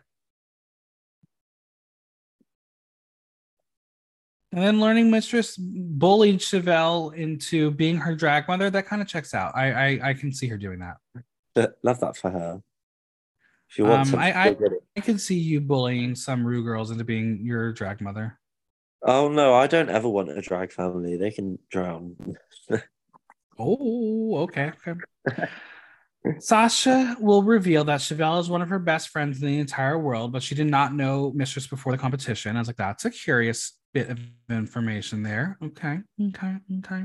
And 4.54 4.62
then 4.64 4.80
learning 4.80 5.12
Mistress 5.12 5.58
bullied 5.58 6.40
Chevelle 6.40 7.14
into 7.16 7.70
being 7.72 7.98
her 7.98 8.16
drag 8.16 8.48
mother, 8.48 8.70
that 8.70 8.88
kind 8.88 9.02
of 9.02 9.08
checks 9.08 9.34
out. 9.34 9.56
I, 9.56 9.72
I 9.72 10.10
I 10.10 10.14
can 10.14 10.32
see 10.34 10.48
her 10.48 10.58
doing 10.58 10.80
that. 10.80 10.98
Love 11.84 12.00
that 12.00 12.16
for 12.18 12.32
her. 12.32 12.62
If 13.70 13.78
you 13.78 13.86
want 13.86 14.14
Um, 14.14 14.20
I- 14.20 14.50
I-. 14.50 14.56
I 14.96 15.02
can 15.02 15.18
see 15.20 15.38
you 15.38 15.60
bullying 15.60 16.16
some 16.16 16.46
Ru 16.46 16.64
girls 16.64 16.92
into 16.92 17.04
being 17.04 17.46
your 17.46 17.74
drag 17.74 18.00
mother. 18.02 18.40
Oh 19.04 19.28
no, 19.30 19.54
I 19.54 19.68
don't 19.68 19.90
ever 19.90 20.08
want 20.10 20.30
a 20.30 20.42
drag 20.42 20.72
family. 20.72 21.18
They 21.18 21.32
can 21.32 21.60
drown. 21.70 22.16
Oh, 23.60 24.38
okay, 24.44 24.72
okay. 24.86 25.48
Sasha 26.40 27.16
will 27.20 27.44
reveal 27.44 27.84
that 27.86 28.02
Chevelle 28.02 28.40
is 28.40 28.50
one 28.50 28.62
of 28.62 28.70
her 28.70 28.80
best 28.80 29.10
friends 29.10 29.42
in 29.42 29.48
the 29.48 29.60
entire 29.60 29.98
world, 29.98 30.32
but 30.32 30.44
she 30.44 30.56
did 30.56 30.68
not 30.68 30.94
know 30.94 31.32
Mistress 31.34 31.68
before 31.68 31.92
the 31.92 31.98
competition. 31.98 32.56
I 32.56 32.60
was 32.60 32.68
like, 32.68 32.78
that's 32.78 33.06
a 33.06 33.12
curious 33.12 33.74
bit 33.94 34.10
of 34.10 34.20
information 34.50 35.24
there. 35.24 35.58
Okay, 35.64 36.00
okay, 36.22 36.58
okay. 36.80 37.04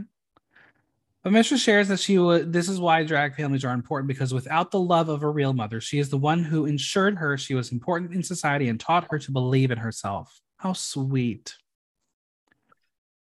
But 1.23 1.33
Mistress 1.33 1.63
shares 1.63 1.87
that 1.89 2.01
she 2.01 2.19
would. 2.19 2.53
This 2.53 2.69
is 2.69 2.81
why 2.81 3.05
drag 3.05 3.37
families 3.37 3.65
are 3.65 3.73
important 3.73 4.09
because 4.09 4.35
without 4.35 4.73
the 4.73 4.81
love 4.81 5.09
of 5.09 5.23
a 5.23 5.29
real 5.29 5.53
mother, 5.53 5.81
she 5.81 6.01
is 6.01 6.11
the 6.11 6.19
one 6.19 6.43
who 6.43 6.67
ensured 6.67 7.17
her 7.19 7.39
she 7.39 7.55
was 7.55 7.71
important 7.71 8.13
in 8.13 8.25
society 8.25 8.69
and 8.69 8.81
taught 8.81 9.07
her 9.11 9.19
to 9.21 9.31
believe 9.31 9.71
in 9.71 9.79
herself. 9.79 10.41
How 10.57 10.73
sweet. 10.73 11.55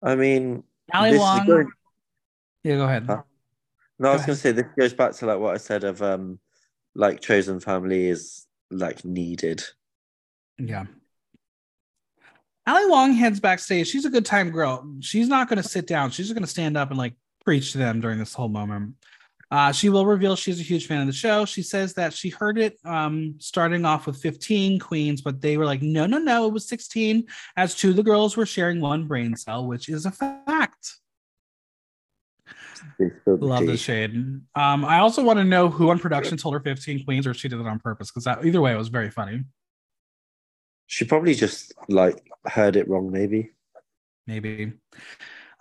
I 0.02 0.16
mean, 0.16 0.64
Ali 0.94 1.12
this 1.12 1.18
is 1.18 1.22
Wong. 1.22 1.72
Going- 2.64 2.74
Yeah, 2.74 2.78
go 2.78 2.86
ahead. 2.86 3.06
Huh? 3.08 3.22
no, 4.00 4.10
I 4.10 4.14
was 4.14 4.22
gonna 4.26 4.36
say 4.36 4.52
this 4.52 4.66
goes 4.78 4.94
back 4.94 5.14
to 5.14 5.26
like 5.26 5.40
what 5.40 5.54
I 5.54 5.58
said 5.58 5.84
of 5.84 6.02
um, 6.02 6.40
like 6.96 7.22
chosen 7.22 7.60
family 7.60 8.08
is 8.08 8.48
like 8.70 9.04
needed. 9.06 9.64
Yeah. 10.58 10.86
Ali 12.68 12.86
Wong 12.88 13.14
heads 13.14 13.40
backstage. 13.40 13.88
She's 13.88 14.06
a 14.06 14.10
good 14.10 14.26
time 14.26 14.52
girl. 14.52 14.88
She's 15.00 15.28
not 15.28 15.50
going 15.50 15.62
to 15.62 15.68
sit 15.68 15.88
down. 15.88 16.12
She's 16.12 16.28
just 16.28 16.36
going 16.36 16.46
to 16.46 16.50
stand 16.50 16.78
up 16.78 16.90
and 16.90 16.98
like 16.98 17.16
preach 17.44 17.72
to 17.72 17.80
them 17.80 18.00
during 18.00 18.20
this 18.20 18.34
whole 18.36 18.50
moment. 18.50 18.94
Uh, 19.50 19.72
she 19.72 19.90
will 19.90 20.06
reveal 20.06 20.36
she's 20.36 20.60
a 20.60 20.64
huge 20.64 20.88
fan 20.88 21.02
of 21.02 21.08
the 21.08 21.12
show. 21.14 21.44
She 21.44 21.64
says 21.64 21.94
that 21.96 22.14
she 22.14 22.30
heard 22.30 22.58
it 22.60 22.78
um, 22.86 23.36
starting 23.40 23.84
off 23.84 24.06
with 24.06 24.22
15 24.22 24.80
queens, 24.80 25.22
but 25.22 25.42
they 25.42 25.58
were 25.58 25.66
like, 25.66 25.82
no, 25.82 26.06
no, 26.06 26.20
no, 26.20 26.48
it 26.48 26.54
was 26.54 26.70
16, 26.70 27.28
as 27.58 27.76
two 27.76 27.90
of 27.90 27.96
the 27.98 28.04
girls 28.04 28.38
were 28.38 28.46
sharing 28.46 28.80
one 28.80 29.08
brain 29.08 29.36
cell, 29.36 29.66
which 29.68 29.90
is 29.90 30.06
a 30.06 30.12
fact. 30.12 31.00
They 33.00 33.10
spilled 33.22 33.42
the 33.42 33.46
Love 33.46 33.66
the 33.66 33.78
shade. 33.78 34.14
Um, 34.56 34.86
I 34.86 35.00
also 35.00 35.24
want 35.24 35.38
to 35.40 35.44
know 35.44 35.70
who 35.70 35.90
on 35.90 36.00
production 36.00 36.38
told 36.38 36.54
her 36.54 36.60
15 36.60 37.04
queens 37.06 37.28
or 37.28 37.34
she 37.34 37.48
did 37.48 37.60
it 37.60 37.68
on 37.68 37.80
purpose 37.80 38.10
because 38.12 38.24
that 38.26 38.46
either 38.46 38.62
way, 38.62 38.74
it 38.74 38.78
was 38.78 38.90
very 38.90 39.10
funny. 39.10 39.44
She 40.88 41.06
probably 41.06 41.34
just 41.36 41.74
like 41.90 42.22
heard 42.46 42.76
it 42.76 42.88
wrong, 42.88 43.12
maybe. 43.12 43.52
maybe. 44.28 44.74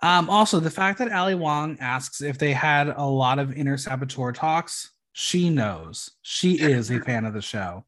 Um, 0.01 0.29
also, 0.29 0.59
the 0.59 0.71
fact 0.71 0.97
that 0.99 1.11
Ali 1.11 1.35
Wong 1.35 1.77
asks 1.79 2.21
if 2.21 2.37
they 2.37 2.53
had 2.53 2.89
a 2.89 3.05
lot 3.05 3.39
of 3.39 3.53
inner 3.53 3.77
saboteur 3.77 4.31
talks, 4.31 4.91
she 5.13 5.49
knows. 5.49 6.11
She 6.23 6.59
is 6.59 6.89
a 6.89 6.99
fan 6.99 7.25
of 7.25 7.33
the 7.33 7.41
show. 7.41 7.85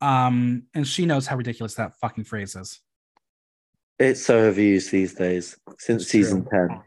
Um, 0.00 0.64
and 0.74 0.86
she 0.86 1.06
knows 1.06 1.26
how 1.26 1.36
ridiculous 1.36 1.74
that 1.74 1.96
fucking 2.00 2.24
phrase 2.24 2.54
is. 2.54 2.80
It's 3.98 4.22
so 4.22 4.52
overused 4.52 4.90
these 4.90 5.14
days 5.14 5.56
since 5.78 6.02
It's 6.02 6.10
season 6.10 6.44
true. 6.46 6.68
ten. 6.68 6.82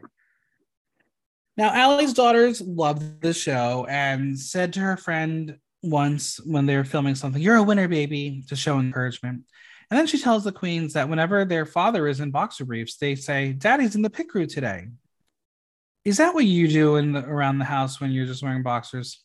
Now, 1.58 1.74
Ali's 1.74 2.14
daughters 2.14 2.60
loved 2.60 3.20
the 3.20 3.34
show 3.34 3.84
and 3.90 4.38
said 4.38 4.72
to 4.74 4.80
her 4.80 4.96
friend 4.96 5.58
once 5.82 6.38
when 6.44 6.66
they 6.66 6.76
were 6.76 6.84
filming 6.84 7.16
something, 7.16 7.42
You're 7.42 7.56
a 7.56 7.62
winner, 7.64 7.88
baby, 7.88 8.44
to 8.46 8.54
show 8.54 8.78
encouragement. 8.78 9.42
And 9.90 9.98
then 9.98 10.06
she 10.06 10.20
tells 10.20 10.44
the 10.44 10.52
queens 10.52 10.92
that 10.92 11.08
whenever 11.08 11.44
their 11.44 11.66
father 11.66 12.06
is 12.06 12.20
in 12.20 12.30
boxer 12.30 12.64
briefs, 12.64 12.96
they 12.96 13.16
say, 13.16 13.54
Daddy's 13.54 13.96
in 13.96 14.02
the 14.02 14.10
pit 14.10 14.28
crew 14.28 14.46
today. 14.46 14.86
Is 16.04 16.18
that 16.18 16.32
what 16.32 16.44
you 16.44 16.68
do 16.68 16.94
in 16.94 17.12
the, 17.12 17.24
around 17.24 17.58
the 17.58 17.64
house 17.64 18.00
when 18.00 18.12
you're 18.12 18.26
just 18.26 18.42
wearing 18.42 18.62
boxers? 18.62 19.24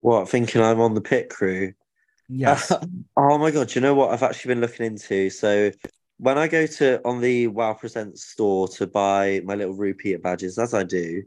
What 0.00 0.28
thinking 0.28 0.60
I'm 0.60 0.80
on 0.80 0.94
the 0.94 1.00
pit 1.00 1.30
crew? 1.30 1.72
Yes. 2.28 2.72
oh 3.16 3.38
my 3.38 3.52
god! 3.52 3.68
Do 3.68 3.74
you 3.74 3.80
know 3.80 3.94
what 3.94 4.10
I've 4.10 4.24
actually 4.24 4.54
been 4.54 4.60
looking 4.60 4.86
into? 4.86 5.30
So 5.30 5.70
when 6.16 6.36
I 6.36 6.48
go 6.48 6.66
to 6.66 7.00
on 7.04 7.20
the 7.20 7.46
Wow 7.46 7.74
Presents 7.74 8.24
store 8.24 8.66
to 8.68 8.88
buy 8.88 9.40
my 9.44 9.54
little 9.54 9.74
rupee 9.74 10.16
badges, 10.16 10.58
as 10.58 10.74
I 10.74 10.82
do, 10.82 11.22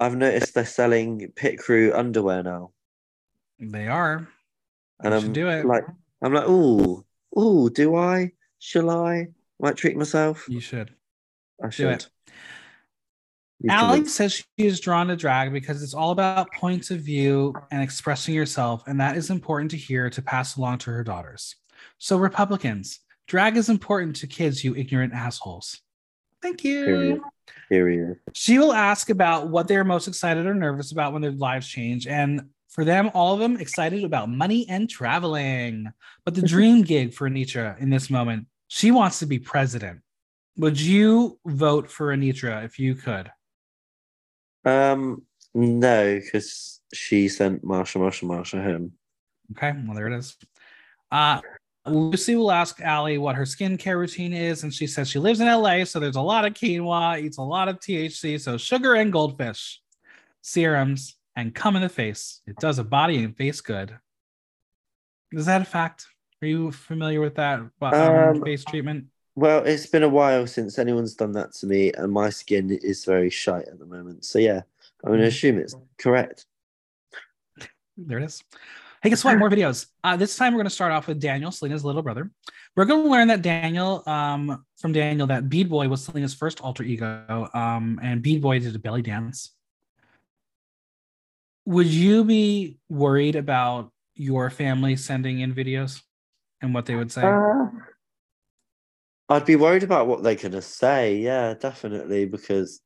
I've 0.00 0.16
noticed 0.16 0.54
they're 0.54 0.64
selling 0.64 1.30
pit 1.36 1.58
crew 1.58 1.92
underwear 1.94 2.42
now, 2.42 2.72
they 3.60 3.86
are. 3.86 4.26
and 5.04 5.14
I'm 5.14 5.32
do 5.32 5.48
it. 5.48 5.66
like, 5.66 5.84
I'm 6.22 6.32
like, 6.32 6.48
ooh, 6.48 7.04
ooh, 7.38 7.68
do 7.70 7.94
I? 7.96 8.32
Shall 8.58 8.90
I? 8.90 9.28
Might 9.60 9.76
treat 9.76 9.96
myself. 9.96 10.46
You 10.48 10.60
should. 10.60 10.94
I 11.62 11.66
Do 11.66 11.70
should. 11.72 11.88
it. 11.90 12.08
Ali 13.70 14.06
says 14.06 14.32
she 14.32 14.44
is 14.56 14.80
drawn 14.80 15.08
to 15.08 15.16
drag 15.16 15.52
because 15.52 15.82
it's 15.82 15.92
all 15.92 16.12
about 16.12 16.50
points 16.54 16.90
of 16.90 17.00
view 17.00 17.54
and 17.70 17.82
expressing 17.82 18.34
yourself, 18.34 18.82
and 18.86 18.98
that 19.00 19.18
is 19.18 19.28
important 19.28 19.70
to 19.72 19.76
hear 19.76 20.08
to 20.08 20.22
pass 20.22 20.56
along 20.56 20.78
to 20.78 20.90
her 20.90 21.04
daughters. 21.04 21.56
So, 21.98 22.16
Republicans, 22.16 23.00
drag 23.28 23.58
is 23.58 23.68
important 23.68 24.16
to 24.16 24.26
kids, 24.26 24.64
you 24.64 24.74
ignorant 24.74 25.12
assholes. 25.12 25.78
Thank 26.40 26.64
you. 26.64 26.84
Period. 26.86 27.20
Period. 27.68 28.18
She 28.32 28.58
will 28.58 28.72
ask 28.72 29.10
about 29.10 29.48
what 29.48 29.68
they're 29.68 29.84
most 29.84 30.08
excited 30.08 30.46
or 30.46 30.54
nervous 30.54 30.92
about 30.92 31.12
when 31.12 31.22
their 31.22 31.30
lives 31.30 31.68
change. 31.68 32.06
And 32.06 32.48
for 32.68 32.84
them, 32.84 33.10
all 33.14 33.34
of 33.34 33.40
them 33.40 33.56
excited 33.56 34.04
about 34.04 34.28
money 34.28 34.66
and 34.68 34.88
traveling. 34.88 35.92
But 36.24 36.34
the 36.34 36.42
dream 36.46 36.82
gig 36.82 37.14
for 37.14 37.28
Anetra 37.28 37.78
in 37.80 37.90
this 37.90 38.10
moment, 38.10 38.46
she 38.68 38.90
wants 38.90 39.18
to 39.20 39.26
be 39.26 39.38
president. 39.38 40.00
Would 40.56 40.80
you 40.80 41.38
vote 41.46 41.90
for 41.90 42.14
Anetra 42.14 42.64
if 42.64 42.78
you 42.78 42.94
could? 42.94 43.30
Um, 44.64 45.22
no, 45.54 46.20
because 46.20 46.80
she 46.92 47.28
sent 47.28 47.64
Marcia, 47.64 47.98
Marcia, 47.98 48.26
Marcia 48.26 48.62
home. 48.62 48.92
Okay, 49.52 49.72
well, 49.84 49.96
there 49.96 50.06
it 50.06 50.18
is. 50.18 50.36
Uh, 51.10 51.40
Loosey 51.90 52.36
will 52.36 52.52
ask 52.52 52.80
Ali 52.84 53.18
what 53.18 53.36
her 53.36 53.44
skincare 53.44 53.98
routine 53.98 54.32
is, 54.32 54.62
and 54.62 54.72
she 54.72 54.86
says 54.86 55.08
she 55.08 55.18
lives 55.18 55.40
in 55.40 55.46
LA, 55.46 55.84
so 55.84 55.98
there's 56.00 56.16
a 56.16 56.20
lot 56.20 56.44
of 56.44 56.54
quinoa, 56.54 57.20
eats 57.22 57.38
a 57.38 57.42
lot 57.42 57.68
of 57.68 57.80
THC, 57.80 58.40
so 58.40 58.56
sugar 58.56 58.94
and 58.94 59.12
goldfish, 59.12 59.80
serums, 60.40 61.16
and 61.36 61.54
come 61.54 61.76
in 61.76 61.82
the 61.82 61.88
face. 61.88 62.40
It 62.46 62.56
does 62.58 62.78
a 62.78 62.84
body 62.84 63.22
and 63.24 63.36
face 63.36 63.60
good. 63.60 63.96
Is 65.32 65.46
that 65.46 65.62
a 65.62 65.64
fact? 65.64 66.06
Are 66.42 66.46
you 66.48 66.72
familiar 66.72 67.20
with 67.20 67.34
that 67.36 67.60
um, 67.60 67.70
Um, 67.82 68.42
face 68.42 68.64
treatment? 68.64 69.06
Well, 69.36 69.64
it's 69.64 69.86
been 69.86 70.02
a 70.02 70.08
while 70.08 70.46
since 70.46 70.78
anyone's 70.78 71.14
done 71.14 71.32
that 71.32 71.52
to 71.54 71.66
me, 71.66 71.92
and 71.92 72.12
my 72.12 72.30
skin 72.30 72.70
is 72.70 73.04
very 73.04 73.30
shite 73.30 73.68
at 73.68 73.78
the 73.78 73.86
moment. 73.86 74.24
So 74.24 74.38
yeah, 74.38 74.62
I'm 75.04 75.10
going 75.10 75.20
to 75.20 75.26
Mhm. 75.26 75.28
assume 75.28 75.58
it's 75.58 75.76
correct. 75.98 76.46
There 77.96 78.18
it 78.18 78.24
is. 78.24 78.42
Hey, 79.02 79.08
guess 79.08 79.24
what? 79.24 79.38
More 79.38 79.48
videos. 79.48 79.86
Uh, 80.04 80.16
this 80.16 80.36
time 80.36 80.52
we're 80.52 80.58
going 80.58 80.66
to 80.66 80.70
start 80.70 80.92
off 80.92 81.06
with 81.06 81.18
Daniel, 81.18 81.50
Salina's 81.50 81.84
little 81.86 82.02
brother. 82.02 82.30
We're 82.76 82.84
going 82.84 83.04
to 83.04 83.10
learn 83.10 83.28
that 83.28 83.40
Daniel, 83.40 84.02
um, 84.06 84.62
from 84.76 84.92
Daniel, 84.92 85.26
that 85.28 85.48
Bead 85.48 85.70
Boy 85.70 85.88
was 85.88 86.04
Salina's 86.04 86.34
first 86.34 86.60
alter 86.60 86.82
ego, 86.82 87.48
um, 87.54 87.98
and 88.02 88.20
Bead 88.20 88.42
Boy 88.42 88.58
did 88.58 88.76
a 88.76 88.78
belly 88.78 89.00
dance. 89.00 89.52
Would 91.64 91.86
you 91.86 92.24
be 92.24 92.78
worried 92.90 93.36
about 93.36 93.90
your 94.14 94.50
family 94.50 94.96
sending 94.96 95.40
in 95.40 95.54
videos 95.54 96.02
and 96.60 96.74
what 96.74 96.84
they 96.84 96.94
would 96.94 97.10
say? 97.10 97.22
Uh, 97.22 97.68
I'd 99.30 99.46
be 99.46 99.56
worried 99.56 99.82
about 99.82 100.08
what 100.08 100.22
they're 100.22 100.34
going 100.34 100.52
to 100.52 100.60
say. 100.60 101.16
Yeah, 101.16 101.54
definitely, 101.54 102.26
because 102.26 102.80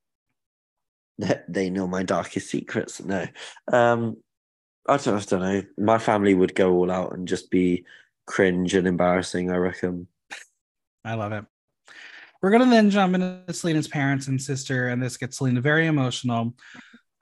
they, 1.19 1.41
they 1.49 1.71
know 1.71 1.89
my 1.89 2.05
darkest 2.05 2.51
secrets. 2.51 3.03
No, 3.03 3.27
um, 3.73 4.19
I 4.87 4.97
don't, 4.97 5.17
I 5.17 5.21
don't 5.21 5.41
know. 5.41 5.63
My 5.79 5.99
family 5.99 6.35
would 6.35 6.55
go 6.55 6.73
all 6.75 6.91
out 6.91 7.13
and 7.13 7.27
just 7.27 7.51
be 7.51 7.85
cringe 8.27 8.75
and 8.75 8.87
embarrassing. 8.87 9.51
I 9.51 9.57
reckon. 9.57 10.09
I 11.05 11.15
love 11.15 11.33
it. 11.33 11.45
We're 12.43 12.51
gonna 12.51 12.71
then 12.71 12.91
jump 12.91 13.15
into 13.15 13.43
Salina's 13.55 13.89
parents 13.89 14.29
and 14.29 14.41
sister, 14.41 14.89
and 14.89 15.03
this 15.03 15.17
gets 15.17 15.39
Salina 15.39 15.63
very 15.63 15.87
emotional. 15.87 16.55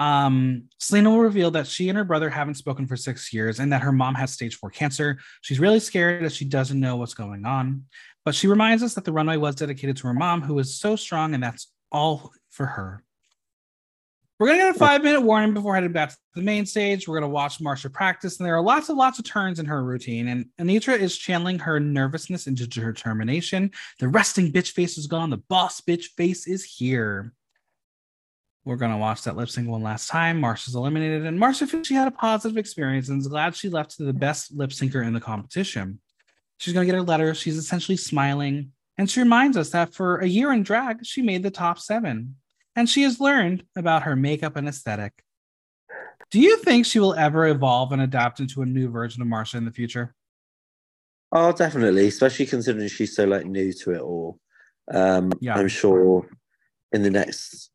Um, 0.00 0.64
Salina 0.80 1.10
will 1.10 1.20
reveal 1.20 1.52
that 1.52 1.68
she 1.68 1.88
and 1.88 1.96
her 1.96 2.02
brother 2.02 2.28
haven't 2.28 2.56
spoken 2.56 2.88
for 2.88 2.96
six 2.96 3.32
years 3.32 3.60
and 3.60 3.72
that 3.72 3.82
her 3.82 3.92
mom 3.92 4.16
has 4.16 4.32
stage 4.32 4.56
four 4.56 4.68
cancer. 4.68 5.18
She's 5.42 5.60
really 5.60 5.78
scared 5.78 6.24
as 6.24 6.34
she 6.34 6.44
doesn't 6.44 6.80
know 6.80 6.96
what's 6.96 7.14
going 7.14 7.44
on. 7.44 7.84
But 8.24 8.34
she 8.34 8.48
reminds 8.48 8.82
us 8.82 8.94
that 8.94 9.04
the 9.04 9.12
runway 9.12 9.36
was 9.36 9.54
dedicated 9.54 9.96
to 9.98 10.08
her 10.08 10.14
mom, 10.14 10.42
who 10.42 10.58
is 10.58 10.80
so 10.80 10.96
strong, 10.96 11.34
and 11.34 11.42
that's 11.42 11.70
all 11.92 12.32
for 12.50 12.66
her. 12.66 13.04
We're 14.38 14.48
gonna 14.48 14.58
get 14.58 14.74
a 14.74 14.78
five 14.78 15.04
minute 15.04 15.20
warning 15.20 15.54
before 15.54 15.74
heading 15.74 15.92
back 15.92 16.10
to 16.10 16.16
the 16.34 16.42
main 16.42 16.66
stage. 16.66 17.06
We're 17.06 17.20
gonna 17.20 17.32
watch 17.32 17.60
Marcia 17.60 17.90
practice, 17.90 18.38
and 18.38 18.46
there 18.46 18.56
are 18.56 18.62
lots 18.62 18.88
and 18.88 18.98
lots 18.98 19.18
of 19.18 19.24
turns 19.24 19.60
in 19.60 19.66
her 19.66 19.84
routine. 19.84 20.28
And 20.28 20.46
Anetra 20.60 20.98
is 20.98 21.16
channeling 21.16 21.60
her 21.60 21.78
nervousness 21.78 22.46
into 22.46 22.66
determination. 22.66 23.70
The 24.00 24.08
resting 24.08 24.50
bitch 24.50 24.72
face 24.72 24.98
is 24.98 25.06
gone. 25.06 25.30
The 25.30 25.36
boss 25.36 25.80
bitch 25.80 26.06
face 26.16 26.48
is 26.48 26.64
here. 26.64 27.32
We're 28.64 28.76
gonna 28.76 28.98
watch 28.98 29.22
that 29.24 29.36
lip 29.36 29.48
sync 29.48 29.68
one 29.68 29.82
last 29.82 30.08
time. 30.08 30.40
Marcia's 30.40 30.74
eliminated, 30.74 31.26
and 31.26 31.38
Marcia 31.38 31.66
feels 31.66 31.86
she 31.86 31.94
had 31.94 32.08
a 32.08 32.12
positive 32.12 32.56
experience 32.56 33.10
and 33.10 33.20
is 33.20 33.28
glad 33.28 33.54
she 33.54 33.68
left 33.68 33.96
to 33.98 34.04
the 34.04 34.12
best 34.12 34.52
lip 34.52 34.70
syncer 34.70 35.06
in 35.06 35.12
the 35.12 35.20
competition. 35.20 36.00
She's 36.58 36.74
gonna 36.74 36.86
get 36.86 36.94
her 36.94 37.02
letter. 37.02 37.34
She's 37.34 37.58
essentially 37.58 37.96
smiling, 37.96 38.72
and 38.98 39.08
she 39.08 39.20
reminds 39.20 39.56
us 39.56 39.70
that 39.70 39.94
for 39.94 40.18
a 40.18 40.26
year 40.26 40.52
in 40.52 40.62
drag, 40.62 41.04
she 41.04 41.22
made 41.22 41.42
the 41.44 41.50
top 41.50 41.78
seven 41.78 42.36
and 42.76 42.88
she 42.88 43.02
has 43.02 43.20
learned 43.20 43.64
about 43.76 44.02
her 44.04 44.16
makeup 44.16 44.56
and 44.56 44.68
aesthetic. 44.68 45.22
Do 46.30 46.40
you 46.40 46.56
think 46.58 46.86
she 46.86 46.98
will 46.98 47.14
ever 47.14 47.46
evolve 47.46 47.92
and 47.92 48.00
adapt 48.02 48.40
into 48.40 48.62
a 48.62 48.66
new 48.66 48.88
version 48.88 49.20
of 49.20 49.28
Marcia 49.28 49.58
in 49.58 49.64
the 49.64 49.70
future? 49.70 50.14
Oh, 51.30 51.52
definitely, 51.52 52.08
especially 52.08 52.46
considering 52.46 52.88
she's 52.88 53.14
so 53.16 53.24
like 53.24 53.46
new 53.46 53.72
to 53.72 53.92
it 53.92 54.00
all. 54.00 54.38
Um, 54.92 55.32
Yeah. 55.40 55.56
I'm 55.56 55.68
sure 55.68 56.28
in 56.92 57.02
the 57.02 57.10
next, 57.10 57.70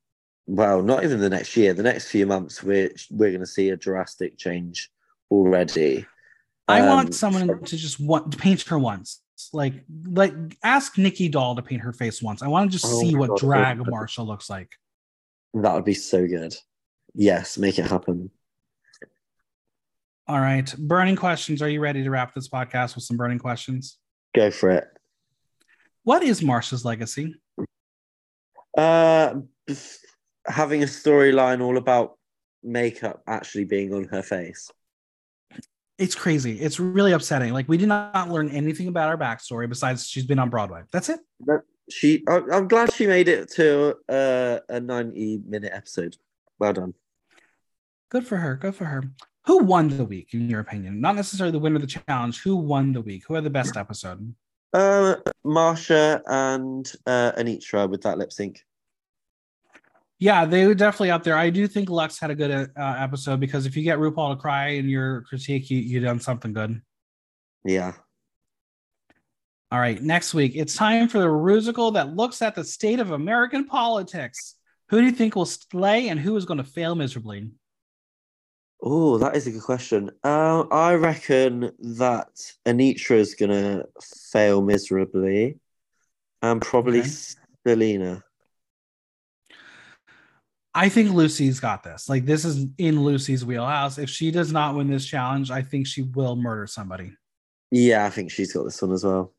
well, 0.47 0.81
not 0.81 1.03
even 1.03 1.19
the 1.19 1.29
next 1.29 1.55
year, 1.57 1.73
the 1.73 1.83
next 1.83 2.09
few 2.09 2.25
months, 2.25 2.63
we're 2.63 2.91
we're 3.11 3.29
going 3.31 3.41
to 3.41 3.47
see 3.47 3.69
a 3.69 3.77
drastic 3.77 4.37
change 4.37 4.89
already. 5.31 6.05
I 6.67 6.81
Um, 6.81 6.87
want 6.87 7.15
someone 7.15 7.63
to 7.63 7.77
just 7.77 7.99
want 7.99 8.31
to 8.31 8.37
paint 8.37 8.61
her 8.63 8.77
once. 8.79 9.21
Like, 9.53 9.85
like 10.05 10.33
ask 10.63 10.97
Nikki 10.97 11.29
Doll 11.29 11.55
to 11.55 11.61
paint 11.61 11.81
her 11.83 11.93
face 11.93 12.21
once. 12.23 12.41
I 12.41 12.47
want 12.47 12.71
to 12.71 12.77
just 12.77 12.85
Oh 12.91 13.01
see 13.01 13.15
what 13.15 13.29
God, 13.29 13.39
drag. 13.39 13.87
Marcia 13.87 14.23
looks 14.23 14.49
like. 14.49 14.71
That 15.61 15.73
would 15.73 15.85
be 15.85 15.93
so 15.93 16.27
good. 16.27 16.55
Yes, 17.13 17.57
make 17.57 17.79
it 17.79 17.85
happen. 17.85 18.29
All 20.27 20.39
right. 20.39 20.73
Burning 20.77 21.15
questions. 21.15 21.61
Are 21.61 21.69
you 21.69 21.79
ready 21.79 22.03
to 22.03 22.09
wrap 22.09 22.35
this 22.35 22.49
podcast 22.49 22.95
with 22.95 23.05
some 23.05 23.17
burning 23.17 23.39
questions? 23.39 23.97
Go 24.35 24.51
for 24.51 24.71
it. 24.71 24.85
What 26.03 26.21
is 26.21 26.41
Marcia's 26.43 26.83
legacy? 26.83 27.35
Uh, 28.77 29.35
having 30.45 30.83
a 30.83 30.85
storyline 30.85 31.61
all 31.61 31.77
about 31.77 32.17
makeup 32.61 33.23
actually 33.25 33.65
being 33.65 33.93
on 33.93 34.05
her 34.05 34.21
face. 34.21 34.69
It's 35.97 36.13
crazy. 36.13 36.59
It's 36.59 36.79
really 36.79 37.13
upsetting. 37.13 37.53
Like 37.53 37.67
we 37.67 37.77
did 37.77 37.87
not 37.87 38.29
learn 38.29 38.49
anything 38.49 38.87
about 38.87 39.09
her 39.09 39.17
backstory 39.17 39.67
besides 39.67 40.07
she's 40.07 40.25
been 40.25 40.39
on 40.39 40.49
Broadway. 40.49 40.83
That's 40.91 41.09
it. 41.09 41.19
She, 41.89 42.23
I'm 42.27 42.67
glad 42.67 42.93
she 42.93 43.07
made 43.07 43.29
it 43.29 43.49
to 43.53 43.95
uh, 44.09 44.59
a 44.67 44.79
90 44.79 45.41
minute 45.47 45.71
episode. 45.73 46.17
Well 46.59 46.73
done. 46.73 46.93
Good 48.09 48.25
for 48.27 48.37
her. 48.37 48.55
Good 48.55 48.75
for 48.75 48.85
her. 48.85 49.03
Who 49.45 49.59
won 49.59 49.87
the 49.87 50.03
week, 50.03 50.33
in 50.33 50.49
your 50.49 50.59
opinion? 50.59 50.99
Not 50.99 51.15
necessarily 51.15 51.51
the 51.51 51.59
winner 51.59 51.77
of 51.77 51.81
the 51.81 51.87
challenge. 51.87 52.41
Who 52.41 52.57
won 52.57 52.91
the 52.91 53.01
week? 53.01 53.23
Who 53.27 53.35
had 53.35 53.45
the 53.45 53.49
best 53.49 53.77
episode? 53.77 54.33
Uh, 54.73 55.15
Marcia 55.45 56.21
and 56.27 56.91
uh, 57.05 57.31
Anetra 57.37 57.89
with 57.89 58.01
that 58.01 58.17
lip 58.17 58.33
sync. 58.33 58.61
Yeah, 60.19 60.45
they 60.45 60.65
were 60.65 60.73
definitely 60.73 61.11
up 61.11 61.23
there. 61.23 61.37
I 61.37 61.49
do 61.49 61.67
think 61.67 61.89
Luxx 61.89 62.19
had 62.19 62.31
a 62.31 62.35
good 62.35 62.51
uh, 62.51 62.95
episode 62.97 63.39
because 63.39 63.65
if 63.65 63.77
you 63.77 63.83
get 63.83 63.99
RuPaul 63.99 64.35
to 64.35 64.41
cry 64.41 64.69
in 64.69 64.89
your 64.89 65.21
critique, 65.21 65.69
you 65.69 65.77
you 65.77 65.99
done 65.99 66.19
something 66.19 66.53
good. 66.53 66.81
Yeah. 67.63 67.93
All 69.69 69.79
right, 69.79 70.01
next 70.01 70.33
week 70.33 70.53
it's 70.55 70.75
time 70.75 71.09
for 71.09 71.19
the 71.19 71.25
Rusical 71.25 71.93
that 71.93 72.15
looks 72.15 72.41
at 72.41 72.55
the 72.55 72.63
state 72.63 72.99
of 72.99 73.11
American 73.11 73.65
politics. 73.65 74.55
Who 74.89 74.99
do 75.01 75.05
you 75.05 75.11
think 75.11 75.35
will 75.35 75.45
slay 75.45 76.07
and 76.07 76.17
who 76.19 76.37
is 76.37 76.45
going 76.45 76.59
to 76.59 76.63
fail 76.63 76.95
miserably? 76.95 77.49
Oh, 78.81 79.17
that 79.17 79.35
is 79.35 79.47
a 79.47 79.51
good 79.51 79.63
question. 79.63 80.11
Uh, 80.23 80.61
I 80.71 80.93
reckon 80.93 81.71
that 81.79 82.29
Anetra 82.65 83.17
is 83.17 83.33
gonna 83.33 83.85
fail 84.31 84.61
miserably, 84.61 85.59
and 86.41 86.61
probably 86.61 86.99
Okay. 86.99 87.09
Salina. 87.65 88.23
I 90.75 90.89
think 90.89 91.09
Loosey's 91.09 91.59
got 91.59 91.83
this. 91.83 92.07
Like 92.07 92.25
this 92.25 92.45
is 92.45 92.67
in 92.77 92.99
Loosey's 92.99 93.43
wheelhouse. 93.43 93.97
If 93.97 94.11
she 94.11 94.29
does 94.29 94.51
not 94.51 94.75
win 94.75 94.91
this 94.91 95.07
challenge, 95.07 95.49
I 95.49 95.63
think 95.63 95.87
she 95.87 96.03
will 96.03 96.35
murder 96.35 96.67
somebody. 96.67 97.13
Yeah, 97.71 98.05
I 98.05 98.11
think 98.11 98.29
she's 98.29 98.53
got 98.53 98.63
this 98.63 98.79
one 98.79 98.91
as 98.91 99.03
well. 99.03 99.33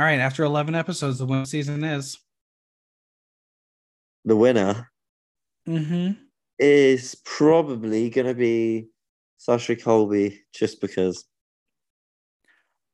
All 0.00 0.06
right, 0.06 0.18
after 0.18 0.44
11 0.44 0.74
episodes, 0.74 1.18
the 1.18 1.26
winner 1.26 1.44
season 1.44 1.84
is. 1.84 2.18
The 4.24 4.34
winner 4.34 4.90
Mm-hmm. 5.68 6.12
is 6.58 7.20
probably 7.26 8.08
gonna 8.08 8.32
be 8.32 8.88
Sasha 9.36 9.76
Colby, 9.76 10.40
just 10.54 10.80
because. 10.80 11.26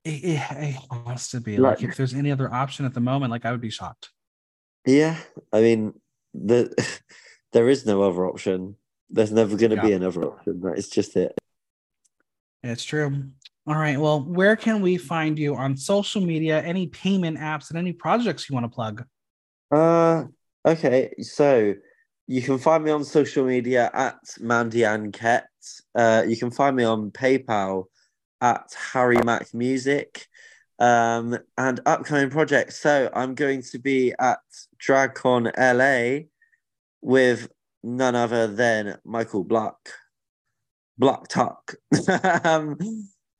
It, 0.04 0.24
it, 0.24 0.40
it 0.50 0.76
has 1.06 1.28
to 1.28 1.40
be. 1.40 1.58
Like- 1.58 1.80
Like, 1.80 1.88
if 1.90 1.96
there's 1.96 2.12
any 2.12 2.32
other 2.32 2.52
option 2.52 2.84
at 2.84 2.92
the 2.92 2.98
moment, 3.00 3.30
like 3.30 3.44
I 3.44 3.52
would 3.52 3.60
be 3.60 3.70
shocked. 3.70 4.10
Yeah, 4.84 5.16
I 5.52 5.60
mean, 5.60 5.94
the 6.34 6.74
there 7.52 7.68
is 7.68 7.86
no 7.86 8.02
other 8.02 8.26
option. 8.26 8.74
There's 9.10 9.30
never 9.30 9.56
gonna 9.56 9.80
be 9.80 9.92
another 9.92 10.24
option. 10.24 10.60
That 10.62 10.76
is 10.76 10.88
just 10.88 11.14
it. 11.14 11.32
It's 12.64 12.82
true. 12.82 13.30
All 13.68 13.74
right. 13.74 13.98
Well, 13.98 14.20
where 14.22 14.54
can 14.54 14.80
we 14.80 14.96
find 14.96 15.36
you 15.36 15.56
on 15.56 15.76
social 15.76 16.20
media? 16.20 16.62
Any 16.62 16.86
payment 16.86 17.38
apps 17.38 17.70
and 17.70 17.78
any 17.78 17.92
projects 17.92 18.48
you 18.48 18.54
want 18.54 18.64
to 18.64 18.68
plug? 18.74 19.04
Uh, 19.72 20.24
okay. 20.64 21.12
So 21.20 21.74
you 22.28 22.42
can 22.42 22.58
find 22.58 22.84
me 22.84 22.92
on 22.92 23.02
social 23.02 23.44
media 23.44 23.90
at 23.92 24.18
Mandy 24.38 24.84
Anne 24.84 25.10
Ket. 25.10 25.48
Uh, 25.96 26.22
you 26.28 26.36
can 26.36 26.52
find 26.52 26.76
me 26.76 26.84
on 26.84 27.10
PayPal 27.10 27.86
at 28.40 28.72
Harry 28.92 29.18
Mac 29.24 29.52
Music. 29.52 30.26
Um, 30.78 31.38
and 31.56 31.80
upcoming 31.86 32.28
projects. 32.28 32.78
So 32.78 33.10
I'm 33.14 33.34
going 33.34 33.62
to 33.72 33.78
be 33.78 34.12
at 34.20 34.40
DragCon 34.78 35.50
LA 35.56 36.26
with 37.00 37.48
none 37.82 38.14
other 38.14 38.46
than 38.46 38.98
Michael 39.04 39.42
Black. 39.42 39.74
Black 40.98 41.28
Tuck. 41.28 41.74
um, 42.44 42.76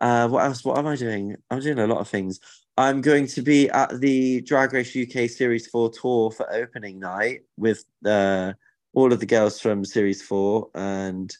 uh, 0.00 0.28
what 0.28 0.44
else? 0.44 0.64
What 0.64 0.78
am 0.78 0.86
I 0.86 0.96
doing? 0.96 1.36
I'm 1.50 1.60
doing 1.60 1.78
a 1.78 1.86
lot 1.86 1.98
of 2.00 2.08
things. 2.08 2.40
I'm 2.76 3.00
going 3.00 3.26
to 3.28 3.42
be 3.42 3.70
at 3.70 4.00
the 4.00 4.42
Drag 4.42 4.72
Race 4.74 4.94
UK 4.94 5.30
Series 5.30 5.66
4 5.66 5.90
tour 5.90 6.30
for 6.30 6.52
opening 6.52 6.98
night 6.98 7.42
with 7.56 7.84
uh, 8.04 8.52
all 8.92 9.12
of 9.12 9.20
the 9.20 9.26
girls 9.26 9.58
from 9.60 9.84
Series 9.84 10.20
4 10.22 10.68
and 10.74 11.34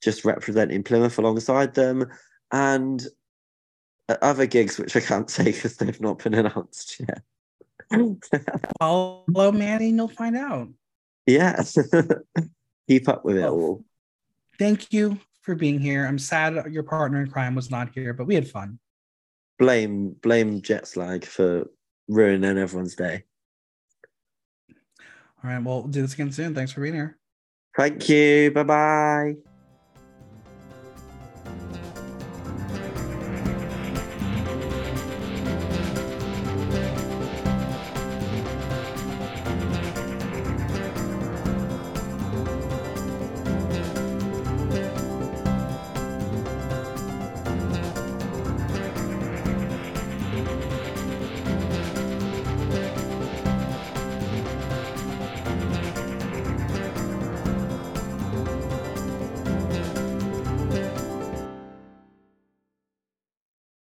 just 0.00 0.24
representing 0.24 0.84
Plymouth 0.84 1.18
alongside 1.18 1.74
them 1.74 2.06
and 2.52 3.04
uh, 4.08 4.16
other 4.22 4.46
gigs 4.46 4.78
which 4.78 4.94
I 4.94 5.00
can't 5.00 5.28
say 5.36 5.44
because 5.46 5.76
they've 5.76 6.00
not 6.00 6.22
been 6.22 6.34
announced 6.34 7.00
yet. 7.00 7.22
Follow 8.80 9.52
Manny 9.52 9.88
and 9.88 9.96
you'll 9.96 10.08
find 10.08 10.36
out. 10.36 10.68
yeah. 11.26 11.62
Keep 12.88 13.08
up 13.08 13.24
with 13.24 13.36
it 13.38 13.44
Oh. 13.44 13.52
all. 13.60 13.84
Thank 14.58 14.92
you 14.92 15.18
for 15.48 15.54
being 15.54 15.80
here. 15.80 16.04
I'm 16.04 16.18
sad 16.18 16.70
your 16.70 16.82
partner 16.82 17.22
in 17.22 17.30
crime 17.30 17.54
was 17.54 17.70
not 17.70 17.88
here, 17.94 18.12
but 18.12 18.26
we 18.26 18.34
had 18.34 18.46
fun. 18.46 18.78
Blame 19.58 20.10
blame 20.20 20.60
jet 20.60 20.84
Jetslag 20.84 21.24
for 21.24 21.70
ruining 22.06 22.58
everyone's 22.58 22.94
day. 22.94 23.24
All 25.42 25.50
right. 25.50 25.62
Well, 25.62 25.80
we'll 25.80 25.88
do 25.88 26.02
this 26.02 26.12
again 26.12 26.32
soon. 26.32 26.54
Thanks 26.54 26.72
for 26.72 26.82
being 26.82 26.94
here. 26.94 27.16
Thank 27.74 28.10
you. 28.10 28.50
Bye 28.50 28.62
bye. 28.62 29.47